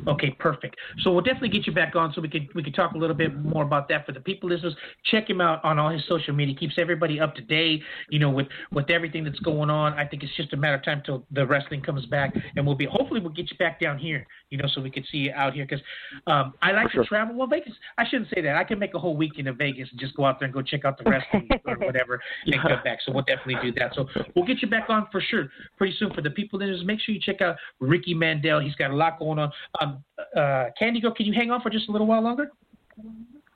Okay, 0.07 0.31
perfect. 0.39 0.75
So 1.01 1.11
we'll 1.11 1.23
definitely 1.23 1.49
get 1.49 1.67
you 1.67 1.73
back 1.73 1.95
on 1.95 2.13
so 2.13 2.21
we 2.21 2.29
could 2.29 2.47
we 2.55 2.63
could 2.63 2.75
talk 2.75 2.93
a 2.93 2.97
little 2.97 3.15
bit 3.15 3.35
more 3.35 3.63
about 3.63 3.87
that 3.89 4.05
for 4.05 4.11
the 4.11 4.19
people 4.19 4.49
listeners. 4.49 4.75
Check 5.05 5.29
him 5.29 5.41
out 5.41 5.63
on 5.63 5.79
all 5.79 5.89
his 5.89 6.03
social 6.07 6.33
media. 6.33 6.55
Keeps 6.55 6.75
everybody 6.77 7.19
up 7.19 7.35
to 7.35 7.41
date, 7.41 7.81
you 8.09 8.19
know, 8.19 8.29
with 8.29 8.47
with 8.71 8.89
everything 8.89 9.23
that's 9.23 9.39
going 9.39 9.69
on. 9.69 9.93
I 9.93 10.05
think 10.05 10.23
it's 10.23 10.35
just 10.35 10.53
a 10.53 10.57
matter 10.57 10.75
of 10.75 10.83
time 10.83 11.01
till 11.05 11.25
the 11.31 11.45
wrestling 11.45 11.81
comes 11.81 12.05
back, 12.05 12.33
and 12.55 12.65
we'll 12.65 12.75
be 12.75 12.85
hopefully 12.85 13.19
we'll 13.19 13.33
get 13.33 13.49
you 13.51 13.57
back 13.57 13.79
down 13.79 13.97
here, 13.97 14.25
you 14.49 14.57
know, 14.57 14.65
so 14.73 14.81
we 14.81 14.89
can 14.89 15.03
see 15.11 15.17
you 15.17 15.31
out 15.33 15.53
here 15.53 15.65
because 15.65 15.83
um, 16.27 16.53
I 16.61 16.71
like 16.71 16.91
sure. 16.91 17.03
to 17.03 17.07
travel. 17.09 17.35
Well, 17.35 17.47
Vegas, 17.47 17.73
I 17.97 18.07
shouldn't 18.07 18.29
say 18.33 18.41
that. 18.41 18.55
I 18.55 18.63
can 18.63 18.79
make 18.79 18.93
a 18.93 18.99
whole 18.99 19.15
weekend 19.15 19.47
in 19.47 19.57
Vegas 19.57 19.89
and 19.91 19.99
just 19.99 20.15
go 20.15 20.25
out 20.25 20.39
there 20.39 20.45
and 20.45 20.53
go 20.53 20.61
check 20.61 20.85
out 20.85 20.97
the 20.97 21.09
wrestling 21.09 21.49
or 21.65 21.75
whatever 21.77 22.21
and 22.45 22.55
Yeah. 22.55 22.61
come 22.61 22.83
back. 22.83 22.99
So 23.05 23.11
we'll 23.11 23.23
definitely 23.23 23.57
do 23.61 23.71
that. 23.79 23.93
So 23.95 24.07
we'll 24.35 24.45
get 24.45 24.61
you 24.61 24.69
back 24.69 24.89
on 24.89 25.07
for 25.11 25.21
sure 25.21 25.49
pretty 25.77 25.95
soon. 25.97 26.13
For 26.13 26.21
the 26.21 26.29
people 26.29 26.59
listeners, 26.59 26.83
make 26.85 26.99
sure 26.99 27.13
you 27.13 27.21
check 27.21 27.41
out 27.41 27.55
Ricky 27.79 28.13
Mandel. 28.13 28.59
He's 28.59 28.75
got 28.75 28.91
a 28.91 28.95
lot 28.95 29.19
going 29.19 29.39
on. 29.39 29.51
Um, 29.81 30.03
uh, 30.35 30.65
Candy 30.77 30.99
Girl, 30.99 31.13
can 31.13 31.25
you 31.25 31.33
hang 31.33 31.51
on 31.51 31.61
for 31.61 31.69
just 31.69 31.89
a 31.89 31.91
little 31.91 32.07
while 32.07 32.21
longer? 32.21 32.51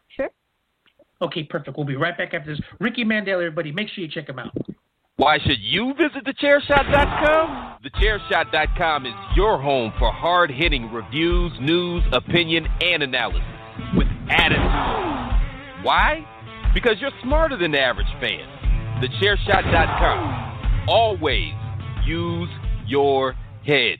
Sure. 0.10 0.30
Okay, 1.22 1.44
perfect. 1.44 1.78
We'll 1.78 1.86
be 1.86 1.96
right 1.96 2.18
back 2.18 2.34
after 2.34 2.56
this. 2.56 2.64
Ricky 2.80 3.04
Mandel, 3.04 3.40
everybody, 3.40 3.72
make 3.72 3.90
sure 3.90 4.04
you 4.04 4.10
check 4.10 4.30
him 4.30 4.40
out. 4.40 4.52
Why 5.18 5.38
should 5.40 5.60
you 5.60 5.94
visit 5.94 6.26
thechairshot.com? 6.26 7.78
Thechairshot.com 7.84 9.06
is 9.06 9.14
your 9.36 9.62
home 9.62 9.94
for 10.00 10.12
hard 10.12 10.50
hitting 10.50 10.92
reviews, 10.92 11.52
news, 11.62 12.04
opinion, 12.12 12.66
and 12.82 13.04
analysis 13.04 13.42
with 13.96 14.08
attitude. 14.30 15.86
Why? 15.86 16.26
Because 16.74 16.96
you're 17.00 17.12
smarter 17.22 17.58
than 17.58 17.72
the 17.72 17.80
average 17.80 18.08
fan. 18.20 18.48
Thechairshot.com. 19.02 20.88
Always 20.88 21.54
use 22.06 22.50
your 22.88 23.36
head. 23.66 24.00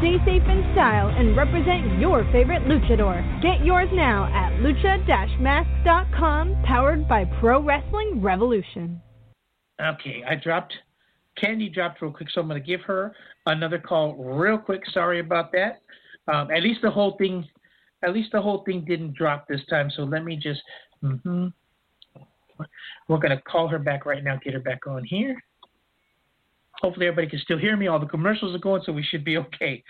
Stay 0.00 0.16
safe 0.24 0.42
in 0.48 0.64
style 0.72 1.08
and 1.08 1.36
represent 1.36 2.00
your 2.00 2.24
favorite 2.32 2.62
luchador. 2.62 3.20
Get 3.42 3.66
yours 3.66 3.90
now 3.92 4.24
at 4.32 4.50
lucha-mask.com, 4.62 6.62
powered 6.64 7.06
by 7.06 7.26
Pro 7.38 7.62
Wrestling 7.62 8.22
Revolution. 8.22 9.02
Okay, 9.78 10.24
I 10.26 10.36
dropped. 10.36 10.72
Candy 11.36 11.68
dropped 11.68 12.00
real 12.00 12.12
quick, 12.12 12.30
so 12.30 12.40
I'm 12.40 12.48
going 12.48 12.58
to 12.58 12.66
give 12.66 12.80
her 12.86 13.14
another 13.44 13.78
call 13.78 14.14
real 14.14 14.56
quick. 14.56 14.80
Sorry 14.94 15.20
about 15.20 15.52
that. 15.52 15.82
Um, 16.32 16.50
at 16.50 16.62
least 16.62 16.80
the 16.80 16.90
whole 16.90 17.18
thing, 17.18 17.46
at 18.02 18.14
least 18.14 18.30
the 18.32 18.40
whole 18.40 18.64
thing 18.64 18.86
didn't 18.88 19.14
drop 19.14 19.48
this 19.48 19.60
time. 19.68 19.90
So 19.94 20.04
let 20.04 20.24
me 20.24 20.34
just. 20.34 20.62
hmm 21.02 21.48
We're 23.06 23.18
going 23.18 23.36
to 23.36 23.42
call 23.42 23.68
her 23.68 23.78
back 23.78 24.06
right 24.06 24.24
now. 24.24 24.38
Get 24.42 24.54
her 24.54 24.60
back 24.60 24.86
on 24.86 25.04
here. 25.04 25.36
Hopefully 26.80 27.06
everybody 27.06 27.28
can 27.28 27.38
still 27.40 27.58
hear 27.58 27.76
me. 27.76 27.86
All 27.86 27.98
the 27.98 28.06
commercials 28.06 28.54
are 28.54 28.58
going, 28.58 28.82
so 28.84 28.92
we 28.92 29.02
should 29.02 29.24
be 29.24 29.36
okay. 29.38 29.82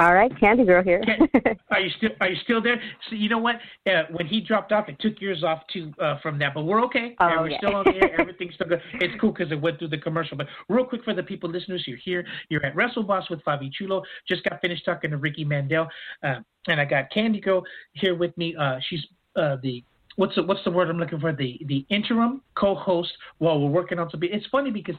All 0.00 0.14
right, 0.14 0.32
Candy 0.40 0.64
Girl 0.64 0.82
here. 0.82 1.02
Are 1.70 1.80
you 1.80 1.90
still 1.98 2.08
Are 2.22 2.30
you 2.30 2.36
still 2.42 2.62
there? 2.62 2.80
So 3.10 3.16
you 3.16 3.28
know 3.28 3.36
what? 3.36 3.56
Uh, 3.86 4.04
when 4.12 4.26
he 4.26 4.40
dropped 4.40 4.72
off, 4.72 4.88
it 4.88 4.96
took 4.98 5.20
yours 5.20 5.44
off 5.44 5.60
too 5.70 5.92
uh, 6.00 6.18
from 6.22 6.38
that, 6.38 6.54
but 6.54 6.62
we're 6.64 6.82
okay. 6.84 7.14
Oh, 7.20 7.28
we're 7.40 7.50
yeah. 7.50 7.58
still 7.58 7.76
on 7.76 7.84
the 7.84 7.96
air. 7.96 8.18
Everything's 8.18 8.54
still 8.54 8.66
good. 8.66 8.80
It's 8.94 9.12
cool 9.20 9.32
because 9.32 9.52
it 9.52 9.60
went 9.60 9.78
through 9.78 9.88
the 9.88 9.98
commercial. 9.98 10.38
But 10.38 10.46
real 10.70 10.86
quick 10.86 11.04
for 11.04 11.12
the 11.12 11.22
people 11.22 11.50
listeners, 11.50 11.84
you're 11.86 11.98
here. 11.98 12.24
You're 12.48 12.64
at 12.64 12.74
Wrestle 12.74 13.02
Boss 13.02 13.28
with 13.28 13.44
Fabi 13.44 13.70
Chulo. 13.70 14.02
Just 14.26 14.42
got 14.44 14.58
finished 14.62 14.86
talking 14.86 15.10
to 15.10 15.18
Ricky 15.18 15.44
Mandel, 15.44 15.86
uh, 16.22 16.36
and 16.66 16.80
I 16.80 16.86
got 16.86 17.10
Candy 17.10 17.40
Girl 17.40 17.62
here 17.92 18.14
with 18.14 18.34
me. 18.38 18.56
Uh, 18.58 18.78
she's 18.88 19.04
uh, 19.36 19.56
the 19.62 19.84
what's 20.20 20.34
the, 20.34 20.42
what's 20.42 20.62
the 20.64 20.70
word 20.70 20.90
I'm 20.90 20.98
looking 20.98 21.18
for? 21.18 21.32
The 21.32 21.58
the 21.66 21.86
interim 21.88 22.42
co-host 22.54 23.10
while 23.38 23.58
we're 23.58 23.70
working 23.70 23.98
on 23.98 24.10
something. 24.10 24.28
It's 24.30 24.46
funny 24.48 24.70
because 24.70 24.94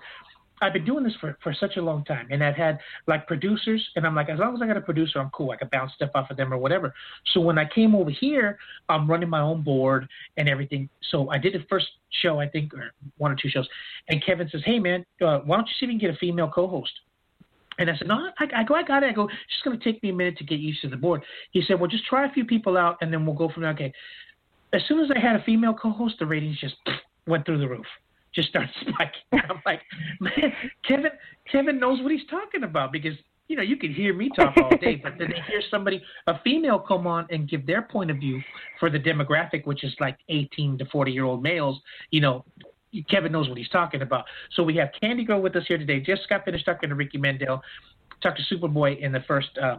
I've 0.64 0.74
been 0.74 0.86
doing 0.86 1.04
this 1.04 1.14
for, 1.22 1.38
for 1.44 1.54
such 1.60 1.78
a 1.78 1.82
long 1.82 2.04
time, 2.06 2.28
and 2.32 2.44
I've 2.44 2.56
had 2.56 2.80
like 3.08 3.28
producers, 3.28 3.88
and 3.96 4.06
I'm 4.06 4.16
like, 4.16 4.30
as 4.30 4.40
long 4.40 4.56
as 4.56 4.62
I 4.62 4.68
got 4.68 4.78
a 4.78 4.82
producer, 4.82 5.20
I'm 5.20 5.30
cool. 5.30 5.52
I 5.52 5.58
can 5.58 5.70
bounce 5.72 5.94
stuff 5.94 6.10
off 6.16 6.32
of 6.32 6.38
them 6.38 6.52
or 6.52 6.58
whatever. 6.58 6.94
So 7.34 7.40
when 7.40 7.60
I 7.60 7.66
came 7.66 7.94
over 7.96 8.10
here, 8.10 8.58
I'm 8.90 9.10
running 9.10 9.30
my 9.30 9.42
own 9.42 9.62
board 9.62 10.08
and 10.38 10.50
everything. 10.50 10.90
So 11.12 11.30
I 11.30 11.38
did 11.38 11.54
the 11.54 11.64
first 11.70 11.88
show, 12.24 12.40
I 12.40 12.50
think, 12.50 12.74
or 12.74 12.92
one 13.18 13.32
or 13.32 13.38
two 13.40 13.50
shows, 13.50 13.68
and 14.10 14.26
Kevin 14.26 14.50
says, 14.52 14.62
"Hey 14.66 14.80
man, 14.80 15.06
uh, 15.22 15.40
why 15.46 15.58
don't 15.58 15.68
you 15.68 15.74
see 15.80 15.86
if 15.86 15.94
you 15.94 16.00
can 16.00 16.08
get 16.08 16.16
a 16.16 16.18
female 16.18 16.50
co-host?" 16.54 16.94
And 17.80 17.90
I 17.90 17.98
said, 17.98 18.10
no, 18.10 18.30
I, 18.38 18.62
I 18.62 18.64
go, 18.64 18.76
I 18.76 18.84
got 18.84 19.02
it. 19.02 19.08
I 19.08 19.14
go, 19.14 19.24
it's 19.24 19.54
just 19.54 19.64
going 19.64 19.80
to 19.80 19.84
take 19.84 20.04
me 20.04 20.10
a 20.10 20.14
minute 20.14 20.38
to 20.38 20.44
get 20.44 20.60
used 20.60 20.82
to 20.82 20.90
the 20.90 20.98
board. 20.98 21.24
He 21.52 21.64
said, 21.66 21.80
well, 21.80 21.90
just 21.90 22.06
try 22.06 22.28
a 22.28 22.32
few 22.32 22.46
people 22.46 22.78
out, 22.78 22.98
and 23.02 23.12
then 23.12 23.26
we'll 23.26 23.34
go 23.34 23.50
from 23.50 23.64
there. 23.64 23.72
Okay. 23.72 23.94
As 24.74 24.82
soon 24.88 25.04
as 25.04 25.12
I 25.16 25.20
had 25.20 25.36
a 25.36 25.44
female 25.44 25.74
co-host, 25.74 26.16
the 26.20 26.26
ratings 26.26 26.60
just 26.60 26.76
went 27.28 27.46
through 27.46 27.60
the 27.60 27.68
roof. 27.68 27.86
Just 28.34 28.50
started 28.50 28.70
spiking. 28.82 29.50
I'm 29.50 29.62
like, 29.66 29.82
man, 30.20 30.54
Kevin, 30.88 31.12
Kevin 31.52 31.80
knows 31.80 32.02
what 32.02 32.12
he's 32.12 32.28
talking 32.30 32.64
about 32.64 32.92
because 32.92 33.14
you 33.48 33.58
know 33.58 33.64
you 33.64 33.76
can 33.76 33.94
hear 33.94 34.14
me 34.14 34.30
talk 34.34 34.56
all 34.58 34.70
day, 34.78 34.96
but 34.96 35.14
then 35.20 35.30
they 35.30 35.42
hear 35.52 35.62
somebody, 35.70 36.02
a 36.28 36.40
female, 36.40 36.80
come 36.80 37.06
on 37.06 37.28
and 37.30 37.50
give 37.50 37.68
their 37.68 37.82
point 37.82 38.10
of 38.10 38.18
view 38.18 38.42
for 38.80 38.90
the 38.90 39.00
demographic, 39.00 39.66
which 39.66 39.84
is 39.84 39.94
like 40.00 40.18
18 40.30 40.78
to 40.78 40.86
40 40.86 41.12
year 41.12 41.26
old 41.26 41.44
males. 41.44 41.78
You 42.12 42.22
know, 42.22 42.46
Kevin 43.10 43.32
knows 43.32 43.50
what 43.50 43.58
he's 43.58 43.70
talking 43.70 44.02
about. 44.02 44.26
So 44.56 44.64
we 44.64 44.76
have 44.78 44.90
Candy 45.02 45.26
Girl 45.26 45.42
with 45.42 45.56
us 45.56 45.64
here 45.68 45.78
today. 45.78 46.00
Just 46.00 46.28
got 46.30 46.46
finished 46.46 46.66
talking 46.66 46.90
to 46.90 46.96
Ricky 46.96 47.18
Mandel, 47.18 47.62
talked 48.22 48.40
to 48.40 48.56
Superboy 48.56 49.00
in 49.00 49.12
the 49.12 49.22
first 49.28 49.50
uh, 49.62 49.78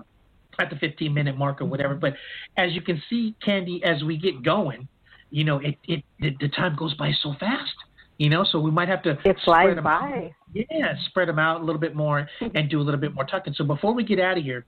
at 0.58 0.70
the 0.70 0.76
15 0.76 1.12
minute 1.12 1.36
mark 1.36 1.60
or 1.60 1.64
whatever. 1.66 1.94
But 1.94 2.14
as 2.56 2.72
you 2.72 2.82
can 2.82 3.02
see, 3.08 3.34
Candy, 3.44 3.82
as 3.84 4.02
we 4.02 4.16
get 4.16 4.42
going, 4.42 4.88
you 5.30 5.44
know, 5.44 5.58
it 5.58 5.76
it 5.84 6.04
the, 6.20 6.36
the 6.40 6.48
time 6.48 6.76
goes 6.76 6.94
by 6.94 7.12
so 7.22 7.34
fast. 7.40 7.74
You 8.18 8.28
know, 8.28 8.44
so 8.44 8.60
we 8.60 8.70
might 8.70 8.88
have 8.88 9.02
to 9.04 9.18
It 9.24 9.36
flies 9.44 9.64
spread 9.64 9.78
'em 9.78 9.86
out. 9.86 10.10
by. 10.10 10.34
Yeah, 10.52 10.94
spread 11.06 11.28
them 11.28 11.38
out 11.38 11.60
a 11.62 11.64
little 11.64 11.80
bit 11.80 11.96
more 11.96 12.28
and 12.54 12.68
do 12.68 12.80
a 12.80 12.82
little 12.84 13.00
bit 13.00 13.14
more 13.14 13.24
talking. 13.24 13.54
So 13.54 13.64
before 13.64 13.94
we 13.94 14.04
get 14.04 14.20
out 14.20 14.36
of 14.38 14.44
here, 14.44 14.64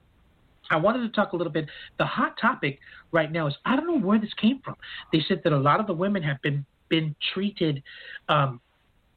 I 0.71 0.77
wanted 0.77 1.01
to 1.03 1.09
talk 1.09 1.33
a 1.33 1.35
little 1.37 1.53
bit. 1.53 1.67
The 1.99 2.05
hot 2.05 2.37
topic 2.41 2.79
right 3.11 3.31
now 3.31 3.47
is 3.47 3.53
I 3.63 3.75
don't 3.75 3.85
know 3.87 4.05
where 4.05 4.19
this 4.19 4.33
came 4.41 4.59
from. 4.65 4.75
They 5.13 5.23
said 5.27 5.41
that 5.43 5.53
a 5.53 5.57
lot 5.57 5.79
of 5.79 5.87
the 5.87 5.93
women 5.93 6.23
have 6.23 6.41
been 6.41 6.65
been 6.89 7.15
treated 7.33 7.81
um, 8.29 8.59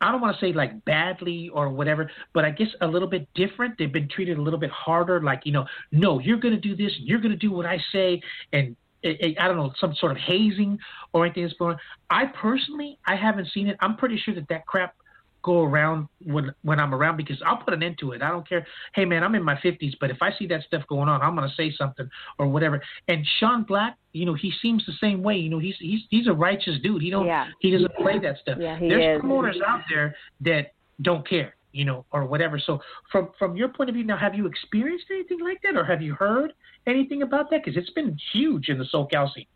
I 0.00 0.12
don't 0.12 0.20
want 0.20 0.36
to 0.38 0.40
say 0.40 0.52
like 0.52 0.84
badly 0.84 1.50
or 1.52 1.68
whatever, 1.70 2.10
but 2.32 2.44
I 2.44 2.50
guess 2.50 2.68
a 2.80 2.86
little 2.86 3.08
bit 3.08 3.28
different. 3.34 3.74
They've 3.78 3.92
been 3.92 4.08
treated 4.08 4.38
a 4.38 4.42
little 4.42 4.58
bit 4.58 4.70
harder. 4.70 5.20
Like 5.20 5.42
you 5.44 5.52
know, 5.52 5.66
no, 5.92 6.20
you're 6.20 6.38
going 6.38 6.54
to 6.54 6.60
do 6.60 6.76
this, 6.76 6.92
you're 6.98 7.20
going 7.20 7.32
to 7.32 7.36
do 7.36 7.50
what 7.50 7.66
I 7.66 7.78
say, 7.92 8.20
and 8.52 8.76
eh, 9.04 9.14
eh, 9.20 9.34
I 9.40 9.48
don't 9.48 9.56
know, 9.56 9.72
some 9.80 9.94
sort 9.94 10.12
of 10.12 10.18
hazing 10.18 10.78
or 11.12 11.24
anything 11.24 11.44
that's 11.44 11.56
going 11.58 11.74
on. 11.74 11.80
I 12.10 12.26
personally, 12.26 12.98
I 13.06 13.16
haven't 13.16 13.48
seen 13.52 13.66
it. 13.66 13.76
I'm 13.80 13.96
pretty 13.96 14.18
sure 14.18 14.34
that 14.34 14.48
that 14.48 14.66
crap 14.66 14.94
go 15.42 15.62
around 15.62 16.08
when 16.24 16.52
when 16.62 16.80
I'm 16.80 16.94
around 16.94 17.16
because 17.16 17.40
I'll 17.44 17.58
put 17.58 17.74
an 17.74 17.82
end 17.82 17.98
to 18.00 18.12
it. 18.12 18.22
I 18.22 18.30
don't 18.30 18.48
care. 18.48 18.66
Hey 18.94 19.04
man, 19.04 19.22
I'm 19.22 19.34
in 19.34 19.42
my 19.42 19.54
50s, 19.56 19.94
but 20.00 20.10
if 20.10 20.18
I 20.20 20.30
see 20.38 20.46
that 20.48 20.62
stuff 20.64 20.82
going 20.88 21.08
on, 21.08 21.22
I'm 21.22 21.34
gonna 21.34 21.52
say 21.56 21.72
something 21.76 22.08
or 22.38 22.48
whatever. 22.48 22.82
And 23.08 23.26
Sean 23.38 23.64
Black, 23.64 23.96
you 24.12 24.26
know, 24.26 24.34
he 24.34 24.52
seems 24.62 24.84
the 24.86 24.92
same 25.00 25.22
way. 25.22 25.36
You 25.36 25.50
know, 25.50 25.58
he's 25.58 25.76
he's 25.78 26.00
he's 26.10 26.26
a 26.26 26.32
righteous 26.32 26.76
dude. 26.82 27.02
He 27.02 27.10
don't 27.10 27.26
yeah. 27.26 27.46
he 27.60 27.70
doesn't 27.70 27.94
play 27.96 28.18
that 28.18 28.38
stuff. 28.38 28.58
Yeah, 28.60 28.78
he 28.78 28.88
There's 28.88 29.16
is. 29.16 29.20
promoters 29.20 29.60
out 29.66 29.82
there 29.88 30.14
that 30.40 30.72
don't 31.02 31.28
care 31.28 31.54
you 31.72 31.84
know, 31.84 32.04
or 32.12 32.24
whatever. 32.24 32.58
So 32.58 32.80
from 33.12 33.30
from 33.38 33.54
your 33.54 33.68
point 33.68 33.90
of 33.90 33.94
view 33.94 34.04
now, 34.04 34.16
have 34.16 34.34
you 34.34 34.46
experienced 34.46 35.06
anything 35.10 35.38
like 35.40 35.60
that, 35.62 35.76
or 35.76 35.84
have 35.84 36.00
you 36.02 36.14
heard 36.14 36.52
anything 36.86 37.22
about 37.22 37.50
that? 37.50 37.62
Because 37.62 37.78
it's 37.78 37.90
been 37.90 38.16
huge 38.32 38.68
in 38.68 38.78
the 38.78 38.86
SoCal 38.92 39.32
scene. 39.34 39.46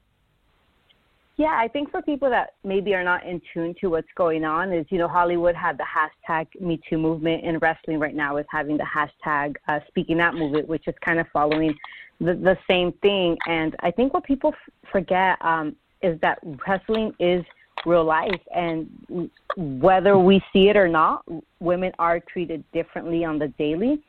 Yeah, 1.36 1.58
I 1.58 1.66
think 1.68 1.90
for 1.90 2.02
people 2.02 2.28
that 2.30 2.54
maybe 2.62 2.94
are 2.94 3.02
not 3.02 3.24
in 3.24 3.40
tune 3.52 3.74
to 3.80 3.88
what's 3.88 4.08
going 4.16 4.44
on 4.44 4.72
is, 4.72 4.86
you 4.90 4.98
know, 4.98 5.08
Hollywood 5.08 5.54
had 5.54 5.78
the 5.78 5.84
hashtag 5.84 6.46
Me 6.60 6.80
Too 6.88 6.98
movement, 6.98 7.44
and 7.44 7.60
wrestling 7.62 7.98
right 7.98 8.14
now 8.14 8.36
is 8.36 8.46
having 8.50 8.76
the 8.76 8.84
hashtag 8.84 9.56
uh, 9.68 9.80
Speaking 9.88 10.20
Out 10.20 10.34
movement, 10.34 10.68
which 10.68 10.86
is 10.86 10.94
kind 11.04 11.18
of 11.18 11.26
following 11.32 11.74
the, 12.20 12.34
the 12.34 12.58
same 12.68 12.92
thing. 13.00 13.36
And 13.48 13.74
I 13.80 13.90
think 13.90 14.12
what 14.12 14.24
people 14.24 14.52
f- 14.52 14.90
forget 14.92 15.38
um, 15.44 15.74
is 16.02 16.20
that 16.20 16.38
wrestling 16.66 17.14
is– 17.18 17.44
real 17.86 18.04
life. 18.04 18.40
And 18.54 19.30
whether 19.56 20.18
we 20.18 20.42
see 20.52 20.68
it 20.68 20.76
or 20.76 20.88
not, 20.88 21.24
women 21.60 21.92
are 21.98 22.20
treated 22.20 22.64
differently 22.72 23.24
on 23.24 23.38
the 23.38 23.48
daily. 23.48 24.00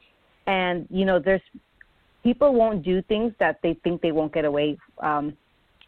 And, 0.47 0.87
you 0.89 1.05
know, 1.05 1.19
there's 1.19 1.41
people 2.23 2.53
won't 2.53 2.83
do 2.83 3.01
things 3.03 3.33
that 3.39 3.59
they 3.63 3.75
think 3.83 4.01
they 4.01 4.11
won't 4.11 4.33
get 4.33 4.45
away 4.45 4.77
um, 4.99 5.35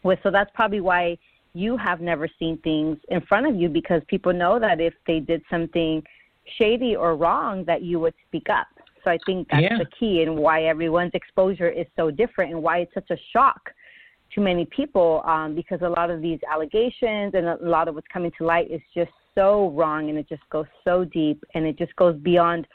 with. 0.06 0.18
So 0.22 0.30
that's 0.30 0.50
probably 0.54 0.80
why 0.80 1.18
you 1.52 1.76
have 1.76 2.00
never 2.00 2.28
seen 2.38 2.58
things 2.58 2.98
in 3.08 3.20
front 3.22 3.46
of 3.46 3.54
you 3.56 3.68
because 3.68 4.02
people 4.08 4.32
know 4.32 4.58
that 4.60 4.80
if 4.80 4.94
they 5.06 5.20
did 5.20 5.42
something 5.50 6.02
shady 6.58 6.94
or 6.94 7.16
wrong, 7.16 7.64
that 7.64 7.82
you 7.82 7.98
would 8.00 8.14
speak 8.28 8.46
up. 8.50 8.66
So 9.02 9.10
I 9.10 9.18
think 9.24 9.48
that's 9.50 9.62
yeah. 9.62 9.78
the 9.78 9.86
key 9.98 10.22
and 10.22 10.36
why 10.36 10.64
everyone's 10.64 11.12
exposure 11.14 11.68
is 11.68 11.86
so 11.96 12.10
different 12.10 12.52
and 12.52 12.62
why 12.62 12.78
it's 12.78 12.92
such 12.92 13.10
a 13.10 13.16
shock 13.32 13.70
to 14.34 14.40
many 14.40 14.66
people 14.66 15.22
um, 15.24 15.54
because 15.54 15.80
a 15.82 15.88
lot 15.88 16.10
of 16.10 16.20
these 16.20 16.40
allegations 16.50 17.34
and 17.34 17.46
a 17.46 17.56
lot 17.60 17.88
of 17.88 17.94
what's 17.94 18.08
coming 18.12 18.32
to 18.36 18.44
light 18.44 18.70
is 18.70 18.80
just 18.94 19.12
so 19.34 19.70
wrong 19.70 20.08
and 20.08 20.18
it 20.18 20.28
just 20.28 20.42
goes 20.50 20.66
so 20.84 21.04
deep 21.04 21.42
and 21.54 21.64
it 21.64 21.78
just 21.78 21.94
goes 21.96 22.16
beyond 22.18 22.66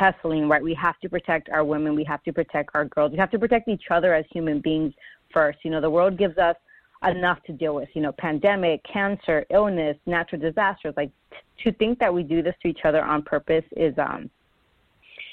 wrestling, 0.00 0.48
right? 0.48 0.62
We 0.62 0.74
have 0.74 0.98
to 1.00 1.08
protect 1.08 1.48
our 1.50 1.64
women, 1.64 1.94
we 1.94 2.04
have 2.04 2.22
to 2.24 2.32
protect 2.32 2.70
our 2.74 2.84
girls, 2.84 3.12
we 3.12 3.18
have 3.18 3.30
to 3.32 3.38
protect 3.38 3.68
each 3.68 3.84
other 3.90 4.14
as 4.14 4.24
human 4.30 4.60
beings 4.60 4.92
first. 5.32 5.58
You 5.62 5.70
know, 5.70 5.80
the 5.80 5.90
world 5.90 6.18
gives 6.18 6.38
us 6.38 6.56
enough 7.04 7.42
to 7.44 7.52
deal 7.52 7.74
with, 7.74 7.88
you 7.94 8.02
know, 8.02 8.12
pandemic, 8.12 8.82
cancer, 8.84 9.44
illness, 9.50 9.96
natural 10.06 10.40
disasters. 10.40 10.94
Like 10.96 11.10
t- 11.30 11.70
to 11.70 11.76
think 11.78 11.98
that 12.00 12.12
we 12.12 12.22
do 12.22 12.42
this 12.42 12.54
to 12.62 12.68
each 12.68 12.80
other 12.84 13.02
on 13.02 13.22
purpose 13.22 13.64
is 13.76 13.94
um 13.98 14.30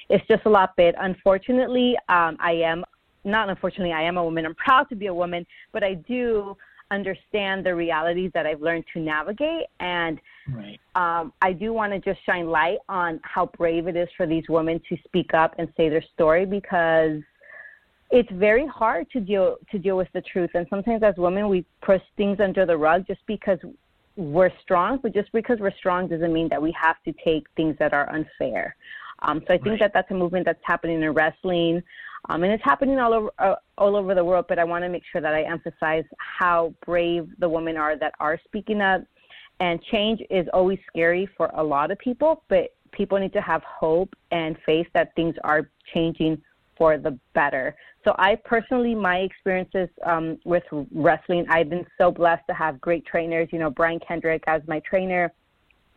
it's 0.09 0.25
just 0.27 0.45
a 0.45 0.49
lot 0.49 0.75
bit. 0.75 0.93
Unfortunately, 0.99 1.95
um, 2.09 2.37
I 2.39 2.51
am 2.63 2.83
not 3.23 3.49
unfortunately, 3.49 3.91
I 3.91 4.03
am 4.03 4.17
a 4.17 4.23
woman. 4.23 4.45
I'm 4.45 4.55
proud 4.55 4.87
to 4.89 4.95
be 4.95 5.07
a 5.07 5.13
woman, 5.13 5.45
but 5.71 5.83
I 5.83 5.95
do 5.95 6.55
understand 6.91 7.65
the 7.65 7.73
realities 7.73 8.31
that 8.33 8.45
I've 8.45 8.61
learned 8.61 8.85
to 8.93 8.99
navigate. 8.99 9.65
And 9.79 10.19
right. 10.53 10.79
um, 10.95 11.33
I 11.41 11.51
do 11.51 11.73
want 11.73 11.91
to 11.93 11.99
just 11.99 12.23
shine 12.25 12.47
light 12.47 12.77
on 12.87 13.19
how 13.23 13.47
brave 13.57 13.87
it 13.87 13.95
is 13.95 14.07
for 14.15 14.27
these 14.27 14.43
women 14.47 14.79
to 14.89 14.97
speak 15.03 15.33
up 15.33 15.55
and 15.57 15.67
say 15.75 15.89
their 15.89 16.03
story 16.13 16.45
because 16.45 17.21
it's 18.11 18.29
very 18.33 18.67
hard 18.67 19.09
to 19.11 19.19
deal 19.19 19.57
to 19.71 19.79
deal 19.79 19.97
with 19.97 20.07
the 20.13 20.21
truth. 20.21 20.51
And 20.53 20.65
sometimes 20.69 21.03
as 21.03 21.15
women, 21.17 21.49
we 21.49 21.65
push 21.81 22.01
things 22.17 22.39
under 22.39 22.65
the 22.65 22.77
rug 22.77 23.05
just 23.07 23.21
because 23.25 23.59
we're 24.15 24.51
strong. 24.61 24.99
But 25.01 25.13
just 25.13 25.31
because 25.31 25.59
we're 25.59 25.75
strong 25.77 26.07
doesn't 26.07 26.31
mean 26.31 26.47
that 26.49 26.61
we 26.61 26.73
have 26.79 26.97
to 27.05 27.13
take 27.23 27.47
things 27.55 27.75
that 27.79 27.93
are 27.93 28.09
unfair. 28.13 28.75
Um, 29.21 29.41
so 29.47 29.53
I 29.53 29.57
think 29.57 29.67
right. 29.67 29.79
that 29.79 29.91
that's 29.93 30.11
a 30.11 30.13
movement 30.13 30.45
that's 30.45 30.59
happening 30.63 31.01
in 31.01 31.11
wrestling. 31.11 31.81
Um, 32.29 32.43
and 32.43 32.51
it's 32.51 32.63
happening 32.63 32.99
all 32.99 33.13
over 33.13 33.29
uh, 33.39 33.55
all 33.77 33.95
over 33.95 34.13
the 34.13 34.23
world. 34.23 34.45
But 34.47 34.59
I 34.59 34.63
want 34.63 34.83
to 34.83 34.89
make 34.89 35.03
sure 35.11 35.21
that 35.21 35.33
I 35.33 35.43
emphasize 35.43 36.05
how 36.17 36.73
brave 36.85 37.27
the 37.39 37.49
women 37.49 37.77
are 37.77 37.97
that 37.97 38.13
are 38.19 38.39
speaking 38.45 38.81
up. 38.81 39.01
And 39.61 39.81
change 39.83 40.21
is 40.29 40.47
always 40.53 40.79
scary 40.87 41.29
for 41.37 41.49
a 41.55 41.63
lot 41.63 41.89
of 41.89 41.97
people, 41.99 42.43
but 42.49 42.75
people 42.91 43.17
need 43.17 43.31
to 43.33 43.41
have 43.41 43.63
hope 43.63 44.13
and 44.31 44.57
faith 44.65 44.87
that 44.93 45.15
things 45.15 45.35
are 45.45 45.69
changing 45.93 46.41
for 46.77 46.97
the 46.97 47.17
better. 47.33 47.75
So 48.03 48.13
I 48.17 48.35
personally, 48.43 48.93
my 48.93 49.17
experiences 49.17 49.89
um, 50.05 50.37
with 50.45 50.63
wrestling, 50.93 51.45
I've 51.49 51.69
been 51.69 51.85
so 51.97 52.11
blessed 52.11 52.43
to 52.47 52.53
have 52.53 52.79
great 52.79 53.05
trainers. 53.05 53.49
You 53.51 53.59
know, 53.59 53.69
Brian 53.69 53.99
Kendrick 54.05 54.43
as 54.47 54.61
my 54.67 54.79
trainer 54.87 55.31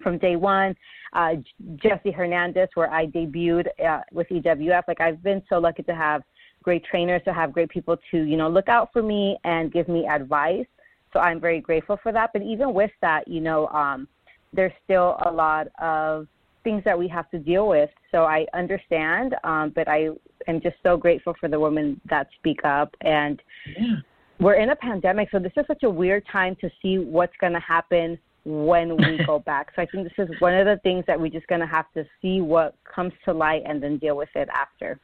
from 0.03 0.19
day 0.19 0.37
one. 0.37 0.75
Uh, 1.13 1.35
Jesse 1.77 2.11
Hernandez, 2.11 2.69
where 2.75 2.93
I 2.93 3.07
debuted 3.07 3.67
uh, 3.85 4.01
with 4.13 4.29
EWF. 4.29 4.83
Like 4.87 5.01
I've 5.01 5.23
been 5.23 5.43
so 5.49 5.59
lucky 5.59 5.83
to 5.85 5.95
have 5.95 6.23
great 6.63 6.85
trainers, 6.85 7.23
to 7.25 7.33
have 7.33 7.53
great 7.53 7.71
people 7.71 7.97
to 8.11 8.23
you 8.23 8.37
know 8.37 8.49
look 8.49 8.69
out 8.69 8.93
for 8.93 9.03
me 9.03 9.39
and 9.45 9.73
give 9.73 9.89
me 9.89 10.07
advice. 10.07 10.67
So 11.13 11.21
I'm 11.21 11.41
very 11.41 11.61
grateful 11.61 11.99
for 12.03 12.13
that. 12.13 12.31
But 12.33 12.43
even 12.43 12.75
with 12.75 12.91
that, 13.01 13.27
you 13.27 13.41
know, 13.41 13.69
um, 13.69 14.07
there's 14.53 14.73
still 14.85 15.17
a 15.25 15.31
lot 15.31 15.69
of 15.81 16.27
things 16.65 16.83
that 16.85 16.99
we 16.99 17.09
have 17.09 17.31
to 17.31 17.39
deal 17.39 17.69
with. 17.69 17.89
So 18.11 18.25
I 18.25 18.47
understand, 18.53 19.35
um, 19.45 19.73
but 19.75 19.89
I 19.89 20.09
am 20.47 20.61
just 20.61 20.77
so 20.83 20.97
grateful 20.97 21.35
for 21.41 21.49
the 21.49 21.59
women 21.59 22.01
that 22.09 22.29
speak 22.39 22.65
up. 22.65 22.95
And 23.01 23.41
yeah. 23.79 23.97
we're 24.39 24.55
in 24.55 24.71
a 24.71 24.77
pandemic, 24.77 25.29
so 25.31 25.39
this 25.39 25.53
is 25.57 25.67
such 25.67 25.83
a 25.83 25.91
weird 25.91 26.25
time 26.31 26.57
to 26.61 26.71
see 26.81 26.99
what's 26.99 27.37
going 27.41 27.53
to 27.53 27.61
happen 27.61 28.19
when 28.45 28.97
we 28.97 29.21
go 29.27 29.39
back. 29.41 29.69
So 29.77 29.83
I 29.83 29.87
think 29.87 30.05
this 30.05 30.29
is 30.29 30.41
one 30.41 30.55
of 30.55 30.67
the 30.67 30.79
things 30.83 31.05
that 31.07 31.21
we're 31.21 31.31
just 31.31 31.47
going 31.49 31.61
to 31.61 31.67
have 31.67 31.93
to 31.95 32.05
see 32.21 32.41
what 32.41 32.75
comes 32.85 33.13
to 33.25 33.33
light 33.33 33.63
and 33.67 33.83
then 33.83 33.99
deal 33.99 34.17
with 34.17 34.31
it 34.35 34.49
after. 34.55 34.99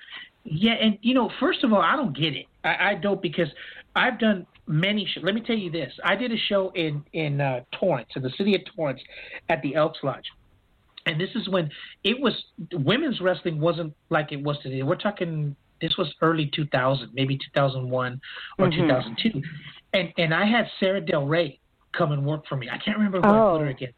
Yeah, 0.45 0.73
and 0.73 0.99
you 1.01 1.15
know, 1.15 1.31
first 1.41 1.65
of 1.65 1.73
all, 1.73 1.81
I 1.81 1.97
don't 1.97 2.17
get 2.17 2.35
it. 2.35 2.47
I, 2.65 2.91
I 2.91 2.95
don't 2.97 3.21
because 3.23 3.49
I've 3.97 4.19
done 4.19 4.47
many. 4.67 5.09
Let 5.23 5.35
me 5.35 5.41
tell 5.41 5.57
you 5.57 5.71
this: 5.71 5.93
I 6.05 6.17
did 6.17 6.33
a 6.33 6.37
show 6.37 6.71
in 6.75 7.03
in 7.15 7.41
uh, 7.41 7.61
Torrance, 7.81 8.11
in 8.15 8.23
the 8.23 8.31
city 8.37 8.55
of 8.55 8.61
Torrance, 8.77 9.01
at 9.49 9.63
the 9.63 9.75
Elks 9.75 10.01
Lodge, 10.03 10.27
and 11.07 11.21
this 11.21 11.31
is 11.35 11.49
when 11.49 11.71
it 12.03 12.19
was 12.21 12.33
women's 12.73 13.21
wrestling 13.21 13.61
wasn't 13.61 13.93
like 14.11 14.33
it 14.33 14.43
was 14.43 14.57
today. 14.63 14.83
We're 14.83 14.97
talking 14.97 15.55
this 15.81 15.97
was 15.99 16.13
early 16.23 16.47
2000, 16.55 17.11
maybe 17.15 17.37
2001 17.37 18.21
or 18.59 18.67
Mhm. 18.69 18.77
2002, 18.77 19.43
and 19.93 20.13
and 20.17 20.33
I 20.35 20.45
had 20.47 20.71
Sarah 20.81 21.01
Del 21.01 21.27
Rey 21.27 21.59
come 21.93 22.13
and 22.13 22.25
work 22.25 22.47
for 22.47 22.57
me. 22.57 22.69
I 22.71 22.79
can't 22.79 22.97
remember 22.97 23.21
who 23.21 23.29
I 23.29 23.39
Oh. 23.39 23.53
put 23.53 23.63
her 23.63 23.69
again, 23.69 23.93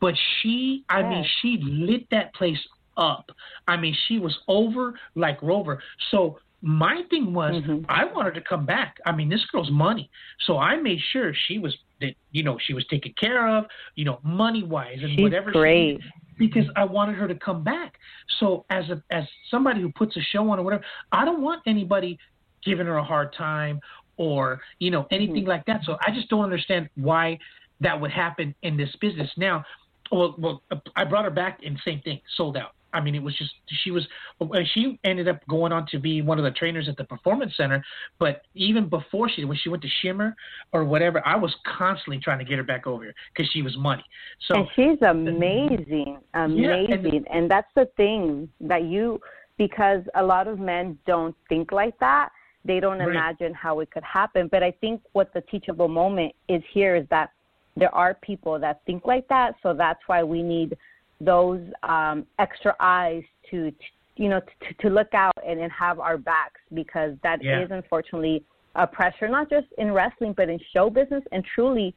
but 0.00 0.16
she, 0.40 0.84
I 0.88 1.02
mean, 1.02 1.24
she 1.40 1.58
lit 1.58 2.08
that 2.10 2.34
place 2.34 2.66
up. 2.96 3.30
I 3.68 3.76
mean, 3.76 3.94
she 4.06 4.18
was 4.18 4.36
over 4.48 4.98
like 5.14 5.40
Rover. 5.42 5.80
So 6.10 6.40
my 6.60 7.02
thing 7.04 7.32
was, 7.32 7.62
Mhm. 7.62 7.84
I 7.88 8.04
wanted 8.06 8.34
to 8.34 8.40
come 8.40 8.66
back. 8.66 8.98
I 9.06 9.12
mean, 9.12 9.28
this 9.28 9.44
girl's 9.46 9.70
money, 9.70 10.10
so 10.40 10.58
I 10.58 10.74
made 10.76 11.00
sure 11.00 11.32
she 11.32 11.58
was 11.60 11.76
that 12.00 12.14
you 12.32 12.42
know 12.42 12.58
she 12.58 12.74
was 12.74 12.84
taken 12.86 13.12
care 13.12 13.46
of, 13.48 13.66
you 13.94 14.04
know, 14.04 14.18
money 14.24 14.62
wise 14.64 15.00
and 15.02 15.10
She's 15.12 15.20
whatever. 15.20 15.52
she 15.52 15.58
great. 15.58 15.86
needed, 15.98 16.12
because 16.38 16.64
I 16.76 16.84
wanted 16.84 17.16
her 17.16 17.28
to 17.28 17.34
come 17.34 17.62
back. 17.64 17.94
So 18.40 18.64
as 18.70 18.84
a 18.90 19.02
as 19.10 19.24
somebody 19.50 19.80
who 19.80 19.90
puts 19.90 20.16
a 20.16 20.20
show 20.20 20.48
on 20.50 20.58
or 20.58 20.62
whatever, 20.62 20.84
I 21.12 21.24
don't 21.24 21.42
want 21.42 21.62
anybody 21.66 22.18
giving 22.64 22.86
her 22.86 22.96
a 22.96 23.04
hard 23.04 23.34
time 23.34 23.80
or 24.16 24.60
you 24.78 24.90
know 24.90 25.06
anything 25.10 25.42
mm-hmm. 25.42 25.48
like 25.48 25.66
that. 25.66 25.82
So 25.84 25.96
I 26.06 26.10
just 26.12 26.28
don't 26.28 26.44
understand 26.44 26.88
why 26.96 27.38
that 27.80 28.00
would 28.00 28.10
happen 28.10 28.54
in 28.62 28.76
this 28.76 28.90
business. 29.00 29.30
Now, 29.36 29.64
well, 30.10 30.34
well, 30.38 30.62
I 30.96 31.04
brought 31.04 31.24
her 31.24 31.30
back 31.30 31.60
and 31.64 31.78
same 31.84 32.00
thing, 32.00 32.20
sold 32.36 32.56
out. 32.56 32.72
I 32.98 33.00
mean, 33.00 33.14
it 33.14 33.22
was 33.22 33.34
just 33.36 33.52
she 33.82 33.90
was 33.92 34.04
uh, 34.40 34.46
she 34.74 34.98
ended 35.04 35.28
up 35.28 35.38
going 35.48 35.72
on 35.72 35.86
to 35.92 35.98
be 35.98 36.20
one 36.20 36.36
of 36.38 36.44
the 36.44 36.50
trainers 36.50 36.88
at 36.88 36.96
the 36.96 37.04
performance 37.04 37.52
center. 37.56 37.82
But 38.18 38.42
even 38.54 38.88
before 38.88 39.28
she 39.28 39.44
when 39.44 39.56
she 39.56 39.68
went 39.68 39.82
to 39.84 39.88
Shimmer 40.02 40.34
or 40.72 40.84
whatever, 40.84 41.24
I 41.26 41.36
was 41.36 41.54
constantly 41.78 42.18
trying 42.18 42.40
to 42.40 42.44
get 42.44 42.58
her 42.58 42.64
back 42.64 42.86
over 42.86 43.04
here 43.04 43.14
because 43.32 43.50
she 43.52 43.62
was 43.62 43.76
money. 43.78 44.04
So 44.48 44.54
and 44.56 44.68
she's 44.74 45.00
amazing, 45.02 46.18
Yeah, 46.34 46.40
and- 46.40 46.92
amazing. 46.94 47.24
and 47.30 47.48
that's 47.50 47.72
the 47.74 47.86
thing 47.96 48.48
that 48.60 48.82
you, 48.84 49.20
because 49.56 50.02
a 50.16 50.22
lot 50.22 50.48
of 50.48 50.58
men 50.58 50.98
don't 51.06 51.36
think 51.48 51.70
like 51.72 51.96
that. 52.00 52.30
They 52.64 52.80
don't 52.80 52.98
Right. 52.98 53.08
imagine 53.08 53.54
how 53.54 53.80
it 53.80 53.90
could 53.92 54.02
happen. 54.02 54.48
But 54.48 54.62
I 54.62 54.72
think 54.72 55.00
what 55.12 55.32
the 55.32 55.40
teachable 55.42 55.88
moment 55.88 56.34
is 56.48 56.62
here 56.72 56.96
is 56.96 57.06
that 57.08 57.30
there 57.76 57.94
are 57.94 58.14
people 58.14 58.58
that 58.58 58.82
think 58.86 59.06
like 59.06 59.26
that. 59.28 59.54
So 59.62 59.72
that's 59.72 60.00
why 60.08 60.24
we 60.24 60.42
need 60.42 60.76
those 61.20 61.60
um, 61.82 62.26
extra 62.38 62.74
eyes 62.80 63.22
to, 63.50 63.70
to 63.70 63.76
you 64.16 64.28
know, 64.28 64.40
to, 64.40 64.74
to 64.80 64.88
look 64.88 65.14
out 65.14 65.32
and, 65.46 65.60
and 65.60 65.70
have 65.70 66.00
our 66.00 66.18
backs 66.18 66.60
because 66.74 67.12
that 67.22 67.40
is 67.40 67.46
Yeah. 67.46 67.66
unfortunately 67.70 68.44
a 68.74 68.86
pressure, 68.86 69.28
not 69.28 69.48
just 69.48 69.66
in 69.78 69.92
wrestling, 69.92 70.32
but 70.36 70.48
in 70.48 70.58
show 70.72 70.90
business 70.90 71.22
and 71.32 71.44
truly 71.54 71.94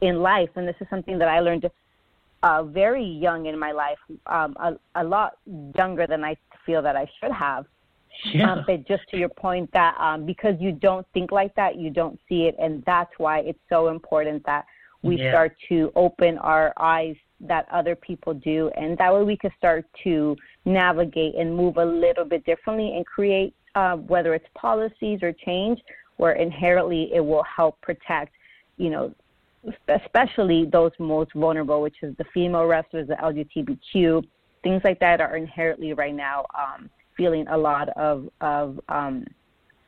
in 0.00 0.22
life. 0.22 0.48
And 0.56 0.66
this 0.66 0.76
is 0.80 0.86
something 0.88 1.18
that 1.18 1.28
I 1.28 1.40
learned 1.40 1.70
uh, 2.42 2.62
very 2.62 3.04
young 3.04 3.46
in 3.46 3.58
my 3.58 3.72
life, 3.72 3.98
um, 4.26 4.56
a, 4.60 4.78
a 4.94 5.04
lot 5.04 5.38
younger 5.76 6.06
than 6.06 6.24
I 6.24 6.36
feel 6.64 6.82
that 6.82 6.96
I 6.96 7.06
should 7.20 7.32
have. 7.32 7.66
Yeah. 8.32 8.52
Um, 8.52 8.64
but 8.66 8.86
just 8.86 9.02
to 9.10 9.16
your 9.16 9.28
point, 9.28 9.70
that 9.72 9.94
um, 10.00 10.24
because 10.24 10.54
you 10.58 10.72
don't 10.72 11.06
think 11.14 11.32
like 11.32 11.54
that, 11.56 11.76
you 11.76 11.90
don't 11.90 12.18
see 12.28 12.44
it, 12.44 12.56
and 12.58 12.82
that's 12.84 13.10
why 13.18 13.40
it's 13.40 13.58
so 13.68 13.88
important 13.88 14.44
that 14.46 14.64
we 15.02 15.16
Yeah. 15.16 15.30
start 15.30 15.56
to 15.68 15.92
open 15.94 16.38
our 16.38 16.72
eyes 16.78 17.16
that 17.40 17.66
other 17.72 17.94
people 17.94 18.34
do, 18.34 18.70
and 18.76 18.96
that 18.98 19.12
way 19.12 19.22
we 19.22 19.36
can 19.36 19.50
start 19.56 19.84
to 20.04 20.36
navigate 20.64 21.34
and 21.36 21.56
move 21.56 21.76
a 21.76 21.84
little 21.84 22.24
bit 22.24 22.44
differently 22.44 22.96
and 22.96 23.06
create 23.06 23.54
uh, 23.74 23.96
whether 23.96 24.34
it's 24.34 24.46
policies 24.54 25.20
or 25.22 25.32
change 25.32 25.78
where 26.18 26.32
inherently 26.32 27.10
it 27.14 27.20
will 27.20 27.44
help 27.44 27.80
protect, 27.80 28.34
you 28.76 28.90
know, 28.90 29.14
especially 29.88 30.66
those 30.66 30.92
most 30.98 31.32
vulnerable, 31.32 31.80
which 31.80 31.96
is 32.02 32.14
the 32.18 32.24
female 32.34 32.64
wrestlers, 32.64 33.08
the 33.08 33.14
LGBTQ, 33.14 34.24
things 34.62 34.82
like 34.84 35.00
that 35.00 35.20
are 35.20 35.36
inherently 35.36 35.92
right 35.92 36.14
now 36.14 36.44
um, 36.56 36.90
feeling 37.16 37.46
a 37.48 37.56
lot 37.56 37.88
of 37.90 38.28
of 38.40 38.80
um, 38.88 39.26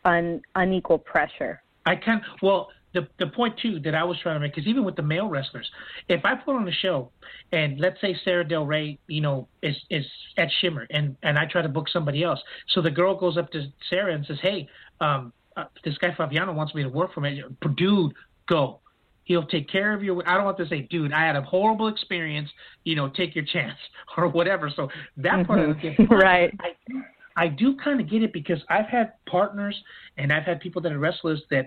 un, 0.04 0.40
unequal 0.54 0.98
pressure. 0.98 1.62
I 1.86 1.96
can 1.96 2.20
well 2.42 2.68
the 2.92 3.06
the 3.18 3.26
point 3.28 3.58
too 3.58 3.78
that 3.80 3.94
I 3.94 4.04
was 4.04 4.18
trying 4.22 4.36
to 4.36 4.40
make 4.40 4.56
is 4.58 4.66
even 4.66 4.84
with 4.84 4.96
the 4.96 5.02
male 5.02 5.28
wrestlers, 5.28 5.70
if 6.08 6.24
I 6.24 6.34
put 6.34 6.56
on 6.56 6.66
a 6.66 6.72
show 6.72 7.10
and 7.52 7.78
let's 7.78 8.00
say 8.00 8.16
Sarah 8.24 8.46
Del 8.46 8.66
Rey, 8.66 8.98
you 9.06 9.20
know, 9.20 9.48
is 9.62 9.76
is 9.90 10.04
at 10.36 10.48
Shimmer 10.60 10.86
and 10.90 11.16
and 11.22 11.38
I 11.38 11.46
try 11.46 11.62
to 11.62 11.68
book 11.68 11.88
somebody 11.88 12.22
else, 12.22 12.40
so 12.68 12.80
the 12.82 12.90
girl 12.90 13.16
goes 13.16 13.36
up 13.36 13.50
to 13.52 13.64
Sarah 13.88 14.14
and 14.14 14.24
says, 14.26 14.38
hey, 14.42 14.68
um, 15.00 15.32
uh, 15.56 15.64
this 15.84 15.96
guy 15.98 16.14
Fabiano 16.16 16.52
wants 16.52 16.74
me 16.74 16.82
to 16.82 16.88
work 16.88 17.12
for 17.14 17.24
him. 17.24 17.56
dude, 17.76 18.12
go. 18.48 18.80
He'll 19.24 19.46
take 19.46 19.68
care 19.70 19.92
of 19.94 20.02
you. 20.02 20.20
I 20.26 20.34
don't 20.34 20.44
want 20.44 20.58
to 20.58 20.66
say, 20.66 20.82
dude, 20.90 21.12
I 21.12 21.24
had 21.24 21.36
a 21.36 21.42
horrible 21.42 21.86
experience. 21.86 22.50
You 22.82 22.96
know, 22.96 23.08
take 23.08 23.36
your 23.36 23.44
chance 23.44 23.78
or 24.16 24.26
whatever. 24.28 24.70
So 24.74 24.88
that 25.18 25.46
part 25.46 25.60
of 25.60 25.70
it, 25.84 25.96
Mhm. 25.98 26.10
Right. 26.10 26.52
I, 26.60 27.44
I 27.44 27.46
do 27.48 27.76
kind 27.76 28.00
of 28.00 28.10
get 28.10 28.24
it 28.24 28.32
because 28.32 28.58
I've 28.68 28.86
had 28.86 29.12
partners 29.26 29.80
and 30.18 30.32
I've 30.32 30.42
had 30.42 30.58
people 30.60 30.82
that 30.82 30.90
are 30.90 30.98
wrestlers 30.98 31.40
that 31.50 31.66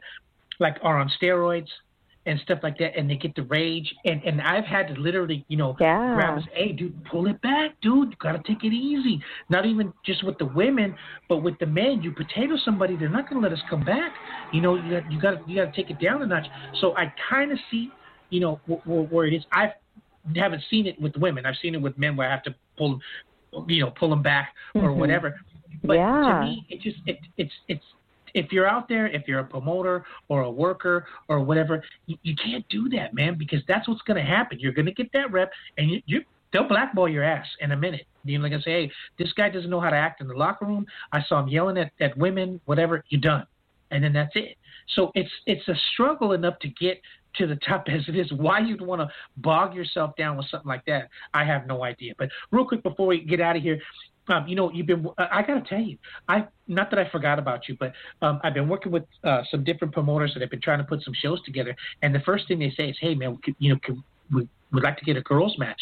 like 0.59 0.77
are 0.83 0.97
on 0.99 1.11
steroids 1.21 1.67
and 2.25 2.39
stuff 2.39 2.59
like 2.63 2.77
that, 2.77 2.95
and 2.97 3.09
they 3.09 3.15
get 3.17 3.35
the 3.35 3.43
rage, 3.43 3.93
and 4.05 4.23
and 4.23 4.41
I've 4.41 4.63
had 4.63 4.87
to 4.87 4.93
literally, 4.93 5.43
you 5.49 5.57
know, 5.57 5.75
Yeah. 5.79 6.13
grab 6.13 6.37
us, 6.37 6.43
hey, 6.53 6.71
dude, 6.71 7.03
pull 7.05 7.27
it 7.27 7.41
back, 7.41 7.71
dude, 7.81 8.11
you 8.11 8.15
gotta 8.19 8.41
take 8.47 8.63
it 8.63 8.71
easy. 8.71 9.21
Not 9.49 9.65
even 9.65 9.91
just 10.05 10.23
with 10.23 10.37
the 10.37 10.45
women, 10.45 10.95
but 11.27 11.37
with 11.43 11.57
the 11.59 11.65
men. 11.65 12.01
You 12.01 12.11
potato 12.13 12.55
somebody, 12.63 12.95
they're 12.95 13.09
not 13.09 13.27
gonna 13.29 13.41
let 13.41 13.51
us 13.51 13.61
come 13.69 13.83
back. 13.83 14.13
You 14.53 14.61
know, 14.61 14.75
you 14.75 14.91
got 14.91 15.11
you 15.11 15.19
got 15.19 15.49
you 15.49 15.55
got 15.57 15.73
to 15.73 15.81
take 15.83 15.89
it 15.89 15.99
down 15.99 16.21
a 16.21 16.25
notch. 16.25 16.45
So 16.79 16.95
I 16.95 17.13
kind 17.29 17.51
of 17.51 17.59
see, 17.69 17.89
you 18.29 18.39
know, 18.39 18.61
wh- 18.69 18.81
wh- 18.85 19.11
where 19.11 19.25
it 19.25 19.33
is. 19.33 19.43
I 19.51 19.73
haven't 20.35 20.63
seen 20.69 20.87
it 20.87 20.99
with 21.01 21.17
women. 21.17 21.45
I've 21.45 21.57
seen 21.61 21.75
it 21.75 21.81
with 21.81 21.97
men 21.97 22.15
where 22.15 22.29
I 22.29 22.31
have 22.31 22.43
to 22.43 22.55
pull, 22.77 22.99
you 23.67 23.81
know, 23.83 23.91
pull 23.99 24.09
them 24.09 24.21
back 24.23 24.53
or 24.75 24.83
Mhm. 24.91 24.95
whatever. 24.95 25.37
But 25.83 25.95
Yeah. 25.95 26.21
to 26.27 26.39
me, 26.39 26.65
it 26.69 26.79
just 26.79 26.99
it 27.05 27.19
it's 27.37 27.53
it's 27.67 27.83
if 28.33 28.51
you're 28.51 28.67
out 28.67 28.87
there, 28.89 29.07
if 29.07 29.27
you're 29.27 29.39
a 29.39 29.45
promoter 29.45 30.05
or 30.27 30.41
a 30.41 30.51
worker 30.51 31.05
or 31.27 31.41
whatever, 31.41 31.83
you, 32.05 32.17
you 32.23 32.35
can't 32.35 32.67
do 32.69 32.89
that, 32.89 33.13
man, 33.13 33.37
because 33.37 33.59
that's 33.67 33.87
what's 33.87 34.01
going 34.01 34.17
to 34.17 34.29
happen. 34.29 34.59
You're 34.59 34.73
going 34.73 34.85
to 34.85 34.93
get 34.93 35.11
that 35.13 35.31
rep, 35.31 35.51
and 35.77 35.89
you, 35.89 36.01
you 36.05 36.21
they'll 36.51 36.67
blackball 36.67 37.09
your 37.09 37.23
ass 37.23 37.47
in 37.59 37.71
a 37.71 37.77
minute. 37.77 38.05
You 38.23 38.37
know, 38.37 38.43
like 38.43 38.53
I 38.53 38.61
say, 38.61 38.71
hey, 38.83 38.91
this 39.17 39.33
guy 39.33 39.49
doesn't 39.49 39.69
know 39.69 39.81
how 39.81 39.89
to 39.89 39.95
act 39.95 40.21
in 40.21 40.27
the 40.27 40.35
locker 40.35 40.65
room. 40.65 40.85
I 41.11 41.21
saw 41.27 41.41
him 41.41 41.49
yelling 41.49 41.77
at, 41.77 41.91
at 41.99 42.17
women, 42.17 42.61
whatever. 42.65 43.03
You're 43.09 43.21
done, 43.21 43.45
and 43.91 44.03
then 44.03 44.13
that's 44.13 44.35
it. 44.35 44.57
So 44.95 45.11
it's 45.15 45.31
it's 45.45 45.67
a 45.67 45.75
struggle 45.93 46.33
enough 46.33 46.59
to 46.59 46.69
get 46.69 47.01
to 47.35 47.47
the 47.47 47.55
top 47.67 47.85
as 47.91 48.01
it 48.07 48.15
is. 48.15 48.31
Why 48.31 48.59
you'd 48.59 48.81
want 48.81 49.01
to 49.01 49.09
bog 49.37 49.75
yourself 49.75 50.15
down 50.15 50.37
with 50.37 50.47
something 50.49 50.67
like 50.67 50.85
that, 50.85 51.09
I 51.33 51.43
have 51.43 51.67
no 51.67 51.83
idea. 51.83 52.13
But 52.17 52.29
real 52.51 52.65
quick 52.65 52.83
before 52.83 53.07
we 53.07 53.23
get 53.23 53.41
out 53.41 53.55
of 53.55 53.61
here, 53.61 53.79
um, 54.27 54.47
you 54.47 54.55
know, 54.55 54.71
you've 54.71 54.87
been. 54.87 55.05
I 55.17 55.41
got 55.41 55.55
to 55.55 55.69
tell 55.69 55.81
you, 55.81 55.97
I 56.29 56.47
not 56.67 56.89
that 56.91 56.99
I 56.99 57.09
forgot 57.09 57.39
about 57.39 57.67
you, 57.67 57.75
but 57.79 57.93
um, 58.21 58.39
I've 58.43 58.53
been 58.53 58.69
working 58.69 58.91
with 58.91 59.03
uh, 59.23 59.41
some 59.51 59.63
different 59.63 59.93
promoters 59.93 60.31
that 60.33 60.41
have 60.41 60.49
been 60.49 60.61
trying 60.61 60.77
to 60.77 60.85
put 60.85 61.03
some 61.03 61.13
shows 61.13 61.43
together. 61.43 61.75
And 62.01 62.15
the 62.15 62.21
first 62.21 62.47
thing 62.47 62.59
they 62.59 62.71
say 62.71 62.89
is, 62.89 62.97
"Hey, 63.01 63.15
man, 63.15 63.37
could, 63.43 63.55
you 63.59 63.73
know, 63.73 63.79
could, 63.83 64.01
we 64.33 64.47
would 64.71 64.83
like 64.83 64.97
to 64.97 65.05
get 65.05 65.17
a 65.17 65.21
girls 65.21 65.57
match." 65.57 65.81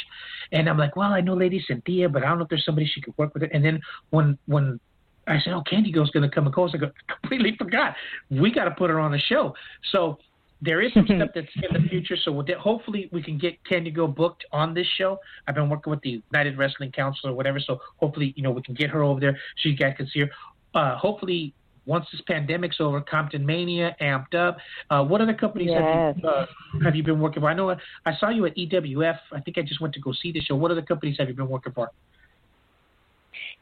And 0.51 0.68
I'm 0.68 0.77
like, 0.77 0.95
"Well, 0.95 1.13
I 1.13 1.22
know 1.22 1.35
Lady 1.35 1.63
Cynthia, 1.68 2.09
but 2.09 2.23
I 2.23 2.30
don't 2.30 2.39
know 2.39 2.43
if 2.45 2.49
there's 2.49 2.65
somebody 2.65 2.89
she 2.91 3.01
could 3.01 3.15
work 3.18 3.34
with." 3.34 3.43
It. 3.43 3.51
And 3.53 3.63
then 3.63 3.80
when 4.09 4.38
when 4.47 4.80
I 5.27 5.39
said, 5.39 5.53
"Oh, 5.53 5.61
Candy 5.61 5.91
Girl's 5.91 6.09
going 6.09 6.27
to 6.27 6.34
come 6.34 6.45
and 6.45 6.55
call," 6.55 6.69
I 6.73 6.77
go, 6.77 6.91
completely 7.22 7.55
forgot. 7.57 7.95
We 8.31 8.51
got 8.51 8.65
to 8.65 8.72
put 8.72 8.89
her 8.89 8.99
on 8.99 9.11
the 9.11 9.19
show. 9.19 9.53
So 9.91 10.18
there 10.61 10.81
is 10.81 10.93
some 10.93 11.05
stuff 11.05 11.29
that's 11.35 11.47
in 11.55 11.81
the 11.81 11.88
future. 11.89 12.15
So 12.23 12.31
we'll 12.31 12.45
de- 12.45 12.59
hopefully 12.59 13.09
we 13.11 13.21
can 13.21 13.38
get 13.38 13.63
Candy 13.65 13.91
Girl 13.91 14.07
booked 14.07 14.45
on 14.51 14.73
this 14.73 14.88
show. 14.97 15.19
I've 15.47 15.55
been 15.55 15.69
working 15.69 15.91
with 15.91 16.01
the 16.01 16.21
United 16.31 16.57
Wrestling 16.57 16.91
Council 16.91 17.29
or 17.29 17.33
whatever. 17.33 17.59
So 17.59 17.79
hopefully 17.97 18.33
you 18.35 18.43
know 18.43 18.51
we 18.51 18.61
can 18.61 18.75
get 18.75 18.89
her 18.89 19.03
over 19.03 19.19
there 19.19 19.38
so 19.61 19.69
you 19.69 19.75
guys 19.75 19.95
can 19.97 20.07
see 20.07 20.21
her. 20.21 20.29
Uh, 20.73 20.97
hopefully. 20.97 21.53
Once 21.88 22.05
this 22.11 22.21
pandemic's 22.29 22.79
over, 22.79 23.01
Compton 23.01 23.43
Mania, 23.43 23.95
Amped 23.99 24.35
Up. 24.35 24.57
Uh, 24.91 25.03
what 25.03 25.19
other 25.19 25.33
companies 25.33 25.71
have 25.73 26.15
you 26.15 26.29
uh, 26.29 26.45
have 26.83 26.95
you 26.95 27.01
been 27.01 27.19
working 27.19 27.41
for? 27.41 27.49
I 27.49 27.55
know 27.55 27.75
I 28.05 28.15
saw 28.19 28.29
you 28.29 28.45
at 28.45 28.55
EWF. 28.55 29.17
I 29.31 29.41
think 29.41 29.57
I 29.57 29.63
just 29.63 29.81
went 29.81 29.95
to 29.95 29.99
go 29.99 30.13
see 30.13 30.31
the 30.31 30.41
show. 30.41 30.55
What 30.55 30.69
other 30.69 30.83
companies 30.83 31.15
have 31.17 31.27
you 31.27 31.33
been 31.33 31.49
working 31.49 31.73
for? 31.73 31.89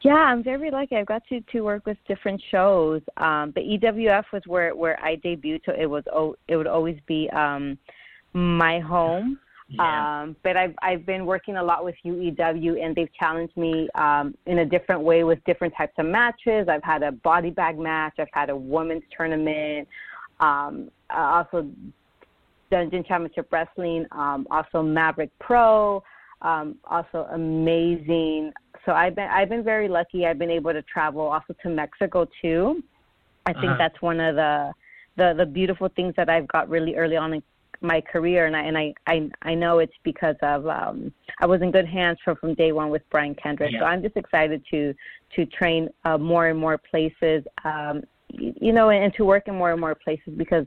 Yeah, 0.01 0.13
I'm 0.13 0.43
very 0.43 0.71
lucky. 0.71 0.95
I've 0.95 1.05
got 1.05 1.23
to 1.29 1.41
to 1.41 1.61
work 1.61 1.85
with 1.85 1.97
different 2.07 2.41
shows. 2.51 3.01
Um, 3.17 3.51
but 3.51 3.63
EWF 3.63 4.25
was 4.33 4.41
where 4.45 4.75
where 4.75 5.01
I 5.03 5.15
debuted, 5.17 5.61
so 5.65 5.73
it 5.77 5.85
was 5.85 6.03
oh, 6.13 6.35
it 6.47 6.55
would 6.55 6.67
always 6.67 6.97
be 7.07 7.29
um, 7.31 7.77
my 8.33 8.79
home. 8.79 9.39
Yeah. 9.69 10.21
Um, 10.21 10.35
but 10.43 10.57
I've 10.57 10.73
I've 10.81 11.05
been 11.05 11.25
working 11.25 11.57
a 11.57 11.63
lot 11.63 11.85
with 11.85 11.95
UEW, 12.03 12.83
and 12.83 12.95
they've 12.95 13.13
challenged 13.19 13.55
me 13.55 13.87
um, 13.95 14.33
in 14.47 14.59
a 14.59 14.65
different 14.65 15.01
way 15.01 15.23
with 15.23 15.43
different 15.45 15.73
types 15.77 15.93
of 15.97 16.07
matches. 16.07 16.67
I've 16.67 16.83
had 16.83 17.03
a 17.03 17.11
body 17.11 17.51
bag 17.51 17.77
match. 17.77 18.15
I've 18.17 18.27
had 18.33 18.49
a 18.49 18.55
women's 18.55 19.03
tournament. 19.15 19.87
Um, 20.39 20.89
also, 21.09 21.67
Dungeon 22.71 23.03
Championship 23.07 23.51
Wrestling. 23.51 24.05
Um, 24.11 24.47
also, 24.49 24.81
Maverick 24.81 25.31
Pro. 25.39 26.03
Um, 26.41 26.77
also, 26.85 27.27
amazing. 27.31 28.51
So 28.85 28.93
I've 28.93 29.15
been 29.15 29.29
I've 29.29 29.49
been 29.49 29.63
very 29.63 29.87
lucky. 29.87 30.25
I've 30.25 30.39
been 30.39 30.49
able 30.51 30.73
to 30.73 30.81
travel 30.83 31.21
also 31.21 31.53
to 31.63 31.69
Mexico 31.69 32.27
too. 32.41 32.83
I 33.45 33.53
think 33.53 33.65
Uh-huh. 33.65 33.75
that's 33.77 34.01
one 34.01 34.19
of 34.19 34.35
the 34.35 34.71
the 35.17 35.33
the 35.37 35.45
beautiful 35.45 35.89
things 35.95 36.13
that 36.15 36.29
I've 36.29 36.47
got 36.47 36.69
really 36.69 36.95
early 36.95 37.17
on 37.17 37.33
in 37.33 37.43
my 37.81 38.01
career, 38.01 38.45
and 38.45 38.55
I 38.55 38.63
and 38.63 38.77
I 38.77 38.93
I, 39.07 39.29
I 39.41 39.53
know 39.55 39.79
it's 39.79 39.93
because 40.03 40.35
of 40.41 40.67
um, 40.67 41.13
I 41.39 41.45
was 41.45 41.61
in 41.61 41.71
good 41.71 41.87
hands 41.87 42.17
from 42.23 42.35
from 42.37 42.53
day 42.55 42.71
one 42.71 42.89
with 42.89 43.03
Brian 43.09 43.35
Kendrick. 43.35 43.71
Yeah. 43.71 43.79
So 43.79 43.85
I'm 43.85 44.01
just 44.01 44.17
excited 44.17 44.63
to 44.71 44.93
to 45.35 45.45
train 45.45 45.89
uh, 46.05 46.17
more 46.17 46.47
and 46.47 46.59
more 46.59 46.77
places, 46.77 47.43
um, 47.63 48.01
you, 48.29 48.53
you 48.59 48.73
know, 48.73 48.89
and, 48.89 49.13
to 49.15 49.23
work 49.25 49.47
in 49.47 49.55
more 49.55 49.71
and 49.71 49.79
more 49.79 49.95
places 49.95 50.33
because 50.37 50.65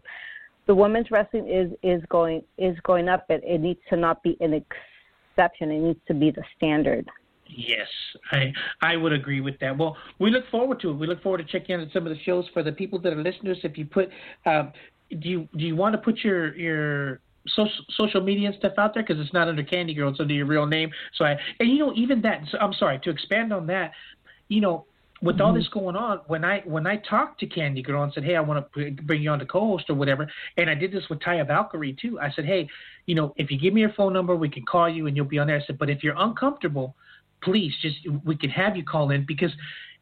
the 0.67 0.75
women's 0.75 1.11
wrestling 1.11 1.49
is 1.49 1.71
is 1.83 2.03
going 2.09 2.43
is 2.59 2.77
going 2.85 3.09
up, 3.09 3.27
but 3.29 3.41
it 3.45 3.59
needs 3.59 3.81
to 3.91 3.97
not 3.97 4.23
be 4.23 4.37
an 4.41 4.53
exception. 4.55 5.71
It 5.71 5.81
needs 5.81 6.01
to 6.09 6.15
be 6.15 6.31
the 6.31 6.45
standard. 6.57 7.09
Yes, 7.55 7.89
I 8.31 8.53
I 8.81 8.97
would 8.97 9.13
agree 9.13 9.41
with 9.41 9.59
that. 9.61 9.77
Well, 9.77 9.97
we 10.19 10.31
look 10.31 10.49
forward 10.51 10.81
to 10.81 10.91
it. 10.91 10.95
We 10.95 11.07
look 11.07 11.23
forward 11.23 11.39
to 11.39 11.45
checking 11.45 11.77
out 11.77 11.87
some 11.93 12.07
of 12.07 12.17
the 12.17 12.23
shows 12.23 12.47
for 12.53 12.63
the 12.63 12.73
people 12.73 12.99
that 13.01 13.13
are 13.13 13.23
listeners. 13.23 13.59
If 13.63 13.77
you 13.77 13.85
put, 13.85 14.09
um, 14.47 14.73
do 15.11 15.29
you 15.29 15.49
do 15.57 15.65
you 15.65 15.77
want 15.77 15.95
to 15.95 15.99
put 15.99 16.19
your 16.19 16.57
your 16.57 17.21
social 17.49 17.85
social 17.91 18.21
media 18.21 18.49
and 18.49 18.57
stuff 18.57 18.75
out 18.79 18.95
there 18.95 19.03
because 19.03 19.21
it's 19.21 19.33
not 19.33 19.49
under 19.49 19.63
Candy 19.63 19.95
Girl, 19.95 20.11
it's 20.11 20.21
under 20.21 20.35
your 20.35 20.47
real 20.47 20.67
name. 20.67 20.91
So 21.17 21.25
I 21.25 21.37
and 21.61 21.69
you 21.69 21.79
know 21.79 21.93
even 21.95 22.23
that. 22.23 22.43
So 22.51 22.59
I'm 22.59 22.73
sorry 22.75 23.01
to 23.01 23.11
expand 23.11 23.53
on 23.53 23.67
that. 23.67 23.93
You 24.49 24.61
know, 24.61 24.87
with 25.23 25.41
all 25.41 25.55
this 25.55 25.69
going 25.69 25.97
on, 25.97 26.21
when 26.27 26.45
I 26.45 26.61
when 26.65 26.87
I 26.87 26.97
talked 26.97 27.41
to 27.41 27.47
Candy 27.47 27.83
Girl 27.83 28.03
and 28.03 28.13
said, 28.13 28.25
"Hey, 28.25 28.37
I 28.37 28.41
want 28.41 28.67
to 28.75 28.91
bring 29.03 29.23
you 29.23 29.31
on 29.31 29.39
to 29.39 29.47
co-host 29.47 29.89
or 29.89 29.95
whatever," 29.95 30.29
and 30.57 30.69
I 30.69 30.75
did 30.75 30.93
this 30.93 31.05
with 31.09 31.21
Taya 31.21 31.47
Valkyrie 31.47 31.97
too. 32.01 32.19
I 32.21 32.31
said, 32.33 32.45
"Hey, 32.45 32.69
you 33.07 33.15
know, 33.15 33.33
if 33.37 33.51
you 33.51 33.59
give 33.59 33.73
me 33.73 33.81
your 33.81 33.93
phone 33.93 34.13
number, 34.13 34.35
we 34.35 34.49
can 34.49 34.65
call 34.65 34.89
you 34.89 35.07
and 35.07 35.17
you'll 35.17 35.27
be 35.27 35.39
on 35.39 35.47
there." 35.47 35.57
I 35.57 35.67
said, 35.67 35.79
"But 35.79 35.91
if 35.91 36.03
you're 36.03 36.17
uncomfortable, 36.19 36.97
please 37.43 37.73
just 37.81 37.97
we 38.25 38.37
can 38.37 38.51
have 38.51 38.77
you 38.77 38.85
call 38.85 39.11
in 39.11 39.25
because." 39.27 39.53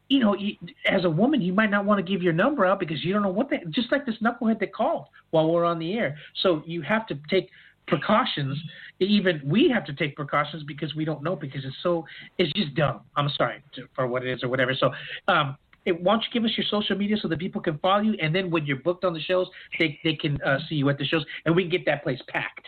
You 0.09 0.19
know, 0.19 0.35
you, 0.35 0.57
as 0.89 1.05
a 1.05 1.09
woman, 1.09 1.39
you 1.39 1.53
might 1.53 1.71
not 1.71 1.85
want 1.85 2.05
to 2.05 2.11
give 2.11 2.21
your 2.21 2.33
number 2.33 2.65
out 2.65 2.81
because 2.81 3.01
you 3.01 3.13
don't 3.13 3.21
know 3.21 3.29
what 3.29 3.49
they. 3.49 3.59
Just 3.69 3.93
like 3.93 4.05
this 4.05 4.15
knucklehead 4.21 4.59
that 4.59 4.73
called 4.73 5.05
while 5.29 5.49
we're 5.49 5.63
on 5.63 5.79
the 5.79 5.93
air, 5.93 6.17
so 6.41 6.61
you 6.65 6.81
have 6.81 7.07
to 7.07 7.17
take 7.29 7.49
precautions. 7.87 8.57
Even 8.99 9.41
we 9.45 9.69
have 9.69 9.85
to 9.85 9.93
take 9.93 10.15
precautions 10.15 10.63
because 10.63 10.95
we 10.95 11.05
don't 11.05 11.23
know 11.23 11.35
because 11.35 11.63
it's 11.65 11.75
so 11.83 12.05
it's 12.37 12.51
just 12.53 12.73
dumb. 12.75 13.01
I'm 13.15 13.29
sorry 13.37 13.63
to, 13.75 13.83
for 13.95 14.07
what 14.07 14.25
it 14.25 14.31
is 14.31 14.43
or 14.43 14.49
whatever. 14.49 14.73
So, 14.73 14.91
um, 15.27 15.57
it, 15.85 16.01
why 16.01 16.13
don't 16.13 16.23
you 16.23 16.29
give 16.31 16.43
us 16.43 16.55
your 16.57 16.65
social 16.69 16.97
media 16.97 17.17
so 17.21 17.27
that 17.27 17.39
people 17.39 17.61
can 17.61 17.77
follow 17.79 18.01
you, 18.01 18.15
and 18.21 18.33
then 18.35 18.51
when 18.51 18.65
you're 18.65 18.77
booked 18.77 19.03
on 19.03 19.13
the 19.13 19.21
shows, 19.21 19.47
they 19.79 19.99
they 20.03 20.15
can 20.15 20.41
uh, 20.41 20.59
see 20.69 20.75
you 20.75 20.89
at 20.89 20.97
the 20.97 21.05
shows, 21.05 21.25
and 21.45 21.55
we 21.55 21.63
can 21.63 21.71
get 21.71 21.85
that 21.85 22.03
place 22.03 22.21
packed. 22.27 22.67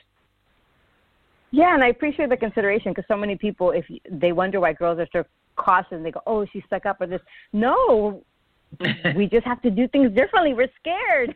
Yeah, 1.54 1.76
and 1.76 1.84
I 1.84 1.90
appreciate 1.90 2.30
the 2.30 2.38
consideration 2.38 2.92
because 2.92 3.06
so 3.08 3.16
many 3.16 3.36
people, 3.36 3.70
if 3.70 3.86
they 4.10 4.32
wonder 4.32 4.60
why 4.60 4.74
girls 4.74 4.98
are 4.98 5.08
so 5.14 5.24
cautious, 5.56 6.02
they 6.02 6.10
go, 6.10 6.20
"Oh, 6.26 6.48
she's 6.52 6.64
stuck 6.66 6.88
up 6.88 7.00
or 7.00 7.06
this." 7.06 7.22
No, 7.54 8.24
we 9.16 9.28
just 9.28 9.46
have 9.46 9.62
to 9.62 9.70
do 9.70 9.88
things 9.90 10.10
differently. 10.16 10.56
We're 10.56 10.72
scared. 10.80 11.36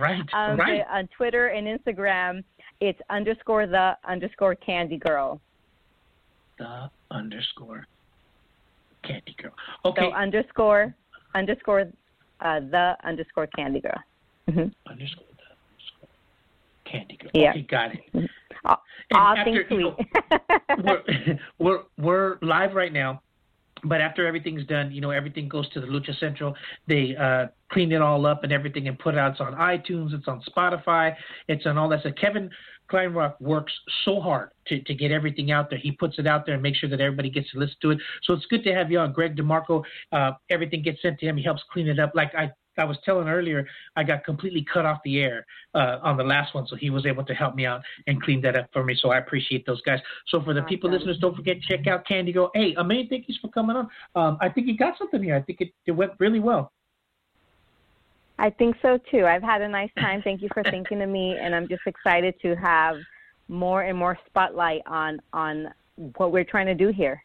right, 0.00 0.20
um, 0.34 0.58
right. 0.58 0.82
On 0.90 1.08
Twitter 1.16 1.46
and 1.48 1.68
Instagram, 1.68 2.42
it's 2.80 2.98
underscore 3.10 3.68
the 3.68 3.96
underscore 4.04 4.56
Candy 4.56 4.96
Girl. 4.96 5.40
the 6.58 6.90
underscore 7.12 7.86
Candy 9.04 9.36
Girl. 9.40 9.52
Okay. 9.84 10.10
So 10.10 10.16
underscore 10.16 10.96
underscore 11.36 11.92
uh, 12.40 12.58
the 12.58 12.96
underscore 13.04 13.46
Candy 13.46 13.80
Girl. 13.80 14.02
Mm-hmm. 14.50 14.90
Underscore 14.90 15.24
Candy 16.84 17.16
Girl. 17.16 17.30
Yeah. 17.34 17.50
Okay, 17.50 17.62
got 17.62 17.94
it. 17.94 18.00
Mm-hmm. 18.14 18.26
All, 18.66 18.82
all 19.14 19.36
after, 19.36 19.52
things 19.52 19.66
you 19.70 19.80
know, 19.80 19.96
we're, 20.84 21.02
we're 21.58 21.80
we're 21.98 22.38
live 22.40 22.74
right 22.74 22.92
now, 22.92 23.20
but 23.84 24.00
after 24.00 24.26
everything's 24.26 24.66
done, 24.66 24.90
you 24.90 25.00
know, 25.00 25.10
everything 25.10 25.48
goes 25.48 25.68
to 25.70 25.80
the 25.80 25.86
Lucha 25.86 26.18
Central. 26.18 26.54
They 26.88 27.14
uh, 27.16 27.48
clean 27.70 27.92
it 27.92 28.00
all 28.00 28.24
up 28.26 28.44
and 28.44 28.52
everything 28.52 28.88
and 28.88 28.98
put 28.98 29.14
it 29.14 29.18
out. 29.18 29.32
It's 29.32 29.40
on 29.40 29.54
iTunes, 29.54 30.14
it's 30.14 30.28
on 30.28 30.42
Spotify, 30.48 31.14
it's 31.48 31.66
on 31.66 31.76
all 31.76 31.88
that. 31.90 32.02
So 32.02 32.10
Kevin 32.12 32.50
Kleinrock 32.90 33.40
works 33.40 33.72
so 34.04 34.20
hard 34.20 34.50
to, 34.66 34.80
to 34.82 34.94
get 34.94 35.10
everything 35.10 35.50
out 35.50 35.70
there. 35.70 35.78
He 35.78 35.92
puts 35.92 36.18
it 36.18 36.26
out 36.26 36.46
there 36.46 36.54
and 36.54 36.62
makes 36.62 36.78
sure 36.78 36.90
that 36.90 37.00
everybody 37.00 37.30
gets 37.30 37.50
to 37.52 37.58
listen 37.58 37.76
to 37.82 37.90
it. 37.92 37.98
So 38.24 38.34
it's 38.34 38.46
good 38.46 38.62
to 38.64 38.74
have 38.74 38.90
you 38.90 38.98
on, 38.98 39.12
Greg 39.12 39.36
DeMarco. 39.36 39.82
Uh, 40.12 40.32
everything 40.50 40.82
gets 40.82 41.00
sent 41.02 41.18
to 41.20 41.26
him. 41.26 41.36
He 41.36 41.42
helps 41.42 41.62
clean 41.72 41.88
it 41.88 41.98
up. 41.98 42.12
Like 42.14 42.34
I 42.34 42.50
I 42.78 42.84
was 42.84 42.98
telling 43.04 43.28
earlier, 43.28 43.66
I 43.96 44.04
got 44.04 44.24
completely 44.24 44.64
cut 44.72 44.84
off 44.84 44.98
the 45.04 45.20
air 45.20 45.46
uh, 45.74 45.98
on 46.02 46.16
the 46.16 46.24
last 46.24 46.54
one, 46.54 46.66
so 46.66 46.76
he 46.76 46.90
was 46.90 47.06
able 47.06 47.24
to 47.24 47.34
help 47.34 47.54
me 47.54 47.66
out 47.66 47.82
and 48.06 48.22
clean 48.22 48.40
that 48.42 48.56
up 48.56 48.68
for 48.72 48.84
me. 48.84 48.96
So 49.00 49.10
I 49.10 49.18
appreciate 49.18 49.66
those 49.66 49.80
guys. 49.82 50.00
So 50.28 50.42
for 50.42 50.54
the 50.54 50.62
people 50.62 50.90
Awesome. 50.90 50.98
listeners, 50.98 51.18
don't 51.20 51.36
forget 51.36 51.60
check 51.62 51.86
out 51.86 52.06
Candy 52.06 52.32
Go. 52.32 52.50
Hey, 52.54 52.74
Amain, 52.76 53.08
thank 53.08 53.28
you 53.28 53.34
for 53.40 53.48
coming 53.48 53.76
on. 53.76 53.88
Um, 54.14 54.38
I 54.40 54.48
think 54.48 54.66
you 54.66 54.76
got 54.76 54.98
something 54.98 55.22
here. 55.22 55.36
I 55.36 55.42
think 55.42 55.60
it, 55.60 55.72
it 55.86 55.92
went 55.92 56.12
really 56.18 56.40
well. 56.40 56.72
I 58.38 58.50
think 58.50 58.76
so 58.82 58.98
too. 59.10 59.26
I've 59.26 59.42
had 59.42 59.62
a 59.62 59.68
nice 59.68 59.90
time. 59.98 60.20
Thank 60.22 60.42
you 60.42 60.48
for 60.52 60.62
thinking 60.64 61.00
of 61.02 61.08
me, 61.08 61.36
and 61.40 61.54
I'm 61.54 61.68
just 61.68 61.82
excited 61.86 62.34
to 62.42 62.56
have 62.56 62.96
more 63.48 63.82
and 63.82 63.96
more 63.96 64.18
spotlight 64.26 64.82
on 64.86 65.20
on 65.32 65.72
what 66.16 66.32
we're 66.32 66.44
trying 66.44 66.66
to 66.66 66.74
do 66.74 66.88
here. 66.88 67.23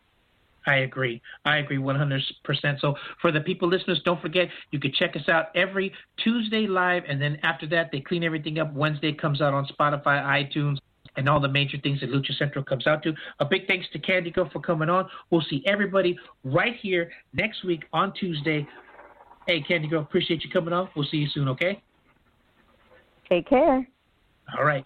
I 0.69 0.81
agree. 0.81 1.19
I 1.45 1.57
agree 1.57 1.77
100%. 1.77 2.21
So 2.79 2.93
for 3.21 3.31
the 3.31 3.41
people 3.41 3.67
listeners, 3.67 3.99
don't 4.05 4.21
forget 4.21 4.49
you 4.69 4.79
can 4.79 4.91
check 4.93 5.15
us 5.15 5.27
out 5.27 5.47
every 5.55 5.91
Tuesday 6.23 6.67
live, 6.67 7.03
and 7.07 7.19
then 7.19 7.39
after 7.41 7.65
that 7.69 7.89
they 7.91 8.01
clean 8.01 8.23
everything 8.23 8.59
up. 8.59 8.71
Wednesday 8.73 9.11
comes 9.11 9.41
out 9.41 9.55
on 9.55 9.65
Spotify, 9.65 10.21
iTunes, 10.23 10.77
and 11.15 11.27
all 11.27 11.39
the 11.39 11.47
major 11.47 11.77
things 11.81 11.99
that 12.01 12.11
Lucha 12.11 12.37
Central 12.37 12.63
comes 12.63 12.85
out 12.85 13.01
to. 13.01 13.13
A 13.39 13.45
big 13.45 13.65
thanks 13.67 13.87
to 13.93 13.99
Candy 13.99 14.29
Girl 14.29 14.47
for 14.53 14.59
coming 14.59 14.89
on. 14.89 15.09
We'll 15.31 15.45
see 15.49 15.63
everybody 15.65 16.15
right 16.43 16.75
here 16.79 17.11
next 17.33 17.63
week 17.63 17.85
on 17.91 18.13
Tuesday. 18.13 18.67
Hey, 19.47 19.61
Candy 19.61 19.87
Girl, 19.87 20.01
appreciate 20.01 20.43
you 20.43 20.51
coming 20.51 20.71
on. 20.71 20.87
We'll 20.95 21.07
see 21.09 21.17
you 21.17 21.29
soon. 21.33 21.47
Okay. 21.47 21.81
Take 23.27 23.49
care. 23.49 23.87
All 24.55 24.63
right. 24.63 24.85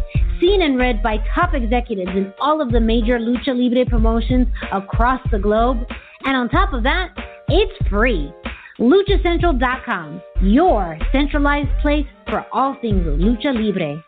seen 0.41 0.63
and 0.63 0.77
read 0.77 1.01
by 1.01 1.17
top 1.33 1.53
executives 1.53 2.11
in 2.15 2.33
all 2.41 2.61
of 2.61 2.71
the 2.71 2.79
major 2.79 3.19
Lucha 3.19 3.55
Libre 3.55 3.85
promotions 3.85 4.47
across 4.73 5.21
the 5.31 5.39
globe. 5.39 5.77
And 6.25 6.35
on 6.35 6.49
top 6.49 6.73
of 6.73 6.83
that, 6.83 7.13
it's 7.47 7.89
free. 7.89 8.33
LuchaCentral.com, 8.79 10.21
your 10.41 10.97
centralized 11.11 11.69
place 11.81 12.07
for 12.27 12.45
all 12.51 12.75
things 12.81 13.05
Lucha 13.05 13.53
Libre. 13.53 14.03